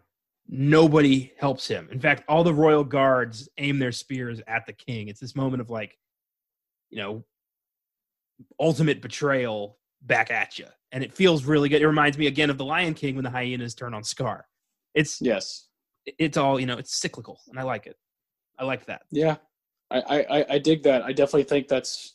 nobody 0.55 1.33
helps 1.39 1.67
him. 1.67 1.89
In 1.91 2.01
fact, 2.01 2.23
all 2.29 2.45
the 2.45 2.55
royal 2.55 2.85
guards 2.85 3.49
aim 3.59 3.79
their 3.79 3.93
spears 3.93 4.41
at 4.47 4.67
the 4.67 4.73
king. 4.73 5.09
It's 5.09 5.21
this 5.21 5.35
moment 5.35 5.61
of 5.61 5.71
like, 5.71 5.99
you 6.91 6.99
know, 6.99 7.25
ultimate 8.61 9.03
betrayal 9.03 9.79
back 10.03 10.31
at 10.31 10.59
you. 10.59 10.67
And 10.93 11.03
it 11.03 11.13
feels 11.13 11.45
really 11.45 11.69
good. 11.69 11.83
It 11.83 11.89
reminds 11.89 12.17
me 12.17 12.29
again 12.29 12.51
of 12.51 12.59
the 12.59 12.65
Lion 12.65 12.95
King 12.95 13.17
when 13.17 13.25
the 13.25 13.31
hyenas 13.31 13.75
turn 13.75 13.95
on 13.95 14.05
Scar. 14.05 14.47
It's 14.95 15.21
yes, 15.21 15.67
it's 16.19 16.37
all 16.37 16.61
you 16.61 16.67
know. 16.67 16.79
It's 16.79 16.95
cyclical, 16.95 17.41
and 17.49 17.59
I 17.59 17.65
like 17.65 17.89
it. 17.89 17.97
I 18.57 18.65
like 18.65 18.87
that. 18.87 19.03
Yeah, 19.11 19.37
I 19.91 20.25
I, 20.31 20.45
I 20.55 20.59
dig 20.59 20.85
that. 20.85 21.03
I 21.03 21.13
definitely 21.13 21.45
think 21.45 21.67
that's 21.67 22.15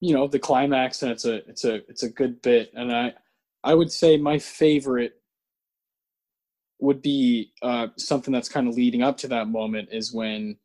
you 0.00 0.14
know 0.14 0.26
the 0.26 0.38
climax, 0.38 1.02
and 1.02 1.12
it's 1.12 1.26
a 1.26 1.46
it's 1.46 1.66
a 1.66 1.74
it's 1.90 2.02
a 2.02 2.08
good 2.08 2.40
bit. 2.40 2.70
And 2.72 2.90
I 2.90 3.12
I 3.62 3.74
would 3.74 3.92
say 3.92 4.16
my 4.16 4.38
favorite 4.38 5.21
would 6.82 7.00
be 7.00 7.52
uh, 7.62 7.86
something 7.96 8.34
that's 8.34 8.48
kind 8.48 8.66
of 8.66 8.74
leading 8.74 9.02
up 9.02 9.16
to 9.16 9.28
that 9.28 9.46
moment 9.46 9.88
is 9.92 10.12
when 10.12 10.56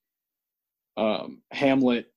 um, 0.97 1.43
Hamlet 1.51 2.11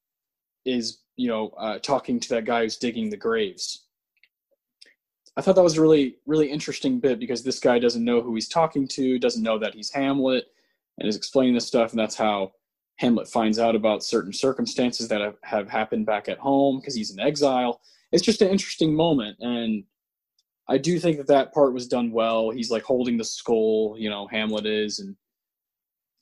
is, 0.64 1.00
you 1.16 1.28
know, 1.28 1.48
uh, 1.58 1.78
talking 1.78 2.18
to 2.18 2.28
that 2.30 2.46
guy 2.46 2.62
who's 2.62 2.78
digging 2.78 3.10
the 3.10 3.16
graves. 3.18 3.84
I 5.36 5.42
thought 5.42 5.54
that 5.54 5.62
was 5.62 5.76
a 5.76 5.82
really, 5.82 6.16
really 6.26 6.50
interesting 6.50 6.98
bit 6.98 7.20
because 7.20 7.42
this 7.42 7.60
guy 7.60 7.78
doesn't 7.78 8.02
know 8.02 8.22
who 8.22 8.34
he's 8.34 8.48
talking 8.48 8.88
to, 8.88 9.18
doesn't 9.18 9.42
know 9.42 9.58
that 9.58 9.74
he's 9.74 9.90
Hamlet, 9.90 10.46
and 10.98 11.06
is 11.06 11.16
explaining 11.16 11.52
this 11.52 11.66
stuff, 11.66 11.90
and 11.90 12.00
that's 12.00 12.16
how 12.16 12.52
Hamlet 12.96 13.28
finds 13.28 13.58
out 13.58 13.76
about 13.76 14.02
certain 14.02 14.32
circumstances 14.32 15.08
that 15.08 15.20
have, 15.20 15.36
have 15.42 15.68
happened 15.68 16.06
back 16.06 16.26
at 16.26 16.38
home 16.38 16.80
because 16.80 16.94
he's 16.94 17.10
in 17.10 17.20
exile. 17.20 17.82
It's 18.12 18.24
just 18.24 18.40
an 18.40 18.48
interesting 18.48 18.94
moment, 18.94 19.36
and 19.40 19.84
I 20.70 20.78
do 20.78 21.00
think 21.00 21.16
that 21.16 21.26
that 21.26 21.52
part 21.52 21.74
was 21.74 21.88
done 21.88 22.12
well. 22.12 22.50
He's 22.50 22.70
like 22.70 22.84
holding 22.84 23.16
the 23.16 23.24
skull, 23.24 23.96
you 23.98 24.08
know, 24.08 24.28
Hamlet 24.28 24.66
is, 24.66 25.00
and 25.00 25.16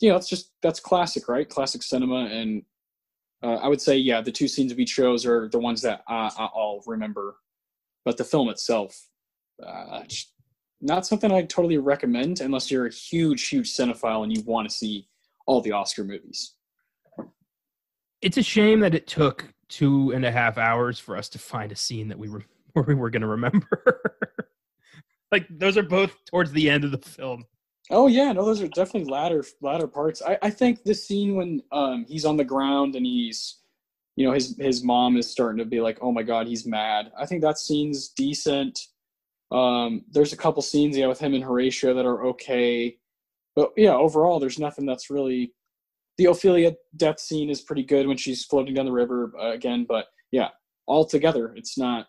you 0.01 0.09
know, 0.09 0.17
it's 0.17 0.29
just 0.29 0.53
that's 0.63 0.81
classic, 0.81 1.29
right? 1.29 1.47
Classic 1.47 1.83
cinema, 1.83 2.25
and 2.27 2.63
uh, 3.43 3.57
I 3.57 3.69
would 3.69 3.81
say, 3.81 3.99
yeah, 3.99 4.23
the 4.23 4.33
two 4.33 4.49
scenes 4.49 4.75
we 4.75 4.87
chose 4.87 5.27
are 5.27 5.51
the 5.51 5.59
ones 5.59 5.83
that 5.83 6.03
I, 6.09 6.31
I'll 6.39 6.83
remember, 6.87 7.37
but 8.07 8.17
the 8.17 8.25
film 8.25 8.49
itself, 8.49 8.99
uh, 9.65 10.05
not 10.81 11.05
something 11.05 11.31
I'd 11.31 11.51
totally 11.51 11.77
recommend 11.77 12.41
unless 12.41 12.71
you're 12.71 12.87
a 12.87 12.93
huge, 12.93 13.49
huge 13.49 13.71
cinephile 13.71 14.23
and 14.23 14.35
you 14.35 14.43
want 14.45 14.69
to 14.69 14.75
see 14.75 15.09
all 15.47 15.61
the 15.61 15.73
Oscar 15.73 16.05
movies. 16.05 16.55
It's 18.23 18.39
a 18.39 18.43
shame 18.43 18.81
that 18.81 18.95
it 18.95 19.07
took 19.07 19.53
two 19.69 20.13
and 20.13 20.25
a 20.25 20.33
half 20.33 20.57
hours 20.57 20.99
for 20.99 21.17
us 21.17 21.29
to 21.31 21.39
find 21.39 21.71
a 21.71 21.77
scene 21.77 22.09
that 22.09 22.19
we 22.19 22.29
were 22.75 22.83
we 22.83 22.95
were 22.95 23.11
going 23.11 23.23
to 23.23 23.29
remember. 23.29 24.01
like 25.33 25.47
those 25.51 25.77
are 25.77 25.83
both 25.83 26.15
towards 26.27 26.53
the 26.53 26.71
end 26.71 26.85
of 26.85 26.91
the 26.91 26.99
film. 26.99 27.45
Oh 27.91 28.07
yeah, 28.07 28.33
no, 28.33 28.45
those 28.45 28.61
are 28.61 28.69
definitely 28.69 29.11
latter 29.11 29.45
latter 29.63 29.87
parts. 29.87 30.23
I, 30.23 30.39
I 30.43 30.51
think 30.51 30.85
the 30.85 30.95
scene 30.95 31.37
when 31.37 31.63
um 31.73 32.05
he's 32.09 32.25
on 32.25 32.37
the 32.37 32.45
ground 32.45 32.97
and 32.97 33.07
he's 33.07 33.61
you 34.17 34.27
know 34.27 34.33
his 34.33 34.57
his 34.59 34.85
mom 34.85 35.17
is 35.17 35.31
starting 35.31 35.59
to 35.59 35.65
be 35.65 35.81
like, 35.81 35.99
oh 36.03 36.13
my 36.13 36.23
god, 36.23 36.47
he's 36.47 36.67
mad. 36.67 37.11
I 37.19 37.27
think 37.27 37.43
that 37.43 37.59
scene's 37.59 38.09
decent. 38.09 38.79
Um, 39.51 40.05
there's 40.11 40.35
a 40.35 40.37
couple 40.37 40.61
scenes 40.61 40.97
yeah 40.97 41.07
with 41.07 41.19
him 41.19 41.33
and 41.33 41.43
Horatio 41.43 41.95
that 41.95 42.05
are 42.05 42.27
okay, 42.27 42.99
but 43.57 43.73
yeah, 43.77 43.95
overall 43.95 44.39
there's 44.39 44.59
nothing 44.59 44.87
that's 44.87 45.11
really. 45.11 45.55
The 46.19 46.25
Ophelia 46.25 46.75
death 46.97 47.21
scene 47.21 47.49
is 47.49 47.61
pretty 47.61 47.85
good 47.85 48.09
when 48.09 48.17
she's 48.17 48.45
floating 48.45 48.75
down 48.75 48.87
the 48.87 48.93
river 48.93 49.33
uh, 49.41 49.53
again, 49.53 49.87
but 49.89 50.07
yeah, 50.33 50.49
altogether 50.89 51.55
it's 51.55 51.79
not 51.79 52.09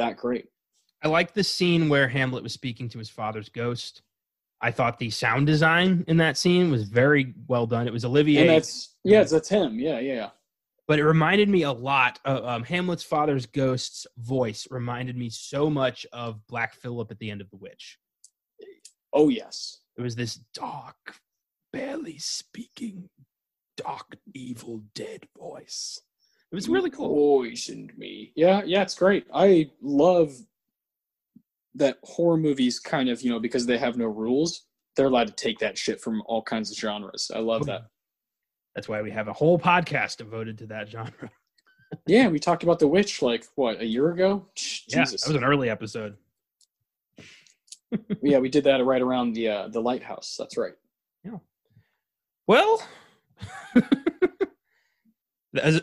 that 0.00 0.16
great. 0.16 0.46
I 1.02 1.08
like 1.08 1.32
the 1.32 1.44
scene 1.44 1.88
where 1.88 2.08
Hamlet 2.08 2.42
was 2.42 2.52
speaking 2.52 2.88
to 2.90 2.98
his 2.98 3.08
father's 3.08 3.48
ghost. 3.48 4.02
I 4.60 4.70
thought 4.70 4.98
the 4.98 5.10
sound 5.10 5.46
design 5.46 6.04
in 6.08 6.18
that 6.18 6.36
scene 6.36 6.70
was 6.70 6.84
very 6.84 7.34
well 7.48 7.66
done. 7.66 7.86
It 7.86 7.92
was 7.92 8.04
Olivier. 8.04 8.42
And 8.42 8.50
that's 8.50 8.96
yeah, 9.04 9.22
that's 9.24 9.48
him. 9.48 9.78
Yeah, 9.78 9.98
yeah, 10.00 10.14
yeah. 10.14 10.28
But 10.86 10.98
it 10.98 11.04
reminded 11.06 11.48
me 11.48 11.62
a 11.62 11.72
lot 11.72 12.18
of 12.24 12.44
um, 12.44 12.64
Hamlet's 12.64 13.04
father's 13.04 13.46
ghost's 13.46 14.06
voice. 14.18 14.66
Reminded 14.70 15.16
me 15.16 15.30
so 15.30 15.70
much 15.70 16.04
of 16.12 16.46
Black 16.46 16.74
Phillip 16.74 17.10
at 17.10 17.18
the 17.18 17.30
end 17.30 17.40
of 17.40 17.48
The 17.50 17.56
Witch. 17.56 17.98
Oh 19.12 19.28
yes, 19.28 19.78
it 19.96 20.02
was 20.02 20.16
this 20.16 20.34
dark, 20.52 21.16
barely 21.72 22.18
speaking, 22.18 23.08
dark, 23.76 24.18
evil, 24.34 24.82
dead 24.94 25.26
voice. 25.38 26.00
It 26.52 26.54
was 26.54 26.68
really 26.68 26.90
cool. 26.90 27.38
Poisoned 27.38 27.96
me. 27.96 28.32
Yeah, 28.34 28.62
yeah, 28.64 28.82
it's 28.82 28.94
great. 28.94 29.26
I 29.32 29.70
love 29.80 30.32
that 31.76 31.98
horror 32.02 32.36
movies 32.36 32.80
kind 32.80 33.08
of, 33.08 33.22
you 33.22 33.30
know, 33.30 33.38
because 33.38 33.66
they 33.66 33.78
have 33.78 33.96
no 33.96 34.06
rules, 34.06 34.66
they're 34.96 35.06
allowed 35.06 35.28
to 35.28 35.32
take 35.34 35.60
that 35.60 35.78
shit 35.78 36.00
from 36.00 36.22
all 36.26 36.42
kinds 36.42 36.70
of 36.70 36.76
genres. 36.76 37.30
I 37.34 37.38
love 37.38 37.66
that. 37.66 37.82
That's 38.74 38.88
why 38.88 39.02
we 39.02 39.10
have 39.10 39.28
a 39.28 39.32
whole 39.32 39.58
podcast 39.58 40.16
devoted 40.16 40.58
to 40.58 40.66
that 40.66 40.88
genre. 40.88 41.30
yeah, 42.06 42.28
we 42.28 42.38
talked 42.38 42.62
about 42.62 42.78
The 42.78 42.88
Witch 42.88 43.22
like 43.22 43.46
what, 43.54 43.80
a 43.80 43.86
year 43.86 44.10
ago? 44.10 44.46
Jesus. 44.54 44.88
Yeah, 44.92 45.04
that 45.04 45.26
was 45.28 45.36
an 45.36 45.44
early 45.44 45.70
episode. 45.70 46.16
yeah, 48.22 48.38
we 48.38 48.48
did 48.48 48.64
that 48.64 48.84
right 48.84 49.02
around 49.02 49.34
the 49.34 49.48
uh, 49.48 49.68
the 49.68 49.80
lighthouse. 49.80 50.36
That's 50.38 50.56
right. 50.56 50.74
Yeah. 51.24 51.38
Well, 52.46 52.82
as 55.56 55.82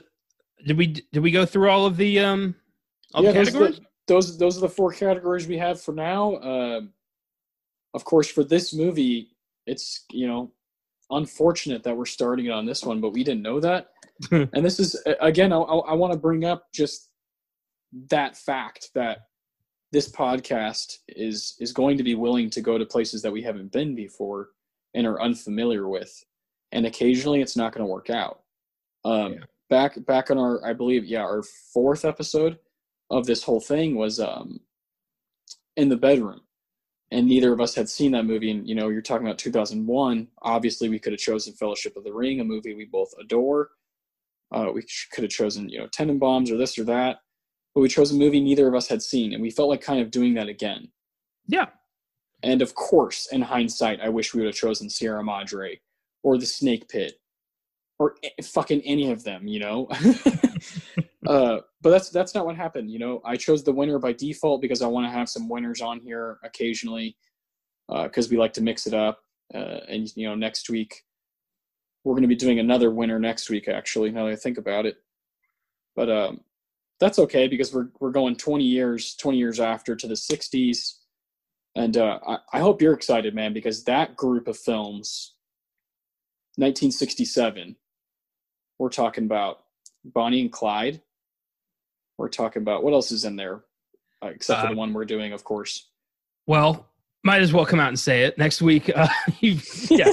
did 0.68 0.78
we 0.78 0.88
did 0.88 1.24
we 1.24 1.32
go 1.32 1.46
through 1.46 1.70
all 1.70 1.86
of 1.86 1.98
the 1.98 2.20
um 2.20 2.54
all 3.14 3.24
yeah, 3.24 3.32
the 3.32 3.46
categories? 3.46 3.80
Those, 3.80 3.80
the, 3.80 3.86
those 4.08 4.38
those 4.38 4.58
are 4.58 4.62
the 4.62 4.70
four 4.70 4.92
categories 4.92 5.48
we 5.48 5.58
have 5.58 5.82
for 5.82 5.94
now. 5.94 6.36
Uh, 6.36 6.82
of 7.94 8.04
course, 8.04 8.28
for 8.30 8.44
this 8.44 8.74
movie, 8.74 9.30
it's 9.66 10.06
you 10.12 10.28
know 10.28 10.52
unfortunate 11.10 11.84
that 11.84 11.96
we're 11.96 12.06
starting 12.06 12.52
on 12.52 12.66
this 12.66 12.84
one, 12.84 13.00
but 13.00 13.12
we 13.14 13.24
didn't 13.24 13.42
know 13.42 13.60
that. 13.62 13.92
and 14.32 14.66
this 14.66 14.80
is 14.80 15.02
again, 15.22 15.54
I, 15.54 15.58
I 15.58 15.94
want 15.94 16.12
to 16.14 16.20
bring 16.20 16.44
up 16.44 16.68
just 16.74 17.10
that 18.10 18.36
fact 18.36 18.90
that 18.94 19.20
this 19.94 20.12
podcast 20.12 20.98
is 21.08 21.56
is 21.60 21.72
going 21.72 21.98
to 21.98 22.04
be 22.04 22.16
willing 22.16 22.50
to 22.50 22.62
go 22.62 22.78
to 22.78 22.86
places 22.86 23.22
that 23.22 23.32
we 23.32 23.42
haven't 23.42 23.72
been 23.72 23.96
before 23.96 24.50
and 24.94 25.08
are 25.08 25.22
unfamiliar 25.22 25.88
with, 25.88 26.12
and 26.74 26.86
occasionally 26.86 27.42
it's 27.42 27.56
not 27.56 27.72
going 27.72 27.86
to 27.86 27.92
work 27.92 28.10
out. 28.10 28.42
Um, 29.06 29.34
yeah 29.34 29.40
back 29.70 30.04
back 30.06 30.32
on 30.32 30.38
our 30.38 30.64
I 30.66 30.74
believe 30.74 31.06
yeah 31.06 31.22
our 31.22 31.44
fourth 31.74 32.06
episode 32.06 32.60
of 33.10 33.26
this 33.26 33.44
whole 33.44 33.60
thing 33.60 33.96
was 33.96 34.20
um 34.20 34.60
in 35.76 35.90
the 35.90 35.98
bedroom. 35.98 36.42
And 37.10 37.28
neither 37.28 37.54
of 37.54 37.62
us 37.62 37.74
had 37.74 37.88
seen 37.88 38.12
that 38.12 38.26
movie. 38.26 38.52
And 38.52 38.68
you 38.68 38.76
know 38.76 38.90
you're 38.90 39.02
talking 39.02 39.26
about 39.26 39.38
2001 39.38 40.28
obviously 40.42 40.90
we 40.90 41.00
could 41.00 41.14
have 41.14 41.20
chosen 41.20 41.54
fellowship 41.54 41.96
of 41.96 42.04
the 42.04 42.14
ring 42.14 42.40
a 42.40 42.44
movie 42.44 42.74
we 42.74 42.86
both 42.86 43.12
adore. 43.20 43.70
Uh, 44.52 44.72
we 44.74 44.84
could 45.12 45.24
have 45.24 45.32
chosen 45.32 45.70
you 45.70 45.80
know 45.80 45.88
tenenbaums 45.88 46.52
or 46.52 46.58
this 46.58 46.78
or 46.78 46.84
that. 46.86 47.20
But 47.74 47.82
we 47.82 47.90
chose 47.90 48.12
a 48.12 48.16
movie 48.16 48.40
neither 48.40 48.68
of 48.68 48.76
us 48.76 48.88
had 48.88 49.02
seen 49.02 49.34
and 49.34 49.42
we 49.42 49.52
felt 49.52 49.70
like 49.70 49.82
kind 49.82 50.02
of 50.02 50.12
doing 50.12 50.34
that 50.36 50.48
again. 50.48 50.90
Yeah. 51.48 51.68
And 52.44 52.62
of 52.62 52.76
course 52.76 53.28
in 53.32 53.42
hindsight 53.42 54.00
i 54.02 54.10
wish 54.10 54.34
we 54.34 54.42
would 54.42 54.48
have 54.48 54.56
chosen 54.56 54.90
sierra 54.90 55.24
madre 55.24 55.80
or 56.24 56.38
the 56.38 56.46
snake 56.46 56.88
pit 56.90 57.20
or 58.00 58.16
fucking 58.44 58.82
any 58.82 59.12
of 59.12 59.24
them, 59.24 59.48
you 59.48 59.60
know. 59.60 59.88
uh, 61.28 61.60
but 61.82 61.90
that's 61.90 62.10
that's 62.10 62.36
not 62.36 62.46
what 62.46 62.56
happened. 62.56 62.92
You 62.92 63.00
know, 63.00 63.22
I 63.26 63.36
chose 63.38 63.64
the 63.64 63.72
winner 63.72 64.00
by 64.00 64.14
default 64.14 64.62
because 64.62 64.82
I 64.82 64.88
want 64.88 65.06
to 65.06 65.12
have 65.12 65.30
some 65.30 65.50
winners 65.50 65.82
on 65.82 66.00
here 66.00 66.40
occasionally 66.44 67.16
because 67.88 68.28
uh, 68.28 68.30
we 68.32 68.38
like 68.38 68.54
to 68.54 68.62
mix 68.62 68.88
it 68.88 68.94
up. 68.94 69.22
Uh, 69.54 69.80
and 69.88 70.16
you 70.16 70.28
know, 70.28 70.36
next 70.36 70.70
week 70.70 71.04
we're 72.04 72.14
going 72.14 72.24
to 72.24 72.28
be 72.28 72.36
doing 72.36 72.60
another 72.60 72.92
winner 72.92 73.20
next 73.20 73.50
week. 73.50 73.68
Actually, 73.68 74.12
now 74.12 74.26
that 74.26 74.34
I 74.34 74.36
think 74.36 74.58
about 74.58 74.86
it, 74.86 74.98
but 75.96 76.10
um, 76.10 76.42
that's 77.00 77.20
okay 77.20 77.48
because 77.48 77.74
we're 77.74 77.90
we're 78.00 78.12
going 78.12 78.36
20 78.36 78.64
years 78.64 79.16
20 79.16 79.38
years 79.38 79.60
after 79.60 79.96
to 79.96 80.08
the 80.08 80.14
60s, 80.14 80.96
and 81.76 81.98
uh, 81.98 82.20
I, 82.28 82.38
I 82.54 82.60
hope 82.60 82.82
you're 82.82 82.94
excited, 82.94 83.34
man, 83.34 83.54
because 83.54 83.84
that 83.86 84.16
group 84.16 84.48
of 84.48 84.58
films. 84.58 85.34
1967 86.60 87.76
we're 88.80 88.90
talking 88.90 89.26
about 89.26 89.60
Bonnie 90.04 90.42
and 90.42 90.52
Clyde. 90.52 91.02
We're 92.18 92.30
talking 92.30 92.62
about 92.62 92.84
what 92.84 92.94
else 92.94 93.12
is 93.12 93.26
in 93.26 93.36
there, 93.36 93.62
uh, 94.24 94.28
except 94.28 94.62
for 94.62 94.68
the 94.68 94.74
uh, 94.74 94.78
one 94.78 94.94
we're 94.94 95.06
doing, 95.06 95.34
of 95.34 95.44
course. 95.44 95.90
Well, 96.48 96.88
might 97.24 97.42
as 97.42 97.54
well 97.54 97.66
come 97.66 97.80
out 97.80 97.90
and 97.90 98.00
say 98.00 98.24
it 98.24 98.38
next 98.38 98.62
week. 98.62 98.90
Uh, 98.96 99.08
yeah, 99.40 99.58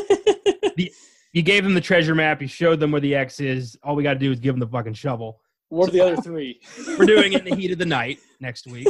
the 0.77 0.93
You 1.32 1.43
gave 1.43 1.65
them 1.65 1.74
the 1.74 1.81
treasure 1.81 2.15
map. 2.15 2.43
You 2.43 2.49
showed 2.49 2.81
them 2.81 2.91
where 2.91 3.01
the 3.01 3.15
X 3.15 3.41
is. 3.41 3.78
All 3.82 3.97
we 3.97 4.03
got 4.03 4.15
to 4.15 4.19
do 4.19 4.32
is 4.32 4.41
give 4.41 4.53
them 4.55 4.61
the 4.61 4.66
fucking 4.66 4.95
shovel. 4.95 5.41
What 5.69 5.89
are 5.89 5.93
the 5.93 6.01
other 6.01 6.16
three? 6.16 6.61
We're 6.99 7.07
doing 7.07 7.32
it 7.32 7.47
in 7.47 7.51
the 7.51 7.57
heat 7.57 7.73
of 7.73 7.78
the 7.78 7.86
night 7.86 8.19
next 8.41 8.66
week. 8.66 8.86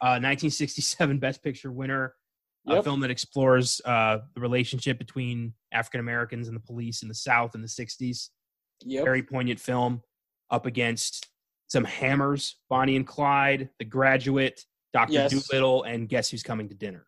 Uh, 0.00 0.18
1967 0.22 1.18
Best 1.18 1.42
Picture 1.42 1.72
winner, 1.72 2.14
a 2.68 2.82
film 2.82 3.00
that 3.00 3.10
explores 3.10 3.80
uh, 3.84 4.18
the 4.34 4.40
relationship 4.40 4.98
between 4.98 5.54
African 5.72 6.00
Americans 6.00 6.46
and 6.46 6.56
the 6.56 6.60
police 6.60 7.02
in 7.02 7.08
the 7.08 7.14
South 7.14 7.54
in 7.54 7.62
the 7.62 7.68
60s. 7.68 8.28
Yep. 8.84 9.04
Very 9.04 9.22
poignant 9.22 9.60
film 9.60 10.02
up 10.50 10.66
against 10.66 11.28
some 11.68 11.84
hammers 11.84 12.56
Bonnie 12.68 12.96
and 12.96 13.06
Clyde, 13.06 13.68
The 13.78 13.84
Graduate, 13.84 14.64
Dr. 14.92 15.12
Yes. 15.12 15.48
Dolittle, 15.48 15.82
and 15.84 16.08
Guess 16.08 16.30
Who's 16.30 16.42
Coming 16.42 16.68
to 16.68 16.74
Dinner. 16.74 17.06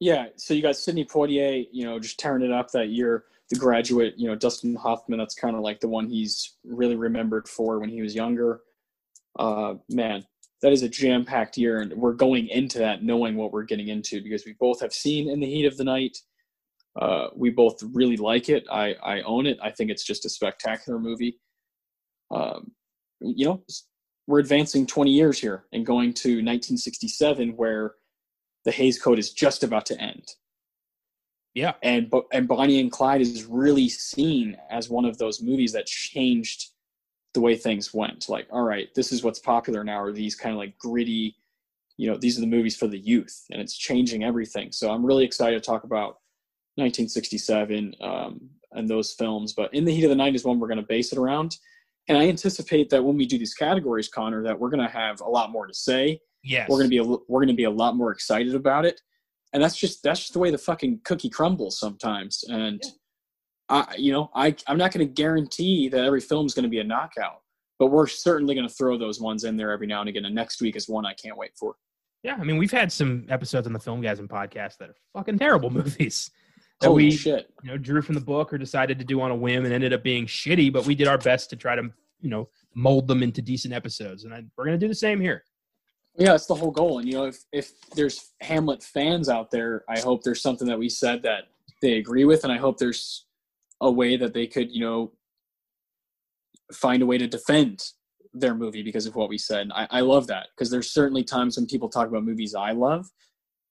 Yeah, 0.00 0.26
so 0.36 0.54
you 0.54 0.62
got 0.62 0.76
Sidney 0.76 1.04
Poitier, 1.04 1.66
you 1.72 1.84
know, 1.84 1.98
just 1.98 2.18
tearing 2.20 2.44
it 2.44 2.52
up 2.52 2.70
that 2.70 2.90
year. 2.90 3.24
The 3.50 3.58
graduate, 3.58 4.14
you 4.16 4.28
know, 4.28 4.36
Dustin 4.36 4.74
Hoffman, 4.76 5.18
that's 5.18 5.34
kind 5.34 5.56
of 5.56 5.62
like 5.62 5.80
the 5.80 5.88
one 5.88 6.06
he's 6.06 6.56
really 6.64 6.96
remembered 6.96 7.48
for 7.48 7.80
when 7.80 7.88
he 7.88 8.02
was 8.02 8.14
younger. 8.14 8.60
Uh, 9.38 9.74
man, 9.88 10.24
that 10.62 10.72
is 10.72 10.82
a 10.82 10.88
jam 10.88 11.24
packed 11.24 11.56
year, 11.56 11.80
and 11.80 11.92
we're 11.94 12.12
going 12.12 12.48
into 12.48 12.78
that 12.78 13.02
knowing 13.02 13.36
what 13.36 13.52
we're 13.52 13.64
getting 13.64 13.88
into 13.88 14.22
because 14.22 14.44
we 14.44 14.54
both 14.60 14.80
have 14.80 14.92
seen 14.92 15.30
In 15.30 15.40
the 15.40 15.46
Heat 15.46 15.64
of 15.64 15.76
the 15.76 15.84
Night. 15.84 16.18
Uh, 16.96 17.28
we 17.36 17.50
both 17.50 17.82
really 17.92 18.16
like 18.16 18.48
it. 18.48 18.64
I, 18.70 18.94
I 19.02 19.20
own 19.22 19.46
it. 19.46 19.58
I 19.62 19.70
think 19.70 19.90
it's 19.90 20.04
just 20.04 20.24
a 20.24 20.28
spectacular 20.28 20.98
movie. 20.98 21.38
Um, 22.30 22.72
you 23.20 23.46
know, 23.46 23.62
we're 24.26 24.40
advancing 24.40 24.86
20 24.86 25.10
years 25.10 25.38
here 25.38 25.64
and 25.72 25.86
going 25.86 26.12
to 26.14 26.28
1967, 26.28 27.50
where 27.56 27.94
the 28.64 28.72
Hays 28.72 29.00
Code 29.00 29.18
is 29.18 29.32
just 29.32 29.62
about 29.64 29.86
to 29.86 30.00
end 30.00 30.34
Yeah. 31.54 31.74
and 31.82 32.12
and 32.32 32.46
Bonnie 32.46 32.80
and 32.80 32.92
Clyde 32.92 33.20
is 33.22 33.44
really 33.46 33.88
seen 33.88 34.56
as 34.70 34.90
one 34.90 35.04
of 35.04 35.16
those 35.18 35.40
movies 35.40 35.72
that 35.72 35.86
changed 35.86 36.70
the 37.34 37.40
way 37.40 37.56
things 37.56 37.94
went. 37.94 38.28
Like, 38.28 38.46
all 38.50 38.62
right, 38.62 38.88
this 38.94 39.12
is 39.12 39.22
what's 39.22 39.38
popular 39.38 39.84
now, 39.84 40.00
are 40.02 40.12
these 40.12 40.34
kind 40.34 40.52
of 40.54 40.58
like 40.58 40.76
gritty, 40.78 41.36
you 41.96 42.10
know, 42.10 42.16
these 42.18 42.36
are 42.36 42.40
the 42.42 42.46
movies 42.46 42.76
for 42.76 42.88
the 42.88 42.98
youth, 42.98 43.44
and 43.50 43.60
it's 43.62 43.76
changing 43.76 44.24
everything. 44.24 44.72
So 44.72 44.90
I'm 44.90 45.04
really 45.06 45.24
excited 45.24 45.62
to 45.62 45.66
talk 45.66 45.84
about 45.84 46.18
1967 46.78 47.94
um, 48.00 48.48
and 48.72 48.88
those 48.88 49.12
films. 49.12 49.52
But 49.52 49.72
In 49.74 49.84
the 49.84 49.94
Heat 49.94 50.04
of 50.04 50.10
the 50.10 50.16
Night 50.16 50.34
is 50.34 50.44
one 50.44 50.58
we're 50.58 50.68
going 50.68 50.80
to 50.80 50.86
base 50.86 51.12
it 51.12 51.18
around, 51.18 51.56
and 52.08 52.16
I 52.16 52.28
anticipate 52.28 52.88
that 52.90 53.04
when 53.04 53.16
we 53.16 53.26
do 53.26 53.38
these 53.38 53.54
categories, 53.54 54.08
Connor, 54.08 54.42
that 54.44 54.58
we're 54.58 54.70
going 54.70 54.86
to 54.86 54.92
have 54.92 55.20
a 55.20 55.28
lot 55.28 55.50
more 55.50 55.66
to 55.66 55.74
say. 55.74 56.20
Yes. 56.44 56.68
we're 56.70 56.78
gonna 56.78 56.88
be 56.88 56.98
a, 56.98 57.04
we're 57.04 57.40
gonna 57.40 57.52
be 57.52 57.64
a 57.64 57.70
lot 57.70 57.96
more 57.96 58.12
excited 58.12 58.54
about 58.54 58.84
it. 58.86 59.00
And 59.52 59.62
that's 59.62 59.76
just 59.76 60.02
that's 60.04 60.20
just 60.20 60.32
the 60.32 60.38
way 60.38 60.52
the 60.52 60.56
fucking 60.56 61.00
cookie 61.04 61.28
crumbles 61.28 61.78
sometimes. 61.78 62.44
And 62.48 62.82
i 63.68 63.94
you 63.96 64.12
know 64.12 64.30
i 64.34 64.54
i'm 64.66 64.78
not 64.78 64.92
gonna 64.92 65.04
guarantee 65.04 65.88
that 65.88 66.04
every 66.04 66.20
film 66.20 66.46
is 66.46 66.54
gonna 66.54 66.68
be 66.68 66.80
a 66.80 66.84
knockout 66.84 67.42
but 67.78 67.88
we're 67.88 68.06
certainly 68.06 68.54
gonna 68.54 68.68
throw 68.68 68.96
those 68.96 69.20
ones 69.20 69.44
in 69.44 69.56
there 69.56 69.70
every 69.70 69.86
now 69.86 70.00
and 70.00 70.08
again 70.08 70.24
and 70.24 70.34
next 70.34 70.60
week 70.60 70.74
is 70.74 70.88
one 70.88 71.04
i 71.06 71.14
can't 71.14 71.36
wait 71.36 71.50
for. 71.58 71.76
Yeah, 72.24 72.34
I 72.34 72.42
mean, 72.42 72.56
we've 72.56 72.72
had 72.72 72.90
some 72.90 73.26
episodes 73.28 73.68
on 73.68 73.72
the 73.72 73.78
Filmgazm 73.78 74.26
podcast 74.26 74.78
that 74.78 74.90
are 74.90 74.96
fucking 75.14 75.38
terrible 75.38 75.70
movies 75.80 76.30
that 76.80 76.88
holy 76.88 77.04
we, 77.04 77.10
shit 77.10 77.50
you 77.62 77.70
know, 77.70 77.76
drew 77.78 78.02
from 78.02 78.14
the 78.14 78.20
book 78.20 78.52
or 78.52 78.58
decided 78.58 78.98
to 78.98 79.04
do 79.04 79.20
on 79.20 79.30
a 79.30 79.36
whim 79.36 79.64
and 79.64 79.74
ended 79.74 79.92
up 79.92 80.02
being 80.02 80.26
shitty. 80.26 80.72
But 80.72 80.86
we 80.86 80.94
did 80.94 81.08
our 81.08 81.18
best 81.18 81.50
to 81.50 81.56
try 81.56 81.74
to, 81.74 81.90
you 82.20 82.30
know, 82.30 82.48
mold 82.74 83.08
them 83.08 83.22
into 83.22 83.42
decent 83.42 83.74
episodes, 83.74 84.24
and 84.24 84.32
I, 84.32 84.44
we're 84.56 84.64
gonna 84.64 84.78
do 84.78 84.88
the 84.88 84.94
same 84.94 85.20
here. 85.20 85.44
yeah 86.16 86.32
that's 86.32 86.46
the 86.46 86.54
whole 86.54 86.70
goal 86.70 86.98
and 86.98 87.08
you 87.08 87.14
know 87.14 87.24
if 87.24 87.38
if 87.52 87.72
there's 87.94 88.32
hamlet 88.40 88.82
fans 88.82 89.28
out 89.28 89.50
there 89.50 89.84
i 89.88 89.98
hope 90.00 90.22
there's 90.22 90.42
something 90.42 90.66
that 90.66 90.78
we 90.78 90.88
said 90.88 91.22
that 91.22 91.44
they 91.82 91.94
agree 91.94 92.24
with 92.24 92.42
and 92.44 92.52
i 92.52 92.56
hope 92.56 92.76
there's 92.78 93.26
a 93.80 93.90
way 93.90 94.16
that 94.16 94.32
they 94.34 94.46
could 94.46 94.70
you 94.70 94.80
know 94.80 95.12
find 96.72 97.02
a 97.02 97.06
way 97.06 97.18
to 97.18 97.26
defend 97.26 97.92
their 98.34 98.54
movie 98.54 98.82
because 98.82 99.06
of 99.06 99.16
what 99.16 99.28
we 99.28 99.38
said. 99.38 99.70
I, 99.74 99.86
I 99.90 100.00
love 100.00 100.26
that 100.26 100.48
because 100.54 100.70
there's 100.70 100.90
certainly 100.90 101.24
times 101.24 101.56
when 101.56 101.66
people 101.66 101.88
talk 101.88 102.08
about 102.08 102.24
movies 102.24 102.54
I 102.54 102.72
love 102.72 103.08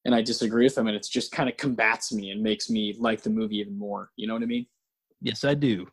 and 0.08 0.16
I 0.16 0.22
disagree 0.22 0.64
with 0.64 0.74
them 0.74 0.88
and 0.88 0.96
it's 0.96 1.10
just 1.10 1.34
kind 1.34 1.50
of 1.50 1.58
combats 1.58 2.14
me 2.14 2.32
and 2.32 2.42
makes 2.42 2.70
me 2.70 2.96
like 2.98 3.22
the 3.22 3.30
movie 3.30 3.58
even 3.58 3.78
more. 3.78 4.10
You 4.16 4.26
know 4.26 4.34
what 4.34 4.42
I 4.42 4.46
mean? 4.46 4.66
Yes, 5.22 5.44
I 5.44 5.54
do. 5.54 5.86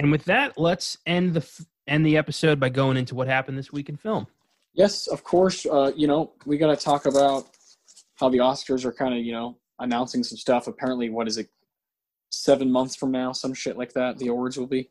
And 0.00 0.10
with 0.10 0.24
that, 0.24 0.58
let's 0.58 0.98
end 1.06 1.34
the 1.34 1.40
f- 1.40 1.64
end 1.86 2.04
the 2.04 2.16
episode 2.16 2.58
by 2.58 2.70
going 2.70 2.96
into 2.96 3.14
what 3.14 3.28
happened 3.28 3.56
this 3.56 3.72
week 3.72 3.88
in 3.88 3.96
film. 3.96 4.26
Yes, 4.74 5.06
of 5.06 5.22
course. 5.22 5.64
Uh, 5.64 5.92
you 5.94 6.08
know, 6.08 6.32
we 6.44 6.58
got 6.58 6.76
to 6.76 6.84
talk 6.84 7.06
about 7.06 7.46
how 8.16 8.28
the 8.28 8.38
Oscars 8.38 8.84
are 8.84 8.92
kind 8.92 9.14
of, 9.14 9.20
you 9.20 9.32
know, 9.32 9.58
announcing 9.78 10.24
some 10.24 10.36
stuff. 10.36 10.66
Apparently, 10.66 11.08
what 11.08 11.28
is 11.28 11.38
it? 11.38 11.48
Seven 12.32 12.70
months 12.70 12.96
from 12.96 13.12
now, 13.12 13.32
some 13.32 13.54
shit 13.54 13.78
like 13.78 13.92
that. 13.92 14.18
The 14.18 14.26
awards 14.26 14.58
will 14.58 14.66
be. 14.66 14.90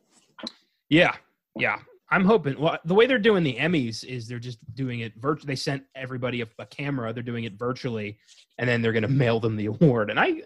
Yeah, 0.88 1.14
yeah. 1.56 1.78
I'm 2.10 2.24
hoping. 2.24 2.58
Well, 2.58 2.78
the 2.84 2.94
way 2.94 3.06
they're 3.06 3.18
doing 3.18 3.44
the 3.44 3.56
Emmys 3.56 4.04
is 4.04 4.26
they're 4.26 4.38
just 4.38 4.58
doing 4.74 5.00
it 5.00 5.12
virtually. 5.16 5.46
They 5.46 5.56
sent 5.56 5.84
everybody 5.94 6.40
a, 6.42 6.46
a 6.58 6.66
camera. 6.66 7.12
They're 7.12 7.22
doing 7.22 7.44
it 7.44 7.54
virtually, 7.58 8.18
and 8.58 8.68
then 8.68 8.82
they're 8.82 8.92
going 8.92 9.02
to 9.04 9.08
mail 9.08 9.40
them 9.40 9.56
the 9.56 9.66
award. 9.66 10.10
And 10.10 10.18
I, 10.18 10.42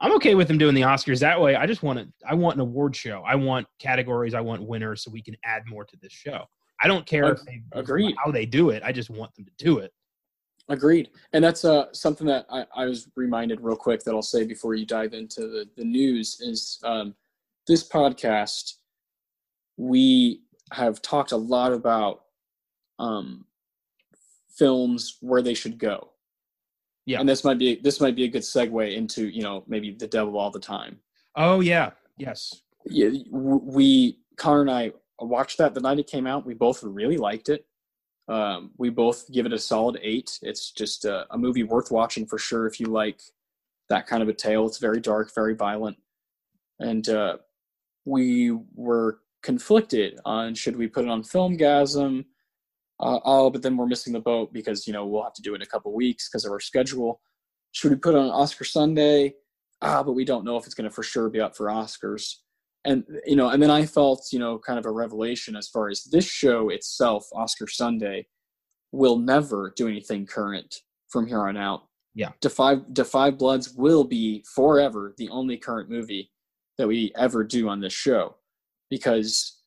I'm 0.00 0.12
okay 0.14 0.34
with 0.34 0.48
them 0.48 0.58
doing 0.58 0.74
the 0.74 0.82
Oscars 0.82 1.20
that 1.20 1.40
way. 1.40 1.56
I 1.56 1.66
just 1.66 1.82
want 1.82 1.98
to. 1.98 2.08
I 2.26 2.34
want 2.34 2.56
an 2.56 2.60
award 2.60 2.96
show. 2.96 3.22
I 3.26 3.34
want 3.34 3.66
categories. 3.78 4.34
I 4.34 4.40
want 4.40 4.62
winners, 4.62 5.02
so 5.02 5.10
we 5.10 5.22
can 5.22 5.36
add 5.44 5.62
more 5.66 5.84
to 5.84 5.96
this 6.00 6.12
show. 6.12 6.44
I 6.82 6.86
don't 6.86 7.06
care 7.06 7.32
if 7.32 7.42
they 7.44 7.60
Agreed. 7.72 8.14
how 8.24 8.30
they 8.30 8.46
do 8.46 8.70
it. 8.70 8.82
I 8.84 8.92
just 8.92 9.10
want 9.10 9.34
them 9.34 9.44
to 9.44 9.64
do 9.64 9.78
it. 9.78 9.92
Agreed. 10.68 11.10
And 11.32 11.42
that's 11.42 11.64
uh, 11.64 11.86
something 11.92 12.26
that 12.26 12.46
I, 12.50 12.66
I 12.74 12.84
was 12.84 13.08
reminded 13.16 13.60
real 13.60 13.76
quick 13.76 14.04
that 14.04 14.14
I'll 14.14 14.22
say 14.22 14.44
before 14.44 14.74
you 14.74 14.84
dive 14.84 15.14
into 15.14 15.42
the, 15.42 15.66
the 15.76 15.84
news 15.84 16.40
is 16.40 16.78
um, 16.84 17.14
this 17.66 17.88
podcast, 17.88 18.74
we 19.76 20.42
have 20.72 21.02
talked 21.02 21.32
a 21.32 21.36
lot 21.36 21.72
about 21.72 22.22
um, 22.98 23.44
films 24.56 25.18
where 25.20 25.42
they 25.42 25.54
should 25.54 25.78
go. 25.78 26.10
Yeah. 27.06 27.20
And 27.20 27.28
this 27.28 27.42
might 27.42 27.58
be 27.58 27.76
this 27.76 28.00
might 28.00 28.16
be 28.16 28.24
a 28.24 28.28
good 28.28 28.42
segue 28.42 28.94
into, 28.94 29.28
you 29.28 29.42
know, 29.42 29.64
maybe 29.66 29.92
The 29.92 30.06
Devil 30.06 30.36
All 30.36 30.50
the 30.50 30.60
Time. 30.60 30.98
Oh 31.36 31.60
yeah, 31.60 31.90
yes. 32.18 32.62
Yeah, 32.84 33.10
we 33.30 34.18
Connor 34.36 34.62
and 34.62 34.70
I 34.70 34.92
watched 35.18 35.58
that 35.58 35.74
the 35.74 35.80
night 35.80 35.98
it 35.98 36.06
came 36.06 36.26
out. 36.26 36.44
We 36.44 36.54
both 36.54 36.82
really 36.82 37.16
liked 37.16 37.48
it. 37.48 37.64
Um, 38.28 38.72
we 38.76 38.90
both 38.90 39.30
give 39.32 39.46
it 39.46 39.54
a 39.54 39.58
solid 39.58 39.98
eight. 40.02 40.38
It's 40.42 40.70
just 40.70 41.06
a, 41.06 41.26
a 41.30 41.38
movie 41.38 41.62
worth 41.62 41.90
watching 41.90 42.26
for 42.26 42.38
sure 42.38 42.66
if 42.66 42.78
you 42.78 42.86
like 42.86 43.22
that 43.88 44.06
kind 44.06 44.22
of 44.22 44.28
a 44.28 44.34
tale. 44.34 44.66
It's 44.66 44.78
very 44.78 45.00
dark, 45.00 45.34
very 45.34 45.54
violent, 45.54 45.96
and 46.78 47.08
uh, 47.08 47.38
we 48.04 48.52
were 48.74 49.20
conflicted 49.42 50.18
on 50.24 50.54
should 50.54 50.76
we 50.76 50.86
put 50.88 51.04
it 51.04 51.10
on 51.10 51.22
Filmgazm. 51.22 52.24
Uh, 53.00 53.20
oh, 53.24 53.48
but 53.50 53.62
then 53.62 53.76
we're 53.76 53.86
missing 53.86 54.12
the 54.12 54.20
boat 54.20 54.52
because 54.52 54.86
you 54.86 54.92
know 54.92 55.06
we'll 55.06 55.22
have 55.22 55.34
to 55.34 55.42
do 55.42 55.52
it 55.52 55.56
in 55.56 55.62
a 55.62 55.66
couple 55.66 55.94
weeks 55.94 56.28
because 56.28 56.44
of 56.44 56.52
our 56.52 56.60
schedule. 56.60 57.20
Should 57.72 57.90
we 57.90 57.96
put 57.96 58.14
it 58.14 58.18
on 58.18 58.30
Oscar 58.30 58.64
Sunday? 58.64 59.34
Ah, 59.82 60.02
but 60.02 60.12
we 60.12 60.24
don't 60.24 60.44
know 60.44 60.56
if 60.56 60.66
it's 60.66 60.74
going 60.74 60.88
to 60.88 60.94
for 60.94 61.04
sure 61.04 61.28
be 61.28 61.40
up 61.40 61.56
for 61.56 61.66
Oscars 61.66 62.34
and 62.84 63.04
you 63.26 63.36
know 63.36 63.48
and 63.48 63.62
then 63.62 63.70
i 63.70 63.84
felt 63.84 64.26
you 64.32 64.38
know 64.38 64.58
kind 64.58 64.78
of 64.78 64.86
a 64.86 64.90
revelation 64.90 65.56
as 65.56 65.68
far 65.68 65.88
as 65.88 66.04
this 66.04 66.24
show 66.26 66.68
itself 66.70 67.26
oscar 67.34 67.66
sunday 67.66 68.26
will 68.92 69.18
never 69.18 69.72
do 69.76 69.88
anything 69.88 70.26
current 70.26 70.82
from 71.08 71.26
here 71.26 71.46
on 71.46 71.56
out 71.56 71.82
Yeah. 72.14 72.30
defy 72.40 72.76
defy 72.92 73.30
bloods 73.30 73.74
will 73.74 74.04
be 74.04 74.44
forever 74.54 75.14
the 75.18 75.28
only 75.28 75.56
current 75.56 75.90
movie 75.90 76.30
that 76.78 76.88
we 76.88 77.12
ever 77.16 77.44
do 77.44 77.68
on 77.68 77.80
this 77.80 77.92
show 77.92 78.36
because 78.90 79.58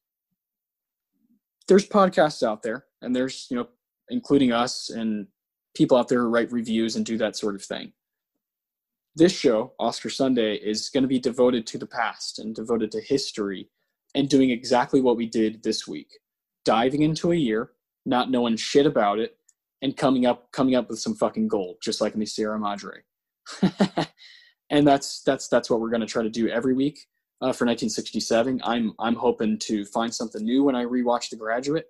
there's 1.68 1.88
podcasts 1.88 2.44
out 2.46 2.64
there 2.64 2.86
and 3.02 3.16
there's 3.16 3.48
you 3.50 3.58
know 3.58 3.68
including 4.10 4.52
us 4.52 4.90
and 4.90 5.28
people 5.76 5.98
out 5.98 6.08
there 6.08 6.22
who 6.22 6.28
write 6.28 6.52
reviews 6.52 6.96
and 6.96 7.06
do 7.06 7.18
that 7.18 7.36
sort 7.36 7.56
of 7.56 7.64
thing 7.64 7.94
this 9.16 9.38
show, 9.38 9.74
Oscar 9.80 10.10
Sunday, 10.10 10.56
is 10.56 10.90
going 10.90 11.04
to 11.04 11.08
be 11.08 11.20
devoted 11.20 11.68
to 11.68 11.78
the 11.78 11.86
past 11.86 12.40
and 12.40 12.56
devoted 12.56 12.92
to 12.92 13.02
history 13.02 13.70
and 14.16 14.30
doing 14.30 14.52
exactly 14.52 15.02
what 15.02 15.18
we 15.18 15.26
did 15.26 15.64
this 15.64 15.88
week. 15.88 16.08
Diving 16.64 17.02
into 17.02 17.32
a 17.32 17.36
year, 17.36 17.72
not 18.06 18.32
knowing 18.32 18.56
shit 18.56 18.86
about 18.86 19.20
it, 19.20 19.38
and 19.82 19.98
coming 19.98 20.26
up 20.26 20.52
coming 20.52 20.76
up 20.76 20.90
with 20.90 21.00
some 21.00 21.16
fucking 21.16 21.48
gold, 21.48 21.78
just 21.82 22.02
like 22.02 22.14
in 22.14 22.20
the 22.20 22.26
Sierra 22.26 22.60
Madre. 22.60 23.02
and 24.70 24.88
that's 24.88 25.24
that's 25.24 25.48
that's 25.48 25.70
what 25.70 25.82
we're 25.82 25.90
going 25.90 26.02
to 26.02 26.08
try 26.08 26.24
to 26.24 26.30
do 26.30 26.48
every 26.48 26.74
week 26.74 27.08
uh, 27.42 27.52
for 27.54 27.66
1967. 27.66 28.62
I'm 28.64 28.94
I'm 29.00 29.16
hoping 29.16 29.58
to 29.60 29.86
find 29.86 30.14
something 30.14 30.44
new 30.44 30.64
when 30.64 30.76
I 30.76 30.86
rewatch 30.86 31.30
The 31.30 31.36
Graduate, 31.36 31.86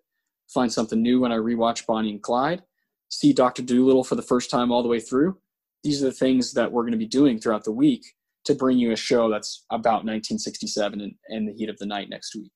find 0.48 0.72
something 0.72 1.02
new 1.02 1.22
when 1.22 1.32
I 1.32 1.38
rewatch 1.38 1.86
Bonnie 1.86 2.12
and 2.12 2.22
Clyde, 2.22 2.64
see 3.10 3.34
Doctor 3.34 3.62
Dolittle 3.62 4.04
for 4.04 4.16
the 4.16 4.22
first 4.22 4.50
time 4.50 4.72
all 4.72 4.82
the 4.82 4.90
way 4.90 5.00
through, 5.00 5.38
these 5.84 6.02
are 6.02 6.06
the 6.06 6.12
things 6.12 6.54
that 6.54 6.72
we're 6.72 6.84
going 6.84 6.92
to 6.92 6.98
be 6.98 7.06
doing 7.06 7.40
throughout 7.40 7.64
the 7.64 7.72
week 7.72 8.06
to 8.46 8.56
bring 8.56 8.78
you 8.78 8.92
a 8.92 8.96
show 8.96 9.30
that's 9.30 9.66
about 9.70 10.06
1967 10.06 11.02
and, 11.02 11.14
and 11.30 11.48
the 11.48 11.54
heat 11.54 11.70
of 11.70 11.78
the 11.78 11.86
night 11.86 12.10
next 12.10 12.36
week. 12.36 12.52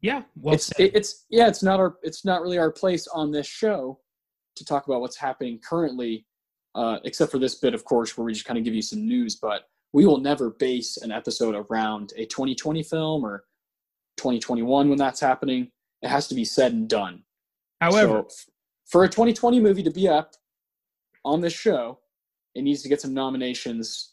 Yeah. 0.00 0.22
Well 0.36 0.54
it's 0.54 0.70
it, 0.78 0.94
it's 0.94 1.24
yeah, 1.30 1.48
it's 1.48 1.62
not 1.62 1.80
our 1.80 1.96
it's 2.02 2.24
not 2.24 2.42
really 2.42 2.58
our 2.58 2.70
place 2.70 3.06
on 3.08 3.30
this 3.30 3.46
show 3.46 4.00
to 4.56 4.64
talk 4.64 4.86
about 4.86 5.00
what's 5.00 5.16
happening 5.16 5.58
currently, 5.66 6.26
uh, 6.74 6.98
except 7.04 7.32
for 7.32 7.38
this 7.38 7.56
bit, 7.56 7.74
of 7.74 7.84
course, 7.84 8.16
where 8.16 8.24
we 8.24 8.32
just 8.32 8.44
kind 8.44 8.58
of 8.58 8.64
give 8.64 8.74
you 8.74 8.82
some 8.82 9.06
news. 9.06 9.36
But 9.36 9.62
we 9.94 10.04
will 10.04 10.18
never 10.18 10.50
base 10.50 10.96
an 10.98 11.12
episode 11.12 11.54
around 11.54 12.12
a 12.16 12.26
2020 12.26 12.82
film 12.82 13.24
or 13.24 13.44
2021 14.16 14.88
when 14.88 14.98
that's 14.98 15.20
happening. 15.20 15.70
It 16.02 16.08
has 16.08 16.26
to 16.28 16.34
be 16.34 16.44
said 16.44 16.72
and 16.72 16.88
done. 16.88 17.22
However, 17.80 18.24
So, 18.28 18.50
for 18.86 19.04
a 19.04 19.08
2020 19.08 19.60
movie 19.60 19.84
to 19.84 19.90
be 19.92 20.08
up 20.08 20.34
on 21.24 21.40
this 21.40 21.52
show, 21.52 22.00
it 22.56 22.62
needs 22.62 22.82
to 22.82 22.88
get 22.88 23.00
some 23.00 23.14
nominations 23.14 24.10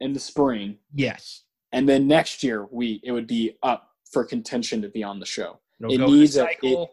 in 0.00 0.12
the 0.12 0.20
spring, 0.20 0.76
yes. 0.94 1.44
and 1.72 1.88
then 1.88 2.06
next 2.08 2.42
year 2.42 2.66
we 2.70 3.00
it 3.04 3.12
would 3.12 3.26
be 3.26 3.56
up 3.62 3.88
for 4.12 4.24
contention 4.24 4.82
to 4.82 4.88
be 4.88 5.02
on 5.02 5.18
the 5.18 5.26
show. 5.26 5.60
It'll 5.80 5.92
It 5.92 5.98
go 5.98 6.04
in 6.04 6.10
a 6.10 6.14
needs 6.14 6.36
a- 6.36 6.40
cycle. 6.40 6.90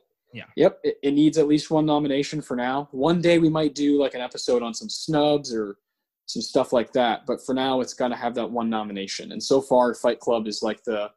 Yep, 0.55 0.79
it, 0.83 0.97
it 1.01 1.11
needs 1.11 1.37
at 1.39 1.47
least 1.47 1.71
one 1.71 1.85
nomination 1.87 2.39
for 2.41 2.55
now. 2.55 2.87
One 2.91 3.19
day 3.19 3.39
we 3.39 3.49
might 3.49 3.73
do 3.75 3.99
like 3.99 4.13
an 4.13 4.21
episode 4.21 4.61
on 4.61 4.73
some 4.75 4.87
snubs 4.87 5.51
or 5.53 5.77
some 6.29 6.41
stuff 6.41 6.71
like 6.71 6.93
that, 6.93 7.25
but 7.25 7.43
for 7.43 7.53
now 7.53 7.81
it's 7.81 7.93
got 7.93 8.09
to 8.09 8.15
have 8.15 8.35
that 8.35 8.49
one 8.49 8.69
nomination. 8.69 9.31
And 9.31 9.41
so 9.41 9.61
far, 9.61 9.93
Fight 9.93 10.19
Club 10.19 10.47
is 10.47 10.61
like 10.61 10.83
the 10.83 11.09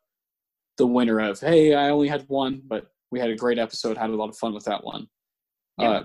the 0.79 0.87
winner 0.87 1.21
of 1.21 1.41
hey, 1.41 1.75
I 1.75 1.91
only 1.91 2.09
had 2.09 2.25
one, 2.29 2.63
but 2.67 2.87
we 3.11 3.21
had 3.21 3.31
a 3.31 3.37
great 3.37 3.59
episode, 3.59 3.97
had 3.97 4.11
a 4.11 4.17
lot 4.17 4.31
of 4.31 4.37
fun 4.37 4.55
with 4.55 4.65
that 4.65 4.83
one. 4.83 5.07
Yeah. 5.79 5.91
Uh, 5.91 6.05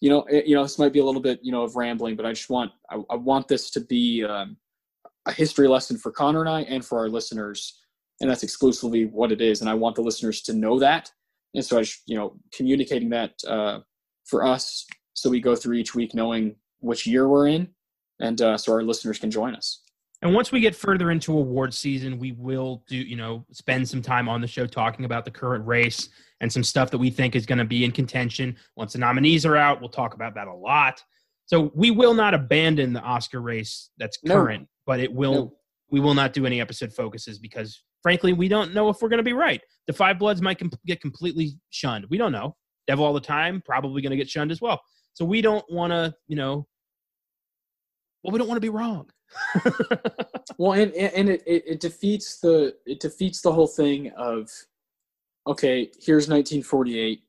you 0.00 0.08
know, 0.08 0.24
it, 0.24 0.46
you 0.46 0.54
know, 0.54 0.62
this 0.62 0.78
might 0.78 0.94
be 0.94 1.00
a 1.00 1.04
little 1.04 1.20
bit 1.20 1.40
you 1.42 1.52
know 1.52 1.62
of 1.62 1.76
rambling, 1.76 2.16
but 2.16 2.26
I 2.26 2.32
just 2.32 2.50
want 2.50 2.72
I, 2.90 3.02
I 3.10 3.16
want 3.16 3.48
this 3.48 3.70
to 3.72 3.80
be 3.80 4.24
um, 4.24 4.56
a 5.26 5.32
history 5.32 5.68
lesson 5.68 5.98
for 5.98 6.10
Connor 6.10 6.40
and 6.40 6.48
I, 6.48 6.62
and 6.62 6.84
for 6.84 6.98
our 6.98 7.08
listeners, 7.08 7.82
and 8.20 8.30
that's 8.30 8.42
exclusively 8.42 9.04
what 9.04 9.32
it 9.32 9.40
is. 9.40 9.60
And 9.60 9.68
I 9.68 9.74
want 9.74 9.96
the 9.96 10.02
listeners 10.02 10.40
to 10.42 10.54
know 10.54 10.78
that 10.78 11.10
and 11.54 11.64
so 11.64 11.78
I, 11.78 11.82
just, 11.82 12.02
you 12.06 12.16
know, 12.16 12.36
communicating 12.52 13.10
that 13.10 13.32
uh, 13.46 13.80
for 14.24 14.44
us, 14.44 14.86
so 15.14 15.30
we 15.30 15.40
go 15.40 15.56
through 15.56 15.76
each 15.76 15.94
week 15.94 16.14
knowing 16.14 16.56
which 16.78 17.06
year 17.06 17.28
we're 17.28 17.48
in, 17.48 17.68
and 18.20 18.40
uh, 18.40 18.56
so 18.56 18.72
our 18.72 18.82
listeners 18.82 19.18
can 19.18 19.30
join 19.30 19.54
us. 19.54 19.82
And 20.22 20.34
once 20.34 20.52
we 20.52 20.60
get 20.60 20.76
further 20.76 21.10
into 21.10 21.36
award 21.36 21.72
season, 21.72 22.18
we 22.18 22.32
will 22.32 22.84
do, 22.86 22.96
you 22.96 23.16
know, 23.16 23.46
spend 23.52 23.88
some 23.88 24.02
time 24.02 24.28
on 24.28 24.42
the 24.42 24.46
show 24.46 24.66
talking 24.66 25.06
about 25.06 25.24
the 25.24 25.30
current 25.30 25.66
race 25.66 26.10
and 26.42 26.52
some 26.52 26.62
stuff 26.62 26.90
that 26.90 26.98
we 26.98 27.08
think 27.08 27.34
is 27.34 27.46
going 27.46 27.58
to 27.58 27.64
be 27.64 27.84
in 27.84 27.90
contention. 27.90 28.54
Once 28.76 28.92
the 28.92 28.98
nominees 28.98 29.46
are 29.46 29.56
out, 29.56 29.80
we'll 29.80 29.88
talk 29.88 30.12
about 30.14 30.34
that 30.34 30.46
a 30.46 30.54
lot. 30.54 31.02
So 31.46 31.72
we 31.74 31.90
will 31.90 32.12
not 32.14 32.34
abandon 32.34 32.92
the 32.92 33.00
Oscar 33.00 33.40
race 33.40 33.90
that's 33.98 34.18
No. 34.22 34.34
current, 34.34 34.68
but 34.86 35.00
it 35.00 35.12
will 35.12 35.34
No. 35.34 35.56
we 35.90 36.00
will 36.00 36.14
not 36.14 36.34
do 36.34 36.44
any 36.44 36.60
episode 36.60 36.92
focuses 36.92 37.38
because 37.38 37.82
frankly, 38.02 38.32
we 38.34 38.46
don't 38.48 38.74
know 38.74 38.88
if 38.90 39.00
we're 39.00 39.08
going 39.08 39.18
to 39.18 39.22
be 39.24 39.32
right. 39.32 39.60
The 39.86 39.92
Five 39.92 40.18
Bloods 40.18 40.40
might 40.42 40.58
com- 40.58 40.70
get 40.86 41.00
completely 41.00 41.58
shunned. 41.70 42.06
We 42.10 42.18
don't 42.18 42.32
know. 42.32 42.56
Devil 42.86 43.04
all 43.04 43.12
the 43.12 43.20
time 43.20 43.62
probably 43.64 44.02
going 44.02 44.10
to 44.10 44.16
get 44.16 44.28
shunned 44.28 44.50
as 44.52 44.60
well. 44.60 44.80
So 45.14 45.24
we 45.24 45.42
don't 45.42 45.64
want 45.70 45.92
to, 45.92 46.14
you 46.28 46.36
know, 46.36 46.66
well, 48.22 48.32
we 48.32 48.38
don't 48.38 48.48
want 48.48 48.56
to 48.56 48.60
be 48.60 48.68
wrong. 48.68 49.10
Well, 50.60 50.72
and 50.72 50.92
and 50.92 51.30
it, 51.30 51.42
it, 51.46 51.64
it 51.66 51.80
defeats 51.80 52.38
the 52.38 52.76
it 52.84 53.00
defeats 53.00 53.40
the 53.40 53.50
whole 53.50 53.66
thing 53.66 54.10
of 54.10 54.50
okay, 55.46 55.90
here's 55.98 56.28
1948. 56.28 57.22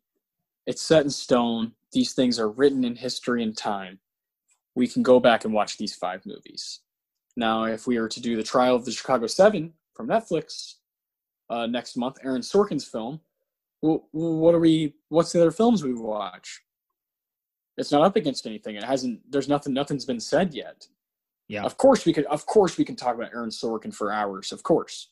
It's 0.68 0.82
set 0.82 1.06
in 1.06 1.10
stone. 1.10 1.72
These 1.94 2.12
things 2.12 2.40
are 2.40 2.50
written 2.50 2.84
in 2.84 2.94
history 2.94 3.42
and 3.42 3.56
time. 3.56 4.00
We 4.76 4.86
can 4.86 5.02
go 5.02 5.22
back 5.22 5.46
and 5.46 5.54
watch 5.54 5.78
these 5.78 5.96
five 5.96 6.26
movies. 6.26 6.82
Now, 7.38 7.64
if 7.64 7.88
we 7.88 7.98
were 7.98 8.10
to 8.10 8.20
do 8.20 8.36
the 8.36 8.44
Trial 8.44 8.76
of 8.76 8.84
the 8.84 8.92
Chicago 8.92 9.28
Seven 9.28 9.72
from 9.94 10.10
Netflix 10.10 10.74
uh, 11.50 11.68
next 11.68 11.96
month, 11.96 12.18
Aaron 12.26 12.42
Sorkin's 12.42 12.86
film, 12.86 13.22
what 13.80 14.54
are 14.54 14.60
we? 14.60 14.94
What's 15.08 15.32
the 15.32 15.40
other 15.40 15.52
films 15.52 15.86
we 15.86 15.94
watch? 15.94 16.62
It's 17.82 17.92
not 17.92 18.04
up 18.04 18.16
against 18.16 18.46
anything. 18.46 18.76
It 18.76 18.84
hasn't. 18.84 19.20
There's 19.30 19.50
nothing. 19.50 19.74
Nothing's 19.74 20.06
been 20.06 20.20
said 20.20 20.54
yet. 20.54 20.88
Yeah. 21.48 21.64
Of 21.64 21.78
course 21.78 22.06
we 22.06 22.14
could. 22.14 22.26
Of 22.26 22.46
course 22.46 22.78
we 22.78 22.86
can 22.86 22.96
talk 22.96 23.16
about 23.16 23.34
Aaron 23.34 23.50
Sorkin 23.50 23.94
for 23.94 24.12
hours. 24.12 24.52
Of 24.52 24.62
course, 24.62 25.08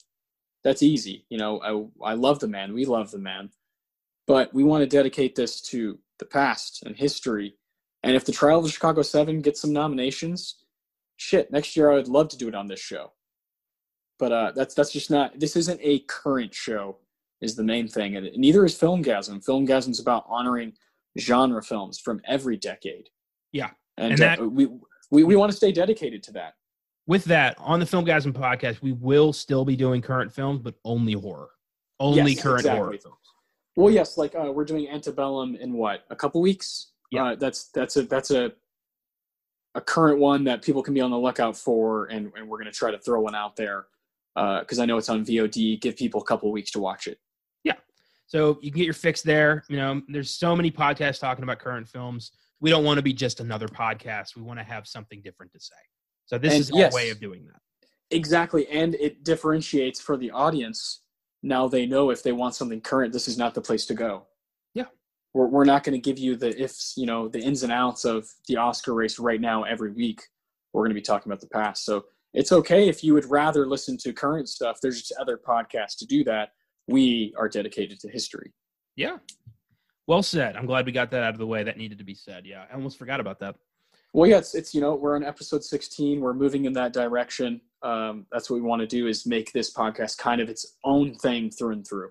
that's 0.64 0.84
easy. 0.84 1.26
You 1.30 1.40
know, 1.40 1.92
I 2.04 2.12
I 2.12 2.14
love 2.14 2.40
the 2.40 2.48
man. 2.48 2.74
We 2.74 2.86
love 2.86 3.10
the 3.10 3.18
man, 3.18 3.50
but 4.28 4.54
we 4.54 4.64
want 4.64 4.84
to 4.84 4.88
dedicate 4.88 5.36
this 5.36 5.60
to 5.62 5.98
the 6.20 6.26
past 6.26 6.84
and 6.86 6.96
history. 6.96 7.56
And 8.04 8.16
if 8.16 8.24
the 8.24 8.32
Trial 8.32 8.60
of 8.60 8.66
the 8.66 8.72
Chicago 8.72 9.02
Seven 9.02 9.42
gets 9.42 9.62
some 9.62 9.74
nominations, 9.74 10.64
shit, 11.18 11.52
next 11.52 11.76
year 11.76 11.92
I 11.92 11.96
would 11.96 12.08
love 12.08 12.30
to 12.30 12.38
do 12.38 12.48
it 12.48 12.56
on 12.56 12.68
this 12.68 12.80
show. 12.80 13.14
But 14.20 14.32
uh, 14.32 14.52
that's 14.56 14.76
that's 14.76 14.92
just 14.92 15.10
not. 15.10 15.40
This 15.40 15.56
isn't 15.56 15.80
a 15.82 16.00
current 16.02 16.54
show. 16.54 16.98
Is 17.42 17.56
the 17.56 17.64
main 17.64 17.88
thing, 17.88 18.16
and 18.18 18.30
neither 18.36 18.64
is 18.66 18.78
Filmgazm. 18.78 19.44
Filmgazm's 19.44 20.00
about 20.00 20.26
honoring 20.28 20.74
genre 21.18 21.62
films 21.64 22.00
from 22.00 22.22
every 22.28 22.58
decade. 22.58 23.10
Yeah. 23.52 23.72
and, 23.98 24.14
And 24.14 24.22
uh, 24.22 24.26
that- 24.36 24.52
we 24.52 24.68
we 25.12 25.24
we 25.24 25.36
want 25.36 25.52
to 25.52 25.56
stay 25.58 25.72
dedicated 25.72 26.22
to 26.24 26.32
that. 26.34 26.54
with 27.08 27.24
that 27.26 27.56
on 27.58 27.80
the 27.80 27.86
Filmgazm 27.86 28.32
podcast, 28.34 28.82
we 28.82 28.92
will 28.92 29.34
still 29.34 29.66
be 29.66 29.76
doing 29.76 30.02
current 30.02 30.32
films, 30.32 30.60
but 30.62 30.76
only 30.86 31.14
horror, 31.14 31.50
only 32.00 32.34
Yes, 32.34 32.44
current 32.44 32.60
exactly. 32.60 32.80
horror 32.80 32.98
films. 32.98 33.16
Well, 33.76 33.90
yes, 33.92 34.18
like 34.18 34.36
uh, 34.36 34.52
we're 34.54 34.66
doing 34.66 34.88
Antebellum 34.90 35.56
in 35.56 35.74
what 35.74 36.04
a 36.12 36.16
couple 36.16 36.42
weeks. 36.42 36.92
Yeah. 37.12 37.24
uh, 37.32 37.36
that's 37.36 37.70
that's 37.70 37.98
a 37.98 38.04
that's 38.04 38.30
a 38.32 38.52
a 39.76 39.82
current 39.82 40.20
one 40.20 40.44
that 40.44 40.62
people 40.62 40.84
can 40.84 40.94
be 40.94 41.02
on 41.02 41.10
the 41.12 41.18
lookout 41.18 41.56
for, 41.58 42.06
and, 42.06 42.32
and 42.36 42.48
we're 42.48 42.58
going 42.58 42.72
to 42.72 42.78
try 42.78 42.92
to 42.92 43.00
throw 43.00 43.22
one 43.22 43.36
out 43.36 43.56
there 43.56 43.86
because 44.36 44.80
I 44.80 44.86
know 44.86 44.98
it's 44.98 45.10
on 45.10 45.24
VOD. 45.26 45.80
Give 45.82 45.96
people 45.96 46.22
a 46.22 46.24
couple 46.26 46.52
weeks 46.52 46.72
to 46.72 46.80
watch 46.80 47.08
it. 47.08 47.20
So 48.30 48.60
you 48.62 48.72
can 48.72 48.78
get 48.78 48.86
your 48.86 48.94
fix 48.94 49.24
there. 49.24 49.64
You 49.70 49.78
know, 49.78 50.02
there's 50.08 50.30
so 50.30 50.56
many 50.56 50.70
podcasts 50.70 51.20
talking 51.20 51.44
about 51.44 51.58
current 51.58 51.88
films. 51.90 52.32
We 52.62 52.70
don't 52.70 52.84
want 52.84 52.98
to 53.00 53.02
be 53.02 53.12
just 53.12 53.40
another 53.40 53.68
podcast. 53.68 54.36
We 54.36 54.44
want 54.44 54.60
to 54.60 54.64
have 54.64 54.88
something 54.88 55.22
different 55.24 55.52
to 55.54 55.60
say. 55.60 55.74
So 56.28 56.38
this 56.38 56.54
And 56.54 56.62
is 56.62 56.72
our 56.72 56.78
yes. 56.78 56.94
way 56.94 57.10
of 57.10 57.20
doing 57.20 57.46
that. 57.48 57.60
Exactly, 58.12 58.68
and 58.68 58.94
it 58.96 59.24
differentiates 59.24 60.00
for 60.00 60.16
the 60.16 60.30
audience. 60.30 61.02
Now 61.42 61.68
they 61.68 61.88
know 61.88 62.12
if 62.12 62.22
they 62.22 62.32
want 62.32 62.54
something 62.54 62.82
current, 62.82 63.14
this 63.14 63.28
is 63.28 63.38
not 63.38 63.56
the 63.56 63.62
place 63.62 63.88
to 63.88 63.96
go. 63.96 64.28
Yeah. 64.76 64.86
we're 65.34 65.48
we're 65.48 65.66
not 65.66 65.84
going 65.84 66.00
to 66.00 66.00
give 66.00 66.20
you 66.20 66.36
the 66.36 66.60
ifs, 66.62 66.94
you 66.98 67.08
know, 67.08 67.28
the 67.28 67.40
ins 67.40 67.64
and 67.64 67.72
outs 67.72 68.06
of 68.06 68.28
the 68.48 68.58
Oscar 68.58 68.94
race 68.94 69.18
right 69.18 69.42
now 69.42 69.64
every 69.64 69.92
week. 69.92 70.22
We're 70.72 70.82
going 70.82 70.92
to 70.92 70.96
be 70.96 71.02
talking 71.02 71.32
about 71.32 71.42
the 71.42 71.48
past, 71.48 71.84
so 71.84 72.06
it's 72.36 72.52
okay 72.52 72.88
if 72.88 73.04
you 73.04 73.16
would 73.16 73.26
rather 73.26 73.68
listen 73.68 73.98
to 73.98 74.14
current 74.14 74.50
stuff. 74.50 74.78
There's 74.82 75.00
just 75.00 75.20
other 75.20 75.38
podcasts 75.38 75.98
to 75.98 76.06
do 76.06 76.24
that. 76.26 76.50
We 76.90 77.34
are 77.38 77.48
dedicated 77.50 78.00
to 78.02 78.10
history. 78.10 78.52
Yeah. 78.96 79.18
Well 80.08 80.24
said. 80.24 80.56
I'm 80.56 80.66
glad 80.66 80.86
we 80.86 80.92
got 80.92 81.12
that 81.12 81.24
out 81.24 81.34
of 81.34 81.40
the 81.40 81.46
way. 81.48 81.64
That 81.64 81.78
needed 81.78 81.98
to 82.00 82.04
be 82.04 82.16
said. 82.16 82.46
Yeah. 82.46 82.66
I 82.70 82.74
almost 82.74 82.98
forgot 82.98 83.20
about 83.20 83.40
that. 83.40 83.56
Well, 84.12 84.28
yeah, 84.28 84.40
it's, 84.40 84.56
it's 84.56 84.74
you 84.74 84.82
know 84.82 84.96
we're 84.96 85.16
on 85.16 85.24
episode 85.24 85.64
16. 85.64 86.20
We're 86.20 86.34
moving 86.34 86.66
in 86.66 86.74
that 86.74 86.94
direction. 86.94 87.62
Um, 87.84 88.26
that's 88.32 88.50
what 88.50 88.56
we 88.56 88.62
want 88.62 88.80
to 88.82 88.88
do 88.88 89.08
is 89.08 89.26
make 89.28 89.52
this 89.54 89.72
podcast 89.72 90.18
kind 90.18 90.42
of 90.42 90.50
its 90.50 90.78
own 90.84 91.14
thing 91.16 91.52
through 91.52 91.74
and 91.74 91.88
through. 91.88 92.10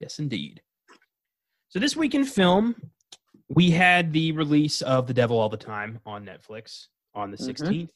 Yes, 0.00 0.18
indeed. 0.18 0.60
So 1.68 1.78
this 1.78 1.96
week 1.96 2.14
in 2.16 2.24
film, 2.24 2.74
we 3.48 3.70
had 3.70 4.12
the 4.12 4.32
release 4.32 4.82
of 4.82 5.06
The 5.06 5.14
Devil 5.14 5.38
All 5.38 5.48
the 5.48 5.56
Time 5.56 6.00
on 6.04 6.26
Netflix 6.26 6.86
on 7.14 7.30
the 7.30 7.36
Mhm. 7.36 7.46
16th. 7.46 7.90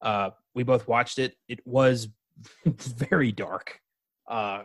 Uh, 0.00 0.30
we 0.54 0.62
both 0.62 0.88
watched 0.88 1.18
it. 1.18 1.36
It 1.48 1.60
was 1.66 2.08
very 2.64 3.30
dark, 3.30 3.80
uh, 4.26 4.62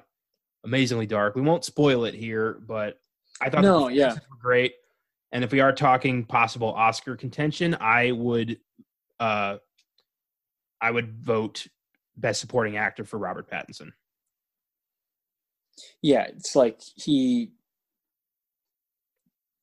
amazingly 0.64 1.06
dark. 1.06 1.36
We 1.36 1.42
won't 1.42 1.66
spoil 1.66 2.06
it 2.06 2.14
here, 2.14 2.60
but 2.68 3.00
I 3.42 3.50
thought 3.50 3.62
No, 3.64 3.90
the 3.90 3.96
yeah. 3.96 4.14
were 4.14 4.38
great. 4.42 4.74
And 5.32 5.44
if 5.44 5.52
we 5.52 5.60
are 5.60 5.74
talking 5.74 6.24
possible 6.26 6.70
Oscar 6.74 7.16
contention, 7.16 7.76
I 7.80 8.12
would, 8.12 8.60
uh, 9.20 9.58
I 10.80 10.92
would 10.92 11.14
vote 11.24 11.68
Best 12.18 12.40
Supporting 12.40 12.78
Actor 12.78 13.06
for 13.06 13.18
Robert 13.18 13.50
Pattinson. 13.50 13.92
yeah, 16.04 16.24
it's 16.26 16.56
like 16.56 16.82
he 16.96 17.52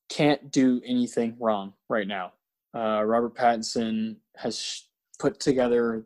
can't 0.09 0.51
do 0.51 0.81
anything 0.85 1.37
wrong 1.39 1.73
right 1.87 2.07
now. 2.07 2.33
Uh, 2.75 3.01
Robert 3.03 3.33
Pattinson 3.35 4.17
has 4.35 4.83
put 5.19 5.39
together 5.39 6.05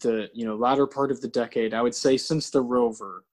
the 0.00 0.30
you 0.32 0.44
know 0.44 0.54
latter 0.54 0.86
part 0.86 1.10
of 1.10 1.20
the 1.20 1.28
decade. 1.28 1.74
I 1.74 1.82
would 1.82 1.94
say 1.94 2.16
since 2.16 2.50
The 2.50 2.62
Rover 2.62 3.24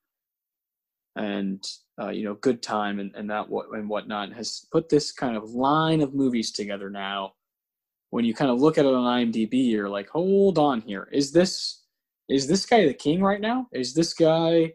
and 1.18 1.65
uh, 2.02 2.10
you 2.10 2.26
know 2.26 2.35
Good 2.35 2.64
Time 2.64 2.99
and, 3.02 3.14
and 3.15 3.30
that 3.31 3.49
what 3.49 3.68
and 3.73 3.89
whatnot 3.89 4.34
has 4.34 4.68
put 4.72 4.89
this 4.89 5.11
kind 5.14 5.38
of 5.38 5.52
line 5.52 6.02
of 6.02 6.15
movies 6.15 6.52
together 6.52 6.89
now. 6.91 7.34
When 8.11 8.26
you 8.26 8.34
kind 8.35 8.52
of 8.52 8.61
look 8.61 8.77
at 8.80 8.85
it 8.85 8.94
on 8.95 9.03
IMDb, 9.34 9.72
you're 9.72 9.89
like, 9.89 10.10
hold 10.10 10.60
on 10.60 10.81
here, 10.81 11.10
is 11.14 11.34
this 11.34 11.84
is 12.30 12.48
this 12.48 12.65
guy 12.68 12.85
the 12.88 12.94
king 12.95 13.22
right 13.23 13.41
now? 13.41 13.68
Is 13.73 13.94
this 13.95 14.14
guy? 14.15 14.73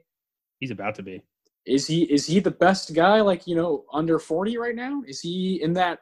He's 0.61 0.73
about 0.73 0.97
to 0.97 1.05
be. 1.05 1.23
is 1.67 1.87
he 1.87 2.05
is 2.05 2.27
he 2.27 2.41
the 2.41 2.51
best 2.51 2.95
guy 2.95 3.21
like 3.21 3.47
you 3.47 3.57
know 3.57 3.85
under 3.93 4.19
40 4.19 4.59
right 4.59 4.75
now 4.77 5.03
is 5.07 5.21
he 5.21 5.61
in 5.63 5.75
that 5.75 6.01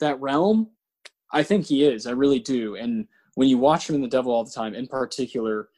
that 0.00 0.20
realm 0.20 0.70
i 1.32 1.42
think 1.42 1.66
he 1.66 1.84
is 1.84 2.06
i 2.06 2.12
really 2.12 2.40
do 2.40 2.76
and 2.76 3.06
when 3.34 3.48
you 3.48 3.58
watch 3.58 3.88
him 3.88 3.94
in 3.96 4.02
the 4.02 4.08
devil 4.08 4.32
all 4.32 4.44
the 4.44 4.50
time 4.50 4.74
in 4.74 4.86
particular 4.86 5.68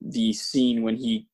the 0.00 0.32
scene 0.32 0.82
when 0.82 0.96
he 0.96 1.28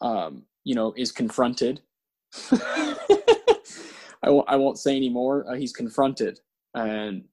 um 0.00 0.42
you 0.64 0.74
know 0.74 0.92
is 0.96 1.12
confronted 1.12 1.80
I 2.52 4.30
won't, 4.30 4.48
won't 4.48 4.78
say 4.78 4.96
anymore 4.96 5.46
uh, 5.48 5.54
he's 5.54 5.72
confronted 5.72 6.40
and 6.74 7.24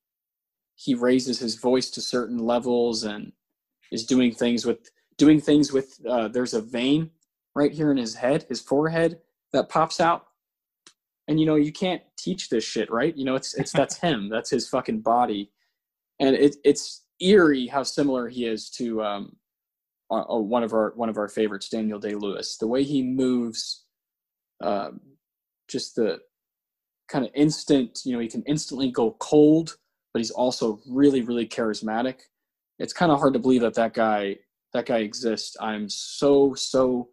he 0.76 0.96
raises 0.96 1.40
his 1.40 1.56
voice 1.56 1.90
to 1.92 2.02
certain 2.02 2.40
levels 2.40 3.04
and 3.04 3.32
is 3.92 4.06
doing 4.06 4.34
things 4.34 4.66
with 4.66 4.92
doing 5.18 5.40
things 5.40 5.72
with 5.72 6.00
uh, 6.08 6.28
there's 6.28 6.54
a 6.54 6.62
vein 6.62 7.12
right 7.56 7.72
here 7.72 7.92
in 7.92 7.98
his 7.98 8.16
head, 8.16 8.46
his 8.50 8.62
forehead 8.62 9.20
that 9.52 9.70
pops 9.70 10.00
out. 10.00 10.26
And 11.28 11.40
you 11.40 11.46
know, 11.46 11.56
you 11.56 11.72
can't 11.72 12.02
teach 12.18 12.50
this 12.50 12.64
shit, 12.64 12.92
right? 12.92 13.16
You 13.16 13.26
know, 13.26 13.36
it's 13.36 13.54
it's 13.54 13.72
that's 13.72 13.98
him. 13.98 14.30
That's 14.30 14.50
his 14.50 14.68
fucking 14.68 15.02
body. 15.02 15.52
And 16.20 16.36
it, 16.36 16.58
it's 16.66 17.04
eerie 17.22 17.68
how 17.68 17.84
similar 17.84 18.28
he 18.28 18.46
is 18.46 18.70
to 18.72 19.02
um, 19.04 19.36
uh, 20.14 20.26
uh, 20.30 20.38
one 20.38 20.64
of 20.64 20.74
our 20.74 20.94
one 20.96 21.10
of 21.10 21.18
our 21.18 21.28
favorites, 21.28 21.70
Daniel 21.70 22.00
Day 22.00 22.14
Lewis. 22.14 22.58
The 22.58 22.68
way 22.68 22.84
he 22.84 23.02
moves, 23.02 23.86
uh, 24.62 24.92
just 25.68 25.96
the 25.96 26.20
kind 27.08 27.26
of 27.26 27.32
instant. 27.34 28.02
You 28.06 28.14
know, 28.14 28.20
he 28.20 28.28
can 28.28 28.44
instantly 28.44 28.92
go 28.92 29.16
cold, 29.20 29.78
but 30.14 30.20
he's 30.20 30.32
also 30.32 30.80
really 30.88 31.22
really 31.22 31.48
charismatic. 31.48 32.20
It's 32.80 32.94
kind 32.94 33.12
of 33.12 33.20
hard 33.20 33.34
to 33.34 33.40
believe 33.40 33.62
that 33.62 33.74
that 33.76 33.94
guy 33.94 34.38
that 34.74 34.86
guy 34.86 35.00
exists. 35.00 35.58
I'm 35.60 35.90
so 35.90 36.54
so 36.54 37.10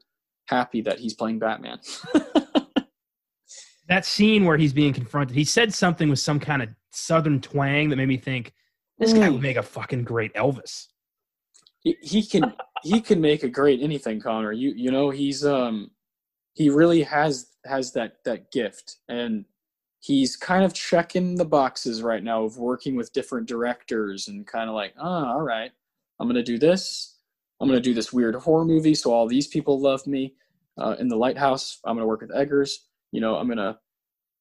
happy 0.49 0.83
that 0.83 0.99
he's 0.99 1.15
playing 1.15 1.39
Batman. 1.39 1.79
that 3.89 4.05
scene 4.05 4.45
where 4.45 4.57
he's 4.57 4.73
being 4.73 4.93
confronted, 4.93 5.37
he 5.37 5.45
said 5.45 5.73
something 5.73 6.11
with 6.11 6.19
some 6.19 6.39
kind 6.39 6.63
of 6.63 6.69
southern 6.93 7.41
twang 7.41 7.89
that 7.89 7.97
made 7.97 8.09
me 8.09 8.17
think 8.17 8.53
this 8.99 9.13
guy 9.13 9.31
would 9.31 9.41
mm. 9.41 9.45
make 9.45 9.57
a 9.57 9.63
fucking 9.63 10.05
great 10.05 10.35
Elvis. 10.35 10.89
He, 11.81 11.97
he 12.03 12.23
can 12.23 12.55
he 12.83 13.01
can 13.01 13.21
make 13.21 13.43
a 13.43 13.49
great 13.49 13.83
anything, 13.83 14.21
Connor. 14.21 14.53
You 14.53 14.73
you 14.77 14.91
know 14.91 15.11
he's 15.11 15.45
um 15.45 15.91
he 16.55 16.71
really 16.71 17.03
has 17.03 17.53
has 17.65 17.93
that 17.93 18.17
that 18.25 18.51
gift 18.53 18.97
and 19.09 19.45
he's 20.01 20.37
kind 20.37 20.65
of 20.65 20.75
checking 20.75 21.37
the 21.37 21.45
boxes 21.45 22.03
right 22.03 22.25
now 22.25 22.43
of 22.45 22.57
working 22.57 22.97
with 22.97 23.13
different 23.13 23.47
directors 23.47 24.29
and 24.29 24.47
kind 24.47 24.69
of 24.69 24.75
like, 24.75 24.95
oh, 24.99 25.25
all 25.27 25.43
right, 25.43 25.71
I'm 26.19 26.27
gonna 26.29 26.43
do 26.43 26.59
this. 26.59 27.19
I'm 27.61 27.69
gonna 27.69 27.81
do 27.81 27.95
this 27.95 28.13
weird 28.13 28.35
horror 28.35 28.65
movie, 28.65 28.95
so 28.95 29.13
all 29.13 29.29
these 29.29 29.47
people 29.47 29.81
love 29.81 30.07
me. 30.07 30.35
Uh, 30.79 30.97
in 30.99 31.09
the 31.09 31.17
Lighthouse, 31.17 31.79
I'm 31.85 31.97
gonna 31.97 32.07
work 32.07 32.23
with 32.23 32.35
Eggers. 32.35 32.87
You 33.13 33.21
know, 33.21 33.37
I'm 33.37 33.49
gonna 33.49 33.79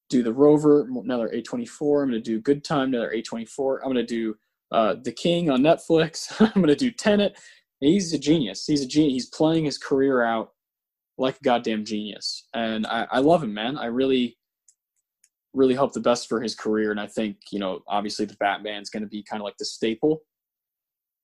do 0.09 0.23
the 0.23 0.33
Rover, 0.33 0.83
another 0.83 1.29
A24. 1.29 2.03
I'm 2.03 2.09
gonna 2.09 2.21
do 2.21 2.39
Good 2.39 2.63
Time, 2.63 2.89
another 2.89 3.13
A24. 3.13 3.79
I'm 3.83 3.89
gonna 3.89 4.03
do 4.03 4.35
uh, 4.71 4.95
The 5.01 5.11
King 5.11 5.49
on 5.49 5.61
Netflix. 5.61 6.33
I'm 6.39 6.61
gonna 6.61 6.75
do 6.75 6.91
Tenet. 6.91 7.37
He's 7.79 8.13
a 8.13 8.19
genius. 8.19 8.65
He's 8.65 8.81
a 8.81 8.87
genius. 8.87 9.13
He's 9.13 9.29
playing 9.29 9.65
his 9.65 9.77
career 9.77 10.23
out 10.23 10.51
like 11.17 11.37
a 11.37 11.43
goddamn 11.43 11.85
genius, 11.85 12.47
and 12.53 12.85
I, 12.87 13.07
I 13.11 13.19
love 13.19 13.43
him, 13.43 13.53
man. 13.53 13.77
I 13.77 13.85
really, 13.85 14.37
really 15.53 15.75
hope 15.75 15.93
the 15.93 15.99
best 15.99 16.27
for 16.27 16.41
his 16.41 16.55
career, 16.55 16.91
and 16.91 16.99
I 16.99 17.07
think 17.07 17.37
you 17.51 17.59
know, 17.59 17.81
obviously, 17.87 18.25
the 18.25 18.37
Batman's 18.39 18.89
going 18.89 19.03
to 19.03 19.09
be 19.09 19.23
kind 19.23 19.41
of 19.41 19.45
like 19.45 19.57
the 19.57 19.65
staple 19.65 20.21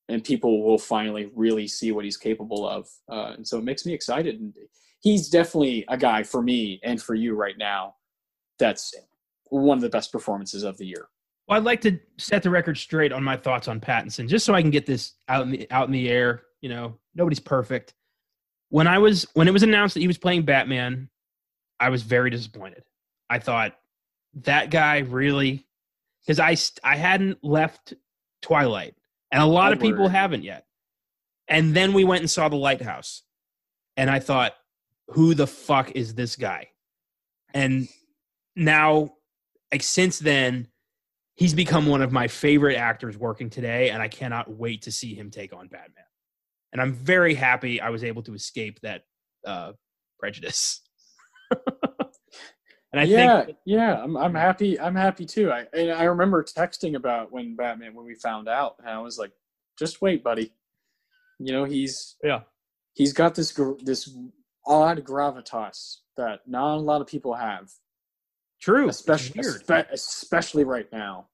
and 0.10 0.24
people 0.24 0.64
will 0.64 0.78
finally 0.78 1.32
really 1.34 1.68
see 1.68 1.92
what 1.92 2.06
he's 2.06 2.18
capable 2.18 2.68
of. 2.68 2.88
Uh, 3.12 3.34
and 3.36 3.48
so 3.48 3.58
it 3.58 3.64
makes 3.64 3.86
me 3.86 3.94
excited. 3.94 4.40
And 4.40 4.54
he's 5.02 5.30
definitely 5.30 5.86
a 5.90 5.98
guy 5.98 6.24
for 6.24 6.42
me 6.42 6.80
and 6.84 7.02
for 7.02 7.16
you 7.16 7.36
right 7.36 7.58
now. 7.58 7.96
That's 8.60 8.94
one 9.50 9.78
of 9.78 9.82
the 9.82 9.90
best 9.90 10.12
performances 10.12 10.64
of 10.64 10.78
the 10.78 10.86
year. 10.86 11.08
Well, 11.48 11.58
I'd 11.58 11.64
like 11.64 11.82
to 11.82 12.00
set 12.18 12.44
the 12.44 12.50
record 12.50 12.78
straight 12.78 13.12
on 13.12 13.24
my 13.24 13.38
thoughts 13.38 13.68
on 13.68 13.80
Pattinson, 13.80 14.28
just 14.28 14.46
so 14.46 14.54
I 14.54 14.62
can 14.62 14.72
get 14.72 14.86
this 14.86 15.14
out 15.28 15.44
in 15.44 15.52
the 15.52 15.72
out 15.72 15.88
in 15.88 15.94
the 15.94 16.10
air. 16.10 16.44
You 16.62 16.70
know, 16.70 16.98
nobody's 17.14 17.40
perfect. 17.40 17.94
When 18.70 18.88
I 18.88 18.98
was 18.98 19.28
when 19.34 19.48
it 19.48 19.52
was 19.52 19.64
announced 19.64 19.94
that 19.94 20.02
he 20.02 20.08
was 20.08 20.18
playing 20.18 20.44
Batman, 20.44 21.10
I 21.80 21.90
was 21.90 22.02
very 22.02 22.30
disappointed. 22.30 22.84
I 23.30 23.40
thought 23.40 23.76
that 24.44 24.72
guy 24.72 25.00
really 25.00 25.68
because 26.26 26.40
I 26.40 26.56
I 26.84 26.96
hadn't 26.96 27.44
left 27.44 27.94
Twilight 28.42 28.96
and 29.32 29.42
a 29.42 29.46
lot 29.46 29.74
of 29.74 29.80
people 29.80 30.08
haven't 30.08 30.44
yet. 30.44 30.66
And 31.48 31.76
then 31.76 31.94
we 31.94 32.04
went 32.04 32.22
and 32.22 32.32
saw 32.32 32.50
the 32.50 32.56
lighthouse. 32.56 33.24
And 33.98 34.10
I 34.10 34.20
thought, 34.20 34.54
who 35.10 35.34
the 35.34 35.46
fuck 35.46 35.92
is 35.92 36.16
this 36.16 36.36
guy? 36.36 36.70
And 37.54 37.88
now, 38.56 39.16
like 39.72 39.84
since 39.84 40.20
then, 40.20 40.68
he's 41.36 41.54
become 41.54 41.86
one 41.86 42.02
of 42.02 42.12
my 42.12 42.28
favorite 42.28 42.76
actors 42.76 43.18
working 43.18 43.50
today, 43.50 43.90
and 43.90 44.02
I 44.02 44.08
cannot 44.08 44.50
wait 44.50 44.84
to 44.84 44.92
see 44.92 45.14
him 45.14 45.30
take 45.30 45.54
on 45.54 45.68
Batman. 45.68 46.06
And 46.74 46.82
I'm 46.82 46.94
very 46.94 47.34
happy 47.34 47.80
I 47.80 47.90
was 47.90 48.04
able 48.04 48.24
to 48.24 48.34
escape 48.34 48.80
that 48.82 49.04
uh, 49.46 49.74
prejudice. 50.20 50.82
and 51.52 53.00
I 53.00 53.04
yeah, 53.04 53.46
think, 53.46 53.58
yeah, 53.66 54.02
I'm 54.02 54.18
I'm 54.18 54.36
happy. 54.36 54.80
I'm 54.80 54.96
happy 54.96 55.26
too. 55.26 55.52
I 55.52 55.66
I 55.74 56.04
remember 56.04 56.44
texting 56.44 56.96
about 56.96 57.32
when 57.32 57.56
Batman 57.56 57.94
when 57.94 58.06
we 58.06 58.16
found 58.16 58.50
out, 58.50 58.76
and 58.80 58.90
I 58.90 59.00
was 59.00 59.18
like, 59.18 59.32
just 59.78 60.02
wait, 60.02 60.24
buddy. 60.24 60.52
You 61.40 61.52
know 61.52 61.66
he's 61.66 62.16
yeah 62.24 62.42
he's 62.94 63.14
got 63.14 63.36
this 63.36 63.54
this 63.84 64.10
odd 64.66 65.04
gravitas 65.04 65.98
that 66.18 66.40
not 66.48 66.78
a 66.78 66.80
lot 66.80 67.02
of 67.02 67.08
people 67.08 67.36
have. 67.36 67.70
True, 68.62 68.90
especially 68.90 69.42
especially 69.92 70.64
right 70.64 70.92
now. 70.92 71.28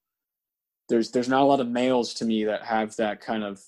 There's 0.89 1.11
there's 1.11 1.29
not 1.29 1.41
a 1.41 1.45
lot 1.45 1.59
of 1.59 1.67
males 1.67 2.13
to 2.15 2.25
me 2.25 2.45
that 2.45 2.63
have 2.63 2.95
that 2.97 3.21
kind 3.21 3.43
of 3.43 3.61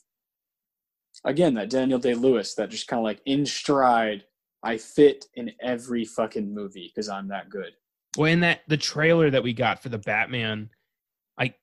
again 1.23 1.53
that 1.53 1.69
Daniel 1.69 1.99
Day 1.99 2.15
Lewis 2.15 2.55
that 2.55 2.69
just 2.69 2.87
kind 2.87 2.99
of 2.99 3.03
like 3.03 3.21
in 3.25 3.45
stride. 3.45 4.25
I 4.63 4.77
fit 4.77 5.25
in 5.35 5.51
every 5.61 6.05
fucking 6.05 6.53
movie 6.53 6.89
because 6.93 7.09
I'm 7.09 7.27
that 7.29 7.49
good. 7.49 7.73
Well, 8.17 8.31
in 8.31 8.39
that 8.41 8.61
the 8.67 8.77
trailer 8.77 9.29
that 9.29 9.43
we 9.43 9.53
got 9.53 9.81
for 9.81 9.89
the 9.89 9.97
Batman, 9.97 10.69
like 11.37 11.55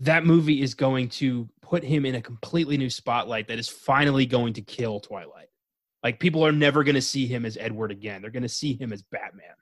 that 0.00 0.24
movie 0.24 0.62
is 0.62 0.74
going 0.74 1.08
to 1.10 1.48
put 1.62 1.82
him 1.82 2.06
in 2.06 2.14
a 2.14 2.22
completely 2.22 2.76
new 2.76 2.90
spotlight 2.90 3.48
that 3.48 3.58
is 3.58 3.68
finally 3.68 4.26
going 4.26 4.52
to 4.54 4.62
kill 4.62 5.00
Twilight. 5.00 5.48
Like 6.02 6.20
people 6.20 6.44
are 6.46 6.52
never 6.52 6.84
going 6.84 6.94
to 6.94 7.02
see 7.02 7.26
him 7.26 7.46
as 7.46 7.56
Edward 7.56 7.90
again. 7.90 8.22
They're 8.22 8.30
going 8.30 8.42
to 8.42 8.48
see 8.48 8.74
him 8.74 8.92
as 8.92 9.02
Batman. 9.02 9.54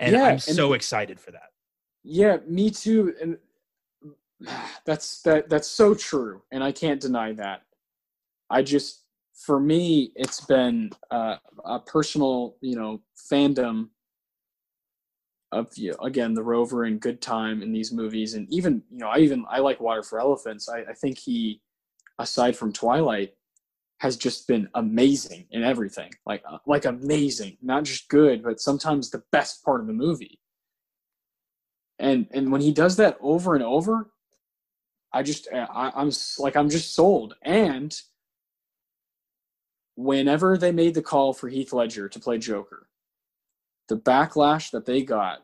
And 0.00 0.12
yeah, 0.14 0.24
I'm 0.24 0.38
so 0.38 0.72
excited 0.72 1.20
for 1.20 1.30
that. 1.32 1.50
Yeah, 2.02 2.38
me 2.46 2.70
too. 2.70 3.14
And 3.20 3.38
that's 4.86 5.20
that 5.22 5.48
that's 5.50 5.68
so 5.68 5.94
true 5.94 6.42
and 6.50 6.64
I 6.64 6.72
can't 6.72 7.00
deny 7.00 7.32
that. 7.34 7.62
I 8.48 8.62
just 8.62 9.04
for 9.34 9.60
me 9.60 10.12
it's 10.16 10.40
been 10.40 10.90
uh, 11.10 11.36
a 11.64 11.78
personal, 11.78 12.56
you 12.62 12.74
know, 12.74 13.02
fandom 13.30 13.90
of 15.52 15.70
you 15.76 15.90
know, 15.92 15.98
again 15.98 16.32
the 16.32 16.42
rover 16.42 16.84
and 16.84 17.00
good 17.00 17.20
time 17.20 17.62
in 17.62 17.72
these 17.72 17.92
movies 17.92 18.34
and 18.34 18.48
even 18.52 18.82
you 18.90 18.98
know 18.98 19.08
i 19.08 19.18
even 19.18 19.44
i 19.50 19.58
like 19.58 19.80
water 19.80 20.02
for 20.02 20.20
elephants 20.20 20.68
I, 20.68 20.82
I 20.82 20.92
think 20.92 21.18
he 21.18 21.60
aside 22.20 22.56
from 22.56 22.72
twilight 22.72 23.34
has 24.00 24.16
just 24.16 24.48
been 24.48 24.66
amazing 24.74 25.46
in 25.50 25.62
everything 25.62 26.10
like 26.24 26.42
uh, 26.50 26.58
like 26.66 26.86
amazing 26.86 27.56
not 27.62 27.84
just 27.84 28.08
good 28.08 28.42
but 28.42 28.58
sometimes 28.58 29.10
the 29.10 29.22
best 29.30 29.64
part 29.64 29.80
of 29.80 29.86
the 29.86 29.92
movie. 29.92 30.40
And 31.98 32.26
and 32.32 32.50
when 32.50 32.62
he 32.62 32.72
does 32.72 32.96
that 32.96 33.18
over 33.20 33.54
and 33.54 33.62
over 33.62 34.10
i 35.12 35.22
just 35.22 35.48
uh, 35.52 35.66
I, 35.72 35.92
i'm 35.94 36.10
like 36.38 36.56
i'm 36.56 36.70
just 36.70 36.94
sold. 36.94 37.34
And 37.42 37.94
whenever 39.96 40.56
they 40.56 40.72
made 40.72 40.94
the 40.94 41.02
call 41.02 41.34
for 41.34 41.48
heath 41.48 41.74
ledger 41.74 42.08
to 42.08 42.18
play 42.18 42.38
joker 42.38 42.88
the 43.88 43.98
backlash 43.98 44.70
that 44.70 44.86
they 44.86 45.02
got 45.02 45.40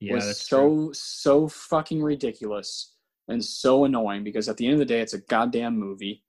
yeah, 0.00 0.14
was 0.14 0.40
so 0.40 0.86
true. 0.86 0.90
so 0.94 1.48
fucking 1.48 2.02
ridiculous 2.02 2.94
and 3.28 3.44
so 3.44 3.84
annoying 3.84 4.24
because 4.24 4.48
at 4.48 4.56
the 4.56 4.64
end 4.64 4.74
of 4.74 4.78
the 4.78 4.86
day 4.86 5.00
it's 5.00 5.12
a 5.12 5.20
goddamn 5.20 5.78
movie 5.78 6.24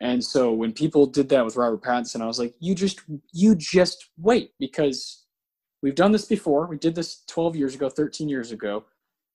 and 0.00 0.22
so 0.22 0.52
when 0.52 0.72
people 0.72 1.06
did 1.06 1.28
that 1.28 1.44
with 1.44 1.56
robert 1.56 1.82
pattinson 1.82 2.20
i 2.20 2.26
was 2.26 2.38
like 2.38 2.54
you 2.60 2.74
just 2.74 3.00
you 3.32 3.54
just 3.54 4.10
wait 4.18 4.52
because 4.58 5.24
we've 5.82 5.94
done 5.94 6.12
this 6.12 6.24
before 6.24 6.66
we 6.66 6.76
did 6.76 6.94
this 6.94 7.22
12 7.28 7.56
years 7.56 7.74
ago 7.74 7.88
13 7.88 8.28
years 8.28 8.52
ago 8.52 8.84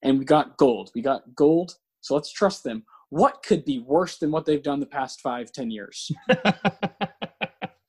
and 0.01 0.19
we 0.19 0.25
got 0.25 0.57
gold 0.57 0.91
we 0.95 1.01
got 1.01 1.35
gold 1.35 1.75
so 2.01 2.15
let's 2.15 2.31
trust 2.31 2.63
them 2.63 2.83
what 3.09 3.43
could 3.43 3.63
be 3.63 3.79
worse 3.79 4.17
than 4.17 4.31
what 4.31 4.45
they've 4.45 4.63
done 4.63 4.79
the 4.79 4.85
past 4.85 5.21
five 5.21 5.51
ten 5.51 5.69
years 5.69 6.11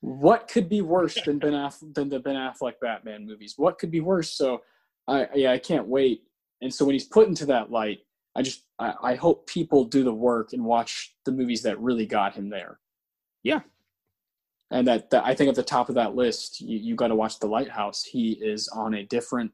what 0.05 0.47
could 0.47 0.69
be 0.69 0.81
worse 0.81 1.17
than 1.25 1.39
Ben 1.39 1.53
Aff- 1.53 1.83
than 1.93 2.09
the 2.09 2.19
Ben 2.19 2.35
Affleck 2.35 2.73
Batman 2.81 3.25
movies? 3.25 3.55
What 3.57 3.79
could 3.79 3.91
be 3.91 4.01
worse? 4.01 4.31
So, 4.31 4.61
I 5.07 5.27
yeah, 5.33 5.51
I 5.51 5.57
can't 5.57 5.87
wait. 5.87 6.21
And 6.61 6.73
so 6.73 6.85
when 6.85 6.93
he's 6.93 7.07
put 7.07 7.27
into 7.27 7.45
that 7.47 7.71
light, 7.71 7.99
I 8.35 8.41
just 8.41 8.63
I, 8.79 8.93
I 9.01 9.15
hope 9.15 9.47
people 9.47 9.85
do 9.85 10.03
the 10.03 10.13
work 10.13 10.53
and 10.53 10.63
watch 10.63 11.15
the 11.25 11.31
movies 11.31 11.63
that 11.63 11.79
really 11.79 12.05
got 12.05 12.35
him 12.35 12.49
there. 12.49 12.79
Yeah, 13.43 13.61
and 14.71 14.87
that, 14.87 15.09
that 15.11 15.25
I 15.25 15.35
think 15.35 15.49
at 15.49 15.55
the 15.55 15.63
top 15.63 15.89
of 15.89 15.95
that 15.95 16.15
list, 16.15 16.61
you, 16.61 16.77
you 16.77 16.95
got 16.95 17.07
to 17.07 17.15
watch 17.15 17.39
The 17.39 17.47
Lighthouse. 17.47 18.03
He 18.03 18.31
is 18.31 18.67
on 18.69 18.95
a 18.95 19.03
different 19.03 19.51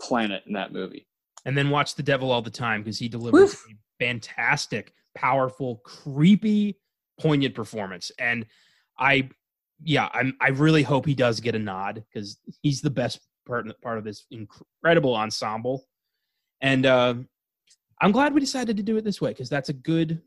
planet 0.00 0.42
in 0.46 0.52
that 0.54 0.72
movie. 0.72 1.06
And 1.44 1.56
then 1.56 1.70
watch 1.70 1.94
The 1.94 2.02
Devil 2.02 2.30
All 2.32 2.42
the 2.42 2.50
Time 2.50 2.82
because 2.82 2.98
he 2.98 3.08
delivers 3.08 3.54
a 3.54 3.56
fantastic, 3.98 4.94
powerful, 5.14 5.76
creepy, 5.84 6.78
poignant 7.20 7.54
performance. 7.54 8.10
And 8.18 8.46
I 8.98 9.30
yeah, 9.82 10.08
I'm, 10.12 10.36
I 10.40 10.48
really 10.48 10.82
hope 10.82 11.06
he 11.06 11.14
does 11.14 11.40
get 11.40 11.54
a 11.54 11.58
nod 11.58 12.02
because 12.12 12.38
he's 12.62 12.80
the 12.80 12.90
best 12.90 13.20
part 13.46 13.68
part 13.80 13.98
of 13.98 14.04
this 14.04 14.24
incredible 14.30 15.14
ensemble, 15.14 15.86
and 16.60 16.84
uh, 16.84 17.14
I'm 18.00 18.12
glad 18.12 18.32
we 18.34 18.40
decided 18.40 18.76
to 18.76 18.82
do 18.82 18.96
it 18.96 19.04
this 19.04 19.20
way 19.20 19.30
because 19.30 19.48
that's 19.48 19.68
a 19.68 19.72
good 19.72 20.20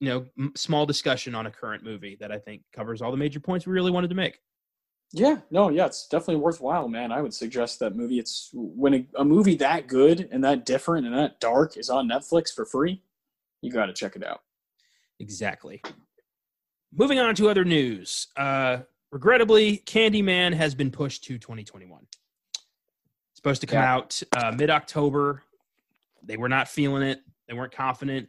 you 0.00 0.08
know 0.08 0.26
m- 0.38 0.52
small 0.56 0.86
discussion 0.86 1.34
on 1.34 1.46
a 1.46 1.50
current 1.50 1.82
movie 1.82 2.16
that 2.20 2.30
I 2.30 2.38
think 2.38 2.62
covers 2.72 3.02
all 3.02 3.10
the 3.10 3.16
major 3.16 3.40
points 3.40 3.66
we 3.66 3.72
really 3.72 3.90
wanted 3.90 4.08
to 4.08 4.14
make. 4.16 4.40
Yeah, 5.12 5.38
no, 5.50 5.68
yeah, 5.70 5.86
it's 5.86 6.08
definitely 6.08 6.42
worthwhile, 6.42 6.88
man. 6.88 7.12
I 7.12 7.22
would 7.22 7.32
suggest 7.32 7.78
that 7.78 7.94
movie. 7.94 8.18
It's 8.18 8.50
when 8.52 8.92
a, 8.94 9.06
a 9.20 9.24
movie 9.24 9.54
that 9.56 9.86
good 9.86 10.28
and 10.32 10.42
that 10.44 10.66
different 10.66 11.06
and 11.06 11.16
that 11.16 11.38
dark 11.40 11.76
is 11.76 11.88
on 11.90 12.08
Netflix 12.08 12.52
for 12.52 12.64
free, 12.64 13.00
you 13.62 13.70
got 13.70 13.86
to 13.86 13.92
check 13.92 14.16
it 14.16 14.24
out. 14.24 14.40
Exactly. 15.20 15.80
Moving 16.92 17.18
on 17.20 17.34
to 17.36 17.48
other 17.48 17.64
news. 17.64 18.26
Uh, 18.36 18.78
regrettably, 19.12 19.78
Candyman 19.86 20.52
has 20.54 20.74
been 20.74 20.90
pushed 20.90 21.22
to 21.24 21.38
2021. 21.38 22.04
Supposed 23.34 23.60
to 23.60 23.66
come 23.68 23.78
Yeah. 23.82 23.94
out 23.94 24.22
uh, 24.36 24.52
mid 24.58 24.70
October. 24.70 25.42
They 26.26 26.36
were 26.36 26.48
not 26.48 26.68
feeling 26.68 27.02
it. 27.02 27.20
They 27.48 27.54
weren't 27.54 27.72
confident. 27.72 28.28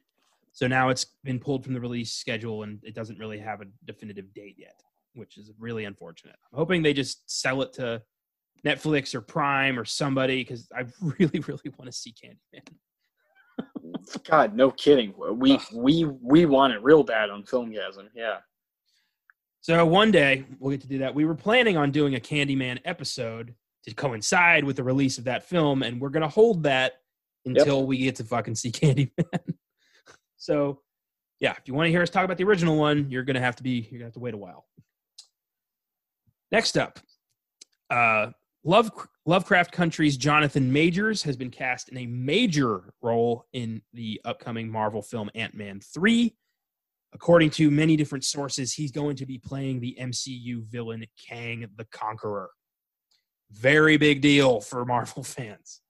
So 0.52 0.68
now 0.68 0.90
it's 0.90 1.06
been 1.24 1.40
pulled 1.40 1.64
from 1.64 1.74
the 1.74 1.80
release 1.80 2.14
schedule 2.14 2.64
and 2.64 2.80
it 2.84 2.96
doesn't 2.96 3.20
really 3.20 3.38
have 3.40 3.62
a 3.62 3.66
definitive 3.86 4.34
date 4.34 4.56
yet, 4.58 4.80
which 5.14 5.38
is 5.38 5.52
really 5.60 5.86
unfortunate. 5.86 6.36
I'm 6.52 6.58
hoping 6.58 6.82
they 6.82 6.94
just 6.94 7.30
sell 7.30 7.62
it 7.62 7.74
to 7.74 8.02
Netflix 8.66 9.14
or 9.14 9.22
Prime 9.22 9.78
or 9.78 9.86
somebody 9.86 10.42
because 10.42 10.68
I 10.76 10.86
really, 11.02 11.40
really 11.40 11.72
want 11.78 11.86
to 11.86 11.92
see 11.92 12.14
Candyman. 12.14 12.68
God, 14.28 14.56
no 14.56 14.72
kidding. 14.72 15.14
We 15.34 15.54
Ugh. 15.54 15.62
we 15.74 16.06
we 16.06 16.46
want 16.46 16.74
it 16.74 16.84
real 16.84 17.04
bad 17.04 17.30
on 17.30 17.44
Filmgazm. 17.44 18.10
Yeah. 18.16 18.38
So 19.62 19.86
one 19.86 20.12
day 20.12 20.46
we'll 20.60 20.72
get 20.72 20.82
to 20.82 20.88
do 20.88 21.00
that. 21.00 21.14
We 21.14 21.26
were 21.26 21.36
planning 21.36 21.78
on 21.78 21.92
doing 21.92 22.16
a 22.16 22.20
Candyman 22.20 22.80
episode 22.86 23.54
to 23.84 23.94
coincide 23.94 24.64
with 24.64 24.76
the 24.76 24.84
release 24.84 25.18
of 25.18 25.24
that 25.26 25.44
film, 25.44 25.84
and 25.84 26.00
we're 26.00 26.10
gonna 26.10 26.28
hold 26.28 26.64
that 26.64 26.94
until 27.48 27.86
we 27.86 27.98
get 27.98 28.16
to 28.18 28.24
fucking 28.24 28.56
see 28.56 28.72
Candyman. 28.72 29.54
so 30.38 30.82
yeah, 31.40 31.52
if 31.52 31.68
you 31.68 31.74
want 31.74 31.88
to 31.88 31.92
hear 31.92 32.02
us 32.02 32.10
talk 32.10 32.26
about 32.26 32.38
the 32.38 32.44
original 32.44 32.78
one, 32.78 33.10
you're 33.10 33.24
gonna 33.24 33.40
have 33.40 33.56
to 33.58 33.64
be 33.64 33.88
you're 33.92 34.00
gonna 34.00 34.08
have 34.08 34.14
to 34.14 34.20
wait 34.20 34.34
a 34.34 34.38
while. 34.38 34.66
Next 36.52 36.78
up, 36.78 37.00
uh, 37.90 38.32
Love 38.64 38.92
Lovecraft 39.26 39.72
Country's 39.72 40.18
Jonathan 40.18 40.72
Majors 40.72 41.24
has 41.24 41.36
been 41.38 41.52
cast 41.52 41.90
in 41.90 41.98
a 41.98 42.06
major 42.06 42.94
role 43.02 43.46
in 43.54 43.82
the 43.94 44.22
upcoming 44.26 44.70
Marvel 44.70 45.02
film 45.02 45.30
Ant 45.36 45.54
Man 45.54 45.80
three 45.80 46.36
according 47.14 47.50
to 47.50 47.72
many 47.72 47.96
different 47.96 48.24
sources, 48.24 48.74
he's 48.74 48.92
going 48.92 49.16
to 49.16 49.26
be 49.26 49.38
playing 49.38 49.80
the 49.80 49.98
MCU 50.00 50.64
villain 50.64 51.06
Kang 51.28 51.68
the 51.76 51.86
Conqueror. 51.86 52.50
Very 53.52 53.98
big 53.98 54.22
deal 54.22 54.60
for 54.60 54.86
Marvel 54.86 55.24
fans. 55.36 55.82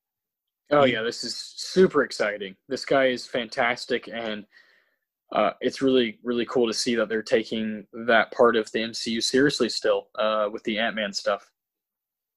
Oh 0.72 0.86
yeah, 0.86 1.02
this 1.02 1.24
is 1.24 1.36
super 1.36 2.04
exciting. 2.04 2.56
This 2.68 2.84
guy 2.84 3.06
is 3.08 3.26
fantastic, 3.26 4.10
and 4.12 4.46
uh, 5.32 5.52
it's 5.62 5.82
really 5.82 6.20
really 6.24 6.46
cool 6.46 6.68
to 6.68 6.74
see 6.74 6.96
that 6.96 7.10
they're 7.10 7.24
taking 7.24 7.86
that 8.06 8.32
part 8.32 8.56
of 8.56 8.72
the 8.72 8.80
MCU 8.80 9.24
seriously 9.24 9.70
still 9.70 10.08
uh, 10.20 10.50
with 10.52 10.64
the 10.64 10.78
Ant 10.78 10.96
Man 10.96 11.14
stuff. 11.14 11.50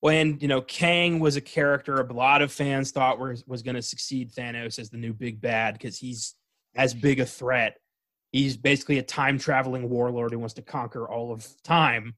When 0.00 0.38
you 0.40 0.48
know 0.48 0.60
Kang 0.62 1.18
was 1.18 1.36
a 1.36 1.40
character 1.40 1.96
a 1.96 2.12
lot 2.12 2.40
of 2.40 2.52
fans 2.52 2.92
thought 2.92 3.18
was 3.18 3.44
was 3.46 3.62
going 3.62 3.74
to 3.74 3.82
succeed 3.82 4.32
Thanos 4.32 4.78
as 4.78 4.90
the 4.90 4.96
new 4.96 5.12
big 5.12 5.40
bad 5.40 5.74
because 5.74 5.98
he's 5.98 6.34
as 6.76 6.94
big 6.94 7.20
a 7.20 7.26
threat. 7.26 7.76
He's 8.32 8.56
basically 8.56 8.98
a 8.98 9.02
time 9.02 9.38
traveling 9.38 9.90
warlord 9.90 10.32
who 10.32 10.38
wants 10.38 10.54
to 10.54 10.62
conquer 10.62 11.08
all 11.08 11.32
of 11.32 11.48
time. 11.64 12.14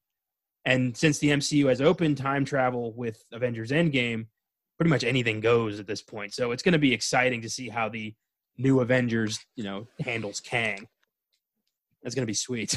And 0.65 0.97
since 0.97 1.19
the 1.19 1.31
MCU 1.31 1.69
has 1.71 1.81
opened 1.81 2.19
time 2.19 2.45
travel 2.45 2.93
with 2.93 3.25
Avengers 3.33 3.71
Endgame, 3.71 4.27
pretty 4.83 4.91
much 4.91 5.05
anything 5.05 5.39
goes 5.39 5.79
at 5.79 5.87
this 5.87 6.03
point. 6.03 6.35
So 6.35 6.51
it's 6.51 6.61
going 6.61 6.73
to 6.73 6.79
be 6.79 6.93
exciting 6.93 7.41
to 7.43 7.49
see 7.49 7.69
how 7.69 7.89
the 7.89 8.13
new 8.59 8.81
Avengers, 8.81 9.39
you 9.55 9.63
know, 9.63 9.87
handles 10.05 10.41
Kang. 10.41 10.89
That's 12.03 12.17
going 12.17 12.25
to 12.25 12.27
be 12.27 12.35
sweet. 12.35 12.75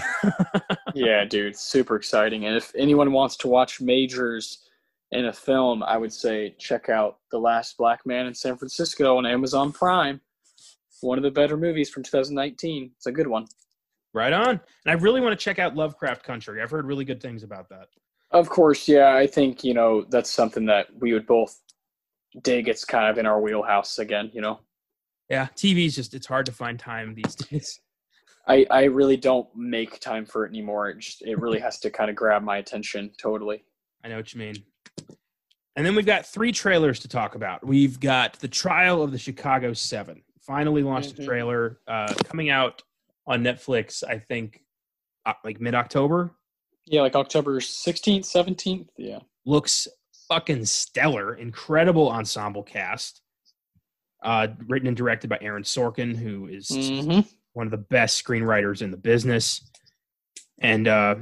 yeah, 0.93 1.25
dude, 1.25 1.57
super 1.57 1.95
exciting. 1.95 2.45
And 2.45 2.55
if 2.55 2.71
anyone 2.75 3.11
wants 3.11 3.37
to 3.37 3.47
watch 3.47 3.81
majors 3.81 4.67
in 5.13 5.25
a 5.25 5.33
film, 5.33 5.81
I 5.81 5.97
would 5.97 6.13
say 6.13 6.53
check 6.59 6.89
out 6.89 7.17
The 7.31 7.39
Last 7.39 7.75
Black 7.75 8.05
Man 8.05 8.27
in 8.27 8.35
San 8.35 8.55
Francisco 8.55 9.17
on 9.17 9.25
Amazon 9.25 9.71
Prime. 9.71 10.21
One 11.01 11.17
of 11.17 11.23
the 11.23 11.31
better 11.31 11.57
movies 11.57 11.89
from 11.89 12.03
2019. 12.03 12.91
It's 12.97 13.07
a 13.07 13.11
good 13.11 13.25
one. 13.25 13.47
right 14.13 14.31
on. 14.31 14.49
And 14.49 14.59
I 14.85 14.93
really 14.93 15.21
want 15.21 15.31
to 15.31 15.43
check 15.43 15.57
out 15.57 15.75
Lovecraft 15.75 16.23
Country. 16.23 16.61
I've 16.61 16.69
heard 16.69 16.85
really 16.85 17.03
good 17.03 17.19
things 17.19 17.41
about 17.41 17.67
that. 17.69 17.87
Of 18.29 18.47
course, 18.49 18.87
yeah. 18.87 19.15
I 19.15 19.25
think 19.25 19.63
you 19.63 19.73
know 19.73 20.05
that's 20.09 20.29
something 20.29 20.65
that 20.65 20.87
we 20.99 21.13
would 21.13 21.25
both 21.25 21.61
dig. 22.41 22.67
It's 22.67 22.85
kind 22.85 23.09
of 23.09 23.17
in 23.17 23.25
our 23.25 23.39
wheelhouse 23.41 23.99
again. 23.99 24.29
You 24.33 24.41
know, 24.41 24.59
Yeah, 25.29 25.47
TV's 25.55 25.95
just 25.95 26.13
it's 26.13 26.27
hard 26.27 26.45
to 26.47 26.51
find 26.51 26.79
time 26.79 27.13
these 27.15 27.35
days. 27.49 27.79
I 28.47 28.65
I 28.69 28.83
really 28.85 29.17
don't 29.17 29.47
make 29.55 29.99
time 29.99 30.25
for 30.25 30.45
it 30.45 30.49
anymore. 30.49 30.89
It 30.89 30.99
just 30.99 31.21
it 31.23 31.39
really 31.39 31.59
has 31.59 31.79
to 31.79 31.89
kind 31.89 32.09
of 32.09 32.15
grab 32.15 32.43
my 32.43 32.57
attention 32.57 33.11
totally. 33.19 33.63
I 34.03 34.07
know 34.09 34.17
what 34.17 34.33
you 34.33 34.39
mean. 34.39 34.55
And 35.75 35.85
then 35.85 35.95
we've 35.95 36.05
got 36.05 36.25
three 36.25 36.51
trailers 36.53 36.99
to 37.01 37.07
talk 37.09 37.35
about. 37.35 37.65
We've 37.65 37.99
got 37.99 38.39
the 38.39 38.47
trial 38.47 39.01
of 39.03 39.11
the 39.11 39.17
Chicago 39.17 39.73
Seven. 39.73 40.21
Finally 40.39 40.83
launched 40.83 41.17
a 41.19 41.21
Mhm. 41.21 41.25
trailer 41.25 41.79
uh, 41.87 42.13
coming 42.23 42.49
out 42.49 42.81
on 43.27 43.43
Netflix. 43.43 44.03
I 44.07 44.19
think 44.19 44.61
uh, 45.25 45.33
like 45.43 45.59
mid 45.59 45.73
October. 45.75 46.31
Yeah, 46.85 47.01
like 47.01 47.15
October 47.15 47.59
16th, 47.59 48.25
17th. 48.25 48.87
Yeah. 48.95 49.19
Looks 49.43 49.87
fucking 50.27 50.65
stellar. 50.65 51.35
Incredible 51.35 52.09
ensemble 52.09 52.63
cast. 52.63 53.21
Uh, 54.23 54.47
written 54.67 54.87
and 54.87 54.97
directed 54.97 55.29
by 55.29 55.37
Aaron 55.41 55.63
Sorkin, 55.63 56.15
who 56.15 56.47
is 56.47 56.67
Mm-hmm. 56.69 57.21
one 57.53 57.67
of 57.67 57.71
the 57.71 57.77
best 57.77 58.23
screenwriters 58.23 58.81
in 58.81 58.89
the 58.89 58.97
business. 58.97 59.69
And 60.59 60.87
uh, 60.87 61.15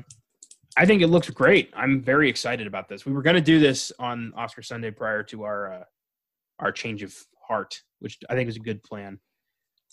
I 0.77 0.85
think 0.85 1.01
it 1.01 1.07
looks 1.07 1.29
great. 1.29 1.71
I'm 1.75 2.01
very 2.01 2.29
excited 2.29 2.65
about 2.65 2.87
this. 2.87 3.05
We 3.05 3.11
were 3.11 3.21
going 3.21 3.35
to 3.35 3.41
do 3.41 3.59
this 3.59 3.91
on 3.99 4.31
Oscar 4.37 4.61
Sunday 4.61 4.91
prior 4.91 5.21
to 5.23 5.43
our 5.43 5.73
uh, 5.73 5.83
our 6.59 6.71
change 6.71 7.03
of 7.03 7.13
heart, 7.45 7.81
which 7.99 8.17
I 8.29 8.35
think 8.35 8.47
is 8.47 8.55
a 8.55 8.59
good 8.59 8.81
plan. 8.83 9.19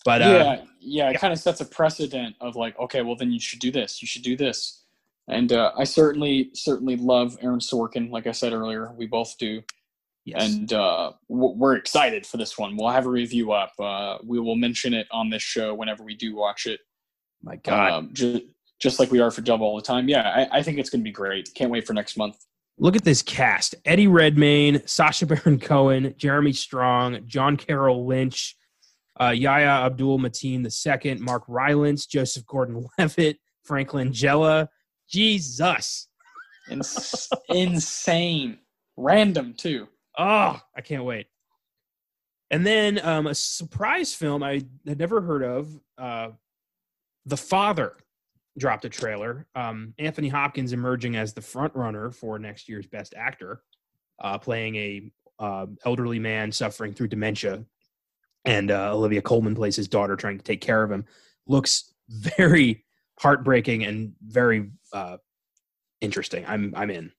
But 0.05 0.21
uh, 0.21 0.25
yeah, 0.25 0.41
yeah, 0.79 1.09
it 1.09 1.13
yeah. 1.13 1.19
kind 1.19 1.33
of 1.33 1.39
sets 1.39 1.59
a 1.59 1.65
precedent 1.65 2.35
of 2.39 2.55
like, 2.55 2.79
okay, 2.79 3.01
well 3.01 3.15
then 3.15 3.31
you 3.31 3.39
should 3.39 3.59
do 3.59 3.71
this, 3.71 4.01
you 4.01 4.07
should 4.07 4.23
do 4.23 4.37
this, 4.37 4.80
and 5.27 5.51
uh, 5.53 5.71
I 5.77 5.83
certainly 5.83 6.51
certainly 6.53 6.95
love 6.97 7.37
Aaron 7.41 7.59
Sorkin. 7.59 8.11
Like 8.11 8.27
I 8.27 8.31
said 8.31 8.53
earlier, 8.53 8.91
we 8.97 9.07
both 9.07 9.37
do, 9.37 9.61
yes, 10.25 10.53
and 10.53 10.71
uh, 10.73 11.13
we're 11.29 11.75
excited 11.75 12.25
for 12.25 12.37
this 12.37 12.57
one. 12.57 12.75
We'll 12.77 12.89
have 12.89 13.05
a 13.05 13.09
review 13.09 13.51
up. 13.51 13.73
Uh, 13.79 14.17
we 14.25 14.39
will 14.39 14.55
mention 14.55 14.93
it 14.93 15.07
on 15.11 15.29
this 15.29 15.41
show 15.41 15.73
whenever 15.73 16.03
we 16.03 16.15
do 16.15 16.35
watch 16.35 16.65
it. 16.65 16.79
my 17.41 17.55
God, 17.57 17.91
um, 17.91 18.09
ju- 18.13 18.41
just 18.79 18.99
like 18.99 19.11
we 19.11 19.19
are 19.19 19.31
for 19.31 19.41
Double 19.41 19.67
all 19.67 19.75
the 19.75 19.81
time. 19.81 20.09
Yeah, 20.09 20.47
I, 20.51 20.59
I 20.59 20.63
think 20.63 20.79
it's 20.79 20.89
going 20.89 21.01
to 21.01 21.05
be 21.05 21.11
great. 21.11 21.53
Can't 21.53 21.71
wait 21.71 21.85
for 21.85 21.93
next 21.93 22.17
month. 22.17 22.37
look 22.77 22.95
at 22.95 23.03
this 23.03 23.21
cast: 23.21 23.75
Eddie 23.85 24.07
Redmayne, 24.07 24.81
Sacha 24.85 25.25
Baron 25.25 25.59
Cohen, 25.59 26.13
Jeremy 26.17 26.53
Strong, 26.53 27.19
John 27.27 27.57
Carroll 27.57 28.07
Lynch, 28.07 28.55
uh, 29.21 29.29
Yahya 29.29 29.85
Abdul 29.85 30.19
Mateen 30.19 30.65
II, 31.05 31.15
Mark 31.15 31.43
Rylance, 31.47 32.05
Joseph 32.07 32.45
Gordon-Levitt, 32.45 33.37
Franklin 33.63 34.09
Langella. 34.09 34.67
Jesus. 35.11 36.07
Ins- 36.69 37.29
insane, 37.49 38.59
random 38.97 39.53
too. 39.53 39.87
Oh, 40.17 40.59
I 40.75 40.81
can't 40.81 41.03
wait. 41.03 41.27
And 42.49 42.65
then 42.65 42.99
um, 43.03 43.27
a 43.27 43.35
surprise 43.35 44.13
film 44.13 44.43
I 44.43 44.61
had 44.85 44.99
never 44.99 45.21
heard 45.21 45.43
of. 45.43 45.79
Uh, 45.97 46.29
the 47.25 47.37
Father 47.37 47.95
dropped 48.57 48.85
a 48.85 48.89
trailer. 48.89 49.47
Um, 49.55 49.93
Anthony 49.99 50.27
Hopkins 50.27 50.73
emerging 50.73 51.15
as 51.15 51.33
the 51.33 51.41
front 51.41 51.73
runner 51.75 52.11
for 52.11 52.37
next 52.39 52.67
year's 52.67 52.87
Best 52.87 53.13
Actor, 53.15 53.63
uh, 54.21 54.37
playing 54.37 54.75
a 54.75 55.11
uh, 55.39 55.65
elderly 55.85 56.19
man 56.19 56.51
suffering 56.51 56.93
through 56.93 57.07
dementia, 57.07 57.63
and 58.45 58.69
uh, 58.71 58.93
Olivia 58.93 59.21
Colman 59.21 59.55
plays 59.55 59.75
his 59.75 59.87
daughter 59.87 60.15
trying 60.15 60.37
to 60.37 60.43
take 60.43 60.61
care 60.61 60.83
of 60.83 60.91
him. 60.91 61.05
Looks 61.47 61.93
very 62.09 62.83
heartbreaking 63.21 63.85
and 63.85 64.13
very 64.25 64.69
uh, 64.93 65.17
interesting. 66.01 66.43
I'm 66.47 66.73
I'm 66.75 66.89
in. 66.89 67.11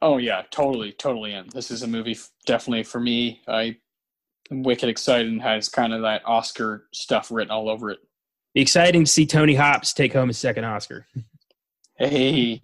Oh 0.00 0.16
yeah, 0.16 0.42
totally, 0.50 0.92
totally 0.92 1.34
in. 1.34 1.48
This 1.52 1.70
is 1.70 1.82
a 1.82 1.86
movie 1.86 2.12
f- 2.12 2.30
definitely 2.46 2.84
for 2.84 3.00
me. 3.00 3.42
I 3.46 3.76
am 4.50 4.62
wicked 4.62 4.88
excited 4.88 5.30
and 5.30 5.42
has 5.42 5.68
kind 5.68 5.92
of 5.92 6.02
that 6.02 6.22
Oscar 6.26 6.86
stuff 6.92 7.30
written 7.30 7.50
all 7.50 7.68
over 7.68 7.90
it. 7.90 7.98
Be 8.54 8.62
exciting 8.62 9.04
to 9.04 9.10
see 9.10 9.26
Tony 9.26 9.54
Hops 9.54 9.92
take 9.92 10.12
home 10.12 10.28
his 10.28 10.38
second 10.38 10.64
Oscar. 10.64 11.06
Hey, 11.98 12.62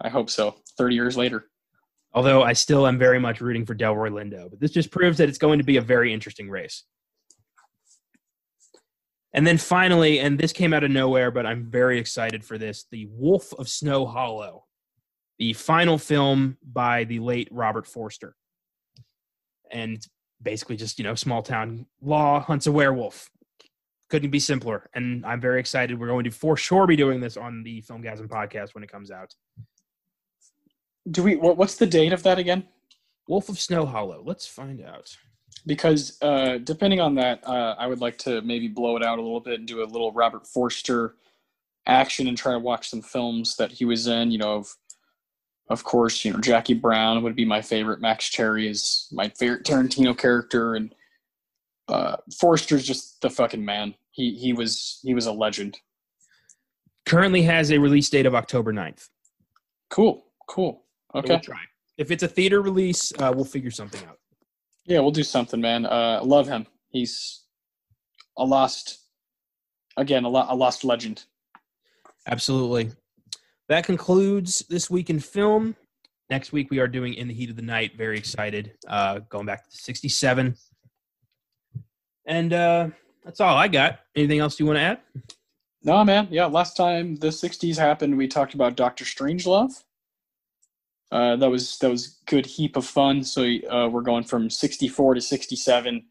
I 0.00 0.08
hope 0.08 0.30
so. 0.30 0.56
Thirty 0.76 0.94
years 0.94 1.16
later. 1.16 1.46
Although 2.14 2.42
I 2.42 2.52
still 2.52 2.86
am 2.86 2.98
very 2.98 3.18
much 3.18 3.40
rooting 3.40 3.66
for 3.66 3.74
Delroy 3.74 4.10
Lindo, 4.10 4.48
but 4.50 4.60
this 4.60 4.70
just 4.70 4.90
proves 4.90 5.18
that 5.18 5.28
it's 5.28 5.38
going 5.38 5.58
to 5.58 5.64
be 5.64 5.76
a 5.76 5.82
very 5.82 6.12
interesting 6.12 6.48
race. 6.48 6.84
And 9.34 9.46
then 9.46 9.58
finally, 9.58 10.20
and 10.20 10.38
this 10.38 10.52
came 10.52 10.72
out 10.72 10.84
of 10.84 10.90
nowhere, 10.90 11.30
but 11.30 11.44
I'm 11.44 11.70
very 11.70 11.98
excited 11.98 12.44
for 12.44 12.56
this 12.56 12.86
The 12.90 13.06
Wolf 13.10 13.52
of 13.58 13.68
Snow 13.68 14.06
Hollow, 14.06 14.64
the 15.38 15.52
final 15.52 15.98
film 15.98 16.56
by 16.62 17.04
the 17.04 17.18
late 17.18 17.48
Robert 17.50 17.86
Forster. 17.86 18.34
And 19.70 20.04
basically 20.42 20.76
just, 20.76 20.98
you 20.98 21.04
know, 21.04 21.14
small 21.14 21.42
town 21.42 21.86
law 22.00 22.40
hunts 22.40 22.66
a 22.66 22.72
werewolf. 22.72 23.28
couldn't 24.08 24.30
be 24.30 24.40
simpler. 24.40 24.88
And 24.94 25.24
I'm 25.24 25.40
very 25.40 25.60
excited. 25.60 25.98
We're 25.98 26.06
going 26.08 26.24
to 26.24 26.30
for 26.30 26.56
sure 26.56 26.86
be 26.86 26.96
doing 26.96 27.20
this 27.20 27.36
on 27.36 27.62
the 27.62 27.82
Filmgazm 27.82 28.28
podcast 28.28 28.74
when 28.74 28.82
it 28.82 28.90
comes 28.90 29.10
out. 29.10 29.34
Do 31.10 31.22
we? 31.22 31.36
What's 31.36 31.76
the 31.76 31.86
date 31.86 32.12
of 32.12 32.22
that 32.22 32.38
again? 32.38 32.64
Wolf 33.28 33.48
of 33.48 33.58
Snow 33.58 33.86
Hollow. 33.86 34.22
Let's 34.24 34.46
find 34.46 34.80
out. 34.82 35.16
Because 35.66 36.18
uh, 36.22 36.58
depending 36.58 37.00
on 37.00 37.14
that, 37.16 37.46
uh, 37.46 37.74
I 37.78 37.86
would 37.86 38.00
like 38.00 38.18
to 38.18 38.40
maybe 38.42 38.68
blow 38.68 38.96
it 38.96 39.04
out 39.04 39.18
a 39.18 39.22
little 39.22 39.40
bit 39.40 39.58
and 39.58 39.68
do 39.68 39.82
a 39.82 39.84
little 39.84 40.12
Robert 40.12 40.46
Forster 40.46 41.16
action 41.86 42.28
and 42.28 42.36
try 42.36 42.52
to 42.52 42.58
watch 42.58 42.90
some 42.90 43.02
films 43.02 43.56
that 43.56 43.72
he 43.72 43.84
was 43.84 44.06
in. 44.06 44.30
You 44.30 44.38
know, 44.38 44.54
of 44.54 44.74
of 45.68 45.84
course, 45.84 46.24
you 46.24 46.32
know 46.32 46.40
Jackie 46.40 46.74
Brown 46.74 47.22
would 47.22 47.36
be 47.36 47.44
my 47.44 47.60
favorite. 47.60 48.00
Max 48.00 48.28
Cherry 48.28 48.68
is 48.68 49.08
my 49.12 49.28
favorite 49.30 49.64
Tarantino 49.64 50.16
character, 50.16 50.74
and 50.74 50.94
uh, 51.88 52.16
Forster's 52.38 52.86
just 52.86 53.20
the 53.20 53.30
fucking 53.30 53.64
man. 53.64 53.94
He 54.10 54.34
he 54.34 54.52
was 54.52 55.00
he 55.02 55.14
was 55.14 55.26
a 55.26 55.32
legend. 55.32 55.78
Currently 57.06 57.42
has 57.42 57.70
a 57.70 57.78
release 57.78 58.10
date 58.10 58.26
of 58.26 58.34
October 58.34 58.70
9th. 58.70 59.08
Cool, 59.88 60.26
cool. 60.46 60.84
Okay. 61.14 61.28
We'll 61.28 61.40
try. 61.40 61.60
If 61.96 62.10
it's 62.10 62.22
a 62.22 62.28
theater 62.28 62.60
release, 62.60 63.14
uh, 63.18 63.32
we'll 63.34 63.46
figure 63.46 63.70
something 63.70 64.06
out. 64.06 64.18
Yeah, 64.88 65.00
we'll 65.00 65.10
do 65.10 65.22
something, 65.22 65.60
man. 65.60 65.84
Uh, 65.84 66.20
love 66.24 66.48
him. 66.48 66.66
He's 66.88 67.42
a 68.38 68.44
lost, 68.44 69.00
again, 69.98 70.24
a, 70.24 70.28
lo- 70.30 70.46
a 70.48 70.56
lost 70.56 70.82
legend. 70.82 71.24
Absolutely. 72.26 72.92
That 73.68 73.84
concludes 73.84 74.64
this 74.70 74.88
week 74.88 75.10
in 75.10 75.20
film. 75.20 75.76
Next 76.30 76.52
week 76.52 76.70
we 76.70 76.78
are 76.78 76.88
doing 76.88 77.12
In 77.12 77.28
the 77.28 77.34
Heat 77.34 77.50
of 77.50 77.56
the 77.56 77.62
Night. 77.62 77.98
Very 77.98 78.16
excited. 78.16 78.72
Uh, 78.88 79.20
going 79.28 79.44
back 79.44 79.68
to 79.68 79.76
67. 79.76 80.56
And 82.24 82.52
uh, 82.54 82.88
that's 83.26 83.40
all 83.40 83.58
I 83.58 83.68
got. 83.68 84.00
Anything 84.16 84.38
else 84.38 84.58
you 84.58 84.64
want 84.64 84.78
to 84.78 84.82
add? 84.82 85.00
No, 85.82 86.02
man. 86.02 86.28
Yeah, 86.30 86.46
last 86.46 86.76
time 86.76 87.16
the 87.16 87.28
'60s 87.28 87.78
happened, 87.78 88.16
we 88.18 88.26
talked 88.26 88.52
about 88.52 88.76
Doctor 88.76 89.04
Strangelove. 89.04 89.84
Uh, 91.10 91.36
that 91.36 91.48
was 91.48 91.78
that 91.78 91.90
was 91.90 92.18
good 92.26 92.44
heap 92.44 92.76
of 92.76 92.84
fun. 92.84 93.22
So 93.24 93.42
uh, 93.42 93.88
we're 93.88 94.02
going 94.02 94.24
from 94.24 94.50
'64 94.50 95.14
to 95.14 95.20
'67. 95.20 96.04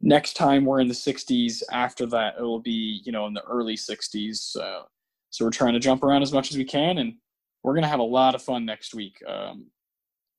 Next 0.00 0.34
time 0.34 0.64
we're 0.64 0.80
in 0.80 0.88
the 0.88 0.94
'60s. 0.94 1.62
After 1.70 2.06
that, 2.06 2.36
it 2.38 2.42
will 2.42 2.60
be 2.60 3.02
you 3.04 3.12
know 3.12 3.26
in 3.26 3.34
the 3.34 3.44
early 3.44 3.76
'60s. 3.76 4.56
Uh, 4.56 4.82
so 5.30 5.44
we're 5.44 5.50
trying 5.50 5.74
to 5.74 5.80
jump 5.80 6.02
around 6.02 6.22
as 6.22 6.32
much 6.32 6.50
as 6.50 6.56
we 6.56 6.64
can, 6.64 6.98
and 6.98 7.14
we're 7.62 7.74
gonna 7.74 7.88
have 7.88 8.00
a 8.00 8.04
lot 8.04 8.34
of 8.34 8.42
fun 8.42 8.64
next 8.64 8.94
week. 8.94 9.22
Um, 9.26 9.66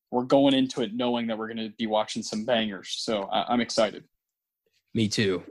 we're 0.09 0.23
going 0.23 0.53
into 0.53 0.81
it 0.81 0.93
knowing 0.95 1.27
that 1.27 1.37
we're 1.37 1.49
gonna 1.49 1.69
be 1.77 1.85
watching 1.85 2.23
some 2.23 2.45
bangers. 2.45 2.95
So 2.97 3.23
I- 3.23 3.53
I'm 3.53 3.61
excited. 3.61 4.05
Me 4.93 5.07
too. 5.07 5.43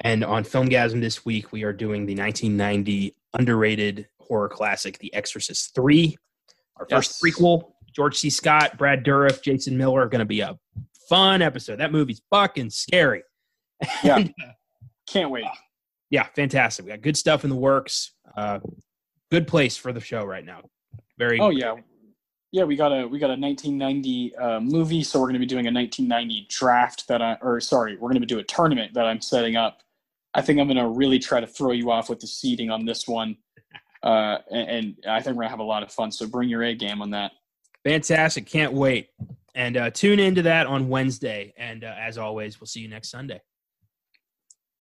And 0.00 0.24
on 0.24 0.44
Filmgazm 0.44 1.00
this 1.00 1.24
week, 1.24 1.52
we 1.52 1.62
are 1.62 1.72
doing 1.72 2.06
the 2.06 2.14
1990 2.14 3.14
underrated 3.34 4.08
horror 4.20 4.48
classic, 4.48 4.98
The 4.98 5.12
Exorcist 5.14 5.74
3. 5.74 6.16
Our 6.76 6.86
first 6.88 7.20
Yes. 7.24 7.34
prequel. 7.34 7.72
George 7.94 8.16
C. 8.18 8.30
Scott, 8.30 8.78
Brad 8.78 9.04
Dourif, 9.04 9.42
Jason 9.42 9.76
Miller 9.76 10.00
are 10.00 10.08
going 10.08 10.20
to 10.20 10.24
be 10.24 10.40
a 10.40 10.58
fun 11.08 11.42
episode. 11.42 11.76
That 11.78 11.92
movie's 11.92 12.22
fucking 12.30 12.70
scary. 12.70 13.22
Yeah. 14.02 14.16
And, 14.18 14.34
Can't 15.06 15.30
wait. 15.30 15.44
yeah, 16.10 16.24
fantastic. 16.36 16.84
We 16.86 16.90
got 16.92 17.02
good 17.02 17.16
stuff 17.16 17.44
in 17.44 17.50
the 17.50 17.56
works. 17.56 18.12
Uh, 18.36 18.60
good 19.30 19.46
place 19.46 19.76
for 19.76 19.92
the 19.92 20.00
show 20.00 20.24
right 20.24 20.44
now. 20.44 20.60
Very. 21.18 21.38
Oh 21.40 21.50
yeah, 21.50 21.74
yeah. 22.52 22.64
We 22.64 22.76
got 22.76 22.92
a 22.92 23.06
we 23.06 23.18
got 23.18 23.26
a 23.30 23.36
1990 23.38 24.36
uh, 24.36 24.60
movie, 24.60 25.02
so 25.02 25.18
we're 25.20 25.26
going 25.26 25.34
to 25.34 25.40
be 25.40 25.46
doing 25.46 25.66
a 25.66 25.72
1990 25.72 26.46
draft 26.48 27.06
that 27.08 27.20
I 27.20 27.36
or 27.42 27.60
sorry, 27.60 27.96
we're 27.96 28.08
going 28.10 28.20
to 28.22 28.26
do 28.26 28.38
a 28.38 28.44
tournament 28.44 28.94
that 28.94 29.04
I'm 29.04 29.20
setting 29.20 29.56
up. 29.56 29.82
I 30.34 30.40
think 30.40 30.58
I'm 30.60 30.66
going 30.66 30.78
to 30.78 30.88
really 30.88 31.18
try 31.18 31.40
to 31.40 31.46
throw 31.46 31.72
you 31.72 31.90
off 31.90 32.08
with 32.08 32.20
the 32.20 32.26
seeding 32.26 32.70
on 32.70 32.86
this 32.86 33.06
one, 33.06 33.36
uh, 34.02 34.38
and, 34.50 34.68
and 34.68 34.96
I 35.08 35.20
think 35.20 35.36
we're 35.36 35.44
to 35.44 35.50
have 35.50 35.60
a 35.60 35.64
lot 35.64 35.82
of 35.82 35.92
fun. 35.92 36.10
So 36.10 36.26
bring 36.26 36.48
your 36.48 36.62
A 36.62 36.74
game 36.74 37.02
on 37.02 37.10
that. 37.10 37.32
Fantastic. 37.84 38.46
Can't 38.46 38.72
wait. 38.72 39.08
And 39.54 39.76
uh, 39.76 39.90
tune 39.90 40.18
into 40.18 40.42
that 40.42 40.66
on 40.66 40.88
Wednesday. 40.88 41.52
And 41.56 41.84
uh, 41.84 41.94
as 41.98 42.18
always, 42.18 42.60
we'll 42.60 42.66
see 42.66 42.80
you 42.80 42.88
next 42.88 43.10
Sunday. 43.10 43.40